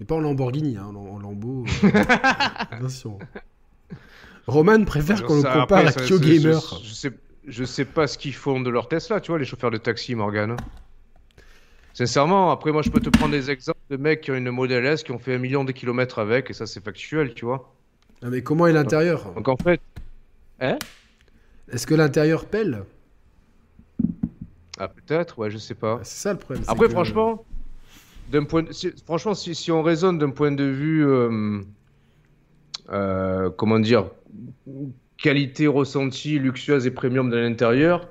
[0.00, 1.64] Mais pas en Lamborghini, hein, en, en lambeaux.
[1.84, 1.88] euh,
[2.70, 3.18] attention.
[4.46, 6.80] Roman préfère qu'on le compare après, à ça, Kyo c'est- Gamer.
[6.82, 7.10] Je, sais,
[7.46, 10.14] je sais pas ce qu'ils font de leur Tesla, tu vois, les chauffeurs de taxi,
[10.14, 10.56] Morgan.
[11.94, 14.84] Sincèrement, après, moi, je peux te prendre des exemples de mecs qui ont une Model
[14.86, 17.74] S, qui ont fait un million de kilomètres avec, et ça, c'est factuel, tu vois.
[18.22, 19.32] Ah, mais comment est l'intérieur?
[19.34, 19.80] Donc, en fait,
[20.60, 22.84] Est-ce que l'intérieur pèle?
[24.78, 25.98] Ah, peut-être, ouais, je sais pas.
[26.00, 26.64] Ah, C'est ça le problème.
[26.66, 27.44] Après, que- franchement,
[28.30, 31.60] d'un point, de- si, franchement, si, si on raisonne d'un point de vue, euh,
[32.90, 34.10] euh, comment dire,
[35.16, 38.08] qualité ressentie, luxueuse et premium de l'intérieur,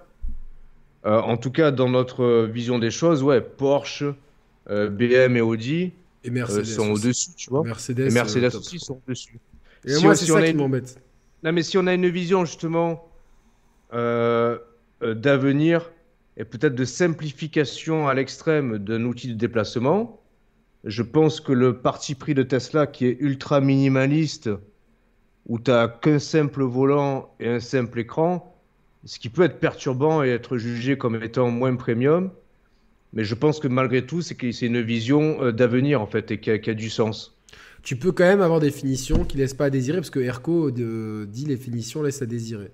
[1.05, 4.03] euh, en tout cas dans notre vision des choses, ouais, Porsche,
[4.69, 5.91] euh, BM et Audi
[6.23, 6.65] Et euh, Mercedes.
[6.65, 7.63] sont au-dessus, tu vois.
[7.63, 9.39] Mercedes, Et Mercedes aussi sont au-dessus.
[9.85, 11.01] Et Si moi, on- c'est si on ça a qui une- m'embête.
[11.43, 13.03] Non, mais si on a une vision justement
[15.01, 15.91] d'avenir
[16.37, 20.20] et peut-être de simplification à l'extrême d'un outil de déplacement,
[20.83, 24.49] je pense que le parti pris de Tesla qui est ultra minimaliste,
[25.47, 28.55] où tu n'as qu'un simple volant et un simple écran,
[29.05, 32.31] ce qui peut être perturbant et être jugé comme étant moins premium,
[33.13, 36.31] mais je pense que malgré tout, c'est que c'est une vision euh, d'avenir en fait
[36.31, 37.35] et qui a, qui a du sens.
[37.83, 40.69] Tu peux quand même avoir des finitions qui laissent pas à désirer, parce que Erco
[40.71, 42.71] de- dit les finitions laissent à désirer.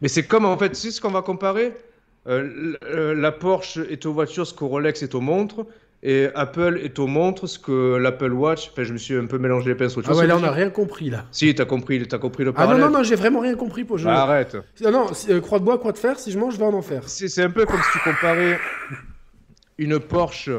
[0.00, 1.74] Mais c'est comme en fait, c'est ce qu'on va comparer.
[2.28, 5.66] Euh, euh, la Porsche est aux voitures ce que Rolex est aux montres,
[6.02, 8.70] et Apple est aux montres ce que l'Apple Watch.
[8.72, 10.00] Enfin, je me suis un peu mélangé les pinceaux.
[10.00, 11.24] Tu Ah vois ouais, là on n'a rien compris là.
[11.32, 12.84] Si, t'as compris, t'as compris le Ah non, parallèle.
[12.86, 14.06] non, non, j'ai vraiment rien compris pour je...
[14.08, 14.56] Ah, arrête.
[14.80, 16.74] Non, non, euh, croix de bois, croix de fer, si je mange, je vais en
[16.74, 17.02] enfer.
[17.06, 18.58] C'est c'est un peu comme si tu comparais
[19.78, 20.50] une Porsche,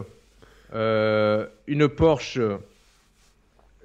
[0.74, 2.40] euh, une Porsche.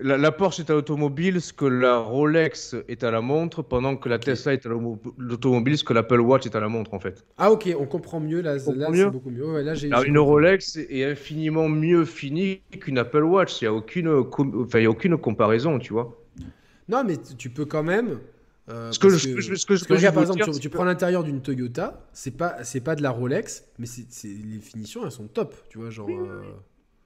[0.05, 3.97] La, la Porsche est à l'automobile, ce que la Rolex est à la montre, pendant
[3.97, 7.01] que la Tesla est à l'automobile, ce que l'Apple Watch est à la montre en
[7.01, 7.25] fait.
[7.39, 9.51] Ah ok, on comprend mieux là, comprend là mieux c'est beaucoup mieux.
[9.51, 10.19] Ouais, là, Alors, une.
[10.19, 13.63] Rolex est infiniment mieux finie qu'une Apple Watch.
[13.63, 16.23] Il n'y a, aucune, com- enfin, il y a aucune comparaison, tu vois.
[16.87, 18.19] Non, mais tu- peux quand même.
[18.69, 19.75] euh, Ce que parce je- ce que-
[20.13, 23.65] par exemple, dire, tu, prends l'intérieur d'une Toyota, c'est pas, c'est pas de la Rolex,
[23.79, 26.11] mais c'est, les finitions, elles sont top, tu vois, genre.
[26.11, 26.43] euh,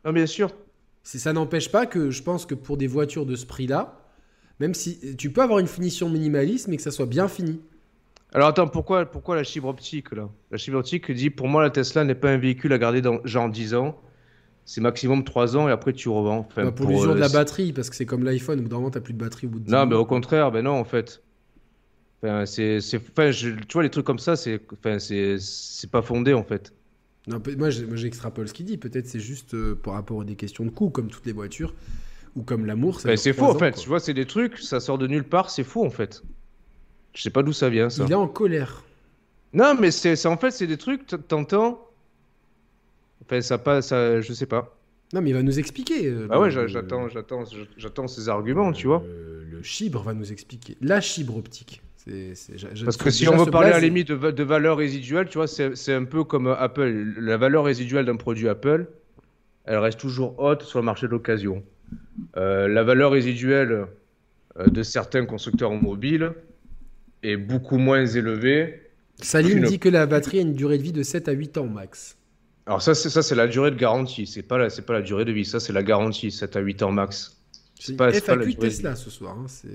[0.05, 0.51] Non, bien sûr.
[1.17, 3.99] Ça n'empêche pas que je pense que pour des voitures de ce prix-là,
[4.61, 7.61] même si tu peux avoir une finition minimaliste, mais que ça soit bien fini.
[8.35, 10.29] Alors attends, pourquoi, pourquoi la fibre optique là?
[10.51, 13.21] La fibre optique dit pour moi la Tesla n'est pas un véhicule à garder dans
[13.25, 13.99] genre 10 ans.
[14.67, 16.41] C'est maximum 3 ans et après tu revends.
[16.41, 18.63] Enfin, Bah, pour l'usure euh, de la c'est- batterie, parce que c'est comme l'iPhone, au
[18.65, 20.51] bout d'un moment, t'as plus de batterie au bout de 10 Non, mais au contraire,
[20.53, 21.23] ben non en fait.
[22.23, 22.99] Enfin, c'est, tu
[23.73, 26.75] vois les trucs comme ça, c'est, enfin, c'est, c'est pas fondé en fait.
[27.29, 28.79] Non, moi, j'extrapole ce qu'il dit.
[28.79, 31.75] Peut-être c'est juste euh, par rapport à des questions de coût, comme toutes les voitures,
[32.35, 33.01] ou comme l'amour.
[33.05, 33.73] Ben, c'est faux en fait.
[33.75, 33.83] quoi.
[33.83, 36.23] Tu vois, c'est des trucs, ça sort de nulle part, c'est faux en fait.
[37.15, 38.05] Je sais pas d'où ça vient ça.
[38.07, 38.83] Il est en colère.
[39.53, 41.85] Non, mais c'est, en fait, c'est des trucs, t'entends.
[43.25, 44.77] Enfin, ça passe, ça, je sais pas.
[45.13, 46.07] Non, mais il va nous expliquer.
[46.07, 47.45] euh, Ah ouais, j'attends, j'attends,
[47.77, 49.03] j'attends ces arguments, tu vois.
[49.51, 50.77] le chibre va nous expliquer.
[50.81, 51.83] La chibre optique.
[52.85, 55.39] Parce que si on veut parler à la limite de, va- de valeur résiduelle, tu
[55.39, 57.15] vois, c'est un peu comme Apple.
[57.21, 58.87] La valeur résiduelle d'un produit Apple,
[59.65, 61.63] elle reste toujours haute sur le marché de l'occasion.
[62.37, 63.87] Euh, la valeur résiduelle
[64.59, 66.33] euh, de certains constructeurs mobiles
[67.23, 68.83] est beaucoup moins élevée.
[69.21, 71.67] Salim dit que la batterie a une durée de vie de 7 à 8 ans
[71.67, 72.17] max.
[72.67, 74.27] Alors ça, c'est ça, c'est la durée de garantie.
[74.27, 75.45] C'est pas la, c'est pas la durée de vie.
[75.45, 77.38] Ça, c'est la garantie, 7 à 8 ans max.
[77.81, 79.37] C'est pas- c'est pas de Tesla ce soir.
[79.39, 79.69] hein, euh,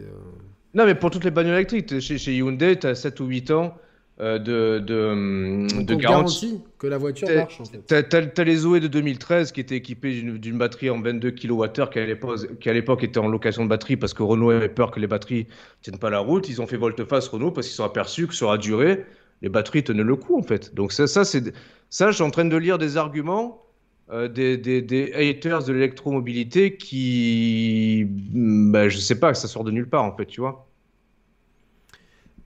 [0.74, 3.52] Non, mais pour toutes les bagnoles électriques, chez, chez Hyundai, tu as 7 ou 8
[3.52, 3.78] ans
[4.20, 6.62] euh, de, garantie.
[6.78, 7.80] que la voiture marche en fait.
[7.88, 12.70] T'as- t'as les Zoé de 2013 qui étaient équipés d'une, batterie en 22 kWh qui
[12.70, 15.48] à, l'époque, était en location de batterie parce que Renault avait peur que les batteries
[15.82, 16.48] tiennent pas la route.
[16.48, 19.04] Ils ont fait volte-face Renault parce qu'ils sont aperçus que sur la durée,
[19.42, 20.76] les batteries tenaient le coup en fait.
[20.76, 21.52] Donc ça, ça, c'est,
[21.90, 23.63] ça je suis en train de lire des arguments
[24.12, 29.72] euh, des, des, des haters de l'électromobilité qui, ben, je sais pas, ça sort de
[29.72, 30.70] nulle part en fait, tu vois.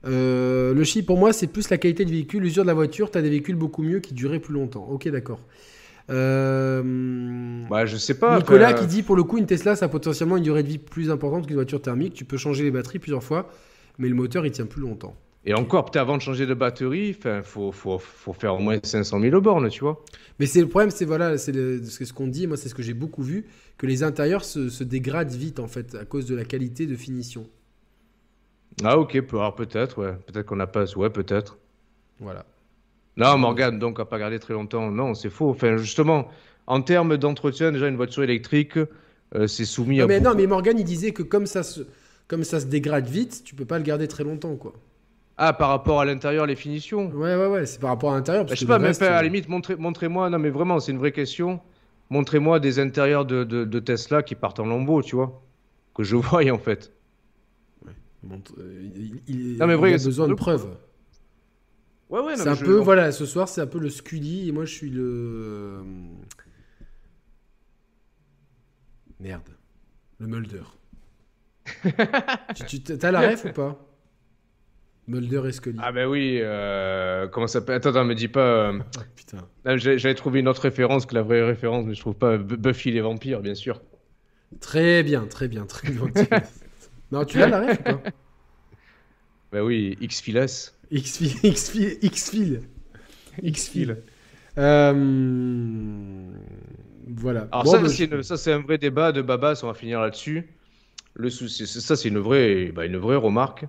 [0.06, 3.10] Euh, le chi, pour moi, c'est plus la qualité du véhicule, l'usure de la voiture.
[3.10, 4.86] Tu as des véhicules beaucoup mieux qui duraient plus longtemps.
[4.88, 5.40] Ok, d'accord.
[6.10, 8.38] Euh, Bah, je sais pas.
[8.38, 10.68] Nicolas après, qui dit pour le coup, une Tesla, ça a potentiellement une durée de
[10.68, 12.14] vie plus importante qu'une voiture thermique.
[12.14, 13.50] Tu peux changer les batteries plusieurs fois,
[13.98, 15.16] mais le moteur, il tient plus longtemps.
[15.44, 18.78] Et encore, peut-être avant de changer de batterie, il faut, faut, faut faire au moins
[18.82, 20.04] 500 000 bornes, tu vois.
[20.38, 22.46] Mais c'est le problème, c'est voilà, c'est ce qu'on dit.
[22.46, 25.66] Moi, c'est ce que j'ai beaucoup vu, que les intérieurs se, se dégradent vite en
[25.66, 27.46] fait à cause de la qualité de finition.
[28.84, 30.12] Ah ok, peut-être, ouais.
[30.26, 30.84] Peut-être qu'on n'a pas...
[30.96, 31.58] Ouais, peut-être.
[32.20, 32.46] Voilà.
[33.16, 34.92] Non, Morgane, donc, à pas garder très longtemps.
[34.92, 35.50] Non, c'est faux.
[35.50, 36.28] Enfin, justement,
[36.68, 38.76] en termes d'entretien, déjà, une voiture électrique,
[39.34, 40.06] euh, c'est soumis Non, à...
[40.06, 41.80] mais, beaucoup- non, mais Morgan, il disait que comme ça se,
[42.28, 44.72] comme ça se dégrade vite, tu peux pas le garder très longtemps, quoi.
[45.40, 47.64] Ah, par rapport à l'intérieur, les finitions Ouais, ouais, ouais.
[47.66, 48.44] C'est par rapport à l'intérieur.
[48.44, 50.28] Bah, Je sais pas, mais reste, à euh, la limite, montrez- montrez-moi...
[50.30, 51.60] non, mais vraiment, c'est une vraie question.
[52.10, 55.40] Montrez-moi des intérieurs de, de, de Tesla qui partent en lambeaux, tu vois.
[55.94, 56.92] Que je voie, en fait.
[58.58, 60.76] euh, il, il- Non, mais vrai, il a besoin de preuves.
[62.10, 64.48] Ouais, ouais, c'est mais un je- peu, voilà, ce soir, c'est un peu le Scully
[64.48, 65.82] et moi, je suis le.
[69.20, 69.50] Merde.
[70.18, 70.62] Le Mulder.
[72.54, 73.87] tu, tu t'as la ref ou pas?
[75.08, 75.78] Mulder et Scully.
[75.82, 77.76] Ah ben oui, euh, comment ça s'appelle?
[77.76, 78.70] Attends, attends, me dis pas...
[78.70, 79.38] euh, Ah, putain.
[79.64, 82.36] Ah, j'ai- J'avais trouvé une autre référence que la vraie référence, mais je trouve pas
[82.38, 83.80] Buffy les vampires, bien sûr.
[84.60, 86.02] Très bien, très bien, très bien.
[87.12, 88.02] non, tu l'as la ref ou pas?
[89.52, 90.46] Bah oui, X-Files.
[90.90, 91.32] X-Fil.
[91.42, 91.98] X-Fil.
[92.02, 92.60] X-Fil.
[93.42, 93.96] X-Fil.
[94.58, 96.32] Euh,
[97.06, 97.48] Voilà.
[97.52, 99.74] Alors Bon, ça, bah, c'est une- ça, c'est un vrai débat de Babas, on va
[99.74, 100.48] finir là-dessus.
[101.14, 103.64] Le souci, c'est- ça c'est une vraie, bah, une vraie remarque.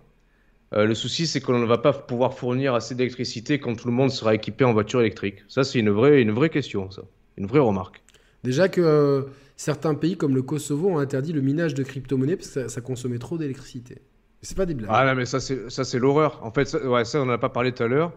[0.74, 3.94] Euh, le souci, c'est qu'on ne va pas pouvoir fournir assez d'électricité quand tout le
[3.94, 5.44] monde sera équipé en voiture électrique.
[5.48, 7.02] Ça, c'est une vraie, une vraie question, ça.
[7.38, 8.04] Une vraie remarque.
[8.44, 9.24] Déjà que euh,
[9.56, 12.82] certains pays comme le Kosovo ont interdit le minage de crypto-monnaies parce que ça, ça
[12.82, 14.00] consommait trop d'électricité.
[14.42, 14.92] C'est pas des blagues.
[14.94, 16.40] Ah non, mais ça, c'est, l'horreur.
[16.44, 18.14] En fait, ça, ouais, ça, on n'en a pas parlé tout à l'heure.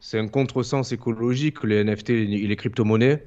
[0.00, 3.22] C'est un contresens écologique, les NFT et les crypto-monnaies.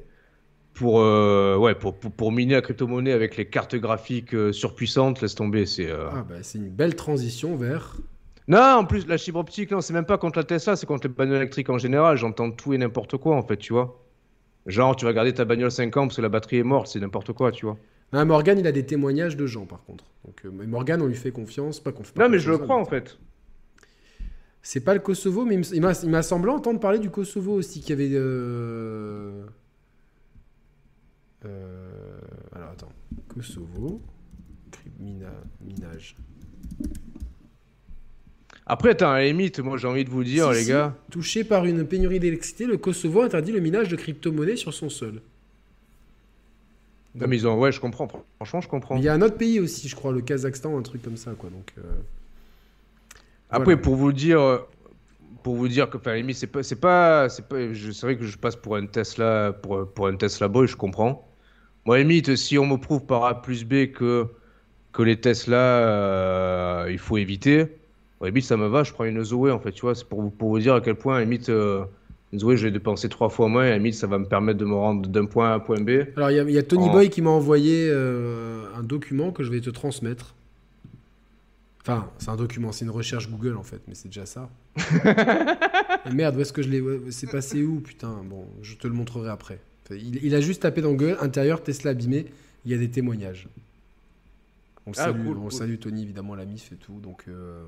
[0.73, 5.35] Pour, euh, ouais, pour, pour, pour miner la crypto-monnaie avec les cartes graphiques surpuissantes, laisse
[5.35, 5.67] tomber.
[5.67, 7.95] C'est, euh, Ah, bah, c'est une belle transition vers.
[8.47, 11.07] Non, en plus, la fibre optique, non, c'est même pas contre la Tesla, c'est contre
[11.07, 12.17] les bagnoles électriques en général.
[12.17, 13.99] J'entends tout et n'importe quoi, en fait, tu vois.
[14.65, 16.99] Genre, tu vas garder ta bagnole 5 ans parce que la batterie est morte, c'est
[16.99, 17.77] n'importe quoi, tu vois.
[18.11, 20.05] Ah, Morgan, il a des témoignages de gens par contre.
[20.25, 22.15] Donc, euh, mais Morgan, on lui fait confiance, pas confiance.
[22.17, 23.17] Non, mais je le crois, en fait.
[24.61, 28.09] C'est pas le Kosovo, mais il m'a semblé entendre parler du Kosovo aussi, qui avait.
[28.13, 29.43] Euh...
[31.45, 32.19] euh,
[32.55, 32.91] Alors attends.
[33.27, 34.01] Kosovo.
[34.99, 36.15] mina- Minage.
[38.65, 40.69] Après, à la limite, moi, j'ai envie de vous dire, Si, les si.
[40.69, 40.95] gars.
[41.11, 45.21] Touché par une pénurie d'électricité, le Kosovo interdit le minage de crypto-monnaies sur son sol.
[47.15, 47.59] Non, mais ils ont...
[47.59, 48.07] Ouais, je comprends.
[48.37, 48.97] Franchement, je comprends.
[48.97, 51.31] Il y a un autre pays aussi, je crois, le Kazakhstan, un truc comme ça,
[51.37, 51.49] quoi.
[51.49, 51.81] Donc, euh,
[53.49, 53.81] Après, Voilà.
[53.81, 54.65] pour vous dire,
[55.43, 58.17] pour vous dire que, enfin, limite, c'est pas, c'est pas, c'est pas, je- c'est vrai
[58.17, 61.27] que je passe pour un Tesla, pour, pour un Tesla boy, je comprends.
[61.85, 64.27] Moi, limite, si on me prouve par A plus B que,
[64.93, 67.67] que les Tesla, euh, il faut éviter,
[68.23, 70.21] la limite, ça me va, je prends une Zoé, en fait, tu vois, c'est pour
[70.21, 71.83] vous, pour vous dire à quel point, limite, euh,
[72.31, 74.57] une Zoé, je vais dépenser trois fois moins, et à limite, ça va me permettre
[74.59, 75.89] de me rendre d'un point A à un point B.
[76.15, 76.89] Alors, il y, a- il y a Tony.
[76.89, 80.35] Boy qui m'a envoyé euh, un document que je vais te transmettre.
[81.81, 84.49] Enfin, c'est un document, c'est une recherche Google en fait, mais c'est déjà ça.
[86.13, 86.81] Merde, où est-ce que je l'ai.
[87.11, 87.81] C'est passé où?
[87.81, 89.59] Putain, bon, je te le montrerai après.
[89.91, 92.27] Il, il a juste tapé dans Google intérieur Tesla abîmé,
[92.65, 93.49] il y a des témoignages.
[94.85, 95.51] On Ah, salue, cool, on cool.
[95.51, 96.99] salue Tony, évidemment, la MIF et tout.
[97.01, 97.25] Donc.
[97.27, 97.63] euh,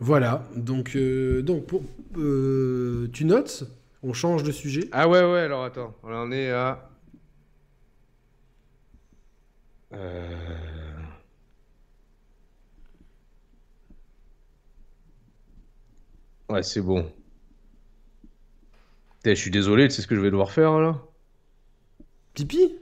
[0.00, 1.44] voilà, donc, euh,
[2.16, 3.64] euh, tu notes
[4.02, 6.88] On change de sujet Ah ouais, ouais, alors attends, on en est à...
[9.92, 10.96] Euh,
[16.48, 17.10] ouais, c'est bon.
[19.24, 21.02] je suis désolé, tu sais ce que je vais devoir faire là?
[22.34, 22.78] Pipi?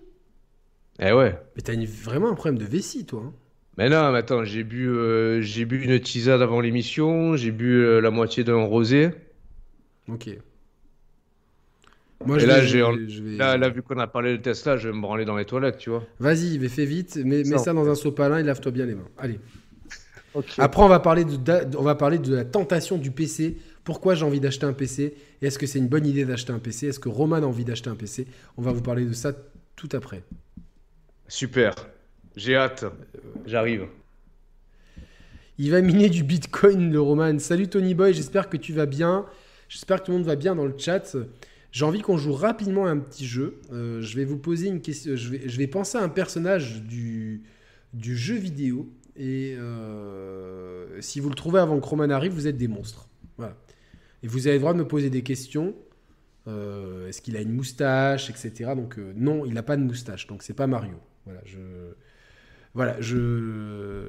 [1.00, 1.40] Eh ouais.
[1.56, 3.22] Mais t'as vraiment un problème de vessie, toi.
[3.24, 3.32] Hein.
[3.78, 7.76] Mais non, mais attends, j'ai bu, euh, j'ai bu une tisane avant l'émission, j'ai bu
[7.76, 9.10] euh, la moitié d'un rosé.
[10.08, 10.28] Ok.
[12.26, 14.42] Moi, Et je là, vais- j'ai- je vais- Là, là, vu qu'on a parlé de
[14.42, 16.04] Tesla, je vais me branler dans les toilettes, tu vois.
[16.18, 17.58] Vas-y, mais fais vite, mets, mets Ça.
[17.58, 19.08] ça dans un sopalin et lave-toi bien les mains.
[19.16, 19.38] Allez.
[20.34, 20.54] Ok.
[20.58, 23.56] Après, on va parler de, da- on va parler de la tentation du PC.
[23.82, 26.58] Pourquoi j'ai envie d'acheter un PC Et est-ce que c'est une bonne idée d'acheter un
[26.58, 28.26] PC Est-ce que Roman a envie d'acheter un PC
[28.58, 29.32] On va vous parler de ça
[29.74, 30.22] tout après.
[31.28, 31.74] Super.
[32.38, 32.84] J'ai hâte.
[33.46, 33.88] J'arrive.
[35.58, 37.36] Il va miner du Bitcoin, le Roman.
[37.40, 39.26] Salut Tony Boy, j'espère que tu vas bien.
[39.68, 41.16] J'espère que tout le monde va bien dans le chat.
[41.72, 43.60] J'ai envie qu'on joue rapidement un petit jeu.
[43.72, 45.16] Euh, je vais vous poser une question.
[45.16, 47.42] Je vais, penser à un personnage du,
[48.00, 48.88] jeu vidéo.
[49.16, 53.08] Et euh, si vous le trouvez avant que Roman arrive, vous êtes des monstres.
[53.36, 53.56] Voilà.
[54.22, 55.74] Et vous avez le droit de me poser des questions.
[56.46, 58.74] Euh, Est-ce qu'il a une moustache, etc.
[58.76, 60.28] Donc non, il n'a pas de moustache.
[60.28, 61.00] Donc c'est pas Mario.
[61.24, 61.58] Voilà, je...
[62.78, 64.04] Voilà, je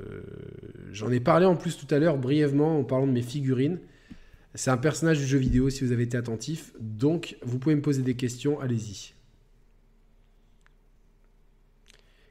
[0.91, 3.79] j'en ai parlé en plus tout à l'heure brièvement en parlant de mes figurines.
[4.53, 6.71] C'est un personnage du jeu vidéo si vous avez été attentif.
[6.79, 9.15] Donc vous pouvez me poser des questions, allez-y.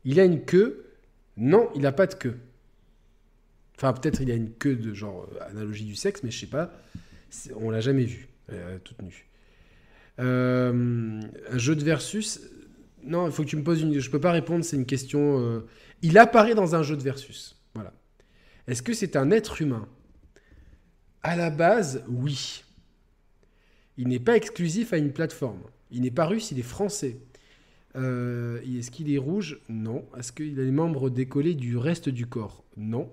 [0.04, 0.84] Il a une queue?
[1.36, 2.36] Non, il n'a pas de queue.
[3.74, 6.46] Enfin, peut-être il a une queue de genre euh, analogie du sexe, mais je sais
[6.46, 6.72] pas.
[7.56, 9.26] On l'a jamais vu, euh, toute nue.
[10.20, 12.42] Euh, un jeu de versus?
[13.02, 13.98] Non, il faut que tu me poses une.
[13.98, 15.64] Je peux pas répondre, c'est une question.
[16.02, 17.56] Il apparaît dans un jeu de versus.
[17.74, 17.92] Voilà.
[18.66, 19.88] Est-ce que c'est un être humain?
[21.22, 22.64] À la base, oui.
[23.96, 25.62] Il n'est pas exclusif à une plateforme.
[25.90, 27.18] Il n'est pas russe, il est français.
[27.96, 29.60] Euh, Est-ce qu'il est rouge?
[29.68, 30.04] Non.
[30.16, 32.64] Est-ce qu'il a les membres décollés du reste du corps?
[32.76, 33.10] Non.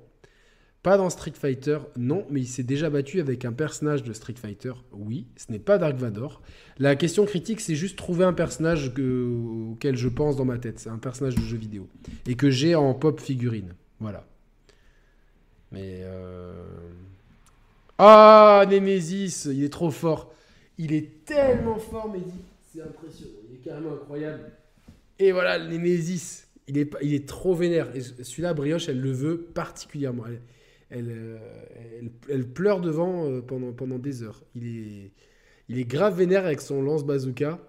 [0.85, 2.27] Pas dans Street Fighter Non.
[2.29, 5.25] Mais il s'est déjà battu avec un personnage de Street Fighter Oui.
[5.35, 6.43] Ce n'est pas Dark Vador.
[6.77, 10.77] La question critique, c'est juste trouver un personnage que- auquel je pense dans ma tête.
[10.79, 11.87] C'est un personnage de jeu vidéo.
[12.27, 13.73] Et que j'ai en pop figurine.
[13.99, 14.27] Voilà.
[15.71, 16.01] Mais.
[16.03, 16.53] euh,
[17.97, 20.31] Ah, Nemesis Il est trop fort.
[20.77, 22.25] Il est tellement fort, Mehdi.
[22.71, 23.31] C'est impressionnant.
[23.49, 24.51] Il est carrément incroyable.
[25.17, 26.43] Et voilà, Nemesis.
[26.67, 27.87] Il est, il est trop vénère.
[27.95, 30.25] Et celui-là, Brioche, elle le veut particulièrement.
[30.27, 30.41] Elle,
[30.95, 31.37] elle, euh,
[32.29, 34.41] elle- pleure devant euh, pendant, pendant des heures.
[34.55, 35.11] Il
[35.69, 37.59] est, grave vénère avec son lance-bazooka.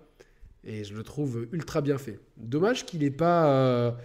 [0.65, 2.19] Et je le trouve ultra bien fait.
[2.37, 3.97] Dommage qu'il n'ait pas,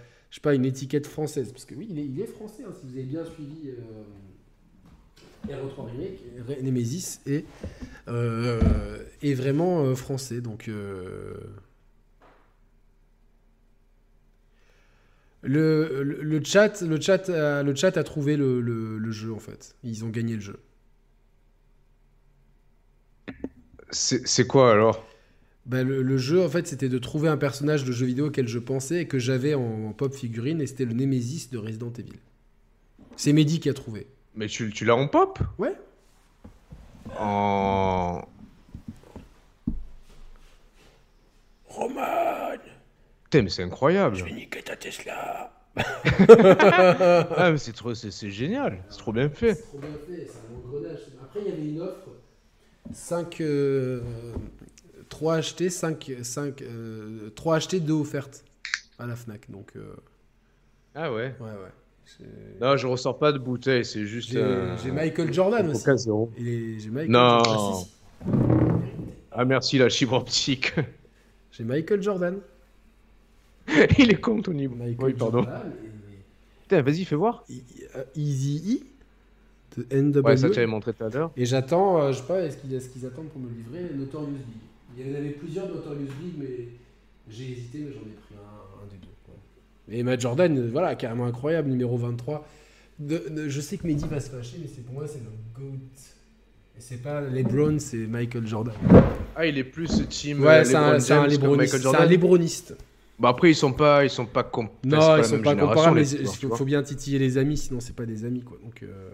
[0.43, 1.51] pas, une étiquette française.
[1.51, 2.63] Parce que oui, il est, français.
[2.67, 4.03] hein, si vous avez bien suivi euh,
[5.47, 7.45] RE3 Remake, Re- Nemesis est,
[8.07, 8.59] euh,
[9.23, 10.39] vraiment français.
[10.41, 10.69] Donc.
[15.43, 19.75] Le, le, le chat, le, chat a, le chat a trouvé le, jeu en fait.
[19.83, 20.59] Ils ont gagné le jeu.
[23.91, 25.05] C'est quoi alors?
[25.65, 28.59] Ben, le, jeu en fait c'était de trouver un personnage de jeu vidéo auquel je
[28.59, 32.19] pensais et que j'avais en, en pop figurine et c'était le Nemesis de Resident Evil.
[33.15, 34.07] C'est Mehdi qui a trouvé.
[34.35, 35.39] Mais tu, tu l'as en pop?
[35.57, 35.75] Ouais.
[37.19, 38.21] En.
[41.67, 42.57] Roman,
[43.31, 44.17] Putain, mais c'est incroyable.
[44.17, 45.53] je vais niquer ta Tesla.
[47.37, 48.83] Ah, mais c'est trop, c'est c'est génial.
[48.89, 49.53] C'est trop bien fait.
[49.55, 50.99] C'est trop bien fait, c'est un engrenage.
[51.23, 52.09] Après il y avait une offre
[52.91, 53.41] 5
[55.07, 56.63] 3 achetés, 5, 5
[57.35, 58.43] 3 achetés, 2 offertes
[58.99, 59.49] à la Fnac.
[59.49, 59.95] Donc euh,
[60.93, 61.33] Ah ouais.
[61.39, 61.71] ouais ouais.
[62.05, 64.31] C'est- Non, je ressors pas de bouteille, c'est juste.
[64.31, 65.85] J'ai un- j'ai Michael Jordan aussi.
[66.37, 67.19] J'ai Michael Non.
[67.45, 67.91] Ah, si, si.
[69.31, 70.73] Ah merci la fibre optique.
[71.51, 72.39] J'ai Michael Jordan.
[73.99, 74.67] Il est con Tony.
[74.67, 75.45] Michael Oui, pardon.
[76.69, 77.43] Vas-y, fais voir.
[78.15, 78.81] Easy
[79.77, 80.25] E de NW.
[80.25, 81.31] Ouais, ça tu avais montré tout à l'heure.
[81.35, 84.97] Et j'attends, euh, je sais pas, est-ce qu'ils est attendent pour me livrer Notorious Big.
[84.97, 86.67] Il y en avait plusieurs Notorious Big, mais
[87.29, 89.07] j'ai hésité, mais j'en ai pris un, un des deux.
[89.25, 89.33] quoi.
[89.89, 92.47] Et Matt Jordan, euh, voilà, carrément incroyable, numéro 23.
[92.99, 95.29] De- de- je sais que Mehdi va se fâcher, mais c'est pour moi, c'est le
[95.55, 95.77] GOAT.
[96.77, 98.73] Et c'est pas LeBron, c'est Michael Jordan.
[99.35, 100.41] Ah, il est plus team.
[100.41, 101.27] Ouais, euh, c'est un, un
[102.07, 102.75] Lebroniste.
[103.21, 105.99] Bah après ils sont pas, ils sont pas comp- Non, la ils sont pas comparables,
[105.99, 108.57] les il faut, bien titiller les amis, sinon c'est pas des amis quoi.
[108.63, 109.11] Donc, euh,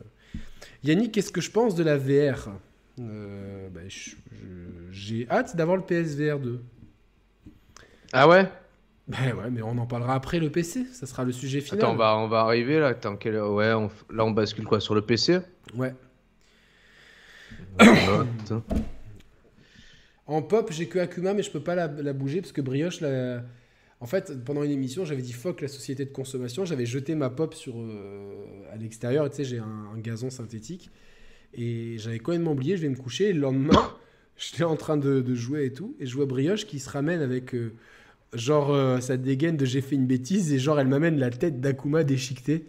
[0.86, 2.52] Yannick, qu'est-ce que je pense de la VR
[3.02, 3.82] Euh, bah,
[4.92, 6.62] J'ai hâte d'avoir le PSVR 2.
[8.14, 8.50] Ah ouais?
[9.10, 11.80] Bah ouais, mais on en parlera après le PC, ça sera le sujet final.
[11.80, 12.88] Attends, on va, on va arriver là.
[12.88, 13.38] Attends, quelle...
[13.42, 15.40] ouais, on là on bascule quoi sur le PC.
[15.76, 15.94] Ouais.
[20.26, 23.02] En pop, j'ai que Akuma, mais je peux pas la, la bouger parce que Brioche,
[23.02, 23.44] la...
[24.00, 26.66] en fait, pendant une émission, j'avais dit fuck la société de consommation.
[26.66, 29.28] J'avais jeté ma pop sur, euh, à l'extérieur.
[29.30, 30.92] Tu sais, j'ai un, gazon synthétique.
[31.54, 33.30] Et j'avais complètement oublié, je vais me coucher.
[33.30, 33.96] Et le lendemain,
[34.38, 35.96] j'étais en train de, jouer et tout.
[36.00, 37.56] Et je vois Brioche qui se ramène avec.
[37.56, 37.74] euh,
[38.34, 40.54] genre, euh, ça dégaine de j'ai fait une bêtise.
[40.54, 42.68] Et genre, elle m'amène la tête d'Akuma déchiquetée.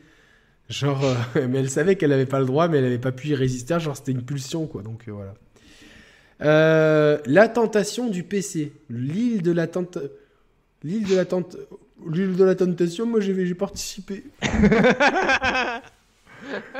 [0.70, 3.28] Genre, euh, mais elle savait qu'elle n'avait pas le droit, mais elle n'avait pas pu
[3.28, 3.78] y résister.
[3.78, 4.82] Genre, c'était une pulsion, quoi.
[4.82, 5.34] Donc, voilà.
[6.40, 8.73] La tentation du PC.
[8.89, 9.98] L'île de la tente...
[10.84, 11.57] L'île de la tente...
[12.10, 14.24] L'île de la tentation, moi j'ai j'ai participé.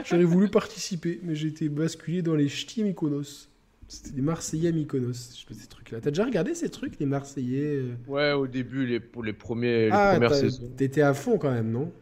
[0.05, 3.49] J'aurais voulu participer, mais j'ai été basculé dans les ch'tis Mykonos.
[3.89, 5.13] C'était des Marseillais à Mykonos,
[5.51, 6.01] ces trucs-là.
[6.01, 9.91] T'as déjà regardé ces trucs, les Marseillais euh Ouais, au début, les, pour les, premiers,
[9.91, 10.69] les Ah, premières saisons.
[10.77, 11.93] t'étais à fond quand même, non?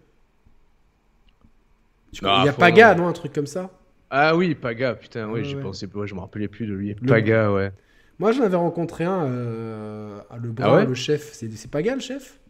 [2.23, 3.07] Non, Il y a fond, Paga, non?
[3.09, 3.71] Un truc comme ça?
[4.11, 5.63] Ah oui, Paga, putain, oui, Ouais, j'y ouais.
[6.07, 6.95] je me rappelais plus de lui.
[7.01, 7.73] Le- Paga, ouais.
[8.19, 11.33] Moi, j'en avais rencontré un, euh, ah, le brun, Ah ouais le chef.
[11.33, 12.41] C'est Paga, le chef?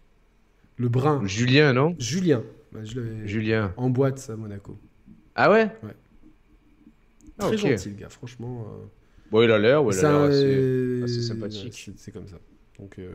[0.76, 1.22] Le brun.
[1.26, 1.96] Julien, non?
[1.98, 2.42] Julien.
[2.72, 3.72] Bah, je Julien.
[3.76, 4.78] En boîte, à Monaco.
[5.34, 5.70] Ah ouais?
[7.38, 8.66] Ah, Très gentil, le gars, franchement.
[8.68, 8.86] euh,
[9.30, 11.82] Bon, il a l'air, ouais, il c'est a l'air assez, assez ouais, sympathique.
[11.84, 12.38] c'est- C'est comme ça.
[12.78, 13.10] Donc, euh,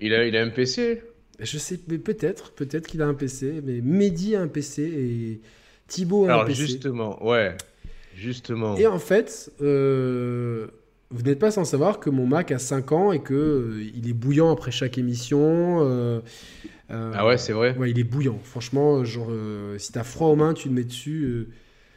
[0.00, 1.02] Il a, il a un PC
[1.42, 5.40] je sais, mais peut-être, peut-être qu'il a un PC, mais Mehdi a un PC et
[5.86, 6.60] Thibaut a un Alors PC.
[6.66, 7.56] justement, ouais,
[8.20, 8.76] justement.
[8.76, 10.66] Et en fait, euh,
[11.10, 14.08] vous n'êtes pas sans savoir que mon Mac a 5 ans et que euh, il
[14.08, 15.78] est bouillant après chaque émission.
[15.80, 16.20] euh,
[16.90, 18.38] euh, Ah ouais, c'est vrai Ouais, il est bouillant.
[18.44, 19.30] Franchement, genre,
[19.78, 21.48] si t'as froid aux mains, tu le mets dessus.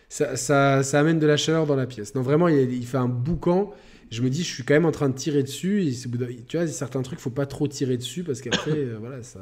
[0.10, 2.16] ça, ça, ça amène de la chaleur dans la pièce.
[2.16, 3.72] Non, vraiment, il, il fait un boucan.
[4.12, 5.84] Je me dis, je suis quand même en train de tirer dessus.
[5.88, 8.84] Et tu vois, il y a certains trucs, faut pas trop tirer dessus parce qu'après,
[9.00, 9.42] voilà, ça,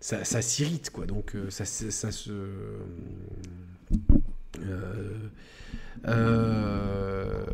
[0.00, 1.06] ça, ça s'irrite, quoi.
[1.06, 2.30] Donc, euh, ça se.
[4.60, 5.30] Euh,
[6.08, 7.44] euh,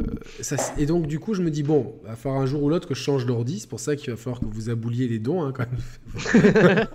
[0.40, 2.68] ça et donc, du coup, je me dis, bon, il va falloir un jour ou
[2.68, 3.60] l'autre que je change d'ordi.
[3.60, 6.86] C'est pour ça qu'il va falloir que vous abouliez les dons, hein, quand même.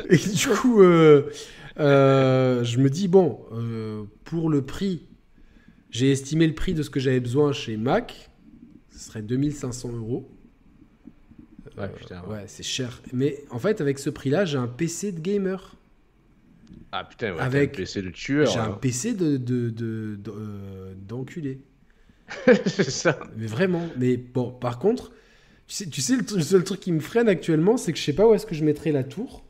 [0.10, 1.30] et du coup, euh,
[1.78, 3.40] euh, je me dis, bon,
[4.24, 5.06] pour le prix,
[5.90, 8.30] j'ai estimé le prix de ce que j'avais besoin chez Mac.
[8.90, 10.28] Ce serait 2500 euros.
[11.78, 13.00] Ouais, c'est cher.
[13.12, 15.76] Mais en fait, avec ce prix-là, j'ai un PC de gamer.
[16.92, 18.46] Ah putain, ouais, Avec- un PC de tueur.
[18.50, 18.70] J'ai un.
[18.72, 21.60] PC de, de, de- de- euh, d'enculé.
[22.66, 23.18] c'est ça.
[23.36, 23.86] Mais vraiment.
[23.96, 25.10] Mais bon, par contre,
[25.66, 28.12] tu sais, tu sais le, seul truc qui me freine actuellement, c'est que je sais
[28.12, 29.44] pas où est-ce que je mettrais la tour.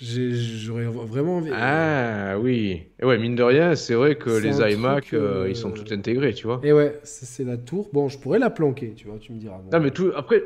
[0.00, 1.50] J'ai- J'aurais vraiment envie.
[1.52, 2.82] Ah oui.
[3.00, 5.70] Et ouais, mine de rien, c'est vrai que C'est les iMac, euh, euh, ils sont
[5.70, 6.60] tout intégrés, tu vois.
[6.64, 7.88] Et ouais, c'est la tour.
[7.92, 9.58] Bon, je pourrais la planquer, tu vois, tu me diras.
[9.58, 9.70] bon.
[9.76, 10.42] Non, mais tout, après,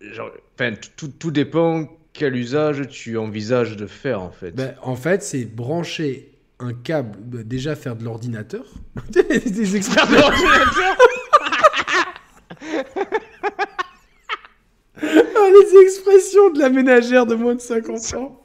[0.00, 4.52] genre, enfin, tout, tout dépend quel usage tu envisages de faire, en fait.
[4.52, 8.64] Ben, en fait, c'est brancher un câble, ben, déjà faire de l'ordinateur.
[9.10, 10.20] Des expressions-
[14.96, 18.42] Ah, les expressions de la ménagère de moins de 50 ans.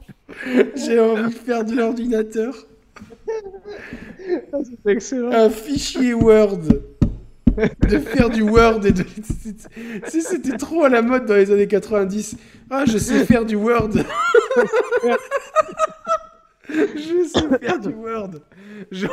[0.74, 2.54] J'ai envie de faire de l'ordinateur.
[4.26, 5.30] c'est excellent.
[5.32, 6.60] Un fichier Word.
[7.88, 9.04] De faire du Word et de.
[10.08, 12.36] Si c'était trop à la mode dans les années 90.
[12.70, 13.90] Ah, je sais faire du Word.
[16.68, 18.30] je sais faire du Word.
[18.90, 19.06] Je-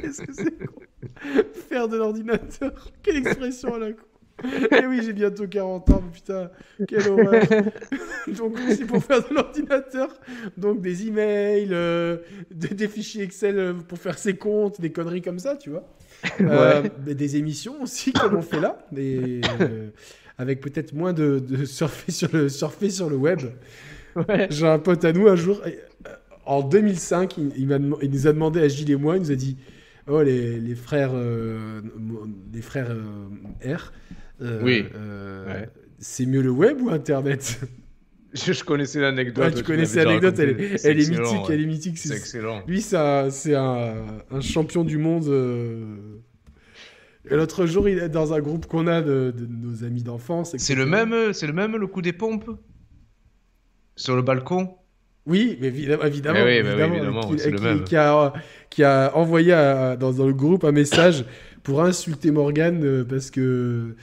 [0.00, 0.54] Qu'est-ce que c'est
[1.68, 2.72] Faire de l'ordinateur.
[3.02, 4.02] Quelle expression à la con.
[4.44, 6.50] Eh oui, j'ai bientôt 40 ans, putain,
[6.86, 7.42] quelle horreur.
[8.36, 10.08] Donc, c'est pour faire de l'ordinateur.
[10.56, 12.18] Donc, des emails, euh,
[12.50, 15.88] des, des fichiers Excel euh, pour faire ses comptes, des conneries comme ça, tu vois.
[16.40, 19.90] Euh, mais des émissions aussi, comme on fait là, euh,
[20.38, 23.40] avec peut-être moins de, de surfer, sur le, surfer sur le web.
[24.16, 24.46] Ouais.
[24.50, 25.62] J'ai un pote à nous, un jour,
[26.44, 29.56] en 2005, il, nous a demandé à Gilles et moi, il nous a dit
[30.08, 31.12] Oh, les, les frères,
[32.52, 32.94] les frères
[33.66, 33.92] R,
[34.40, 34.84] Oui.
[34.94, 35.68] euh, Ouais.
[35.98, 37.60] c'est mieux le web ou Internet?
[38.34, 39.44] Je, je connaissais l'anecdote.
[39.46, 41.54] Ouais, Tu connaissais l'anecdote, elle, est- elle mythique, ouais.
[41.54, 41.98] elle est mythique.
[41.98, 42.62] C'est excellent.
[42.66, 43.94] Lui, ça, c'est un,
[44.30, 45.26] un champion du monde.
[45.28, 45.96] euh.
[47.30, 50.54] Et l'autre jour, il est dans un groupe qu'on a de, de nos amis d'enfance.
[50.58, 52.50] C'est le même, c'est le même le coup des pompes?
[53.96, 54.74] Sur le balcon?
[55.24, 57.82] Oui, mais évidemment, évidemment, Eh oui, bah oui, évidemment, qui, c'est le qui- même.
[57.84, 58.32] qui a,
[58.70, 61.24] qui a envoyé à- dans, dans le groupe un message
[61.64, 63.96] pour insulter Morgan euh, parce que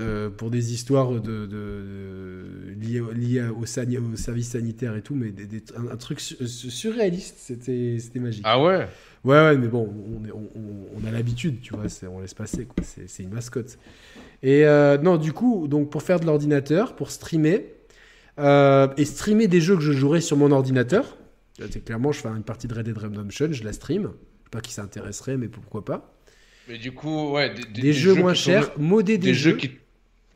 [0.00, 4.96] euh, pour des histoires de, de- de- liées, au- liées au, sani- au service sanitaire
[4.96, 8.42] et tout, mais des- des- un, un truc su- su- surréaliste, c'était magique.
[8.44, 8.88] Ah ouais?
[9.24, 9.88] Ouais, ouais, mais bon,
[10.20, 12.66] on, est- on- on- on a l'habitude, tu vois, on laisse passer.
[12.82, 13.78] C'est, une mascotte.
[14.42, 17.66] Et euh, non, du coup, donc pour faire de l'ordinateur, pour streamer,
[18.40, 21.16] euh, et streamer des jeux que je jouerais sur mon ordinateur,
[21.84, 24.02] clairement, je fais une partie de Red Dead Redemption, je la stream.
[24.02, 26.12] Je sais pas qui ça intéresserait, mais pourquoi pas.
[26.68, 29.56] Mais du coup, ouais, des, Des, jeux, moins chers, des, des jeux jeux.
[29.56, 29.70] qui,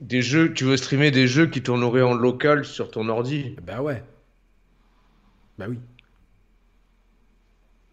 [0.01, 3.57] des jeux, tu veux streamer des jeux qui tourneraient en local sur ton ordi?
[3.63, 4.03] Bah ouais.
[5.59, 5.79] Bah oui.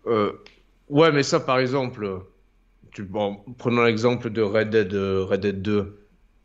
[0.08, 0.32] Euh,
[0.90, 2.22] ouais, mais ça, par exemple,
[2.92, 6.00] tu, bon, prenons l'exemple de Red Dead, euh, Red Dead 2.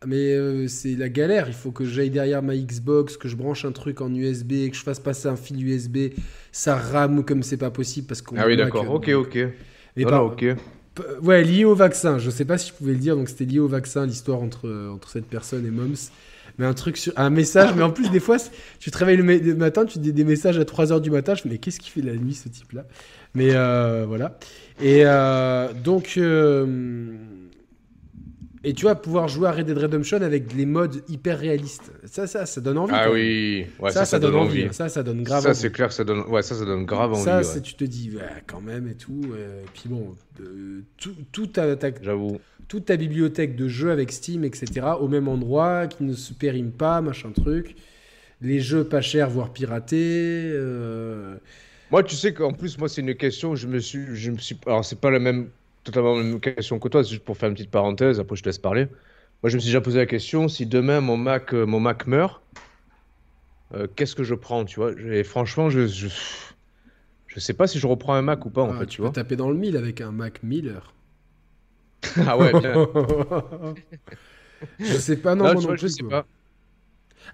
[0.07, 3.67] Mais euh, c'est la galère, il faut que j'aille derrière ma Xbox, que je branche
[3.67, 6.15] un truc en USB, que je fasse passer un fil USB,
[6.53, 8.91] ça rame comme c'est pas possible parce qu'on Ah oui, d'accord.
[8.91, 9.37] Ok, ok.
[9.37, 9.53] Et
[9.99, 10.45] Non, par- non, ok.
[11.23, 12.19] Ouais, lié au vaccin.
[12.19, 14.67] Je sais pas si je pouvais le dire, donc c'était lié au vaccin, l'histoire entre,
[14.69, 15.95] euh, cette personne et Moms.
[16.59, 17.13] Mais un truc sur.
[17.17, 18.37] Un message, mais en plus, des fois,
[18.79, 21.35] tu te réveilles le, ma- le matin, tu dis des messages à 3h du matin.
[21.35, 22.85] Je me mais qu'est-ce qu'il fait la nuit, ce type-là?
[23.35, 24.39] Mais euh, voilà.
[24.83, 26.19] Et euh, donc.
[28.63, 31.91] Et tu vas pouvoir jouer à Red Dead Redemption avec les modes hyper réalistes.
[32.05, 32.93] Ça, ça, ça donne envie.
[32.95, 34.69] Ah oui, ouais, ça, ça, donne envie.
[34.73, 37.13] Ça, ça donne grave Ça, c'est clair que ça donne, ouais, ça, ça donne grave
[37.13, 37.23] envie.
[37.23, 37.43] Ça, ouais.
[37.43, 39.23] c'est- tu te dis, ouais, quand même et tout.
[39.33, 42.39] euh, Et puis bon, euh, tout, tout ta, ta- J'avoue.
[42.69, 44.67] toute ta bibliothèque de jeux avec Steam, etc.,
[45.01, 47.77] au même endroit, qui ne se périment pas, machin truc.
[48.43, 49.97] Les jeux pas chers, voire piratés.
[50.53, 51.37] euh,
[51.91, 54.57] Moi, tu sais qu'en plus, moi, c'est une question, je me suis, je me suis,
[54.67, 55.49] alors c'est pas la même,
[55.85, 58.49] totalement la même question que toi, juste pour faire une petite parenthèse, après je te
[58.49, 58.87] laisse parler.
[59.43, 62.07] Moi, je me suis déjà posé la question, si demain mon Mac, euh, mon Mac
[62.07, 62.43] meurt,
[63.75, 64.93] euh, qu'est-ce que je prends, tu vois?
[65.01, 66.09] Et franchement, je, je,
[67.27, 69.01] je sais pas si je reprends un Mac ou pas, en ah, fait, tu tu
[69.01, 69.11] peux vois.
[69.11, 70.95] taper dans le mille avec un Mac Miller.
[72.27, 72.81] Ah ouais, bien.
[74.79, 76.27] je sais pas, non, Non, moi non vois, je plus, sais pas.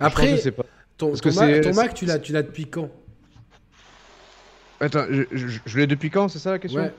[0.01, 0.65] Après, je sais pas.
[0.97, 1.23] ton, parce
[1.61, 2.91] ton Mac, tu l'as, tu l'as depuis quand?
[4.81, 6.83] Attends, je, je- je l'ai depuis quand, c'est ça la question?
[6.83, 6.95] Ouais.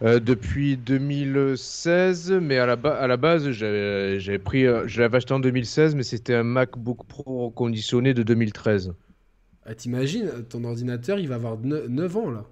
[0.00, 5.16] Euh, depuis 2016, mais à la, ba- à la base, j'avais pris, euh, je l'avais
[5.16, 8.94] acheté en 2016, mais c'était un MacBook Pro reconditionné de 2013.
[9.66, 12.44] Ah, T'imagines, ton ordinateur, il va avoir 9 ans là.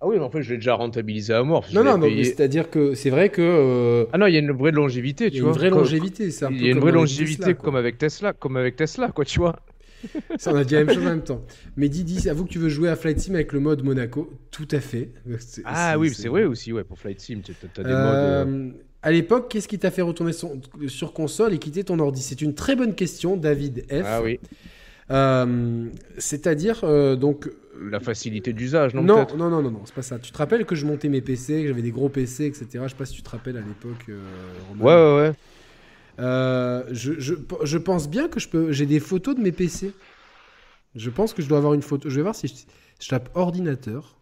[0.00, 1.64] Ah oui, mais en fait, je l'ai déjà rentabilisé à mort.
[1.72, 3.40] Non, non, mais payé- c'est-à-dire que c'est vrai que.
[3.40, 5.52] euh, Ah non, il y a une vraie longévité, il tu y a vois.
[5.52, 6.30] une vraie longévité.
[6.30, 9.08] c'est un Il y a une vraie longévité Tesla, comme avec Tesla, comme avec Tesla,
[9.08, 9.56] quoi, tu vois.
[10.38, 11.44] Ça, on a dit la même chose en même temps.
[11.76, 14.32] Mais Didi, avoue que tu veux jouer à Flight Sim avec le mode Monaco.
[14.50, 15.10] Tout à fait.
[15.64, 18.16] Ah oui, c'est vrai aussi, ouais, pour Flight Sim, tu as, des modes.
[18.18, 18.70] Euh, euh,
[19.02, 22.22] À l'époque, qu'est-ce qui t'a fait retourner son- sur console et quitter ton ordi?
[22.22, 24.02] C'est une très bonne question, David F.
[24.04, 24.40] Ah oui,
[25.10, 25.86] Euh,
[26.18, 27.50] C'est-à-dire, euh, donc.
[27.90, 30.18] la facilité d'usage, non, Non, non, non, non, non, c'est pas ça.
[30.18, 32.66] Tu te rappelles que je montais mes PC, que j'avais des gros PC, etc.
[32.84, 34.06] Je sais pas si tu te rappelles à l'époque.
[34.08, 34.22] euh.
[34.80, 35.32] Ouais, ouais, ouais.
[36.18, 37.34] Euh, je, je,
[37.64, 38.72] je pense bien que je peux.
[38.72, 39.92] J'ai des photos de mes PC.
[40.94, 42.08] Je pense que je dois avoir une photo.
[42.08, 42.54] Je vais voir si je,
[43.00, 44.18] je tape ordinateur.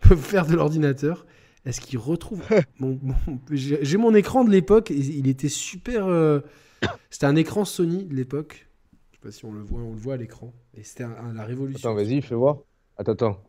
[0.16, 1.26] faire de l'ordinateur.
[1.64, 2.42] Est-ce qu'il retrouve
[2.78, 4.90] mon, mon- J'ai mon écran de l'époque.
[4.90, 6.06] Il était super.
[6.06, 6.40] euh,
[7.10, 8.66] C'était un écran Sony de l'époque.
[9.10, 9.80] Je sais pas si on le voit.
[9.80, 10.54] On le voit à l'écran.
[10.74, 11.90] Et c'était la révolution.
[11.90, 12.58] Attends, vas-y, fais voir.
[12.96, 13.44] Attends, attends.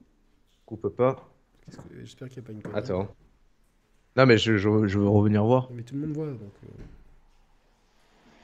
[0.66, 1.32] Coupe pas.
[1.72, 2.76] Que- J'espère qu'il n'y a pas une.
[2.76, 3.08] Attends.
[4.18, 5.70] Non, mais je, je, je veux revenir voir.
[5.72, 6.26] Mais tout le monde voit.
[6.28, 6.84] Donc, euh.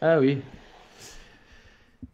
[0.08, 0.38] Ah oui.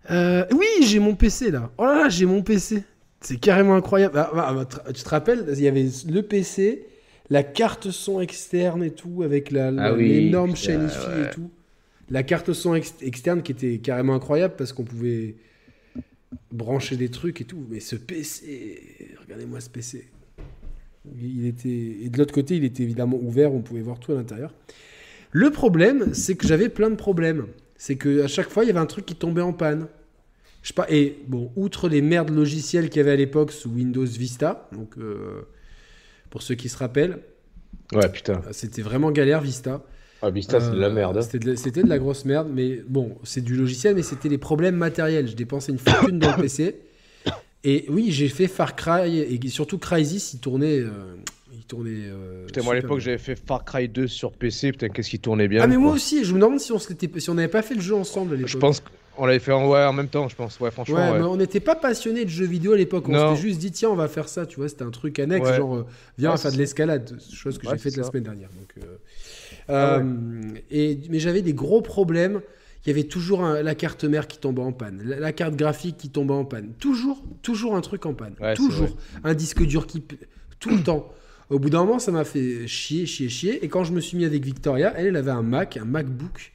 [0.10, 1.74] Euh, oui, j'ai mon PC là.
[1.78, 2.84] Oh là là, j'ai mon PC.
[3.20, 4.18] C'est carrément incroyable.
[4.18, 6.86] Ah, ah, ah, tu te rappelles, il y avait le PC,
[7.30, 11.28] la carte son externe et tout, avec la, la- oui, l'énorme putain, chaîne ouais.
[11.28, 11.52] et tout.
[12.10, 15.36] La carte son ex- externe qui était carrément incroyable parce qu'on pouvait
[16.50, 17.66] brancher des trucs et tout.
[17.70, 20.08] Mais ce PC, regardez-moi ce PC.
[21.22, 21.68] Il était
[22.06, 24.54] et de l'autre côté, il était évidemment ouvert, on pouvait voir tout à l'intérieur.
[25.32, 27.48] Le problème, c'est que j'avais plein de problèmes.
[27.84, 29.88] C'est que à chaque fois, il y avait un truc qui tombait en panne.
[30.62, 30.86] Je sais pas.
[30.92, 35.00] Et bon, outre les merdes logicielles qu'il y avait à l'époque sous Windows Vista, donc
[35.00, 35.42] euh,
[36.30, 37.18] pour ceux qui se rappellent,
[37.92, 38.44] Ouais, putain.
[38.52, 39.84] c'était vraiment galère Vista.
[40.22, 41.18] Ah, Vista, c'est de la Euh, merde.
[41.18, 41.22] hein.
[41.24, 44.30] C'était de, la- c'était de la grosse merde, mais bon, c'est du logiciel, mais c'était
[44.30, 45.28] les problèmes matériels.
[45.28, 46.80] Je dépensais une fortune dans le PC.
[47.64, 50.80] Et oui, j'ai fait Far Cry et surtout Crysis, il tournait.
[50.82, 51.16] euh,
[51.62, 54.72] il tournait euh, Putain, moi à l'époque, j'avais fait Far Cry 2 sur PC.
[54.72, 55.62] Putain, qu'est-ce qui tournait bien.
[55.62, 57.82] Ah, mais moi aussi, je me demande si on si on n'avait pas fait le
[57.82, 58.50] jeu ensemble à l'époque.
[58.52, 58.82] Je pense
[59.16, 60.60] qu'on l'avait fait en, ouais, en même temps, je pense.
[60.60, 60.96] Ouais, franchement.
[60.96, 61.20] Ouais, ouais.
[61.20, 63.06] mais on n'était pas passionné de jeux vidéo à l'époque.
[63.08, 64.46] On s'était juste dit, tiens, on va faire ça.
[64.48, 65.58] Tu vois, c'était un truc annexe, Ouais.
[65.58, 65.86] genre, euh,
[66.18, 67.18] viens, on va Ouais, faire de l'escalade.
[67.32, 68.50] Chose que j'ai faite la semaine dernière.
[68.50, 68.98] Donc, euh,
[69.70, 70.02] Ah
[70.72, 72.42] et, mais j'avais des gros problèmes.
[72.86, 75.56] Il y avait toujours un- la carte mère qui tombait en panne, la, la carte
[75.56, 76.74] graphique qui tombait en panne.
[76.80, 78.34] Toujours, toujours un truc en panne.
[78.42, 78.98] Ouais, toujours.
[79.24, 80.04] Un disque dur qui.
[80.60, 81.08] Tout le temps.
[81.52, 83.64] Au bout d'un moment, ça m'a fait chier, chier, chier.
[83.64, 86.54] Et quand je me suis mis avec Victoria, elle, elle avait un Mac, un MacBook.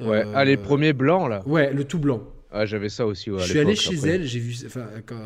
[0.00, 0.24] Ouais.
[0.24, 1.42] Euh, Ah, les premiers blancs, là.
[1.46, 2.22] Ouais, le tout blanc.
[2.50, 3.30] Ah, j'avais ça aussi.
[3.30, 4.08] Ouais, à je suis allé chez après.
[4.10, 5.20] elle, j'ai vu, enfin, quand,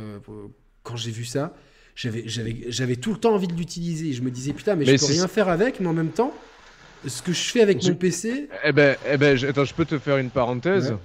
[0.83, 1.55] quand j'ai vu ça,
[1.94, 4.12] j'avais, tout le temps envie de l'utiliser.
[4.12, 6.35] Je me disais putain, mais, Mais je peux rien faire avec, mais en même temps,
[7.07, 9.75] ce que je fais avec Je- mon PC, Eh ben, eh ben, je- attends, je
[9.75, 10.91] peux te faire une parenthèse.
[10.91, 10.99] Ouais.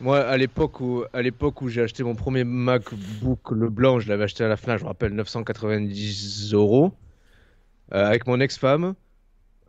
[0.00, 4.08] Moi, à l'époque où, à l'époque où j'ai acheté mon premier MacBook, le blanc, je
[4.08, 6.92] l'avais acheté à la fin, je me rappelle, 990 euros,
[7.94, 8.94] euh, avec mon ex-femme.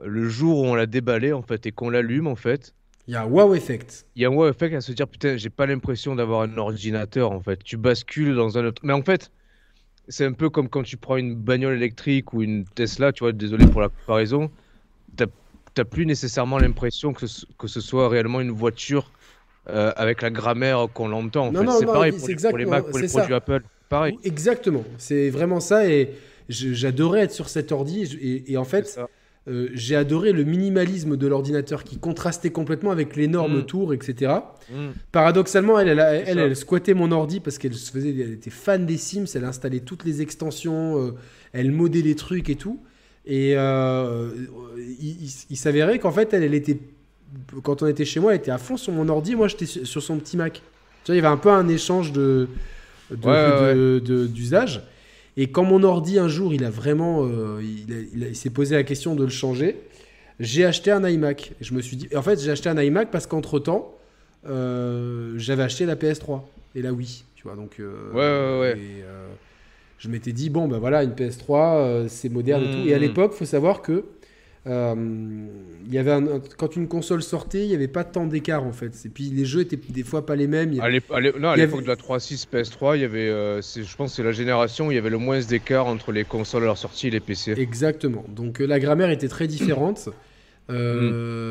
[0.04, 2.76] Le jour où on l'a déballé, en fait, et qu'on l'allume, en fait,
[3.08, 4.06] Il y a un wow effect.
[4.16, 6.58] il y a un wow effect à se dire putain, j'ai pas l'impression d'avoir un
[6.58, 7.64] ordinateur en fait.
[7.64, 8.82] Tu bascules dans un autre.
[8.86, 9.32] Mais en fait,
[10.10, 13.34] c'est un peu comme quand tu prends une bagnole électrique ou une Tesla, tu vois,
[13.34, 14.52] désolé pour la comparaison,
[15.18, 15.28] t'as
[15.76, 19.15] t'as plus nécessairement l'impression que, ce- que ce soit réellement une voiture
[19.70, 21.52] euh, avec la grammaire qu'on l'entend.
[21.80, 23.20] C'est pareil pour les, pour les exactement- Mac, pour les ça.
[23.20, 23.62] produits Apple.
[23.90, 24.18] Pareil.
[24.24, 26.12] Exactement, c'est vraiment ça et
[26.50, 29.00] j'adorais être sur cet ordi et, en fait
[29.48, 33.66] euh, j'ai adoré le minimalisme de l'ordinateur qui contrastait complètement avec l'énorme Mm.
[33.68, 34.34] tour, etc.
[34.72, 34.88] Mm.
[35.12, 39.26] Paradoxalement, elle, elle, elle, squattait mon ordi parce qu'elle faisait, elle était fan des Sims,
[39.36, 41.12] elle installait toutes les extensions, euh,
[41.54, 42.80] elle modait les trucs et tout.
[43.28, 44.32] Et euh,
[44.78, 46.80] il, il- il s'avérait qu'en fait, elle, elle était,
[47.64, 50.02] quand on était chez moi, elle était à fond sur mon ordi, moi j'étais sur,
[50.02, 50.54] son petit Mac.
[51.04, 52.48] Tu vois, il y avait un peu un échange de,
[53.24, 54.82] Ouais, ouais, d'usage.
[55.38, 58.76] Et quand mon ordi un jour, il a vraiment, euh, il, il il s'est posé
[58.76, 59.78] la question de le changer,
[60.40, 61.52] j'ai acheté un iMac.
[61.60, 63.94] Et je me suis dit, et en fait, j'ai acheté un iMac parce qu'entre temps,
[64.46, 66.42] j'avais acheté la PS3
[66.76, 67.56] et la Wii, tu vois.
[67.56, 68.80] Donc, euh, Ouais, ouais, ouais.
[68.80, 69.28] et, euh,
[69.98, 72.86] je m'étais dit, bon, ben voilà, une PS3, euh, c'est moderne et tout.
[72.86, 73.02] Et à Mhm.
[73.02, 74.04] l'époque, faut savoir que
[74.68, 74.96] euh,
[75.88, 78.72] il y avait un- quand une console sortait, il n'y avait pas tant d'écart en
[78.72, 78.92] fait.
[79.06, 80.72] Et puis les jeux étaient des fois pas les mêmes.
[80.74, 83.96] Il y avait- à l'époque avait- de la 3.6 PS3, il y avait, euh, je
[83.96, 86.64] pense que c'est la génération où il y avait le moins d'écart entre les consoles
[86.64, 87.54] à leur sortie et les PC.
[87.58, 88.26] Exactement.
[88.30, 90.10] Donc euh, la grammaire était très différente.
[90.70, 91.42] Mm.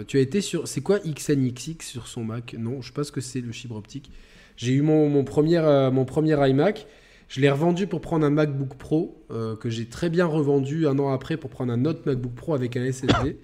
[0.06, 0.66] Tu as été sur.
[0.68, 2.54] C'est quoi XNXX sur son Mac?
[2.58, 4.10] Non, je sais pas ce que c'est le fibre optique.
[4.56, 5.60] J'ai eu mon, mon, premier,
[5.92, 6.86] mon premier iMac.
[7.28, 10.98] Je l'ai revendu pour prendre un MacBook Pro euh, que j'ai très bien revendu un
[10.98, 13.36] an après pour prendre un autre MacBook Pro avec un SSD.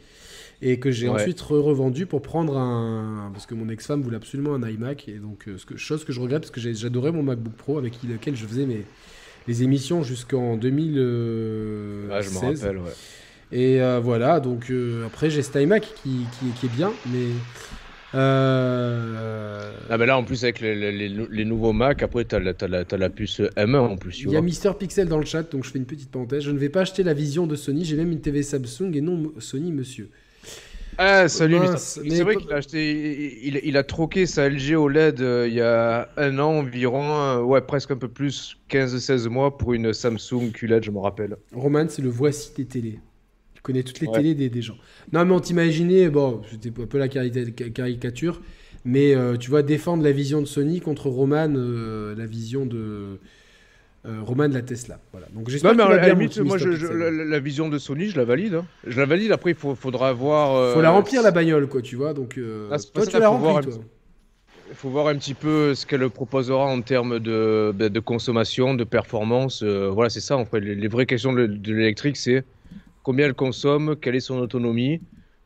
[0.63, 1.21] Et que j'ai Ouais.
[1.21, 3.31] ensuite revendu pour prendre un.
[3.35, 5.09] Parce que mon ex-femme voulait absolument un iMac.
[5.09, 7.77] Et donc, euh, ce que, chose que je regrette parce que j'adorais mon MacBook Pro
[7.77, 8.85] avec lequel je faisais mes,
[9.47, 12.11] les émissions jusqu'en 2016.
[12.11, 12.91] Ah, je me rappelle, ouais.
[13.53, 17.27] Et euh, voilà, donc euh, après j'ai cet iMac qui, qui, qui est bien, mais.
[18.15, 22.39] Euh, Ah, mais là, en plus, avec les, les- les- les nouveaux Mac, après, t'as
[22.39, 24.41] la, t'as la, t'as la puce M1 en plus, il y a.
[24.41, 26.43] Mister Pixel dans le chat, donc je fais une petite parenthèse.
[26.45, 29.01] Je ne vais pas acheter la vision de Sony, j'ai même une TV Samsung et
[29.01, 30.11] non Sony, monsieur.
[30.97, 35.49] Ah, salut, mais C'est vrai qu'il a acheté, il a troqué sa LG OLED euh,
[35.49, 39.75] il y a un an environ, euh, ouais, presque un peu plus, 15-16 mois pour
[39.75, 41.37] une Samsung QLED, je me rappelle.
[41.53, 43.01] Roman, c'est le voici des télés.
[43.65, 44.19] Il connaît toutes les Ouais.
[44.19, 44.77] télés des, des gens.
[45.15, 47.33] Non, mais on t'imaginait, bon, c'était un peu la cari-
[47.73, 48.43] caricature,
[48.85, 53.19] mais euh, tu vois, défendre la vision de Sony contre Roman, euh, la vision de.
[54.07, 55.01] euh, Roman de la Tesla.
[55.13, 55.29] Voilà.
[55.35, 58.11] Donc j'espère Non, mais à la limite, moi, je, je- la, la vision de Sony,
[58.11, 58.53] je la valide.
[58.57, 58.67] hein.
[58.87, 60.57] Je la valide, après, il faut, faudra voir.
[60.57, 62.13] euh, Faut la remplir la bagnole, quoi, tu vois.
[62.13, 62.39] Donc,
[62.71, 63.63] Ah, c'est toi, tu un toi.
[64.69, 68.75] Il faut voir un petit peu ce qu'elle proposera en termes de, ben, de consommation,
[68.75, 69.63] de performance.
[69.63, 70.61] euh, voilà, c'est ça, en fait.
[70.61, 72.45] Les, les vraies questions de, de l'électrique, c'est
[73.05, 75.01] combien elle consomme, quelle est son autonomie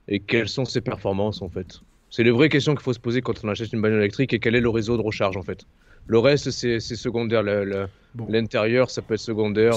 [0.09, 1.81] et quelles sont ses performances, en fait.
[2.09, 4.39] C'est les vraies questions qu'il faut se poser quand on achète une bagnole électrique et
[4.39, 5.67] quel est le réseau de recharge, en fait.
[6.07, 7.43] Le reste, c'est secondaire.
[7.43, 9.75] La- Bon, L'intérieur, ça peut être secondaire.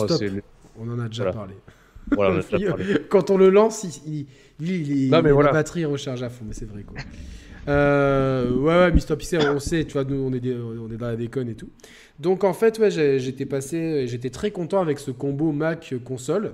[0.80, 1.38] On en a déjà Voilà.
[1.38, 1.54] parlé.
[2.12, 2.86] Voilà, on a déjà parlé.
[3.10, 4.26] Quand on le lance, il,
[4.62, 6.98] il, il- il- Non, mais la batterie recharge à fond, mais c'est vrai, quoi.
[7.68, 10.98] Euh, ouais, ouais, Mister Pixel, on sait, tu vois, nous, on est, des- on est
[10.98, 11.70] dans la déconne et tout.
[12.20, 16.54] Donc, en fait, ouais, j'étais passé, j'étais très content avec ce combo Mac-console.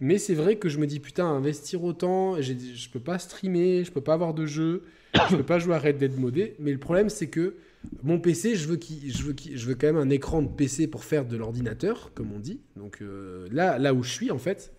[0.00, 3.90] Mais c'est vrai que je me dis, putain, investir autant, je peux pas streamer, je
[3.90, 4.82] peux pas avoir de jeu,
[5.30, 6.54] je peux pas jouer à Red Dead modé.
[6.58, 7.54] Mais le problème, c'est que
[8.02, 10.48] mon PC, je veux, qu'il- je, veux qu'il- je veux quand même un écran de
[10.48, 12.60] PC pour faire de l'ordinateur, comme on dit.
[12.76, 14.72] Donc euh, là, là où je suis, en fait,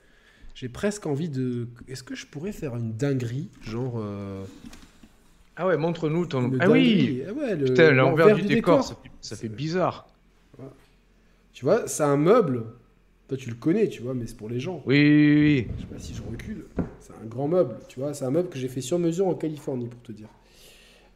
[0.54, 1.68] j'ai presque envie de.
[1.88, 3.96] Est-ce que je pourrais faire une dinguerie Genre.
[3.98, 4.44] euh,
[5.56, 6.52] Ah ouais, montre-nous ton.
[6.60, 7.24] Ah oui.
[7.28, 8.84] Ah ouais, le- Putain, l'envers du, décor, décor.
[8.88, 10.08] ça fait, ça fait bizarre.
[11.54, 12.66] Tu vois, c'est un meuble.
[13.28, 14.82] Toi, tu le connais, tu vois, mais c'est pour les gens.
[14.86, 15.68] Oui, oui, oui.
[15.76, 16.66] Je sais pas si je recule.
[17.02, 18.14] C'est un grand meuble, tu vois.
[18.14, 20.30] C'est un meuble que j'ai fait sur mesure en Californie, pour te dire.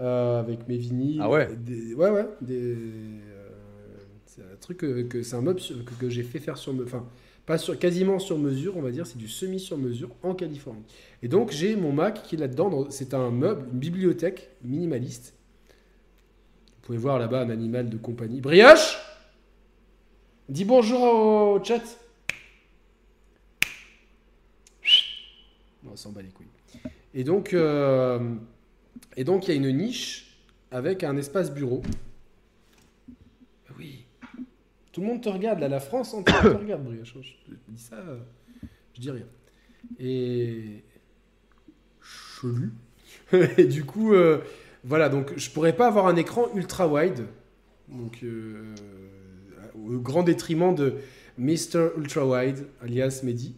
[0.02, 1.20] Euh, avec mes vinyles.
[1.22, 2.26] Ah ouais des- Ouais, ouais.
[2.42, 3.50] Des, euh,
[4.26, 6.74] c'est un truc que, que- c'est un meuble sur- que, que j'ai fait faire sur
[6.74, 6.88] mesure.
[6.88, 7.06] Enfin,
[7.46, 9.08] pas sur, quasiment sur mesure, on va dire.
[9.08, 10.84] C'est du semi sur mesure en Californie.
[11.24, 12.70] Et donc, j'ai mon Mac qui est là-dedans.
[12.70, 15.34] dans- C'est un meuble, une bibliothèque minimaliste.
[16.68, 18.42] Vous pouvez voir là-bas un animal de compagnie.
[18.42, 18.98] Brioche
[20.50, 21.82] Dis bonjour au chat.
[25.92, 26.48] On s'en bat les couilles.
[27.14, 28.36] Et donc, euh,
[29.18, 30.38] et donc, il y a une niche
[30.72, 31.82] avec un espace bureau.
[33.78, 34.06] Oui.
[34.94, 37.14] Tout le monde te regarde, là, la France entière te regarde, Brioche.
[37.14, 38.20] Je dis ça, euh,
[38.94, 39.26] je dis rien.
[40.00, 40.84] Et.
[42.02, 42.72] Chelu.
[43.58, 44.42] et du coup, euh,
[44.86, 47.26] voilà, donc je pourrais pas avoir un écran ultra wide.
[47.90, 48.24] Donc,
[49.76, 50.96] au grand détriment de
[51.38, 51.90] Mr.
[51.98, 53.56] Ultra Wide, alias Mehdi.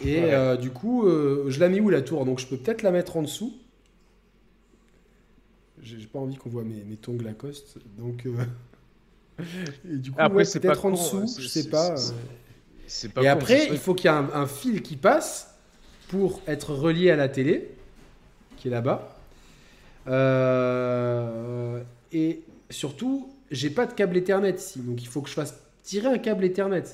[0.00, 0.32] Et Ouais.
[0.34, 2.24] euh, du coup, euh, je la mets où la tour?
[2.24, 3.52] Donc je peux peut-être la mettre en dessous.
[5.80, 7.78] j'ai pas envie qu'on voit mes, mes tongs Lacoste.
[7.98, 8.26] Donc.
[8.26, 8.32] euh,
[9.90, 11.90] Et du coup, Après, ouais, c'est peut-être en con, dessous, c'est- je sais pas.
[11.92, 12.12] euh.
[13.04, 15.54] Et con, après, il faut qu'il y ait un, un fil qui passe
[16.08, 17.70] pour être relié à la télé,
[18.56, 19.16] qui est là-bas.
[20.08, 25.58] Euh, et surtout, j'ai pas de câble Ethernet ici, donc il faut que je fasse
[25.82, 26.84] tirer un câble Ethernet.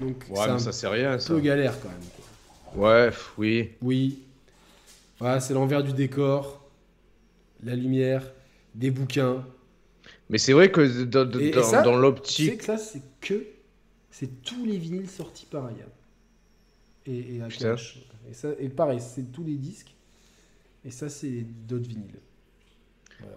[0.00, 1.32] Donc Ouais, mais ça c'est rien, ça.
[1.34, 1.98] peu galère quand même.
[2.74, 2.88] quoi.
[3.06, 3.70] Ouais, oui.
[3.80, 4.18] Oui.
[5.18, 6.68] Voilà, c'est l'envers du décor,
[7.62, 8.30] la lumière,
[8.74, 9.44] des bouquins.
[10.28, 12.58] Mais c'est vrai que dans, Et- et dans- l'optique.
[12.58, 13.46] que ça, c'est que.
[14.10, 15.88] C'est tous les vinyles sortis par Ayam.
[17.06, 17.48] Et, et à.
[18.28, 19.94] Et, ça, et pareil, c'est tous les disques.
[20.84, 22.20] Et ça, c'est d'autres vinyles.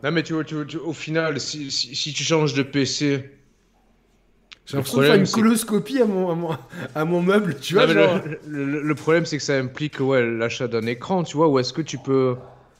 [0.03, 2.63] Non, mais tu vois, tu vois, tu- au final, si, si, si tu changes de
[2.63, 3.29] PC.
[4.69, 6.49] J'ai l'impression de faire une coloscopie à mon, à, mon,
[6.95, 7.87] à mon meuble, tu vois.
[7.87, 11.47] genre- le, le- le problème, c'est que ça implique ouais, l'achat d'un écran, tu vois,
[11.47, 12.35] ou est-ce que tu peux.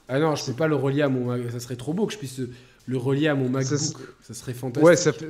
[0.08, 1.36] Ah non, je peux pas le relier à mon.
[1.50, 2.42] Ça serait trop beau que je puisse
[2.86, 3.78] le relier à mon MacBook.
[3.78, 4.86] Ça, Ça, serait fantastique.
[4.86, 5.28] Ouais, ça fait.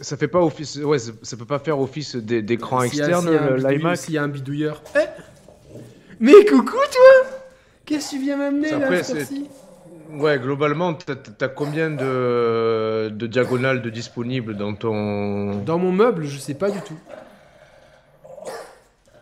[0.00, 3.96] Ça fait pas office, ouais, ça, ça peut pas faire office d'é- d'écran externe, l'iMac.
[3.98, 4.82] S'il y a un bidouilleur.
[4.96, 4.98] Eh
[6.18, 7.30] Mais coucou, toi
[7.84, 8.88] Qu'est-ce que tu viens m'amener là,
[10.12, 15.56] Ouais, globalement, t'as as combien de, de diagonales de disponibles dans ton.
[15.62, 16.98] Dans mon meuble, je sais pas du tout.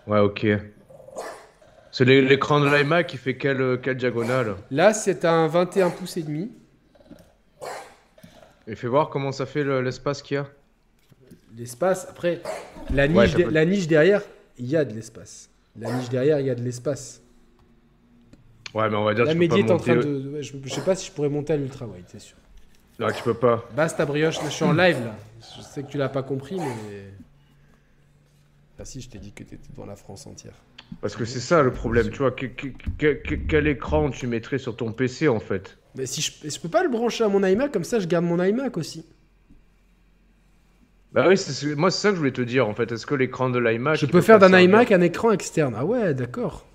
[0.07, 0.47] Ouais, ok.
[1.93, 4.57] C'est l'é- l'écran de l'iMac, il fait quelle, quelle diagonale?
[4.71, 6.51] Là, c'est un 21 pouces et demi.
[8.67, 10.47] Et fais voir comment ça fait le- l'espace qu'il y a.
[11.57, 12.41] L'espace, après,
[12.93, 14.23] la niche, Ouais, ça de- peut- la niche derrière,
[14.59, 15.51] il y a de l'espace.
[15.79, 17.21] La niche derrière, il y a de l'espace.
[18.75, 19.93] Ouais, mais on va dire La tu peux pas Mehdi est en monter.
[19.93, 20.31] train de.
[20.35, 22.37] ouais, Je, je sais pas si je pourrais monter à l'ultra wide, c'est sûr.
[22.99, 23.65] Non, tu peux pas.
[23.75, 25.17] Basse ta brioche, là, je suis en live là.
[25.57, 26.67] Je sais que tu l'as pas compris, mais.
[28.79, 30.55] Ah si, je t'ai dit que t'étais dans la France entière.
[31.03, 32.31] Parce que c'est ça le problème, tu vois.
[32.31, 32.69] que- que-
[32.99, 35.77] que- que- quel écran tu mettrais sur ton PC en fait?
[35.97, 38.25] Mais si je, je peux pas le brancher à mon iMac, comme ça je garde
[38.25, 39.05] mon iMac aussi.
[41.13, 41.35] Bah oui,
[41.77, 42.91] moi c'est ça que je voulais te dire en fait.
[42.93, 43.97] Est-ce que l'écran de l'iMac.
[43.99, 45.75] je peux faire d'un iMac un écran externe.
[45.77, 46.67] Ah ouais, d'accord.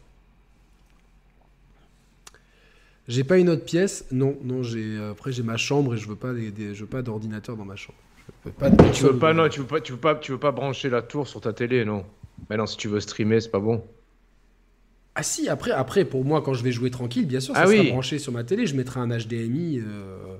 [3.08, 4.06] J'ai pas une autre pièce.
[4.12, 6.90] Non, non, j'ai après j'ai ma chambre et je veux pas des, des- je veux
[6.90, 7.98] pas d'ordinateur dans ma chambre.
[8.44, 10.32] Je veux pas de Tu veux pas, non, tu veux pas, tu veux pas, tu
[10.32, 12.04] veux pas brancher la tour sur ta télé, non.
[12.50, 13.84] Mais non, si tu veux streamer, c'est pas bon.
[15.14, 17.68] Ah si, après, après, pour moi, quand je vais jouer tranquille, bien sûr, ça Ah
[17.68, 17.90] sera oui.
[17.90, 18.66] branché sur ma télé.
[18.66, 20.38] Je mettrai un HDMI euh,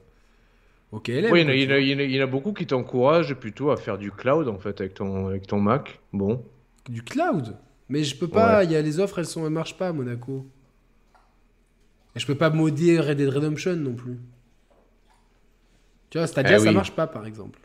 [0.92, 1.32] au KLM.
[1.32, 3.78] oui, il y, en a- il il il y en beaucoup qui t'encouragent plutôt à
[3.78, 6.00] faire du cloud en fait avec ton, avec ton Mac.
[6.12, 6.44] Bon.
[6.90, 7.56] Du cloud?
[7.88, 9.94] Mais je peux pas, il y a les offres, elles sont, elles marchent pas à
[9.94, 10.46] Monaco.
[12.16, 14.18] Et je peux pas modder Red Dead Redemption non plus.
[16.10, 17.60] Tu vois, Stadia, Eh ça marche pas, par exemple.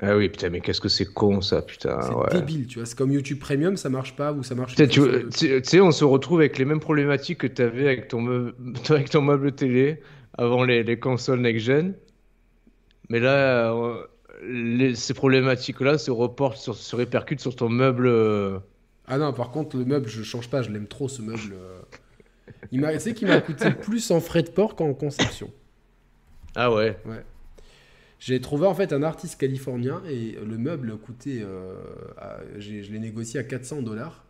[0.00, 2.00] Ah oui, putain, mais qu'est-ce que c'est con ça, putain.
[2.02, 2.40] C'est ouais.
[2.40, 2.86] débile, tu vois.
[2.86, 6.04] C'est comme YouTube Premium, ça marche pas ou ça marche une tu sais, on se
[6.04, 8.54] retrouve avec les mêmes problématiques que tu avais avec ton, meu-
[8.90, 10.00] avec ton meuble télé
[10.36, 11.94] avant les, les consoles next-gen.
[13.08, 14.02] Mais là, euh,
[14.48, 18.06] les- ces problématiques-là se reportent, sur, se répercutent sur ton meuble.
[18.06, 18.58] euh,
[19.08, 21.54] Ah non, par contre, le meuble, je change pas, je l'aime trop ce meuble.
[21.54, 21.80] euh.
[22.72, 25.50] Il m'a, sais qu'il m'a coûté plus en frais de port qu'en conception.
[26.54, 26.96] Ah ouais.
[28.20, 31.40] J'ai trouvé en fait un artiste californien et le meuble coûtait.
[31.40, 31.74] euh,
[32.16, 34.24] à- j'ai- je l'ai négocié à 400 dollars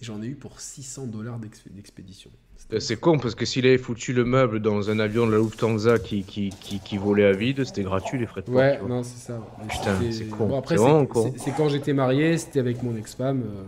[0.00, 2.30] et j'en ai eu pour 600 dollars d'expédition.
[2.56, 5.32] C'était- Euh, C'est con parce que s'il avait foutu le meuble dans un avion de
[5.32, 8.54] la Lufthansa qui, qui, qui, qui volait à vide, c'était gratuit les frais de port.
[8.54, 9.46] Ouais, non, c'est ça.
[9.68, 10.46] Putain, c'était- c'est con.
[10.46, 11.32] Bon, après, C'est c'est, con.
[11.34, 13.42] c'est- c'est quand j'étais marié, c'était avec mon ex-femme.
[13.42, 13.62] euh,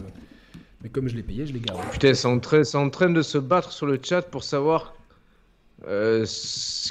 [0.83, 1.83] Mais comme je l'ai payé, je l'ai gardé.
[1.93, 4.95] Putain, c'est en, train- c'est en train de se battre sur le chat pour savoir
[5.87, 6.27] euh,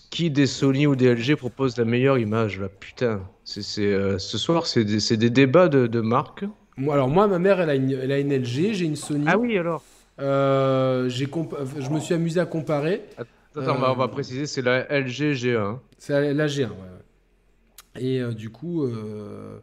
[0.10, 2.60] qui des Sony ou des LG propose la meilleure image.
[2.60, 2.70] Là.
[2.70, 6.46] Putain, c'est, c'est, euh, ce soir, c'est des, c'est des débats de, de marques.
[6.78, 9.26] Moi, alors, moi, ma mère, elle a une, elle a une LG, j'ai une Sony.
[9.28, 9.84] Ah oui, alors
[10.20, 13.02] Euh, j'ai compa- je me suis amusé à comparer.
[13.18, 15.80] Attends, on, va, on va préciser, c'est la LG G1.
[15.98, 16.68] C'est la G1, ouais.
[16.70, 18.02] ouais.
[18.04, 19.60] Et euh, du coup, euh,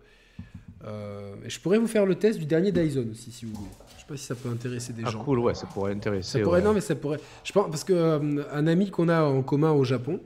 [0.85, 3.71] euh, je pourrais vous faire le test du dernier Dyson aussi, si vous voulez.
[4.11, 5.23] Je sais pas si ça peut intéresser des Ah gens.
[5.23, 6.39] cool, ouais, ça pourrait intéresser.
[6.39, 6.65] Ça pourrait, ouais.
[6.65, 7.21] non, mais ça pourrait.
[7.45, 10.21] Je pense parce que euh, un ami qu'on a en commun au Japon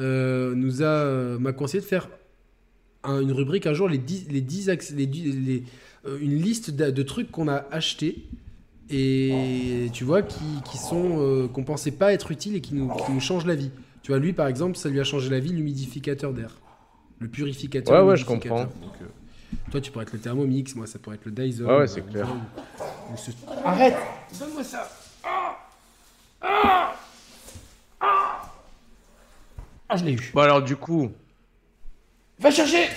[0.00, 2.08] euh, nous a euh, m'a conseillé de faire
[3.04, 5.62] un- une rubrique un jour les 10 les 10 axes- les, les-
[6.06, 8.24] euh, une liste de, de trucs qu'on a achetés
[8.88, 12.88] et tu vois qui, qui sont euh, qu'on pensait pas être utiles et qui nous,
[12.88, 13.70] qui nous changent la vie.
[14.02, 16.56] Tu vois lui par exemple ça lui a changé la vie l'humidificateur d'air,
[17.20, 18.02] le purificateur.
[18.04, 18.64] Ouais, ouais, je comprends.
[18.64, 18.70] Donc,
[19.02, 19.06] euh,
[19.70, 21.64] toi tu pourrais être le Thermomix, moi ça pourrait être le Dyson.
[21.64, 22.26] Ouais, ouais, c'est euh, clair.
[22.28, 23.30] ou- ou ce-
[23.64, 23.96] Arrête,
[24.38, 24.88] donne-moi ça.
[29.88, 30.30] Ah, je l'ai eu.
[30.34, 31.10] Bon, alors, du coup,
[32.38, 32.88] Va chercher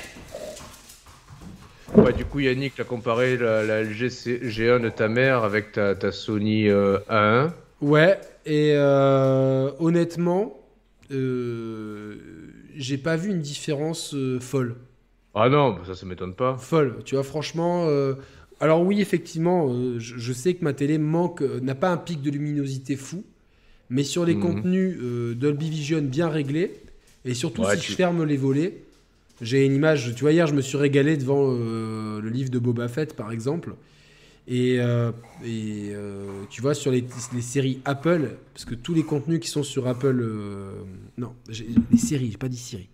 [1.96, 5.74] ouais, du coup, Yannick l'a comparé la, la LG C- G1 de ta mère avec
[5.74, 7.52] ta, ta Sony euh, A1.
[7.82, 10.54] Ouais, et euh, honnêtement,
[11.12, 12.16] euh,
[12.76, 14.78] j'ai pas vu une différence euh, folle.
[15.34, 16.58] Ah non, bah ça, ça m'étonne pas.
[16.58, 17.86] Folle, tu vois, franchement.
[17.88, 18.16] euh,
[18.60, 21.98] alors, oui, effectivement, euh, je, je sais que ma télé manque, euh, n'a pas un
[21.98, 23.24] pic de luminosité fou,
[23.90, 24.42] mais sur les Mhm.
[24.42, 24.98] contenus
[25.38, 26.82] Dolby Vision bien réglés,
[27.26, 28.84] et surtout Ouais, si tu- je ferme les volets,
[29.42, 30.14] j'ai une image.
[30.16, 33.76] Tu vois, hier, je me suis régalé devant le livre de Boba Fett, par exemple.
[34.48, 34.78] Et,
[35.44, 35.94] et,
[36.50, 39.88] tu vois, sur les, les séries Apple, parce que tous les contenus qui sont sur
[39.88, 40.24] Apple.
[41.18, 41.34] non,
[41.92, 42.90] les séries, j'ai pas dit Siri.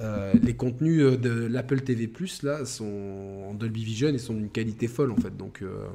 [0.00, 2.10] Euh, les contenus euh, de l'Apple TV
[2.42, 5.36] là sont en Dolby Vision et sont d'une qualité folle en fait.
[5.36, 5.86] Donc, euh,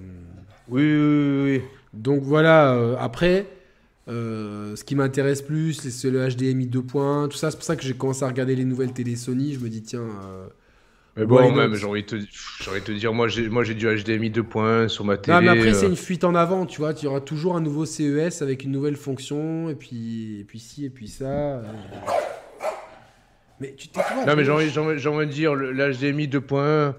[0.68, 1.62] Oui, oui, oui,
[1.94, 2.74] donc voilà.
[2.74, 3.46] euh, après,
[4.08, 7.52] ce qui m'intéresse plus, c'est- le HDMI 2 points, tout ça.
[7.52, 9.54] C'est pour ça que j'ai commencé à regarder les nouvelles télé Sony.
[9.54, 10.08] Je me dis tiens.
[11.18, 12.92] Mais bon, même, j'ai envie, de te...
[12.92, 15.38] dire, moi j'ai, moi, j'ai du HDMI 2.1 sur ma télé.
[15.38, 16.94] Non, mais après, c'est une fuite en avant, tu vois.
[16.94, 20.86] Tu auras toujours un nouveau CES avec une nouvelle fonction, et puis, et puis ci,
[20.86, 21.62] et puis ça.
[23.60, 26.96] Mais tu t'es Non, mais j'ai envie, de dire, l'HDMI 2.1,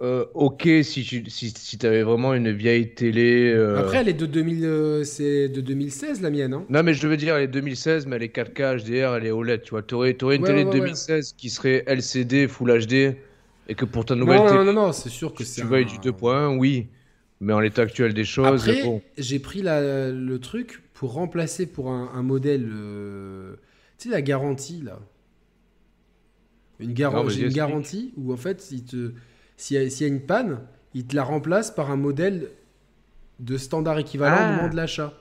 [0.00, 3.52] euh, ok, si tu si, si avais vraiment une vieille télé.
[3.52, 6.54] euh, Après, elle est de, 2000, euh, c'est de 2016, la mienne.
[6.54, 6.66] Hein.
[6.68, 9.30] Non, mais je veux dire, elle est 2016, mais elle est 4K HDR, elle est
[9.30, 9.82] OLED, tu vois.
[9.82, 13.16] T'aurais, t'aurais une Ouais, télé de ouais, 2016 qui serait LCD, Full HD,
[13.68, 15.62] et que pour ta Non, nouvelle non, télé, non, non, c'est sûr que tu, c'est.
[15.62, 16.88] tu un- du 2.1, oui.
[17.40, 19.02] Mais en l'état actuel des choses, Après, bon.
[19.16, 22.68] j'ai pris la- le truc pour remplacer pour un, un modèle.
[22.72, 23.56] euh,
[23.98, 25.00] tu sais, la garantie, là.
[26.80, 29.12] Une, garan- Non, une garantie où, en fait, il te-
[29.56, 30.60] s'il y, y a une panne,
[30.94, 32.50] il te la remplace par un modèle
[33.40, 34.52] de standard équivalent Ah.
[34.52, 35.12] au moment de l'achat.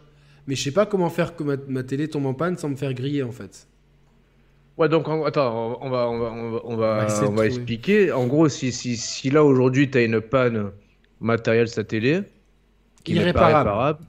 [0.48, 2.76] Mais je sais pas comment faire que ma, ma télé tombe en panne sans me
[2.76, 3.68] faire griller, en fait.
[4.78, 8.12] Ouais, donc en- attends, on va, on va, on va, on va, On de expliquer.
[8.12, 10.72] En gros, si, si, si là aujourd'hui tu as une panne
[11.20, 12.22] matérielle sur ta télé,
[13.04, 13.58] qui pas Irréparable.
[13.70, 14.00] réparable,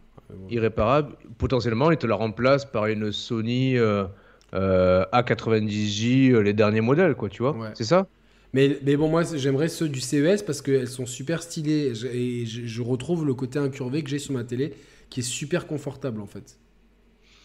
[0.50, 4.04] irréparable, potentiellement il te la remplace par une Sony euh,
[4.52, 7.56] A90J, euh, les derniers modèles, quoi, tu vois.
[7.56, 7.70] Ouais.
[7.74, 8.06] C'est ça?
[8.54, 12.66] Mais, mais bon, moi, j'aimerais ceux du CES parce qu'elles sont super stylées et je,
[12.66, 14.74] je retrouve le côté incurvé que j'ai sur ma télé
[15.10, 16.58] qui est super confortable en fait.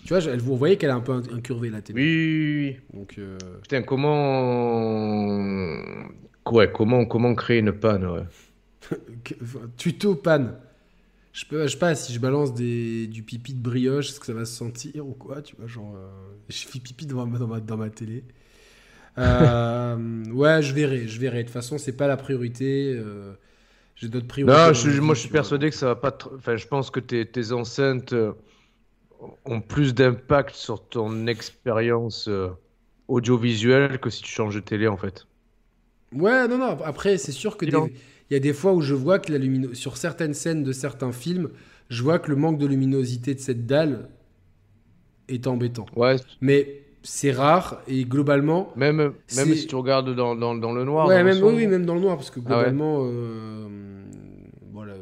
[0.06, 2.02] Tu vois, elle- vous voyez qu'elle est un peu in- incurvée la Oui, télé.
[2.04, 3.00] oui, oui.
[3.00, 4.90] Donc, euh, Putain, comment.
[6.52, 8.24] Ouais, comment, comment créer une panne ouais.
[9.78, 10.56] tuto panne.
[11.34, 14.28] Je, peux, je sais pas si je balance des, du pipi de brioche, est-ce que
[14.28, 16.10] ça va se sentir ou quoi Tu vois, genre, euh,
[16.50, 18.24] je fais pipi dans ma, dans ma, dans ma télé.
[19.20, 21.40] Euh, ouais, je verrai, je verrai.
[21.40, 22.94] De toute façon, c'est pas la priorité.
[22.96, 23.34] euh,
[23.96, 24.70] J'ai d'autres priorités.
[24.70, 26.18] Non, je- moi je suis persuadé que ça va pas.
[26.36, 28.14] Enfin, je pense que tes, tes enceintes
[29.46, 32.30] ont plus d'impact sur ton expérience
[33.08, 35.28] audiovisuelle que si tu changes de télé en fait.
[36.12, 36.80] Ouais, non, non.
[36.84, 37.94] Après, c'est sûr que des-.
[38.34, 39.76] Il y a des fois où je vois que la lumino...
[39.76, 41.50] sur certaines scènes de certains films,
[41.90, 44.10] je vois que le manque de luminosité de cette dalle
[45.28, 45.86] est embêtant.
[45.96, 48.72] Ouais, Mais c'est rare et globalement.
[48.76, 48.98] même,
[49.36, 51.08] même si tu regardes dans, dans, dans le noir.
[51.08, 52.56] ouais, dans même, oui, même dans le noir, parce que Ah ouais.
[52.56, 53.68] globalement, euh,
[54.72, 54.94] voilà,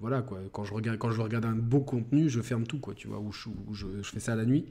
[0.00, 0.38] voilà quoi.
[0.50, 2.94] Quand je regarde, quand je regarde un beau contenu, je ferme tout, quoi.
[2.94, 4.64] Tu vois, ou je, ou je, je fais ça la nuit.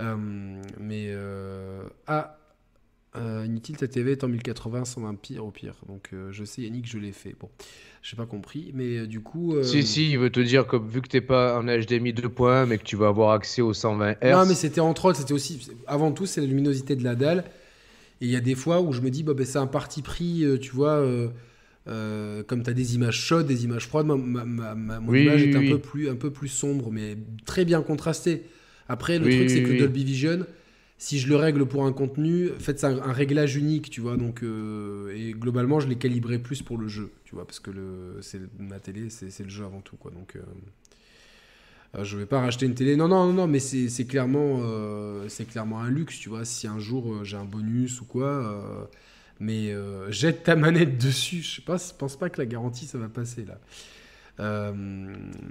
[0.00, 0.16] Euh,
[0.80, 2.37] mais euh, ah,
[3.20, 5.74] euh, inutile, ta TV est en 1080 sans un pire au pire.
[5.88, 7.34] Donc euh, je sais Yannick, je l'ai fait.
[7.38, 7.48] Bon,
[8.02, 9.54] j'ai pas compris, mais euh, du coup.
[9.54, 12.66] euh, Si, si, il veut te dire que vu que t'es pas en HDMI 2.1,
[12.66, 14.30] mais que tu vas avoir accès aux 120 Hz.
[14.32, 15.68] Non, mais c'était entre autres, c'était aussi.
[15.86, 17.44] Avant tout, c'est la luminosité de la dalle.
[18.20, 20.02] Et il y a des fois où je me dis, bah, ben, c'est un parti
[20.02, 21.04] pris, tu vois,
[21.86, 25.20] comme tu as des images chaudes, des images froides, ma, ma- ma- ma- mon Oui,
[25.20, 27.16] image oui, est un, peu plus, un peu plus sombre, mais
[27.46, 28.44] très bien contrastée.
[28.88, 29.72] Après, le truc, c'est que.
[29.72, 30.46] Dolby Vision,
[30.98, 34.00] si je le règle pour un contenu, en fait, c'est un, un réglage unique, tu
[34.00, 34.16] vois.
[34.16, 37.70] Donc, euh, et globalement, je l'ai calibré plus pour le jeu, tu vois, parce que
[37.70, 40.10] le, c'est ma télé, c'est le jeu avant tout, quoi.
[40.10, 40.36] Donc.
[40.36, 40.40] euh,
[41.94, 42.96] euh, je vais pas racheter une télé.
[42.96, 46.44] Non, non, non, non, mais c'est clairement, euh, c'est clairement un luxe, tu vois.
[46.44, 48.88] Si un jour j'ai un bonus ou quoi,
[49.40, 49.72] mais
[50.10, 51.42] jette ta manette dessus.
[51.42, 53.58] Je sais pas, je pense pas que la garantie ça va passer là.
[54.40, 54.72] Euh,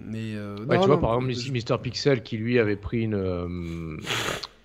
[0.06, 2.78] mais euh, Ouais, non, tu vois, non, par exemple, je- Mister Pixel qui lui avait
[2.78, 3.98] pris une, euh,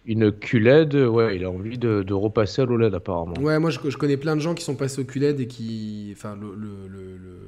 [0.05, 3.35] une QLED, ouais, il a envie de, de repasser à l'OLED apparemment.
[3.39, 6.13] Ouais, moi je, je connais plein de gens qui sont passés au QLED et qui,
[6.15, 7.39] enfin le le le, le,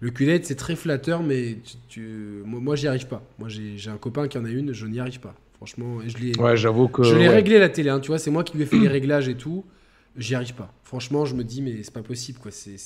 [0.00, 3.22] le QLED c'est très flatteur, mais tu, tu- moi, moi j'y arrive pas.
[3.38, 5.34] Moi j'ai un copain qui en a une, je n'y arrive pas.
[5.56, 7.02] Franchement, et je l'ai Ouais, j'avoue que.
[7.02, 7.34] Je l'ai ouais.
[7.34, 9.36] réglé la télé, hein, tu vois, c'est moi qui lui ai fait les réglages et
[9.36, 9.64] tout.
[10.16, 10.72] J'y arrive pas.
[10.84, 12.50] Franchement, je me dis, mais c'est pas possible, quoi.
[12.52, 12.78] C'est...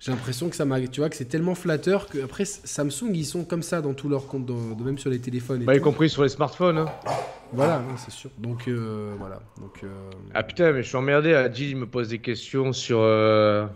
[0.00, 3.26] J'ai l'impression que ça m'a, tu vois, que c'est tellement flatteur que après Samsung ils
[3.26, 5.60] sont comme ça dans tous leurs comptes, dans- de même sur les téléphones.
[5.62, 6.78] Et Bah, y compris sur les smartphones.
[6.78, 6.86] hein.
[7.52, 8.30] Voilà, ouais, c'est sûr.
[8.38, 9.40] Donc euh, voilà.
[9.60, 9.88] Donc euh,
[10.32, 11.34] Ah putain, mais je suis emmerdé.
[11.34, 13.66] Adil il me pose des questions sur, euh,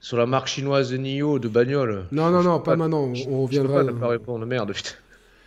[0.00, 2.06] sur la marque chinoise NIO de bagnole.
[2.12, 3.02] non, non, Je non, pas, maintenant.
[3.02, 3.34] On, on Je peux
[3.66, 3.84] reviendra.
[3.92, 4.90] pas répondre, merde, putain.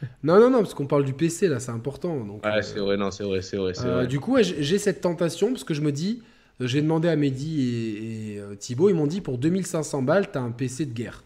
[0.23, 2.15] Non, non, non, parce qu'on parle du PC là, c'est important.
[2.23, 3.73] Donc, euh, c'est vrai, non, c'est vrai, c'est vrai,
[4.07, 6.21] du coup, ouais, j'ai cette tentation parce que je me dis,
[6.67, 10.41] j'ai demandé à Mehdi et, et, euh, Thibaut, ils m'ont dit pour 2500 balles, t'as
[10.41, 11.23] un PC de guerre.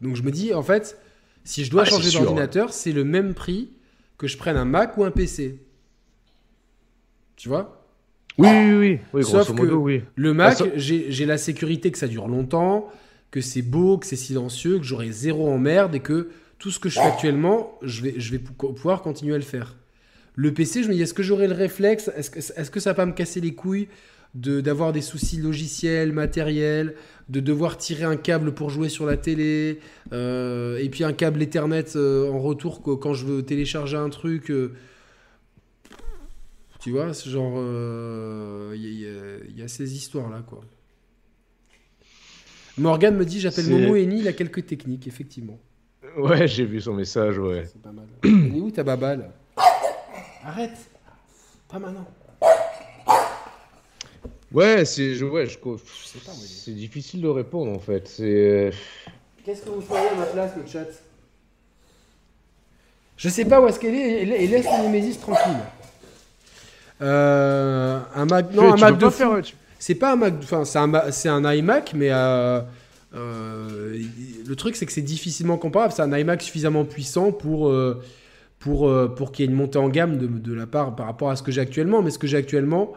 [0.00, 0.98] Donc je me dis, en fait,
[1.44, 3.70] si je dois Ah, changer d'ordinateur, c'est le même prix
[4.18, 5.58] que je prenne un Mac ou un PC.
[7.36, 7.84] Tu vois?
[8.38, 10.02] Oui, oui, oui, oui, Sauf que- modo, oui.
[10.14, 12.90] Le Mac, Ah, ça- j'ai la sécurité que ça dure longtemps,
[13.30, 16.88] que c'est beau, que c'est silencieux, que j'aurai zéro emmerde et que tout ce que
[16.88, 19.74] je fais actuellement, je vais, je vais pou- pouvoir continuer à le faire.
[20.36, 22.90] Le PC, je me dis, est-ce que j'aurai le réflexe Est-ce que, est que ça
[22.90, 23.88] va pas me casser les couilles
[24.34, 26.94] de- d'avoir des soucis logiciels, matériels,
[27.30, 29.80] de devoir tirer un câble pour jouer sur la télé,
[30.12, 34.50] euh, et puis un câble Ethernet euh, en retour quand je veux télécharger un truc
[34.50, 34.74] euh,
[36.80, 37.54] Tu vois, c'est genre.
[38.74, 40.60] Il y, a- il y a ces histoires-là, quoi.
[42.78, 45.58] Morgan me dit J'appelle Momo Eni, il a quelques techniques, effectivement.
[46.18, 47.64] Ouais, j'ai vu son message, ouais.
[47.64, 48.06] C'est pas mal.
[48.22, 49.30] Elle est où ta baballe
[50.46, 50.78] Arrête
[51.68, 52.06] Pas maintenant.
[54.52, 55.58] Ouais, c'est ouais, je,
[56.56, 58.06] c'est difficile de répondre en fait.
[58.06, 58.70] C'est
[59.44, 60.86] Qu'est-ce que vous feriez à ma place, le chat?
[63.16, 65.58] Je sais pas où est-ce qu'elle est, et, laisse le Nemesis tranquille.
[67.02, 69.42] Euh, un Mac, non, un Mac de faire.
[69.80, 72.60] C'est pas un Mac, enfin c'est un, c'est un iMac, mais euh,
[73.14, 73.98] euh,
[74.46, 75.92] le truc c'est que c'est difficilement comparable.
[75.92, 78.00] C'est un iMac suffisamment puissant pour euh,
[78.58, 81.06] pour euh, pour qu'il y ait une montée en gamme de, de la part par
[81.06, 82.02] rapport à ce que j'ai actuellement.
[82.02, 82.94] Mais ce que j'ai actuellement,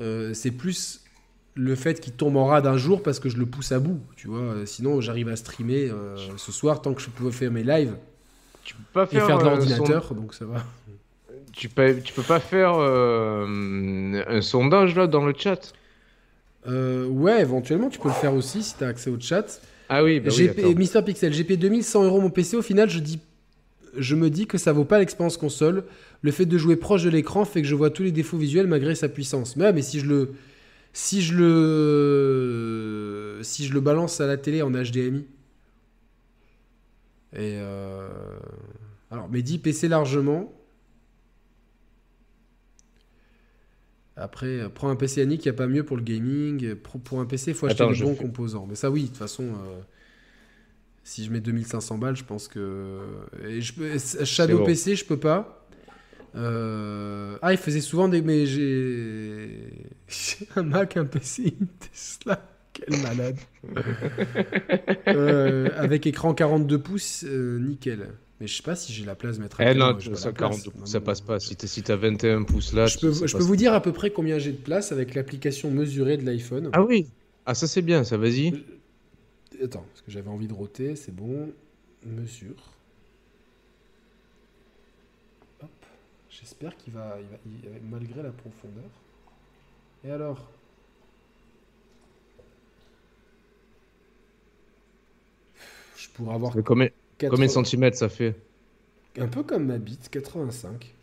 [0.00, 1.04] euh, c'est plus
[1.54, 4.00] le fait qu'il tombe en rade un jour parce que je le pousse à bout.
[4.16, 7.64] Tu vois, sinon j'arrive à streamer euh, ce soir tant que je peux faire mes
[7.64, 7.96] lives
[8.64, 10.64] Tu peux pas et faire, de l'ordinateur, donc ça va.
[11.52, 15.72] Tu peux, tu peux pas faire euh, un sondage là dans le chat?
[16.66, 19.60] Ouais, éventuellement tu peux le faire aussi si tu as accès au chat.
[19.88, 20.74] Ah oui, bah oui.
[20.74, 22.58] Mister Pixel, GP 2100 euros mon PC.
[22.58, 23.18] Au final, je, dis,
[23.98, 25.84] je me dis que ça vaut pas l'expérience console.
[26.22, 28.66] Le fait de jouer proche de l'écran fait que je vois tous les défauts visuels
[28.66, 29.56] malgré sa puissance.
[29.56, 30.32] Mais, ouais, mais si je le.
[30.92, 33.38] Si je le.
[33.42, 35.26] Si je le balance à la télé en HDMI.
[37.34, 37.58] Et.
[37.60, 38.08] euh,
[39.10, 40.52] Alors, Mehdi, PC largement.
[44.16, 46.74] Après, euh, prends un PC Yannick, il n'y a pas mieux pour le gaming.
[46.74, 48.66] Pour, un PC, il faut acheter Attends, le bon fais- composant.
[48.68, 49.80] Mais ça, oui, de toute façon, euh,
[51.08, 52.98] si je mets 2500 balles, je pense que.
[53.48, 54.64] Et je peux- Shadow bon.
[54.66, 55.66] PC, je peux pas.
[56.36, 58.20] Euh, Ah, il faisait souvent des.
[58.22, 59.70] Mais j'ai.
[60.08, 62.46] J'ai un Mac, un PC, une Tesla.
[62.72, 63.36] Quel malade.
[65.08, 68.08] Euh, avec écran 42 pouces, euh, nickel.
[68.40, 70.26] Mais je sais pas si j'ai la place de mettre un Eh non, moi, ça,
[70.28, 70.62] la place.
[70.62, 71.40] 42 Non, ça non, passe pas.
[71.40, 73.92] Si t'as si t'as 21 pouces là, Je peux, je peux vous dire à peu
[73.92, 76.70] près combien j'ai de place avec l'application mesurée de l'iPhone.
[76.72, 77.06] Ah oui.
[77.46, 78.62] Ah ça c'est bien, ça vas-y.
[79.62, 81.52] Attends, parce que j'avais envie de roter, c'est bon.
[82.04, 82.72] Mesure.
[85.62, 85.70] Hop.
[86.30, 87.38] J'espère qu'il va, il va-
[87.78, 88.90] il- malgré la profondeur.
[90.04, 90.48] Et alors?
[95.96, 96.88] Je pourrais avoir Mais Combien,
[97.18, 98.34] 80 combien de centimètres ça fait?
[99.18, 100.94] Un peu comme ma bite, 85.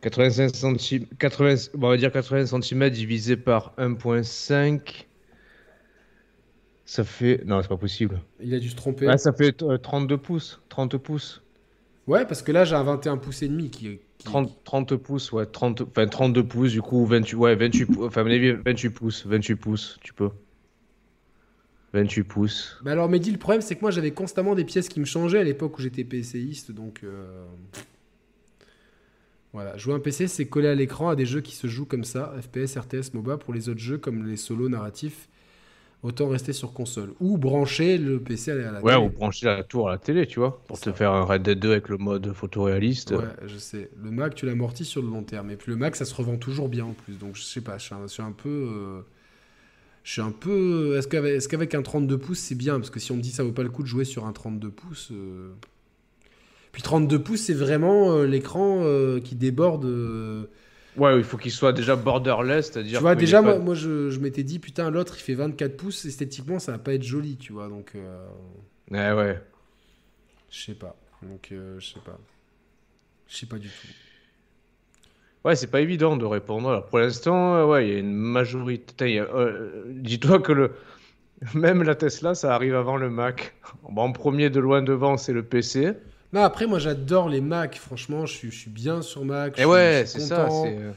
[0.00, 5.08] 85 cm, 80, bon, on va dire 80 cm divisé par 1.5.
[6.92, 7.40] Ça fait.
[7.46, 8.20] Non, c'est pas possible.
[8.38, 9.16] Il a dû se tromper.
[9.16, 10.60] Ça fait euh, 32 pouces.
[10.68, 11.42] 30 pouces.
[12.06, 15.32] Ouais, parce que là j'ai un 21 pouces et demi qui, qui- 30, 30 pouces,
[15.32, 15.46] ouais.
[15.46, 18.06] 30, enfin, 32 pouces, du coup, 28, ouais, 28 pouces.
[18.08, 19.24] Enfin, à mon avis, 28 pouces.
[19.24, 20.28] 28 pouces, tu peux.
[21.94, 22.76] 28 pouces.
[22.84, 25.38] Bah alors Mehdi, le problème c'est que moi j'avais constamment des pièces qui me changeaient
[25.40, 27.46] à l'époque où j'étais PCiste, donc euh,
[29.54, 29.78] voilà.
[29.78, 32.34] Jouer un PC c'est coller à l'écran à des jeux qui se jouent comme ça,
[32.42, 33.38] FPS, RTS, MOBA.
[33.38, 35.30] Pour les autres jeux comme les solos narratifs,
[36.02, 38.96] autant rester sur console ou brancher le PC à la Ouais, télé.
[38.96, 40.92] ou brancher la tour à la télé, tu vois, pour te ça.
[40.92, 43.12] faire un Red Dead 2 avec le mode photoréaliste.
[43.12, 43.90] Ouais, je sais.
[44.02, 45.50] Le Mac, tu l'amortis sur le long terme.
[45.50, 47.18] Et puis le Mac, ça se revend toujours bien en plus.
[47.18, 48.48] Donc je sais pas, je suis un, je suis un peu.
[48.48, 49.02] euh,
[50.04, 50.96] je suis un peu.
[50.98, 51.08] Est-ce
[51.48, 52.76] qu'avec, un 32 pouces, c'est bien?
[52.78, 54.32] Parce que si on me dit ça vaut pas le coup de jouer sur un
[54.32, 55.10] 32 pouces.
[55.12, 55.52] euh,
[56.72, 58.84] Puis 32 pouces, c'est vraiment euh, l'écran
[59.22, 59.84] qui déborde.
[60.96, 62.98] Ouais, il faut qu'il soit déjà borderless, c'est-à-dire.
[62.98, 65.76] Tu vois, déjà, pas- moi, moi, je, je m'étais dit, putain, l'autre, il fait 24
[65.76, 66.04] pouces.
[66.04, 67.68] Esthétiquement, ça va pas être joli, tu vois.
[67.68, 68.26] Donc, euh,
[68.90, 69.40] Ouais, ouais.
[70.50, 70.96] je sais pas.
[71.22, 72.18] Donc, euh, je sais pas.
[73.28, 73.88] Je sais pas du tout.
[75.44, 76.68] Ouais, c'est pas évident de répondre.
[76.70, 79.18] Alors, pour l'instant, euh, ouais, il y a une majorité.
[79.18, 80.72] Euh, Dis-toi que le...
[81.54, 83.54] même la Tesla, ça arrive avant le Mac.
[83.90, 85.94] Bon, en premier, de loin devant, c'est le PC.
[86.32, 87.76] Non, après, moi, j'adore les Mac.
[87.76, 89.58] Franchement, je suis, je suis bien sur Mac.
[89.58, 90.46] Et suis- ouais, c'est ça.
[90.48, 90.92] euh,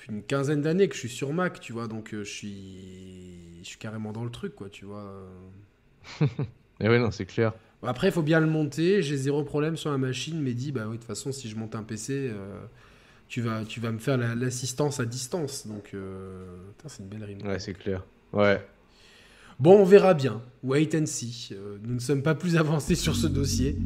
[0.09, 3.67] une quinzaine d'années que je suis sur Mac, tu vois, donc euh, je suis je
[3.67, 5.14] suis carrément dans le truc, quoi, tu vois.
[6.80, 7.53] Et oui, non, c'est clair.
[7.83, 9.01] Après, il faut bien le monter.
[9.01, 11.56] J'ai zéro problème sur la machine, mais dit, bah oui, de toute façon, si je
[11.56, 12.61] monte un PC, euh,
[13.27, 15.67] tu, vas, tu vas me faire la- l'assistance à distance.
[15.67, 16.45] Donc, euh,
[16.88, 17.42] c'est une belle rime.
[17.45, 18.03] Ouais, c'est clair.
[18.33, 18.61] Ouais.
[19.59, 20.41] Bon, on verra bien.
[20.64, 21.49] Wait and see.
[21.51, 23.77] Euh, nous ne sommes pas plus avancés sur ce dossier.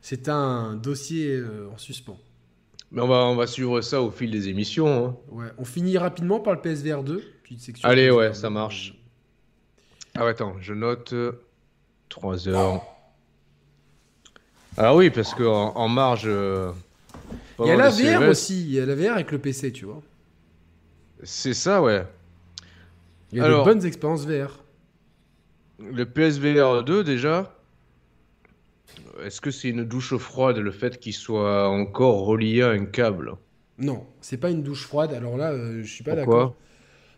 [0.00, 2.18] C'est un dossier euh, en suspens.
[2.92, 5.06] Mais on va, on va suivre ça au fil des émissions.
[5.06, 5.16] hein.
[5.30, 5.46] Ouais.
[5.58, 7.22] On finit rapidement par le PSVR 2.
[7.42, 8.34] Petite section Allez, ouais, 2.
[8.34, 8.94] ça marche.
[10.14, 11.14] Ah ouais, attends, je note
[12.08, 12.82] 3 heures.
[14.76, 16.22] Ah oui, parce qu'en en marge.
[16.26, 16.70] euh,
[17.60, 18.60] Il y a la VR CES, aussi.
[18.62, 20.00] Il y a la VR avec le PC, tu vois.
[21.24, 22.06] C'est ça, ouais.
[23.32, 24.60] Il y a Alors- de bonnes expériences VR.
[25.78, 27.54] Le PSVR 2, déjà.
[29.24, 33.32] Est-ce que c'est une douche froide le fait qu'il soit encore relié à un câble?
[33.78, 35.12] Non, c'est pas une douche froide.
[35.12, 36.54] Alors là, euh, je suis pas d'accord.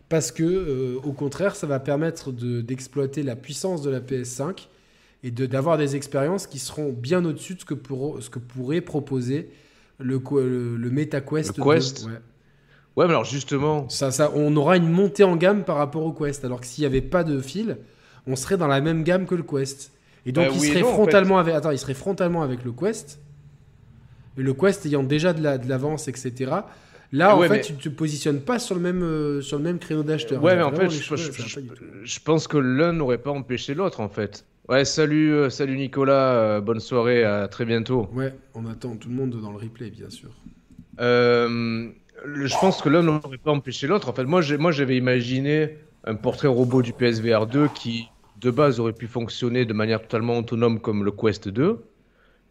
[0.09, 4.67] Parce que, euh, au contraire, ça va permettre de- d'exploiter la puissance de la PS5
[5.23, 8.39] et de- d'avoir des expériences qui seront bien au-dessus de ce que, pour- ce que
[8.39, 9.49] pourrait proposer
[9.99, 11.57] le, le, le MetaQuest.
[11.57, 12.11] Le Quest 2.
[12.11, 12.17] Ouais.
[12.97, 16.11] Ouais, mais alors justement, Ça, ça, on aura une montée en gamme par rapport au
[16.11, 16.43] Quest.
[16.43, 17.77] Alors que s'il n'y avait pas de fil,
[18.27, 19.91] on serait dans la même gamme que le Quest.
[20.25, 21.55] Et donc, Bah il oui et serait en frontalement avec.
[21.55, 23.19] Attends, il serait frontalement avec le Quest.
[24.37, 26.51] Et le Quest ayant déjà de la- de l'avance, etc.
[27.13, 29.63] Là, Ouais, en fait, mais- tu te positionnes pas sur le même, euh, sur le
[29.63, 30.41] même créneau d'acheteur.
[30.41, 31.29] Ouais, mais en fait, je, choses,
[32.23, 34.45] pense que l'un n'aurait pas empêché l'autre, en fait.
[34.69, 38.07] Ouais, salut, euh, salut Nicolas, euh, bonne soirée, à très bientôt.
[38.13, 40.29] Ouais, on attend tout le monde dans le replay, bien sûr.
[40.99, 44.07] Je pense que l'un n'aurait pas empêché l'autre.
[44.09, 48.07] En fait, moi, j'avais imaginé un portrait robot du PSVR 2 qui,
[48.41, 51.79] de base, aurait pu fonctionner de manière totalement autonome comme le Quest 2,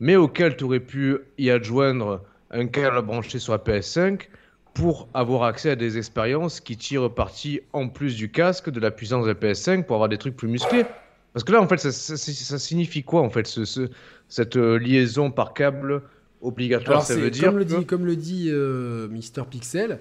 [0.00, 4.28] mais auquel tu aurais pu y adjoindre un câble branché sur la PS5
[4.74, 8.90] pour avoir accès à des expériences qui tirent parti en plus du casque de la
[8.90, 10.84] puissance de la PS5 pour avoir des trucs plus musclés.
[11.32, 13.88] Parce que là, en fait, ça, ça- ça- ça signifie quoi, en fait, ce- ce-
[14.28, 16.02] cette euh, liaison par câble
[16.40, 19.98] obligatoire Alors, Ça c'est veut dire comme, le dit, comme le dit euh, Mister Pixel,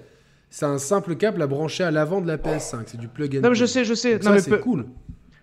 [0.50, 2.84] c'est un simple câble à brancher à l'avant de la PS5.
[2.88, 3.68] C'est du plug and Non, mais je play.
[3.74, 4.14] sais, je sais.
[4.14, 4.86] Donc Non, ça, mais c'est cool.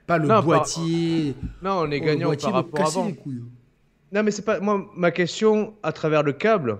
[0.07, 1.35] Pas le Non, par- boîtier.
[1.63, 3.07] non, on est Oh, par rapport casser avant.
[3.09, 3.43] les couilles.
[4.13, 6.79] Non, mais c'est pas moi ma question à travers le câble.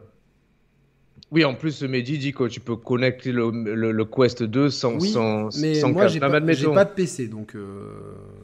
[1.33, 4.95] Oui, en plus, Mehdi dit que tu peux connecter le, le- le Quest 2 sans,
[5.01, 6.13] Oui, sans, mais sans moi, câble.
[6.15, 6.39] j'ai pas, pas
[6.85, 7.57] de PC, donc...
[7.57, 7.91] euh,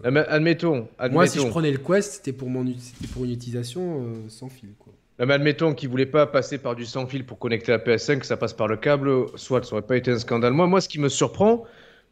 [0.03, 2.65] Admet- admettons, admettons, Moi, si je prenais le Quest, c'était pour, mon,
[3.13, 4.71] pour une utilisation euh, sans fil.
[4.81, 4.93] Quoi.
[5.25, 8.27] Mais admettons qu'il voulait pas passer par du sans fil pour connecter la PS5, que
[8.27, 10.53] ça passe par le câble, soit ça aurait pas été un scandale.
[10.53, 11.63] Moi, moi, ce qui me surprend,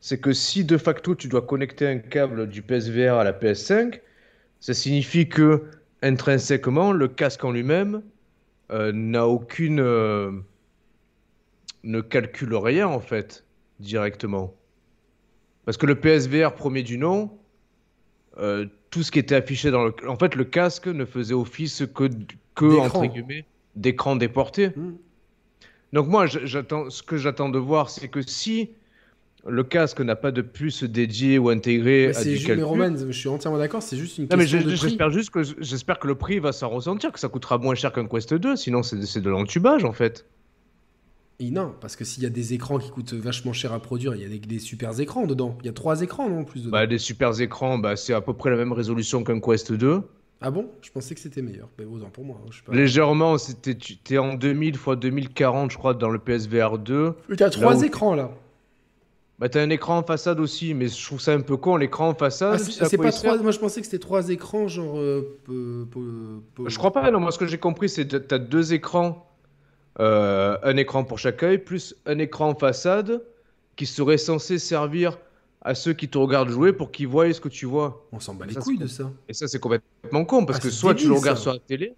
[0.00, 4.00] c'est que si de facto tu dois connecter un câble du PSVR à la PS5,
[4.60, 5.64] ça signifie que
[6.02, 8.02] intrinsèquement le casque en lui-même
[8.70, 10.32] euh, n'a aucune euh,
[11.84, 13.44] ne calcule rien en fait
[13.78, 14.54] directement.
[15.64, 17.30] Parce que le PSVR premier du nom,
[18.38, 21.84] euh, tout ce qui était affiché dans le, en fait, le casque ne faisait office
[21.94, 22.08] que
[22.54, 22.84] que D'écran.
[22.84, 23.44] entre guillemets
[23.76, 24.68] d'écran déporté.
[24.70, 24.96] Hmm.
[25.92, 28.70] Donc moi, j'attends, ce que j'attends de voir, c'est que si
[29.46, 32.56] le casque n'a pas de puce dédiée ou intégrée Mais à c'est du juste, mais
[32.56, 32.64] calcul.
[32.64, 34.76] Roman, je suis entièrement d'accord, c'est juste une non mais question de prix.
[34.76, 37.92] j'espère juste que j'espère que le prix va s'en ressentir, que ça coûtera moins cher
[37.92, 40.26] qu'un Quest 2, sinon c'est de l'entubage en fait.
[41.42, 44.14] Et non, parce que s'il y a des écrans qui coûtent vachement cher à produire,
[44.14, 45.56] il y a des, des super écrans dedans.
[45.62, 46.72] Il y a trois écrans non en plus dedans.
[46.72, 50.02] Bah, des super écrans, bah, c'est à peu près la même résolution qu'un Quest 2.
[50.42, 50.68] Ah bon?
[50.82, 51.68] Je pensais que c'était meilleur.
[51.78, 52.36] Mais autant pour moi.
[52.44, 52.74] hein, Je sais pas.
[52.74, 57.14] Légèrement, c'était tu en 2000 x 2040, je crois, dans le PSVR 2.
[57.30, 58.30] Mais T'as trois où- écrans là.
[59.40, 62.10] Bah, t'as un écran en façade aussi, mais je trouve ça un peu con, l'écran
[62.10, 62.60] en façade.
[62.80, 63.38] Ah, c'est pas trois.
[63.38, 64.98] Moi je pensais que c'était trois écrans genre.
[64.98, 68.18] euh, peu- peu- peu- Je crois pas, non, moi ce que j'ai compris, c'est que
[68.18, 69.26] t'as deux écrans,
[69.98, 73.22] euh, un écran pour chaque œil, plus un écran en façade
[73.76, 75.18] qui serait censé servir
[75.62, 78.06] à ceux qui te regardent jouer pour qu'ils voient ce que tu vois.
[78.12, 79.10] On s'en bat les Ça, couilles de ça.
[79.26, 81.42] Et ça, c'est complètement con, parce Ah, que soit tu le regardes ça.
[81.44, 81.94] sur la télé,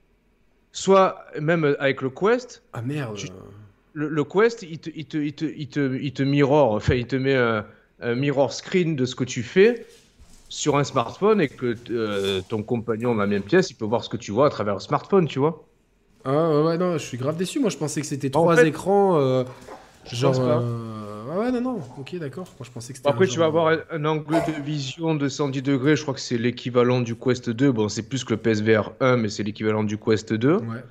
[0.71, 3.17] soit même avec le Quest, Ah merde.
[3.17, 3.29] Tu-
[3.93, 6.95] le, le Quest, il te, il, te, il, te, il, te, il te mirror, enfin,
[6.95, 7.67] il te met un,
[8.01, 9.87] un mirror screen de ce que tu fais
[10.49, 14.05] sur un smartphone et que euh, ton compagnon dans la même pièce, il peut voir
[14.05, 15.69] ce que tu vois à travers le smartphone, tu vois.
[16.25, 17.59] Ah ouais, non, je suis grave déçu.
[17.59, 19.19] Moi je pensais que c'était En trois fait, écrans.
[19.19, 19.45] euh,
[20.05, 20.33] Je genre.
[20.35, 20.61] pense pas.
[20.61, 21.81] euh, Ah ouais, non, non.
[21.99, 22.47] Ok, d'accord.
[22.59, 23.09] Moi je pensais que c'était.
[23.09, 25.97] Après, tu vas avoir un, un angle de vision de 110 degrés.
[25.97, 27.73] Je crois que c'est l'équivalent du Quest 2.
[27.73, 30.57] Bon, c'est plus que le PSVR 1, mais c'est l'équivalent du Quest 2.
[30.59, 30.85] Ouais.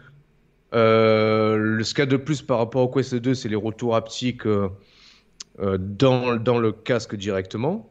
[0.74, 3.56] Euh, le, ce qu'il y a de plus par rapport au Quest 2, c'est les
[3.56, 4.70] retours haptiques euh,
[5.60, 7.88] euh, dans, dans le casque directement.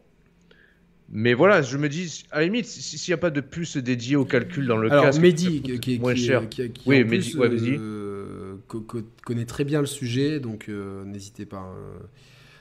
[1.12, 3.76] Mais voilà, je me dis, à la limite, si- s'il n'y a pas de puce
[3.76, 6.48] dédiée au calcul dans le Alors, casque, Mehdi, qui, qui, moins qui- cher.
[6.48, 11.58] qui- Oui, Mehdi, ouais, euh, co- co- connaît très bien le sujet, donc n'hésitez pas.
[11.58, 11.74] hein.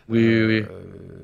[0.09, 0.59] Oui, oui, oui.
[0.61, 0.65] Euh,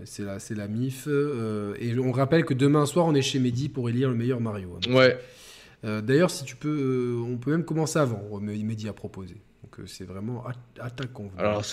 [0.03, 1.05] c'est la, c'est la MIF.
[1.07, 4.39] euh, et on rappelle que demain soir, on est chez Mehdi pour élire le meilleur
[4.39, 4.77] Mario.
[4.87, 4.93] hein.
[4.93, 5.17] Ouais.
[5.85, 8.21] Euh, D'ailleurs, si tu peux, euh, on peut même commencer avant.
[8.41, 9.35] Mais Mehdi a proposé.
[9.63, 11.29] Donc euh, c'est vraiment at- attaquant.
[11.37, 11.63] Alors,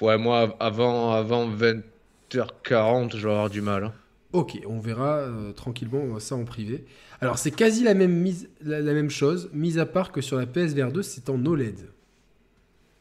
[0.00, 3.84] Ouais, moi, avant, avant 20h40, je vais avoir du mal.
[3.84, 3.92] hein.
[4.32, 6.84] Ok, on verra euh, tranquillement ça en privé.
[7.20, 10.36] Alors c'est quasi la même, mise, la, la même chose, mis à part que sur
[10.36, 11.88] la PSVR 2, c'est en OLED.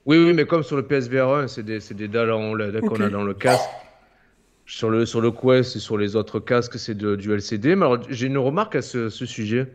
[0.06, 2.96] Oui, oui, mais comme sur le PSVR 1, c'est des, des dalles en LED qu'on
[2.96, 3.02] Ok.
[3.02, 3.70] a dans le casque.
[4.66, 7.76] Sur le, sur le Quest et sur les autres casques, c'est du LCD.
[7.76, 9.68] Mais alors, j'ai une remarque à ce, ce sujet.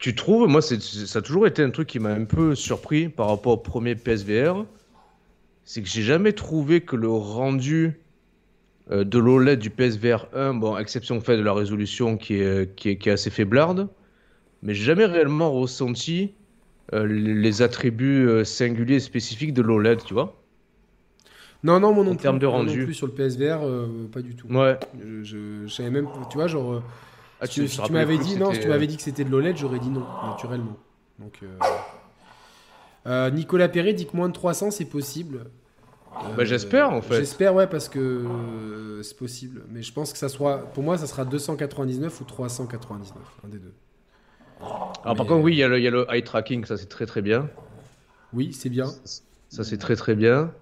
[0.00, 3.10] Tu trouves, moi, c'est, ça a toujours été un truc qui m'a un peu surpris
[3.10, 4.64] par rapport au premier PSVR.
[5.64, 8.00] C'est que j'ai jamais trouvé que le rendu
[8.90, 12.88] euh, de l'OLED du PSVR 1, bon, exception faite de la résolution qui est, qui
[12.88, 13.88] est, qui est assez faiblarde,
[14.62, 16.32] mais j'ai jamais réellement ressenti
[16.94, 20.42] euh, les attributs euh, singuliers et spécifiques de l'OLED, tu vois.
[21.62, 22.78] Non, non, moi non En termes de rendu.
[22.78, 23.60] Non plus sur le PSVR,
[24.10, 24.48] pas du tout.
[24.48, 24.78] Ouais.
[24.98, 26.82] Je, je, je savais même, tu vois, genre,
[27.40, 29.78] Ah, si, tu m'avais dit non, si tu m'avais dit que c'était de l'OLED, j'aurais
[29.78, 30.76] dit non, naturellement.
[31.18, 31.46] Donc, euh,
[33.06, 35.46] euh, Nicolas Perret dit que moins de 300 c'est possible.
[36.12, 37.16] Euh, Bah, j'espère, en fait.
[37.16, 39.62] J'espère, ouais, parce que euh, c'est possible.
[39.70, 43.58] Mais je pense que ça soit, pour moi, ça sera 299 ou 399, un des
[43.58, 43.72] deux.
[44.60, 46.76] Alors, par contre, oui, il y, a le- il y a le eye tracking, ça
[46.76, 47.48] c'est très très bien.
[48.34, 48.86] Oui, c'est bien.
[49.48, 50.52] Ça c'est très très bien.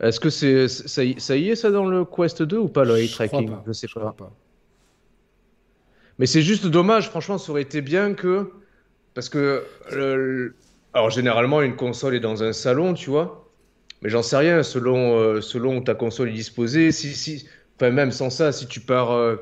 [0.00, 2.84] Est-ce que c'est ça, y- ça y est ça dans le Quest 2 ou pas
[2.84, 4.00] le eye Je crois tracking pas, Je sais je pas.
[4.00, 4.32] crois pas.
[6.18, 8.50] Mais c'est juste dommage, franchement, ça aurait été bien que.
[9.14, 9.62] Parce que.
[9.92, 10.54] le-
[10.92, 13.48] Alors, généralement, une console est dans un salon, tu vois.
[14.02, 16.92] Mais j'en sais rien, selon, euh, selon où ta console est disposée.
[16.92, 17.46] Si, si...
[17.76, 19.36] Enfin, même sans ça, si tu pars euh,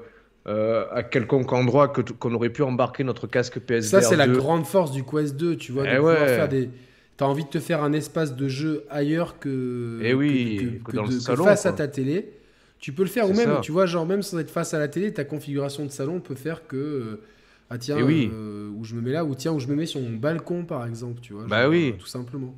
[0.46, 4.26] euh, à quelconque endroit que qu'on aurait pu embarquer notre casque PSVR Ça, c'est la
[4.26, 4.34] 2.
[4.36, 5.82] grande force du Quest 2, tu vois.
[5.84, 6.26] de Eh pouvoir ouais.
[6.28, 6.70] faire des...
[7.18, 10.96] T'as envie de te faire un espace de jeu ailleurs que, Eh oui, que, que
[10.96, 11.78] dans le de- salon, face à quoi.
[11.78, 12.32] ta télé.
[12.82, 13.60] Tu peux le faire, ou même, ça.
[13.62, 16.34] tu vois, genre même sans être face à la télé, ta configuration de salon peut
[16.34, 17.20] faire que euh,
[17.70, 18.28] ah tiens, Eh oui.
[18.32, 20.64] euh, où je me mets là, ou tiens, où je me mets sur mon balcon,
[20.64, 21.44] par exemple, tu vois.
[21.46, 21.92] Bah genre, oui.
[21.94, 22.54] euh, tout simplement.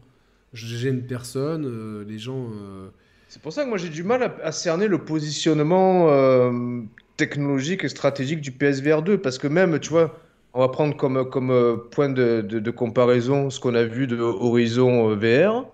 [0.54, 2.48] Je gêne personne, euh, les gens.
[2.54, 2.88] euh,
[3.28, 6.80] C'est pour ça que moi j'ai du mal à, à cerner le positionnement euh,
[7.18, 10.18] technologique et stratégique du PSVR 2 parce que même, tu vois,
[10.54, 14.16] on va prendre comme, comme point de, de- de comparaison ce qu'on a vu de
[14.16, 15.66] Horizon VR.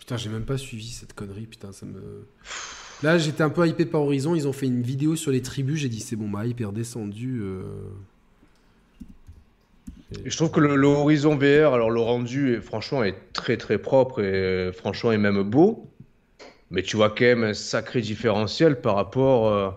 [0.00, 2.26] Putain, j'ai même pas suivi cette connerie, putain, ça me.
[3.02, 4.34] Là, j'étais un peu hypé par Horizon.
[4.34, 5.80] Ils ont fait une vidéo sur les tribus.
[5.80, 7.40] J'ai dit, c'est bon, ma hype est redescendue.
[7.42, 7.62] euh.
[10.24, 14.20] Je trouve que le, Horizon VR, alors le rendu, est, franchement, est très très propre
[14.20, 15.88] et euh, franchement est même beau.
[16.70, 19.70] Mais tu vois quand même un sacré différentiel par rapport euh,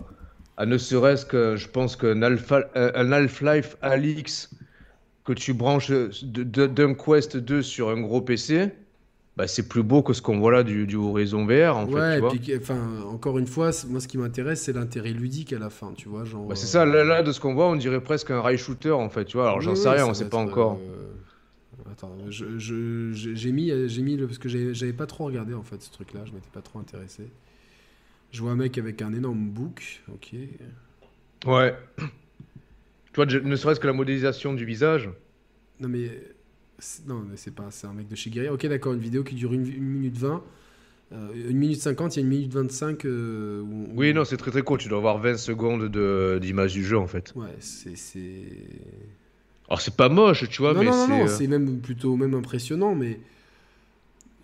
[0.58, 4.50] à ne serait-ce que, je pense qu'un Half-Life Alix
[5.26, 8.70] que tu branches d'un Quest 2 sur un gros PC,
[9.38, 12.06] bah, c'est plus beau que ce qu'on voit là du, du Horizon VR en fait.
[12.12, 12.40] tu et vois.
[12.40, 15.94] puis, enfin, encore une fois, moi, ce qui m'intéresse, c'est l'intérêt ludique à la fin,
[15.94, 16.26] tu vois.
[16.26, 18.58] Genre, Bah, c'est ça, là, là, de ce qu'on voit, on dirait presque un rail
[18.58, 19.48] shooter en fait, tu vois.
[19.48, 20.84] Alors j'en oui, sais oui, rien, on sait pas encore.
[20.90, 21.14] euh,
[21.92, 25.54] Attends, je- je- je- j'ai mis, j'ai mis le parce que j'avais pas trop regardé
[25.54, 27.32] en fait ce truc-là, je m'étais pas trop intéressé.
[28.32, 30.36] Je vois un mec avec un énorme book, ok.
[31.46, 31.76] Ouais.
[33.14, 35.10] Tu vois, ne serait-ce que la modélisation du visage.
[35.80, 36.35] Non mais
[37.08, 38.50] non mais c'est pas c'est un mec de chez Guerrier.
[38.50, 40.44] Ok d'accord, une vidéo qui dure une, une minute 20.
[41.14, 44.26] euh, une minute 50, il y a une minute 25 euh, où- où- Oui, non,
[44.26, 44.78] c'est très très court.
[44.78, 47.32] Tu dois avoir 20 secondes de- d'image du jeu en fait.
[47.36, 48.44] Ouais, c'est c'est
[49.70, 51.12] Alors c'est pas moche, tu vois, non, mais non, non, c'est.
[51.12, 53.20] non, euh, c'est même plutôt même impressionnant, mais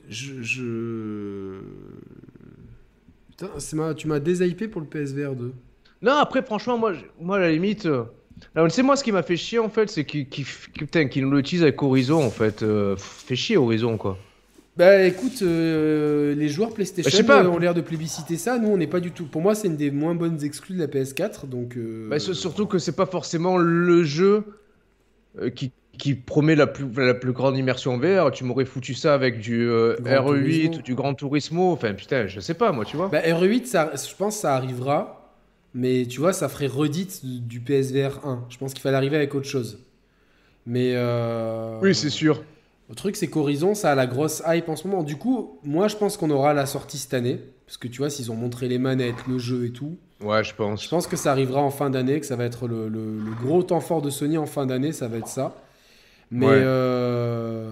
[0.10, 1.60] je, je...
[3.30, 5.54] Putain, c'est ma- tu m'as déshypé pour le PSVR 2.
[6.02, 7.88] Non, après, franchement, moi, moi à la limite.
[8.56, 10.86] Alors, tu sais, moi, ce qui m'a fait chier en fait, c'est qu'il qu'il- qu'il-
[10.88, 12.64] putain, qu'il nous l'utilise avec Horizon en fait.
[12.64, 14.18] Euh, fait chier Horizon quoi.
[14.78, 17.44] Bah écoute, euh, les joueurs PlayStation pas.
[17.44, 18.58] euh, ont l'air de plébisciter ça.
[18.58, 19.26] Nous, on n'est pas du tout.
[19.26, 21.76] Pour moi, c'est une des moins bonnes exclus de la PS4, donc.
[21.78, 24.44] euh, Bah, surtout que c'est pas forcément le jeu
[25.56, 28.32] qui, qui promet la plus, la plus grande immersion VR.
[28.32, 30.78] Tu m'aurais foutu ça avec du euh, Gran RE8 Turismo.
[30.78, 31.72] ou du Gran Turismo.
[31.74, 33.10] Enfin, putain, je sais pas, moi, tu vois.
[33.10, 35.21] Bah, RE8, ça, je pense que ça arrivera,
[35.74, 38.46] mais tu vois, ça ferait redite du, PSVR 1.
[38.50, 39.80] Je pense qu'il fallait arriver avec autre chose.
[40.66, 40.94] Mais.
[40.96, 42.44] euh, Oui, c'est sûr.
[42.90, 45.04] Le truc, c'est qu'Horizon, ça a la grosse hype en ce moment.
[45.04, 47.40] Du coup, moi, je pense qu'on aura la sortie cette année.
[47.66, 50.54] Parce que tu vois, s'ils ont montré les manettes, le jeu et tout, Ouais, je
[50.54, 50.84] pense.
[50.84, 53.32] je pense que ça arrivera en fin d'année, que ça va être le, le- le
[53.42, 55.56] gros temps fort de Sony en fin d'année, ça va être ça.
[56.32, 56.62] Mais Ouais.
[56.62, 57.72] euh,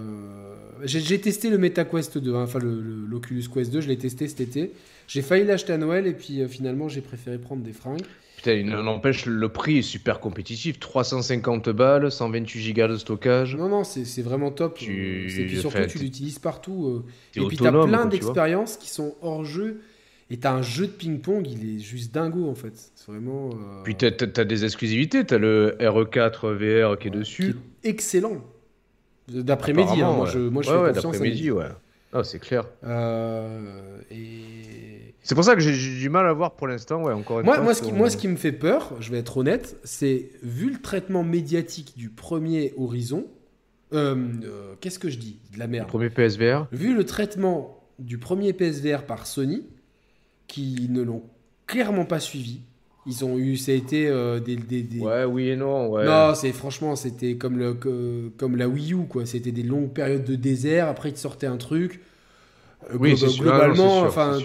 [0.84, 4.72] J'ai testé le MetaQuest 2, hein, enfin l'Oculus Quest 2, je l'ai testé cet été.
[5.12, 8.02] J'ai failli l'acheter à Noël et puis euh, finalement j'ai préféré prendre des fringues.
[8.36, 10.78] Putain, il n'empêche, le prix est super compétitif.
[10.78, 13.56] 350 balles, 128 gigas de stockage.
[13.56, 14.78] Non, non, c'est c'est vraiment top.
[14.78, 16.86] Tu- Euh, Et puis surtout, enfin, tu l'utilises partout.
[16.86, 17.04] euh.
[17.40, 19.80] Et puis t'as autonome, plein tu d'expériences qui sont hors jeu.
[20.30, 22.72] Et t'as un jeu de ping-pong, il est juste dingo en fait.
[22.94, 23.50] C'est vraiment.
[23.50, 25.24] euh, Puis t'as, t'as- t'as des exclusivités.
[25.26, 27.56] T'as le RE4 VR qui est qui dessus.
[27.82, 28.38] est excellent.
[29.28, 30.30] D'après-midi, hein, moi ouais.
[30.32, 31.64] je, moi, je Ouais, fais ouais, confiance à d'après-midi, ouais.
[32.12, 32.64] Ah, c'est clair.
[32.84, 34.59] Euh, et
[35.30, 37.54] C'est pour ça que j'ai, du mal à voir pour l'instant, ouais, encore une Moi,
[37.54, 37.62] fois.
[37.62, 40.70] moi, ce qui, moi, ce qui me fait peur, je vais être honnête, c'est vu
[40.72, 43.26] le traitement médiatique du premier Horizon.
[43.92, 45.86] euh, euh, Qu'est-ce que je dis De la Le merde.
[45.86, 46.66] premier PSVR.
[46.72, 49.66] Vu le traitement du premier PSVR par Sony,
[50.48, 51.22] qui ne l'ont
[51.68, 52.62] clairement pas suivi.
[53.06, 56.06] Ils ont eu, ça a été euh, des, des- des- Ouais, oui et non, ouais.
[56.06, 59.26] Non, c'est franchement, c'était comme, le, que- comme la Wii U, quoi.
[59.26, 60.88] C'était des longues périodes de désert.
[60.88, 62.00] Après, ils sortaient un truc.
[62.90, 63.38] Euh, Oui, glo-.
[63.40, 64.38] Globalement, Ah sûr, enfin.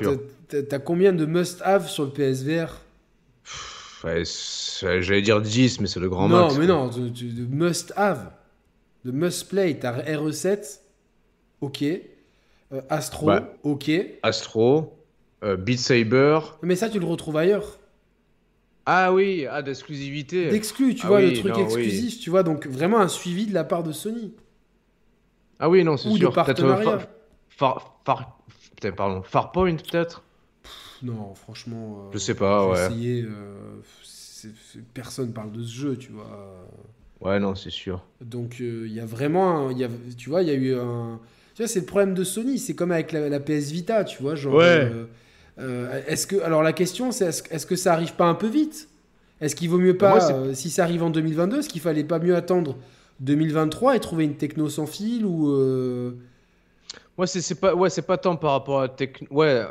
[0.47, 2.81] T'as- combien de must-have sur le PSVR
[4.03, 4.23] Ouais,
[5.01, 6.57] j'allais dire 10, mais c'est le grand non, max.
[6.57, 6.75] mais quoi.
[6.75, 8.31] non, de, de- de must-have.
[9.03, 9.79] De must-play.
[9.79, 10.79] T'as RE7,
[11.61, 11.83] ok.
[11.83, 13.31] Euh, Astro,
[13.63, 13.91] ok.
[14.23, 14.93] Astro,
[15.43, 16.39] euh, Beat Saber.
[16.61, 17.79] Mais ça, tu le retrouves ailleurs.
[18.87, 20.49] Ah oui, ah, d'exclusivité.
[20.49, 22.43] D'exclus, tu Ah vois, oui, le truc non, exclusif, tu vois.
[22.43, 24.33] Donc, vraiment un suivi de la part de Sony.
[25.59, 26.31] Ah oui, non, c'est Ou de sûr.
[26.33, 27.07] Peut-être, euh, partenariat.
[27.49, 28.37] Far, Far,
[28.81, 30.23] Far- pardon, Farpoint, peut-être?
[31.03, 31.97] Non, franchement.
[31.99, 32.85] euh, Je sais pas, ouais.
[32.85, 34.49] essayé, euh,
[34.93, 36.67] personne parle de ce jeu, tu vois.
[37.21, 38.03] Ouais, non, c'est sûr.
[38.21, 40.55] Donc euh, il y a vraiment, un- il y a, tu vois, il y a
[40.55, 41.19] eu un,
[41.55, 42.59] tu vois, c'est le problème de Sony.
[42.59, 44.55] C'est comme avec la, la PS Vita, tu vois, genre.
[44.55, 44.63] Ouais.
[44.91, 45.05] euh,
[45.59, 48.47] euh, est-ce que, alors la question, c'est est-ce, est-ce que ça arrive pas un peu
[48.47, 48.89] vite?
[49.41, 52.03] Est-ce qu'il vaut mieux pas, Moi, euh, si ça arrive en 2022, est-ce qu'il fallait
[52.03, 52.77] pas mieux attendre
[53.21, 56.11] 2023 et trouver une techno sans fil ou euh,
[57.17, 59.11] Moi, c'est c'est pas, ouais, c'est pas tant par rapport à tech...
[59.31, 59.63] Ouais,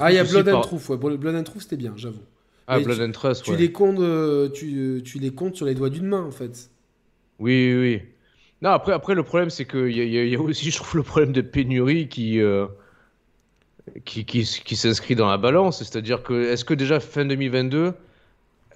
[0.00, 0.88] Ah, il y a Blood and par- Truth.
[0.88, 0.96] Ouais.
[1.16, 2.22] Blood and Truth, c'était bien, j'avoue.
[2.66, 3.56] Ah, Mais Blood and Trust, Tu ouais.
[3.56, 6.70] les comptes, euh, tu, tu les comptes sur les doigts d'une main, en fait.
[7.38, 8.02] Oui, oui.
[8.62, 10.76] Non, après, après le problème, c'est qu'il y, y a- il y a aussi, je
[10.76, 12.66] trouve, le problème de pénurie qui, euh,
[14.04, 15.78] qui, qui, qui s'inscrit dans la balance.
[15.78, 17.94] C'est-à-dire que, est-ce que déjà fin 2022,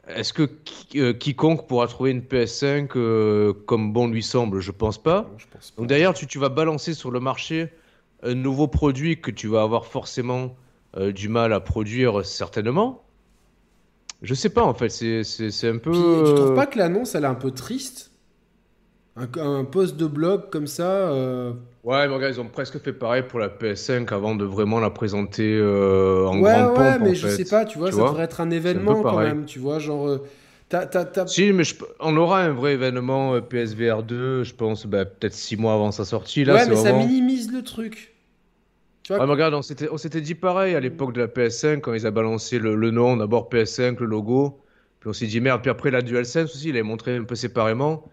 [0.09, 4.61] est-ce que qui- euh, quiconque pourra trouver une PS5 euh, comme bon lui semble?
[4.61, 5.31] Je pense pas.
[5.39, 5.81] Je pense pas.
[5.83, 7.69] Donc d'ailleurs, tu, tu vas balancer sur le marché
[8.23, 10.57] un nouveau produit que tu vas avoir forcément
[10.97, 13.05] euh, du mal à produire certainement.
[14.23, 15.91] Je sais pas en fait, c'est un peu...
[15.91, 18.13] Puis, tu trouves euh, pas que l'annonce, elle est un peu triste?
[19.17, 21.09] Un, un post de blog comme ça.
[21.11, 24.81] euh, Ouais, mais regarde, ils ont presque fait pareil pour la PS5 avant de vraiment
[24.81, 27.29] la présenter euh, en ouais, grande ouais, mais en je fait.
[27.29, 28.05] sais pas, tu vois, Tu ça vois?
[28.05, 30.09] devrait être un événement quand même, tu vois, genre.
[30.09, 30.27] euh,
[30.69, 34.55] t'as- t'as- t'as- Si, mais je- on aura un vrai événement euh, PSVR 2, je
[34.55, 36.45] pense, bah, peut-être 6 mois avant sa sortie.
[36.45, 38.16] Là, ouais, mais ça minimise le truc.
[39.07, 41.29] Tu vois, Ouais, mais regarde, on s'était on s'était dit pareil à l'époque de la
[41.29, 44.61] PS5 quand ils ont balancé le, le nom, d'abord PS5, le logo.
[45.01, 45.63] Puis on s'est dit merde.
[45.63, 48.05] Puis après la DualSense aussi, il avait montré un peu séparément.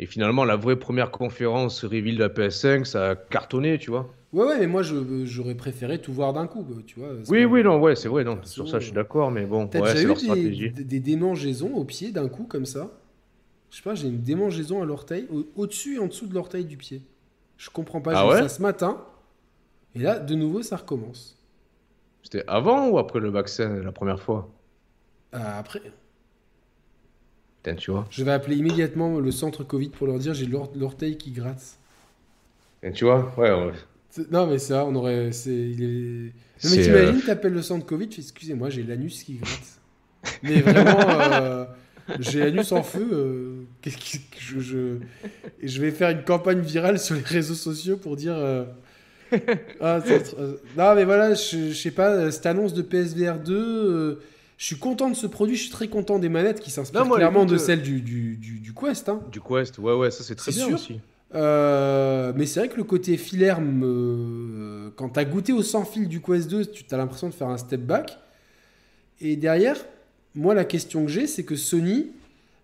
[0.00, 4.14] Et finalement, la vraie première conférence reveal de la PS5, ça a cartonné, tu vois.
[4.32, 7.14] ouais, ouais, mais moi, je- j'aurais préféré tout voir d'un coup, tu vois.
[7.28, 8.40] Oui, oui, non, ouais, c'est vrai, non.
[8.40, 10.20] Perso, Sur ça, je suis euh, d'accord, mais bon, T'as ouais, déjà eu leur des,
[10.20, 10.72] stratégie.
[10.74, 12.90] des, des démangeaisons au pied d'un coup comme ça?
[13.70, 16.64] Je sais pas, j'ai une démangeaison à l'orteil, au- au-dessus et en dessous de l'orteil
[16.66, 17.02] du pied.
[17.58, 18.44] Je comprends pas, Ah j'ai eu ouais?
[18.44, 19.04] ça ce matin.
[19.98, 21.36] Et là, de nouveau, ça recommence.
[22.22, 24.48] C'était avant ou après le vaccin, la première fois?
[25.32, 25.80] Ah, après,
[27.62, 28.06] Putain, tu vois.
[28.10, 31.78] je vais appeler immédiatement le centre Covid pour leur dire j'ai l'or- l'orteil qui gratte.
[32.82, 33.72] Et tu vois, ouais,
[34.30, 35.32] Non, mais ça, on aurait.
[35.32, 36.30] c'est- il est- Non,
[36.64, 39.80] mais C'est, t'imagines, t'appelles le centre Covid, excusez-moi, j'ai l'anus qui gratte.
[40.42, 41.64] Mais vraiment, euh,
[42.18, 43.08] j'ai l'anus en feu.
[43.12, 44.98] euh, qu'est-ce qui- je, je...
[45.60, 48.34] Et je vais faire une campagne virale sur les réseaux sociaux pour dire.
[49.80, 53.54] ah, euh, Non, mais voilà, je, je sais pas, euh, cette annonce de PSVR 2.
[53.54, 54.14] euh,
[54.56, 57.44] Je suis content de ce produit, je suis très content des manettes qui s'inspirent clairement
[57.44, 59.08] de euh, celle du, du, du, du Quest.
[59.08, 59.20] Hein.
[59.30, 60.74] Du Quest, ouais, ouais, ça c'est très bien sûr.
[60.74, 61.00] aussi.
[61.34, 64.90] Euh, mais c'est vrai que le côté filaire, me...
[64.96, 67.58] quand t'as goûté au sans fil du Quest 2, tu as l'impression de faire un
[67.58, 68.18] step back.
[69.20, 69.76] Et derrière,
[70.34, 72.12] moi, la question que j'ai, c'est que Sony,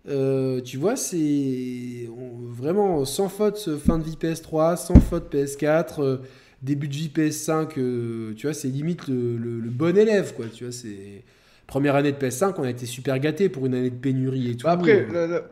[0.07, 2.09] euh, tu vois, c'est
[2.49, 6.17] vraiment sans faute fin de vie PS3, sans faute PS4, euh,
[6.61, 10.45] début de vie PS5, euh, tu vois, c'est limite le, le- le bon élève, quoi.
[10.53, 11.23] Tu vois, c'est
[11.67, 14.55] première année de PS5, on a été super gâtés pour une année de pénurie et
[14.57, 14.65] tout.
[14.65, 15.43] Bah, après, Euh, le- le-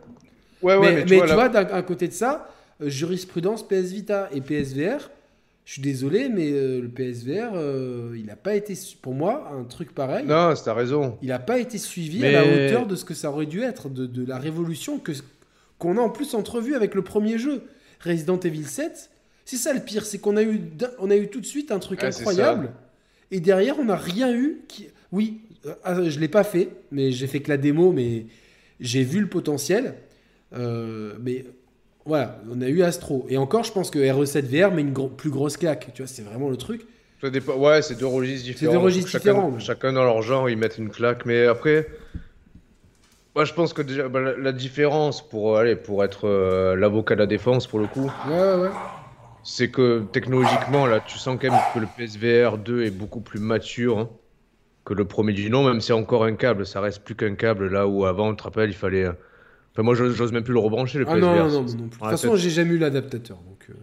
[0.61, 2.49] ouais, ouais, mais, mais, mais tu vois, d'un un côté de ça,
[2.81, 5.09] euh, jurisprudence PS Vita et PSVR,
[5.65, 9.63] je suis désolé, mais euh, le PSVR, euh, il n'a pas été, pour moi, un
[9.63, 11.17] truc pareil, Non, t'as raison.
[11.21, 13.61] il n'a pas été suivi Mais- à la hauteur de ce que ça aurait dû
[13.61, 15.11] être, de, de la révolution que
[15.79, 17.63] qu'on a en plus entrevue avec le premier jeu.
[18.05, 19.09] Resident Evil 7,
[19.45, 20.61] C'est ça le pire, c'est qu'on a eu,
[20.99, 22.71] on a eu tout de suite un truc incroyable,
[23.31, 24.59] et derrière on n'a rien eu.
[24.67, 24.87] Qui...
[25.11, 28.25] Oui, euh, ah, je l'ai pas fait, mais j'ai fait que la démo, mais
[28.79, 29.95] j'ai vu le potentiel.
[30.55, 31.45] Euh, mais
[32.05, 35.07] voilà, on a eu Astro, et encore, je pense que RE7 VR met une gro-
[35.09, 35.91] plus grosse claque.
[35.93, 36.85] Tu vois, c'est vraiment le truc.
[37.21, 38.73] Ça dépend- Ouais, c'est deux registres différents.
[38.73, 39.59] deux registres chacun, différents.
[39.59, 41.25] Chacun dans leur genre, ils mettent une claque.
[41.25, 41.87] Mais après,
[43.35, 47.15] moi je pense que déjà, bah, la, la différence pour, aller pour être euh, l'avocat
[47.15, 48.69] de la défense, pour le coup, Ouais, ouais, ouais.
[49.43, 53.39] C'est que technologiquement, là, tu sens quand même que le PSVR 2 est beaucoup plus
[53.39, 54.09] mature hein,
[54.85, 57.35] que le premier du nom, même si c'est encore un câble, ça reste plus qu'un
[57.35, 59.05] câble là où avant, tu te rappelles, il fallait.
[59.05, 59.13] euh,
[59.73, 61.25] Enfin, moi, j'ose même plus le rebrancher, le Ah PSVR.
[61.25, 61.65] non, non, non, non.
[61.85, 63.65] De toute façon, j'ai jamais eu l'adaptateur, donc.
[63.69, 63.73] euh,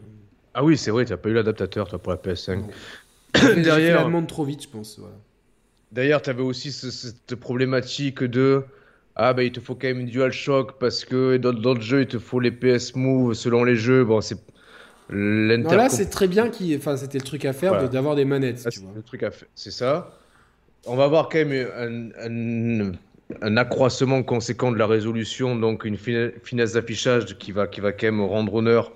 [0.55, 2.57] Ah oui, c'est vrai, tu n'as pas eu l'adaptateur, toi, pour la PS5.
[2.61, 2.69] Non.
[3.35, 4.99] j'ai fait- j'ai fait Derrière- demande trop vite, je pense.
[5.01, 5.17] Voilà.
[5.93, 8.63] D'ailleurs, tu avais aussi ce- cette problématique de
[9.17, 12.07] ah bah il te faut quand même une DualShock parce que dans d'autres jeux il
[12.07, 14.05] te faut les PS Move selon les jeux.
[14.05, 14.39] Bon, c'est
[15.13, 16.77] Non, là, c'est très bien qu'il.
[16.77, 17.89] Enfin, c'était le truc à faire Voilà.
[17.89, 18.93] de- d'avoir des manettes, tu c'est vois.
[18.95, 20.13] le truc à faire, c'est ça.
[20.87, 22.93] On va avoir quand même un, un-
[23.43, 28.07] un accroissement conséquent de la résolution, donc une finesse d'affichage qui va, qui va quand
[28.07, 28.93] même rendre honneur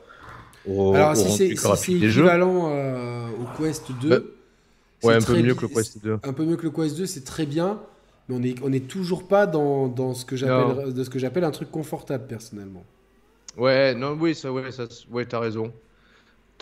[0.66, 4.18] au, Alors, au si c'est si équivalent euh, au Quest 2, Bah,
[5.02, 6.18] Ouais, un peu mieux que le Quest 2.
[6.22, 7.80] Un peu mieux que le Quest 2, c'est très bien,
[8.28, 11.18] mais on est, on est toujours pas dans, dans ce que j'appelle de ce que
[11.18, 12.84] j'appelle un truc confortable personnellement.
[13.56, 15.70] Ouais, non, oui, ça, ouais, ça, ouais, t'as raison.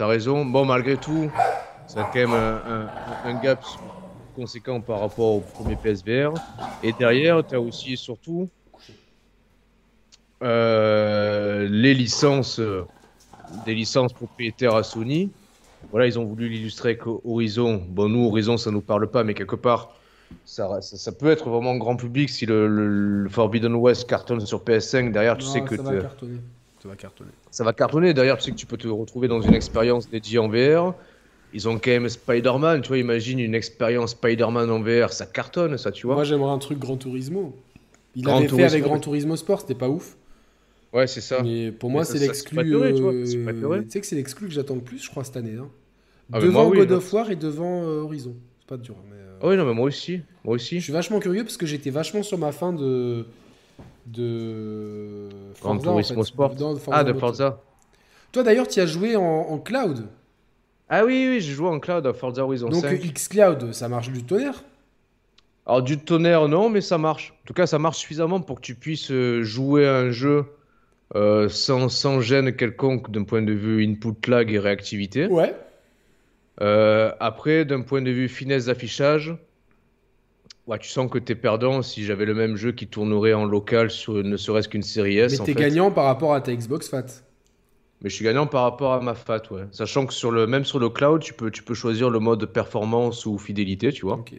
[0.02, 0.44] T'as raison.
[0.44, 1.30] Bon, malgré tout,
[1.86, 2.90] ça a quand même un,
[3.24, 3.62] un- un gap
[4.34, 6.32] conséquent par rapport au premier PSVR.
[6.82, 8.48] Et derrière, t'as aussi et surtout
[10.42, 12.82] euh, les licences, euh,
[13.48, 15.32] des licences propriétaires à Sony.
[15.92, 17.86] Voilà, ils ont voulu l'illustrer avec Horizon.
[17.88, 19.94] Bon, nous, Horizon, ça nous parle pas, mais quelque part,
[20.44, 24.44] ça, ça, ça peut être vraiment grand public si le, le- le Forbidden West cartonne
[24.44, 25.12] sur PS5.
[25.12, 26.40] Derrière, tu Non, sais que ça va cartonner.
[26.82, 27.30] Ça va cartonner.
[27.50, 28.12] ça va cartonner.
[28.14, 30.94] D'ailleurs, tu sais que tu peux te retrouver dans une expérience dédiée en VR.
[31.54, 35.76] Ils ont quand même Spider-Man, tu vois, imagine une expérience Spider-Man en VR, ça cartonne,
[35.78, 36.16] ça, tu vois.
[36.16, 37.54] Moi, j'aimerais un truc Gran Turismo.
[38.16, 38.88] Il Gran avait fait Turismo, avec ouais.
[38.88, 40.16] Gran Turismo Sport, c'était pas ouf.
[40.94, 41.42] ouais, c'est ça.
[41.42, 42.58] Mais pour moi, c'est l'exclu.
[42.64, 45.56] tu sais que c'est l'exclu que j'attends le plus, je crois, cette année.
[45.60, 45.68] hein.
[46.32, 46.96] Ah, devant moi, oui, God là.
[46.96, 48.34] of War et devant euh, Horizon.
[48.60, 48.94] C'est pas dur.
[49.10, 50.20] Mais, euh, Ah oui, non, mais moi aussi.
[50.44, 50.80] Moi Je aussi.
[50.80, 53.26] suis vachement curieux parce que j'étais vachement sur ma fin de.
[54.06, 55.28] De.
[55.54, 56.28] Forza, Turismo fait.
[56.28, 56.54] Sport.
[56.58, 57.12] Forza Ah, de.
[57.12, 57.60] Forza.
[58.32, 60.06] Toi d'ailleurs, tu as joué en, en cloud.
[60.88, 62.92] Ah oui, oui, j'ai joué en cloud à Forza Horizon Donc 5.
[62.92, 64.62] euh, xCloud, ça marche du tonnerre.
[65.64, 67.34] Alors, du tonnerre, non, mais ça marche.
[67.44, 70.44] En tout cas, ça marche suffisamment pour que tu puisses euh, jouer à un jeu
[71.14, 75.26] euh, sans, sans gêne quelconque d'un point de vue input lag et réactivité.
[75.26, 75.54] Ouais.
[76.60, 79.34] Euh, après, d'un point de vue finesse d'affichage,
[80.66, 83.90] ouais, tu sens que t'es perdant si j'avais le même jeu qui tournerait en local
[83.90, 85.32] sur ne serait-ce qu'une série S.
[85.32, 87.06] Mais en t'es gagnant par rapport à ta Xbox Fat.
[88.02, 89.62] Mais je suis gagnant par rapport à ma FAT, ouais.
[89.70, 92.44] Sachant que sur le, même sur le cloud, tu peux, tu peux choisir le mode
[92.46, 94.16] performance ou fidélité, tu vois.
[94.16, 94.34] Ok.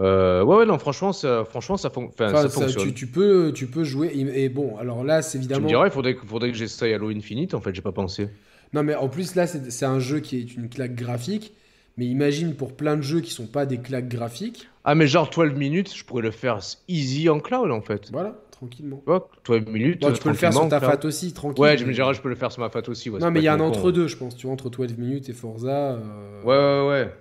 [0.00, 2.88] Euh, ouais, ouais, non, franchement, ça, franchement, ça, fon- enfin, Enfin, ça ça, fonctionne.
[2.88, 4.10] tu, tu peux, tu peux jouer.
[4.14, 5.66] Et bon, alors là, c'est Tu me évidemment.
[5.66, 8.28] dirais, il faudrait, que- faudrait que j'essaye Halo Infinite, en fait, j'ai pas pensé.
[8.72, 11.54] Non, mais en plus, là, c'est c'est un jeu qui est une claque graphique.
[11.96, 14.68] Mais imagine pour plein de jeux qui sont pas des claques graphiques.
[14.90, 18.10] Ah, mais genre 12 minutes, je pourrais le faire easy en cloud, en fait.
[18.10, 18.96] Voilà, tranquillement.
[18.96, 20.00] Tu vois, 12 minutes.
[20.00, 20.92] Bon, euh, tu peux le faire sur ta cloud.
[20.92, 21.62] Fat aussi, tranquille.
[21.62, 23.10] Ouais, je me dirais, je peux le faire sur ma FAT aussi.
[23.10, 23.64] ouais, Non, mais il y a un con.
[23.66, 24.34] entre-deux, je pense.
[24.34, 25.92] Tu vois, entre 12 minutes et Forza.
[25.92, 26.56] euh, Ouais,
[26.88, 27.14] ouais, ouais.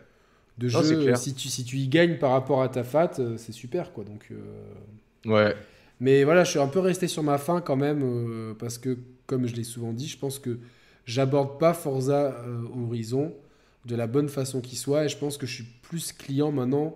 [0.58, 3.36] De Non, jeu, si tu, si tu y gagnes par rapport à ta FAT, euh,
[3.36, 4.06] c'est super, quoi.
[4.06, 4.30] Donc.
[4.32, 4.36] euh,
[5.26, 5.54] Ouais.
[6.00, 8.98] Mais voilà, je suis un peu resté sur ma fin quand même, euh, parce que,
[9.26, 10.58] comme je l'ai souvent dit, je pense que
[11.06, 12.34] j'aborde pas Forza
[12.74, 13.34] Horizon
[13.86, 16.96] de la bonne façon qui soit, et je pense que je suis plus client maintenant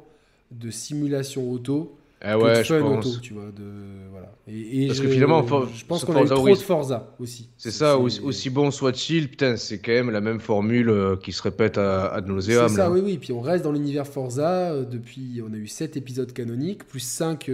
[0.51, 3.05] de simulation auto que ouais, de je pense.
[3.07, 3.45] auto, tu vois.
[3.45, 3.63] De,
[4.11, 4.31] voilà.
[4.47, 7.15] Et, et Parce je, que finalement, For- je pense qu'on a eu trop de Forza
[7.19, 7.49] aussi.
[7.57, 11.31] C'est ça, aussi, aussi bon soit-il, putain, c'est quand même la même formule euh, qui
[11.31, 12.69] se répète à, à C'est nauseam.
[12.69, 12.91] ça, là.
[12.91, 13.17] oui, oui.
[13.17, 15.41] Puis on reste dans l'univers Forza euh, depuis.
[15.47, 17.49] On a eu 7 épisodes canoniques, plus 5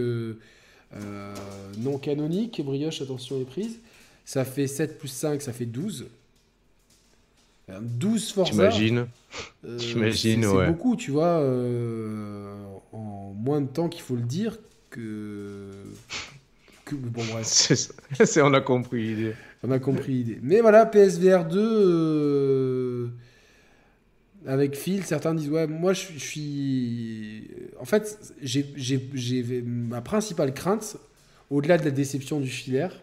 [1.78, 2.62] non canoniques.
[2.64, 3.80] Brioche, attention les prises.
[4.26, 6.08] Ça fait 7 plus 5, ça fait 12.
[7.70, 8.52] Euh, 12 Forza.
[8.52, 9.08] T'imagines
[9.66, 10.68] euh, t'imagines, c'est- c'est ouais.
[10.68, 12.54] beaucoup, tu vois, euh,
[12.94, 14.58] en moins de temps qu'il faut le dire
[14.90, 15.72] que.
[16.86, 17.44] que bon, bref.
[17.46, 17.94] C'est ça.
[18.26, 19.34] C'est- on a compris l'idée.
[19.64, 20.40] On a compris l'idée.
[20.42, 23.08] Mais voilà, PSVR 2, euh,
[24.46, 27.52] avec Phil, certains disent Ouais, moi je, suis- je suis.
[27.80, 30.98] En fait, j'ai- ma principale crainte,
[31.50, 33.02] au-delà de la déception du filaire,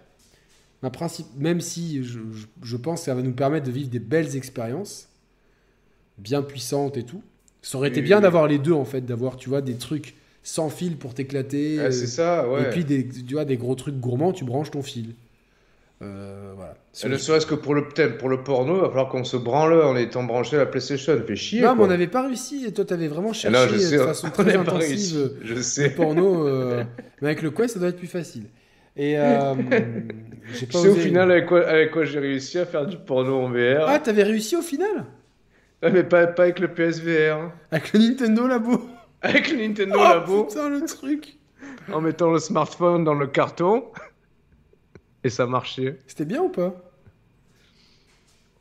[0.82, 3.88] ma principe, même si je, je- je pense que ça va nous permettre de vivre
[3.90, 5.08] des belles expériences,
[6.18, 7.22] bien puissantes et tout.
[7.66, 10.68] Ça aurait été bien d'avoir les deux en fait, d'avoir, tu vois, des trucs sans
[10.68, 11.78] fil pour t'éclater.
[11.80, 12.62] Ah, euh, c'est ça, ouais.
[12.62, 15.14] et puis, des, tu vois, des gros trucs gourmands, tu branches ton fil.
[16.02, 16.74] Euh, voilà.
[17.08, 19.96] Ne serait-ce que pour le, pour le porno, il va falloir qu'on se branle en
[19.96, 21.16] étant branché à la PlayStation.
[21.26, 21.62] Fait chier.
[21.62, 22.64] Non, mais on n'avait pas réussi.
[22.66, 25.16] Et toi, t'avais vraiment cherché non, je sais, de on façon très intensive réussi.
[25.16, 25.90] euh, Je le sais.
[25.90, 26.46] porno.
[26.46, 26.84] euh,
[27.22, 28.44] Mais avec le Quest, ça doit être plus facile.
[28.96, 29.54] Et euh,
[30.52, 32.96] j'ai Tu pas sais au final avec quoi, avec quoi j'ai réussi à faire du
[32.98, 35.04] porno en VR Ah, t'avais réussi au final?
[35.84, 37.36] Ah, mais pas, pas avec le PSVR.
[37.36, 37.52] hein.
[37.70, 38.88] Avec le Nintendo Labo.
[39.22, 41.36] Avec le Nintendo Oh Labo, putain, le truc.
[41.92, 43.84] en mettant le smartphone dans le carton.
[45.24, 45.98] Et ça marchait.
[46.06, 46.74] C'était bien ou pas?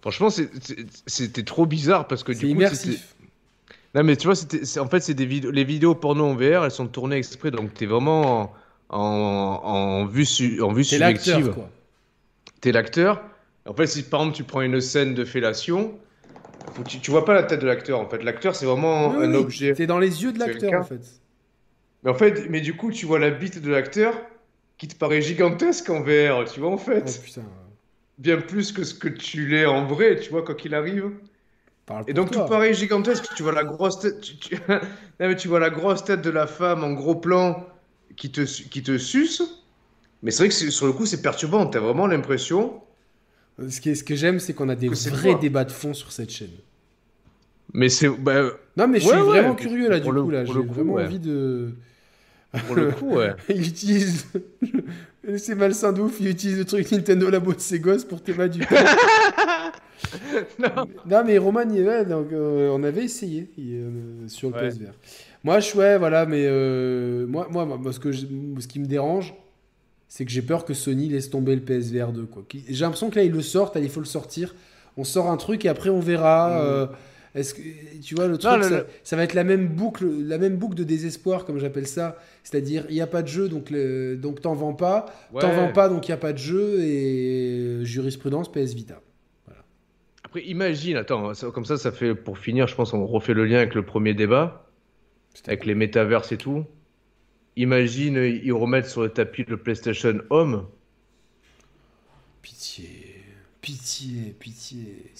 [0.02, 3.16] Franchement, c'est- c'est- c'était trop bizarre parce que C'est du coup, c'était- immersif.
[3.96, 6.36] Non, mais tu vois, c'était, c'est- en fait, c'est des vidéos, les vidéos porno en
[6.36, 10.84] VR, elles sont tournées exprès, donc t'es vraiment en, en, en vue, su- en vue
[10.84, 11.52] subjective.
[11.52, 11.70] quoi.
[12.60, 13.22] T'es l'acteur.
[13.66, 15.98] En fait, si par exemple tu prends une scène de fellation,
[16.88, 18.00] tu, tu vois pas la tête de l'acteur.
[18.00, 19.74] En fait, l'acteur c'est vraiment Oui, un oui, objet.
[19.74, 21.22] T'es dans les yeux de C'est l'acteur, en fait.
[22.04, 24.14] Mais en fait, mais du coup, tu vois la bite de l'acteur
[24.78, 26.46] qui te paraît gigantesque en VR.
[26.46, 27.44] Tu vois en fait, Oh putain.
[28.18, 30.20] bien plus que ce que tu l'es en vrai.
[30.20, 31.12] Tu vois quoi qu'il arrive.
[31.86, 32.44] Parle Et donc toi.
[32.44, 34.80] tout pareil gigantesque, tu vois la grosse tête, tu, tu- Non,
[35.20, 37.68] mais tu vois la grosse tête de la femme en gros plan
[38.18, 39.44] qui te, qui te suce.
[40.24, 42.82] Mais c'est vrai que c'est- sur le coup c'est perturbant, t'as vraiment l'impression.
[43.70, 46.12] Ce, qui est- ce que j'aime, c'est qu'on a des vrais débats de fond sur
[46.12, 46.50] cette chaîne.
[47.74, 48.44] Mais c'est bah,
[48.78, 50.30] Non, mais je Ouais, suis ouais, vraiment curieux là, du le- coup.
[50.30, 51.06] Là, j'ai vraiment ouais.
[51.06, 51.70] envie de.
[52.68, 53.34] pour le coup ouais.
[53.50, 54.28] il utilise.
[55.38, 58.66] c'est malsain de ouf, il utilise le truc Nintendo Labo de ses gosses pour t'évaduer.
[60.60, 60.88] non.
[61.10, 64.56] non, mais Roman, il est là, donc euh, on avait essayé il, euh, sur le
[64.56, 64.62] Ouais.
[64.70, 64.92] PSVR.
[65.44, 68.26] Moi, je ouais, voilà, mais euh, moi, moi, moi, ce, que je-
[68.60, 69.34] ce qui me dérange,
[70.16, 72.26] c'est que j'ai peur que Sony laisse tomber le PSVR 2.
[72.26, 72.44] quoi.
[72.48, 74.54] Qui- J'ai l'impression que là, ils le sortent, allez, il faut le sortir.
[74.96, 76.50] On sort un truc et après, on verra.
[76.50, 76.62] Mm.
[76.68, 76.86] euh,
[77.34, 77.62] Est-ce que
[78.04, 80.38] tu vois le truc, Non, le- ça, le- ça va être la même boucle, la
[80.38, 82.16] même boucle de désespoir, comme j'appelle ça.
[82.44, 85.08] C'est-à-dire, il n'y a pas de jeu, donc le, donc t'en vends pas.
[85.40, 89.02] T'en vends pas, donc il n'y a pas de jeu et euh, jurisprudence PS Vita.
[90.24, 93.46] Après imagine, attends, ça- comme ça ça fait pour finir, je pense on refait le
[93.46, 94.68] lien avec le premier débat,
[95.48, 96.66] avec les métaverses et tout.
[97.56, 100.66] Imagine ils remettent sur le tapis le PlayStation Home.
[102.42, 103.24] Pitié,
[103.62, 105.12] pitié, pitié.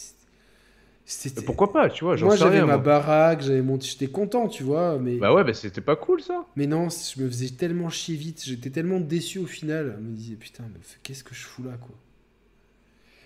[1.06, 1.42] C'était.
[1.42, 2.78] Mais pourquoi pas, tu vois, j'en Moi, j'avais ma moi.
[2.78, 3.80] baraque, j'avais mon.
[3.80, 5.18] J'étais content, tu vois, mais.
[5.18, 6.46] Bah ouais, bah c'était pas cool ça.
[6.56, 9.98] Mais non, je me faisais tellement chier vite, j'étais tellement déçu au final.
[10.00, 11.96] Je me disais, putain, mais qu'est-ce que je fous là, quoi.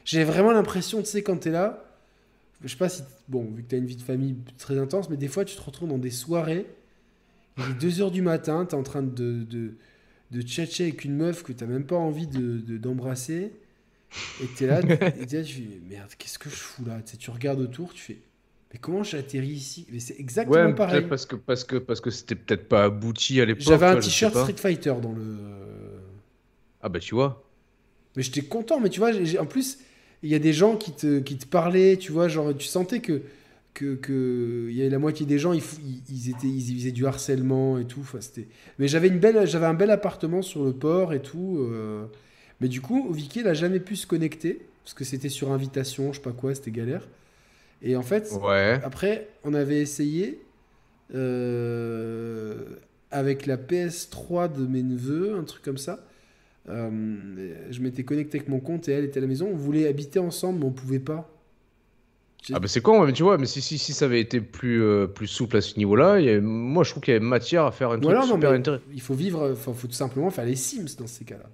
[0.06, 1.86] J'ai vraiment l'impression, tu sais, quand t'es là,
[2.64, 3.04] je sais pas si.
[3.28, 5.62] Bon, vu que t'as une vie de famille très intense, mais des fois, tu te
[5.62, 6.66] retrouves dans des soirées,
[7.58, 9.74] il est 2h du matin, t'es en train de, de,
[10.32, 13.54] de tchatcher avec une meuf que t'as même pas envie de, de- d'embrasser,
[14.40, 14.82] et t'es là,
[15.18, 17.02] et t'es là, tu fais, merde, qu'est-ce que je fous là?
[17.04, 18.20] Tu sais, tu regardes autour, tu fais,
[18.74, 19.88] mais comment j'ai atterri ici?
[19.92, 21.10] Mais c'est exactement Ouais, pareil.
[21.10, 23.64] parce que parce que parce que c'était peut-être pas abouti à l'époque.
[23.66, 24.36] J'avais tu un t-shirt.
[24.36, 26.00] Street Fighter dans le.
[26.82, 27.44] Ah bah tu vois.
[28.16, 29.80] Mais j'étais content, mais tu vois, j'ai- j'ai- en plus,
[30.24, 33.00] il y a des gens qui te, qui te parlaient, tu vois, genre, tu sentais
[33.02, 33.22] que.
[33.80, 35.62] Que, y avait la moitié des gens ils,
[36.30, 38.48] étaient ils faisaient du harcèlement et tout enfin, c'était
[38.80, 42.06] mais j'avais une belle j'avais un bel appartement sur le port et tout euh,
[42.60, 46.12] mais du coup Vicky il a jamais pu se connecter parce que c'était sur invitation
[46.12, 47.08] je sais pas quoi c'était galère
[47.84, 48.80] et en fait Ouais.
[48.84, 50.40] après, on avait essayé
[51.14, 52.56] euh,
[53.12, 56.06] avec la PS3 de mes neveux, un truc comme ça.
[56.70, 56.90] Euh,
[57.70, 59.48] je m'étais connecté avec mon compte et elle était à la maison.
[59.52, 61.30] On voulait habiter ensemble, mais on pouvait pas.
[62.54, 64.82] Ah bah c'est con, mais tu vois, mais si, si, si ça avait été plus,
[64.82, 67.26] euh, plus souple à ce niveau-là, il y avait- moi je trouve qu'il y avait
[67.26, 68.84] matière à faire un Ou truc alors, non, super mais intéressant.
[68.94, 71.50] il faut vivre, enfin, faut tout simplement faire les Sims dans ces cas-là.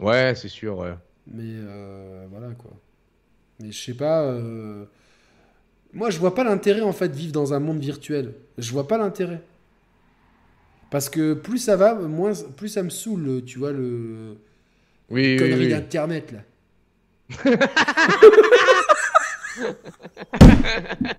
[0.00, 0.94] Ouais, c'est sûr, ouais.
[1.26, 2.70] Mais euh, voilà quoi.
[3.60, 4.22] Mais je sais pas.
[4.24, 4.84] euh,
[5.92, 8.34] Moi, je vois pas l'intérêt en fait de vivre dans un monde virtuel.
[8.58, 9.42] Je vois pas l'intérêt.
[10.90, 14.36] Parce que plus ça va, moins, plus ça me saoule, tu vois, le
[15.10, 15.68] Oui, oui.
[15.68, 16.40] d'internet là.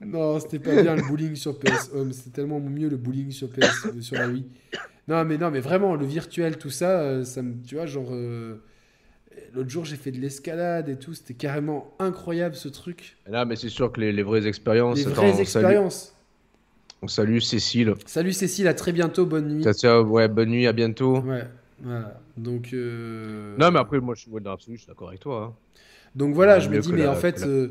[0.00, 3.48] non, c'était pas bien le bowling sur PS Home, c'était tellement mieux le bowling sur
[3.48, 4.44] PS euh, sur la Wii.
[5.08, 8.08] Non, mais non, mais vraiment le virtuel tout ça, euh, ça me tu vois genre
[8.12, 8.56] euh,
[9.54, 13.16] l'autre jour j'ai fait de l'escalade et tout, c'était carrément incroyable ce truc.
[13.26, 14.98] Là, mais c'est sûr que les, les vraies expériences.
[14.98, 16.12] Les attends, vraies on salue- expériences.
[17.02, 17.94] On salue Cécile.
[18.06, 19.64] Salut Cécile, à très bientôt, bonne nuit.
[19.74, 21.20] Ça, ouais, bonne nuit, à bientôt.
[21.20, 21.44] Ouais,
[21.82, 22.20] voilà.
[22.36, 25.44] Donc euh, Non, mais après, moi, je suis dans l'absolu, je suis d'accord avec toi.
[25.44, 25.80] hein.
[26.14, 27.68] Donc voilà, je me dis, mais la- en fait, la- euh,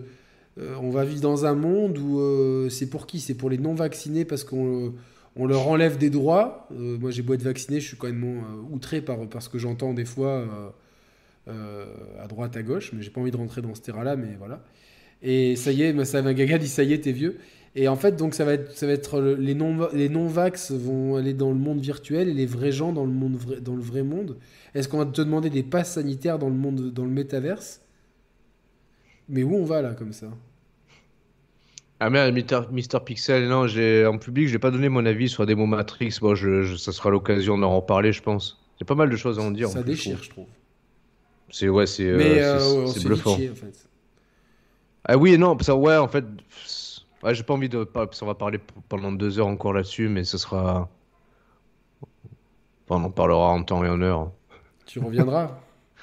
[0.59, 3.19] euh, on va vivre dans un monde où euh, c'est pour qui?
[3.19, 4.93] C'est pour les non-vaccinés parce qu'on
[5.35, 6.67] on leur enlève des droits.
[6.71, 8.25] Moi, j'ai beau être vacciné, je suis quand même
[8.71, 10.45] outré par, par ce que j'entends des fois
[11.47, 14.63] à droite, à gauche, mais j'ai pas envie de rentrer dans ce terrain-là, mais voilà.
[15.21, 17.37] Et ça y est, ça Gaga dit ça y est, t'es vieux.
[17.75, 20.27] Et en fait, donc ça va être, ça va être le- les non les non
[20.27, 23.59] vax vont aller dans le monde virtuel et les vrais gens dans le monde vrai-
[23.61, 24.37] dans le vrai monde.
[24.73, 27.81] Est-ce qu'on va te demander des passes sanitaires dans le monde dans le métaverse?
[29.29, 30.27] Mais où on va là comme ça?
[31.99, 33.65] Ah merde, Mister, Mister Pixel, non,
[34.07, 36.17] en public, j'ai pas donné mon avis sur la démo Matrix.
[36.21, 38.61] Bon, je, je- ça sera l'occasion d'en reparler, je pense.
[38.77, 39.69] Il y a pas mal de choses à en dire.
[39.69, 40.47] en Ça plus, je déchire, je trouve.
[41.49, 42.41] C'est ouais, c'est euh,
[42.95, 43.35] euh, bluffant.
[43.35, 43.87] chier, en fait.
[45.07, 46.25] Ah oui non, ça ouais, en fait,
[47.25, 50.23] ouais, j'ai pas envie de parce qu'on va parler pendant deux heures encore là-dessus, mais
[50.23, 50.89] ce sera,
[52.87, 54.31] Enfin, on en parlera en temps et en heure.
[54.85, 55.51] Tu reviendras?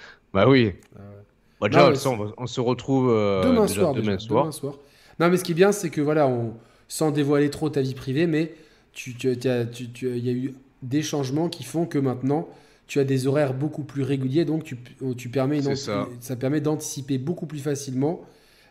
[0.32, 0.74] Bah oui.
[0.96, 1.24] Ah ouais.
[1.60, 4.18] Bah, déjà, Non, mais ça, on, va- on se retrouve euh, demain, déjà soir, demain
[4.18, 4.44] déjà, soir.
[4.44, 4.74] demain soir.
[5.18, 6.54] Non, mais ce qui est bien, c'est que voilà, on,
[6.88, 8.54] sans dévoiler trop ta vie privée, mais
[8.92, 12.48] tu, y a eu des changements qui font que maintenant,
[12.86, 14.76] tu as des horaires beaucoup plus réguliers, donc tu,
[15.16, 15.76] tu permets anti-
[16.20, 16.36] ça.
[16.38, 18.20] permet d'anticiper beaucoup plus facilement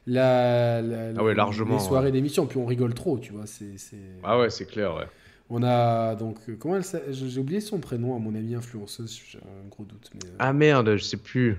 [0.07, 2.45] la, la- Ah ouais, largement, les soirées d'émission.
[2.47, 3.45] Puis on rigole trop, tu vois.
[3.45, 3.75] C'est,
[4.23, 5.07] Ah ouais, c'est clair, ouais.
[5.49, 9.37] On a donc euh, comment elle j'ai oublié son prénom à mon amie influenceuse, j'ai
[9.39, 10.09] un gros doute.
[10.15, 11.57] Mais, euh, Ah merde, je sais plus.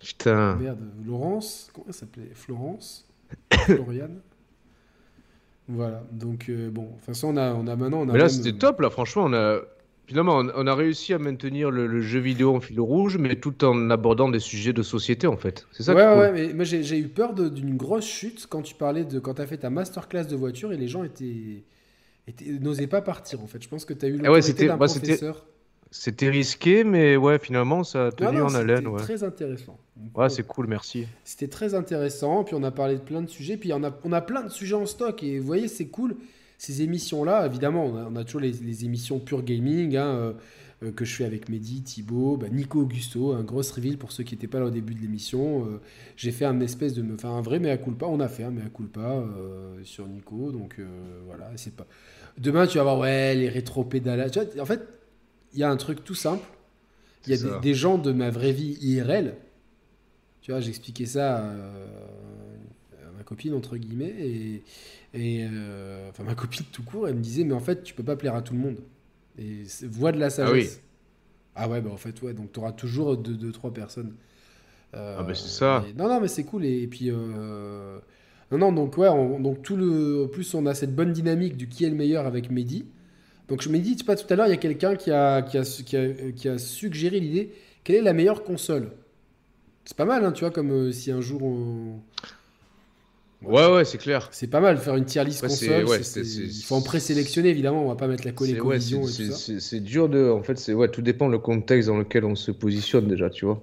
[0.00, 0.56] Putain.
[0.56, 2.30] Merde, Laurence, comment elle s'appelait?
[2.34, 3.06] Florence
[3.52, 4.20] Floriane?
[5.68, 8.00] Voilà, donc euh, bon, toute façon, on a, on a maintenant.
[8.00, 9.60] On a Mais là, même, c'était top, là, franchement, on a...
[10.10, 13.36] Finalement, on, on a réussi à maintenir le, le jeu vidéo en fil rouge, mais
[13.36, 15.68] tout en abordant des sujets de société, en fait.
[15.70, 19.04] C'est ça Ouais, ouais, mais moi j'ai eu peur d'une grosse chute quand tu parlais
[19.04, 19.20] de.
[19.20, 21.62] Quand tu as fait ta masterclass de voiture et les gens étaient.
[22.26, 23.62] étaient- n'osaient pas partir en fait.
[23.62, 25.46] Je pense que tu as eu Ah ouais, c'était- d'un bah, c'était- professeur.
[25.92, 29.00] C'était risqué, mais ouais, finalement, ça a Non, tenu non, en c'était haleine, ouais.
[29.00, 29.78] très intéressant.
[30.16, 31.06] Ouais, c'est cool, merci.
[31.24, 34.12] C'était très intéressant, puis on a parlé de plein de sujets, puis on a, on
[34.12, 36.16] a plein de sujets en stock, et vous voyez, c'est cool.
[36.60, 40.32] Ces émissions-là, évidemment, on a, on a toujours les, les émissions pure gaming, hein, euh,
[40.82, 44.24] euh, que je fais avec Mehdi, Thibaut, bah, Nico Augusto, un gros reveal pour ceux
[44.24, 45.64] qui n'étaient pas là au début de l'émission.
[45.64, 45.80] Euh,
[46.16, 47.02] J'ai fait un espèce de...
[47.14, 50.78] Enfin, un vrai mea culpa, on a fait un mea culpa euh, sur Nico, donc
[51.24, 51.86] voilà, c'est pas...
[52.36, 54.32] Demain, tu vas voir, ouais, les rétro-pédalages.
[54.60, 54.86] En fait,
[55.54, 56.44] il y a un truc tout simple.
[57.26, 59.34] Il y a des, des gens de ma vraie vie IRL.
[60.42, 61.42] Tu vois, j'expliquais ça
[63.20, 64.62] ma copine, entre guillemets, et,
[65.12, 68.02] et euh, enfin ma copine tout court, elle me disait, mais en fait, tu peux
[68.02, 68.78] pas plaire à tout le monde.
[69.38, 70.80] Et voix de la sagesse.
[71.54, 74.14] Ah, ouais, bah en fait, ouais, donc tu auras toujours deux, deux, trois personnes.
[74.94, 75.84] Euh, Ah bah, c'est ça.
[75.86, 77.10] et- non, non, mais c'est cool, et, puis...
[77.10, 77.98] euh,
[78.50, 80.24] non, non, donc ouais, on- donc tout le...
[80.24, 82.86] En plus, on a cette bonne dynamique du qui est le meilleur avec Mehdi.
[83.48, 85.58] Donc je me sais pas, tout à l'heure, il y a quelqu'un qui a, qui,
[85.58, 87.52] a, qui, a, qui a suggéré l'idée,
[87.84, 88.92] quelle est la meilleure console?
[89.84, 92.00] C'est pas mal, hein, tu vois, comme euh, si un jour on...
[93.42, 94.28] Ouais, ouais, c'est clair.
[94.32, 97.84] C'est pas mal, faire une tier list Ouais, console, ouais, il faut en présélectionner, évidemment,
[97.84, 100.30] on va pas mettre la C'est ouais, c'est- dur de.
[100.30, 103.46] En fait, c'est ouais, tout dépend le contexte dans lequel on se positionne déjà, tu
[103.46, 103.62] vois.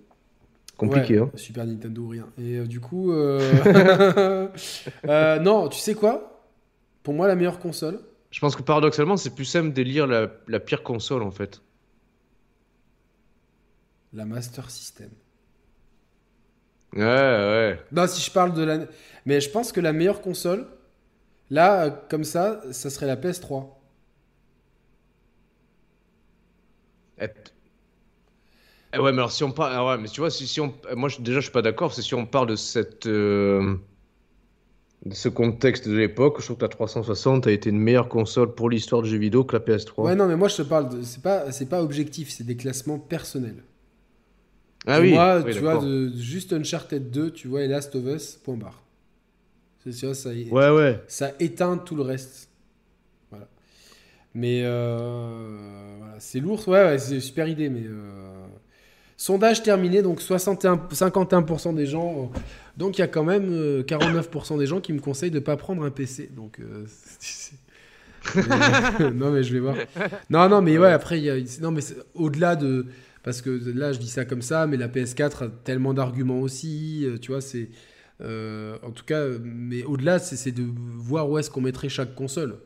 [0.77, 1.31] Compliqué, Ouais, hein.
[1.35, 2.27] Super Nintendo ou rien.
[2.37, 4.47] Et euh, du coup, euh,
[5.07, 6.43] euh, non, tu sais quoi?
[7.03, 7.99] Pour moi, la meilleure console,
[8.31, 11.61] Je pense que paradoxalement, c'est plus simple d'élire la, la pire console, en fait.
[14.13, 15.09] la Master System.
[16.93, 17.79] Ouais, ouais.
[17.91, 18.79] Non, si je parle de la...
[19.25, 20.67] Mais je pense que la meilleure console,
[21.51, 23.81] là, euh, comme ça, ça serait la PS3.
[27.17, 27.51] Et-
[28.93, 30.73] Eh ouais, mais alors si on parle, ah ouais, mais tu vois, si, si on,
[30.95, 33.75] moi je- déjà je suis pas d'accord, c'est si on parle de cette, euh,
[35.07, 38.53] de ce contexte de l'époque, je trouve que la 360 a été une meilleure console
[38.53, 40.05] pour l'histoire du jeu vidéo que la PS3.
[40.05, 41.03] Ouais, non, mais moi, je te parle de...
[41.03, 43.63] C'est pas, c'est pas objectif, c'est des classements personnels.
[44.87, 48.05] Ah oui, Moi, oui, tu vois, de, juste Uncharted 2, tu vois, et Last of
[48.05, 48.81] Us, point barre.
[49.83, 51.01] C'est sûr, ça, Ouais, ouais.
[51.07, 52.49] ça éteint tout le reste.
[53.29, 53.47] Voilà.
[54.33, 58.45] Mais euh, voilà, c'est lourd, ouais, ouais, c'est une super idée, mais euh,
[59.17, 62.39] sondage terminé, donc 61, 51% des gens, euh,
[62.77, 65.57] donc il y a quand même euh, 49% des gens qui me conseillent de pas
[65.57, 66.85] prendre un PC, donc Mais-
[69.13, 69.75] non mais je vais voir.
[70.29, 71.81] Non non mais ouais après il y a non mais
[72.13, 72.85] au-delà de
[73.23, 77.05] parce que là je dis ça comme ça, mais la PS4 a tellement d'arguments aussi,
[77.05, 77.69] euh, tu vois c'est
[78.21, 82.57] euh, en tout cas, mais au-delà, c'est de voir où est-ce qu'on mettrait chaque console.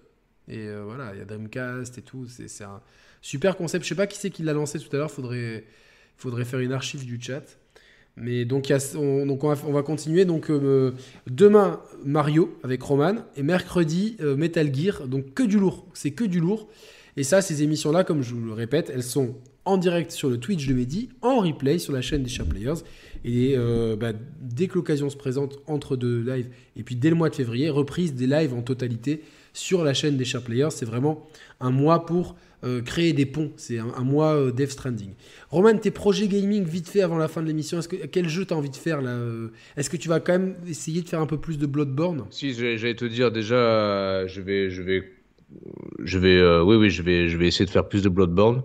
[0.48, 2.26] Et euh, voilà, il y a Dreamcast et tout.
[2.28, 2.82] C'est un
[3.22, 3.84] super concept.
[3.84, 5.12] Je sais pas qui c'est qui l'a lancé tout à l'heure.
[5.12, 5.66] Faudrait,
[6.16, 7.44] faudrait faire une archive du chat.
[8.18, 10.26] Mais donc, on, donc on, va, on va continuer.
[10.26, 10.52] Donc
[11.28, 15.08] demain Mario avec Roman et mercredi Metal Gear.
[15.08, 15.88] Donc que du lourd.
[15.94, 16.70] C'est que du lourd.
[17.18, 20.38] Et ça, ces émissions-là, comme je vous le répète, elles sont en direct sur le
[20.38, 22.82] Twitch de Mehdi, en replay sur la chaîne des Sharp Players.
[23.24, 27.16] Et euh, bah, dès que l'occasion se présente entre deux lives, et puis dès le
[27.16, 29.22] mois de février, reprise des lives en totalité
[29.54, 30.72] sur la chaîne des Sharp Players.
[30.72, 31.28] C'est vraiment
[31.60, 33.52] un mois pour euh, créer des ponts.
[33.58, 35.12] C'est un, mois euh, Dev Stranding.
[35.50, 37.78] Roman, tes projets gaming vite fait avant la fin de l'émission.
[37.78, 40.34] Est-ce que quel jeu t'as envie de faire là euh Est-ce que tu vas quand
[40.34, 42.26] même essayer de faire un peu plus de Bloodborne?
[42.32, 45.12] Si, j'allais te dire déjà, je vais, je vais,
[46.00, 48.64] je vais, oui, oui, je vais, je vais essayer de faire plus de Bloodborne.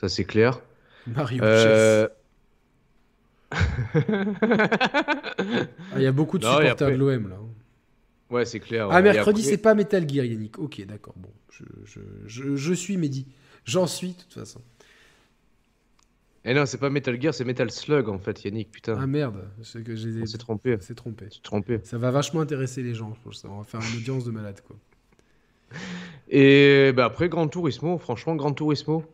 [0.00, 0.60] Ça, c'est clair.
[1.06, 2.14] Mario Euh, Chess.
[5.90, 7.36] Ah, Il y a beaucoup de Non, supporters après- de l'OM là.
[8.30, 8.88] Ouais, c'est clair.
[8.90, 9.00] Ah, ouais.
[9.00, 10.58] Et mercredi, après- c'est pas Metal Gear, Yannick.
[10.58, 11.14] Ok, d'accord.
[11.16, 13.26] Bon, je, je, je, je suis Mehdi.
[13.64, 14.60] J'en suis, de toute façon.
[16.44, 18.70] Eh non, c'est pas Metal Gear, c'est Metal Slug en fait, Yannick.
[18.70, 20.76] Putain, Ah merde, c'est que j'ai s'est trompé.
[20.80, 21.80] c'est trompé.
[21.84, 23.44] Ça va vachement intéresser les gens, je pense.
[23.44, 24.76] On va faire une audience de malade, quoi.
[26.30, 29.04] Et bah, après, Gran Turismo, franchement, Gran Turismo.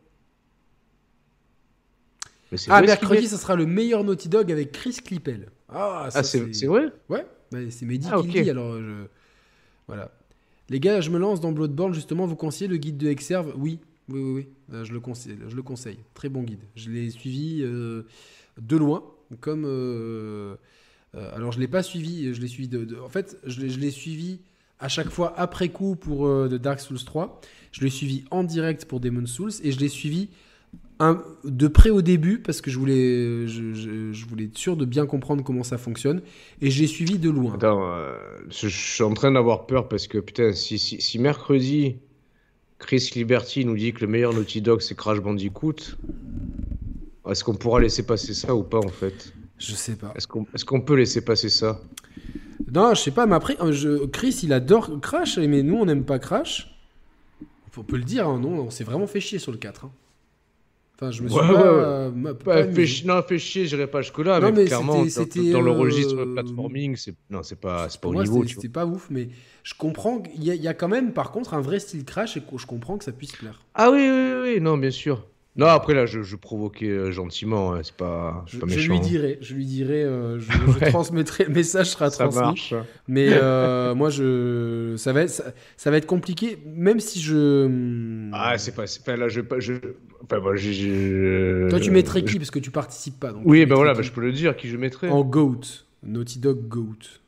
[2.69, 5.49] Ah, mercredi, ça sera le meilleur Naughty Dog avec Chris Clippel.
[5.69, 8.33] Ah, ça, Ah, c'est c'est vrai Ouais, bah, c'est Mehdi Ah, qui ok.
[8.35, 9.05] le dit, alors je...
[9.87, 10.11] Voilà.
[10.69, 13.79] Les gars, je me lance dans Bloodborne, justement, vous conseillez le guide de Exerve Oui,
[14.09, 15.97] oui, oui, oui, Euh, je, le conseille, je le conseille.
[16.13, 16.61] Très bon guide.
[16.75, 18.03] Je l'ai suivi euh,
[18.59, 19.03] de loin,
[19.41, 19.65] comme...
[19.65, 20.55] euh,
[21.15, 23.69] euh, alors, je l'ai pas suivi, je l'ai suivi de, de- En fait, je l'ai-
[23.69, 24.39] je l'ai suivi
[24.79, 27.39] à chaque fois après coup pour euh, Dark Souls 3.
[27.71, 30.29] Je l'ai suivi en direct pour Demon Souls et je l'ai suivi
[30.99, 34.77] un- de près au début parce que je voulais, je, je- je voulais être sûr
[34.77, 36.21] de bien comprendre comment ça fonctionne
[36.61, 37.53] et je l'ai suivi de loin.
[37.55, 38.15] Attends, euh,
[38.49, 41.97] je, je suis en train d'avoir peur parce que putain, si, si, si mercredi,
[42.79, 45.75] Chris Liberty nous dit que le meilleur Naughty Dog c'est Crash Bandicoot,
[47.29, 49.33] est-ce qu'on pourra laisser passer ça ou pas en fait?
[49.57, 50.13] Je sais pas.
[50.15, 51.81] Est-ce qu'on est qu'on peut laisser passer ça?
[52.71, 53.55] Non, je sais pas, mais après,
[54.11, 56.75] Chris, il adore Crash, mais nous, on n'aime pas Crash.
[57.77, 59.85] On peut le dire, hein, non, on s'est vraiment fait chier sur le 4.
[59.85, 59.91] hein.
[60.95, 61.83] Enfin, je me suis Ouais, pas, ouais, ouais.
[61.83, 62.73] euh, ma- pas amusé.
[62.81, 65.05] fait, chi- non, fait chier, j'irai pas jusque-là, mais, mais clairement,
[65.51, 69.27] dans, le euh, registre platforming, c'est non, c'est pas, au niveau, c'était pas ouf, mais
[69.63, 72.05] je comprends qu'il y, a- il y a quand même, par contre, un vrai style
[72.05, 73.61] Crash et que je comprends que ça puisse plaire.
[73.73, 75.27] Ah oui, oui, oui, oui, non, bien sûr.
[75.57, 78.75] Non, après là, je, je provoquais euh, gentiment, hein, c'est pas, c'est Je, pas je
[78.75, 78.91] méchant.
[78.91, 79.01] lui hein.
[79.01, 82.41] dirai, je lui dirai, euh, je, transmettrai, le message sera Ça transmis.
[82.41, 82.73] marche.
[83.07, 85.45] Mais euh, moi, je, ça va, être, ça,
[85.77, 88.29] ça va être compliqué, même si je.
[88.33, 89.73] Ah, c'est pas, c'est pas là, je, je,
[90.23, 92.37] enfin, moi, j'ai- Toi, tu mettrais qui?
[92.37, 93.31] Parce que tu participes pas.
[93.31, 95.07] donc Oui, ben voilà, bah, je peux le dire, qui je mettrais.
[95.09, 95.61] En Goat,
[96.03, 97.21] Naughty Dog Goat,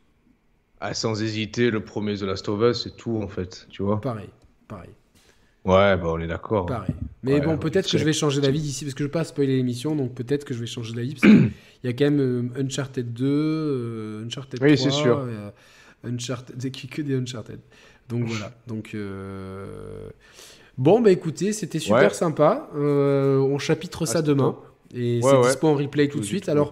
[0.81, 4.01] Ah, sans hésiter, le premier The Last of Us, c'est tout en fait, tu vois.
[4.01, 4.29] pareil,
[4.67, 4.89] pareil,
[5.67, 6.65] Ouais, bah on est d'accord.
[6.65, 6.95] pareil.
[7.23, 9.23] Mais Ouais, bon, peut-être que je vais changer d'avis d'ici parce que je veux pas
[9.25, 11.51] spoiler l'émission, donc peut-être que je vais changer d'avis parce qu'il
[11.83, 15.17] y a quand même euh, Uncharted 2, euh, Uncharted 3, Oui, c'est sûr.
[15.19, 15.49] euh,
[16.05, 17.59] Uncharted, c'est que des Uncharted.
[18.09, 18.91] Donc voilà, donc.
[18.95, 20.09] euh,
[20.77, 22.13] Bon, bah écoutez, c'était super Ouais.
[22.13, 22.69] sympa.
[22.75, 24.55] Euh, on chapitre ça c'est demain.
[24.93, 25.47] Et Ouais, c'est ouais.
[25.49, 26.49] dispo en replay tout de suite.
[26.49, 26.71] Alors,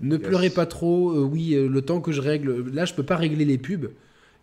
[0.00, 0.26] ne Yes.
[0.26, 1.12] pleurez pas trop.
[1.12, 2.68] euh, oui, euh, le temps que je règle.
[2.74, 3.86] Là, je peux pas régler les pubs.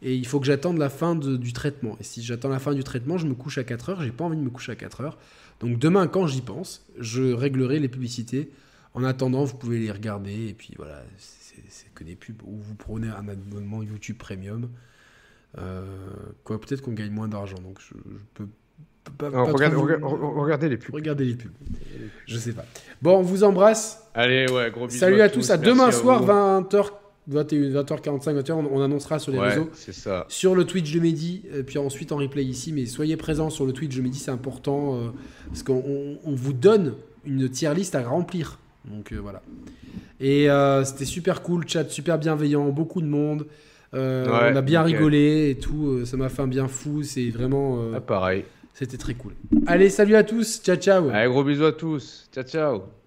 [0.04, 1.96] Et il faut que j'attende la fin de- du traitement.
[2.00, 4.02] Et si j'attends la fin du traitement, je me couche à 4 heures.
[4.02, 5.18] J'ai pas envie de me coucher à 4 heures.
[5.60, 8.50] Donc demain, quand j'y pense, je réglerai les publicités.
[8.96, 10.48] En attendant, vous pouvez les regarder.
[10.50, 12.42] Et puis voilà, c'est que des pubs.
[12.46, 14.70] Ou vous prenez un abonnement YouTube Premium.
[15.58, 15.84] Euh,
[16.44, 17.58] quoi, peut-être qu'on gagne moins d'argent.
[17.62, 18.48] Donc je, je peux
[19.18, 19.30] pas.
[19.30, 20.96] Non, pas regarde- trop vous- regarde- re- regardez les pubs.
[20.96, 21.52] Regardez les pubs.
[22.26, 22.66] Je sais pas.
[23.02, 24.02] Bon, on vous embrasse.
[24.14, 25.00] Allez, ouais, gros bisous.
[25.00, 25.50] Salut à tous.
[25.52, 26.28] À demain à soir, vous.
[26.28, 26.92] 20h, 21,
[27.30, 29.70] 20h45, 21 on, on annoncera sur les Ouais, réseaux.
[29.74, 30.26] c'est ça.
[30.30, 32.72] Sur le Twitch de Mehdi, et puis ensuite en replay ici.
[32.74, 34.96] Mais soyez présents sur le Twitch de Mehdi, c'est important.
[34.96, 35.10] euh,
[35.48, 36.94] parce qu'on on- on vous donne
[37.26, 38.58] une tier list à remplir.
[38.86, 39.42] Donc euh, voilà.
[40.20, 43.46] Et euh, c'était super cool, chat super bienveillant, beaucoup de monde.
[43.94, 45.88] Euh, Ouais, on a bien rigolé et tout.
[45.88, 47.04] euh, ça m'a fait un bien fou.
[47.04, 47.78] C'est vraiment.
[47.82, 48.46] euh, Ah, pareil.
[48.74, 49.34] C'était très cool.
[49.68, 50.62] Allez, salut à tous.
[50.64, 51.10] Ciao, ciao.
[51.10, 52.28] Allez, gros bisous à tous.
[52.34, 53.01] Ciao, ciao.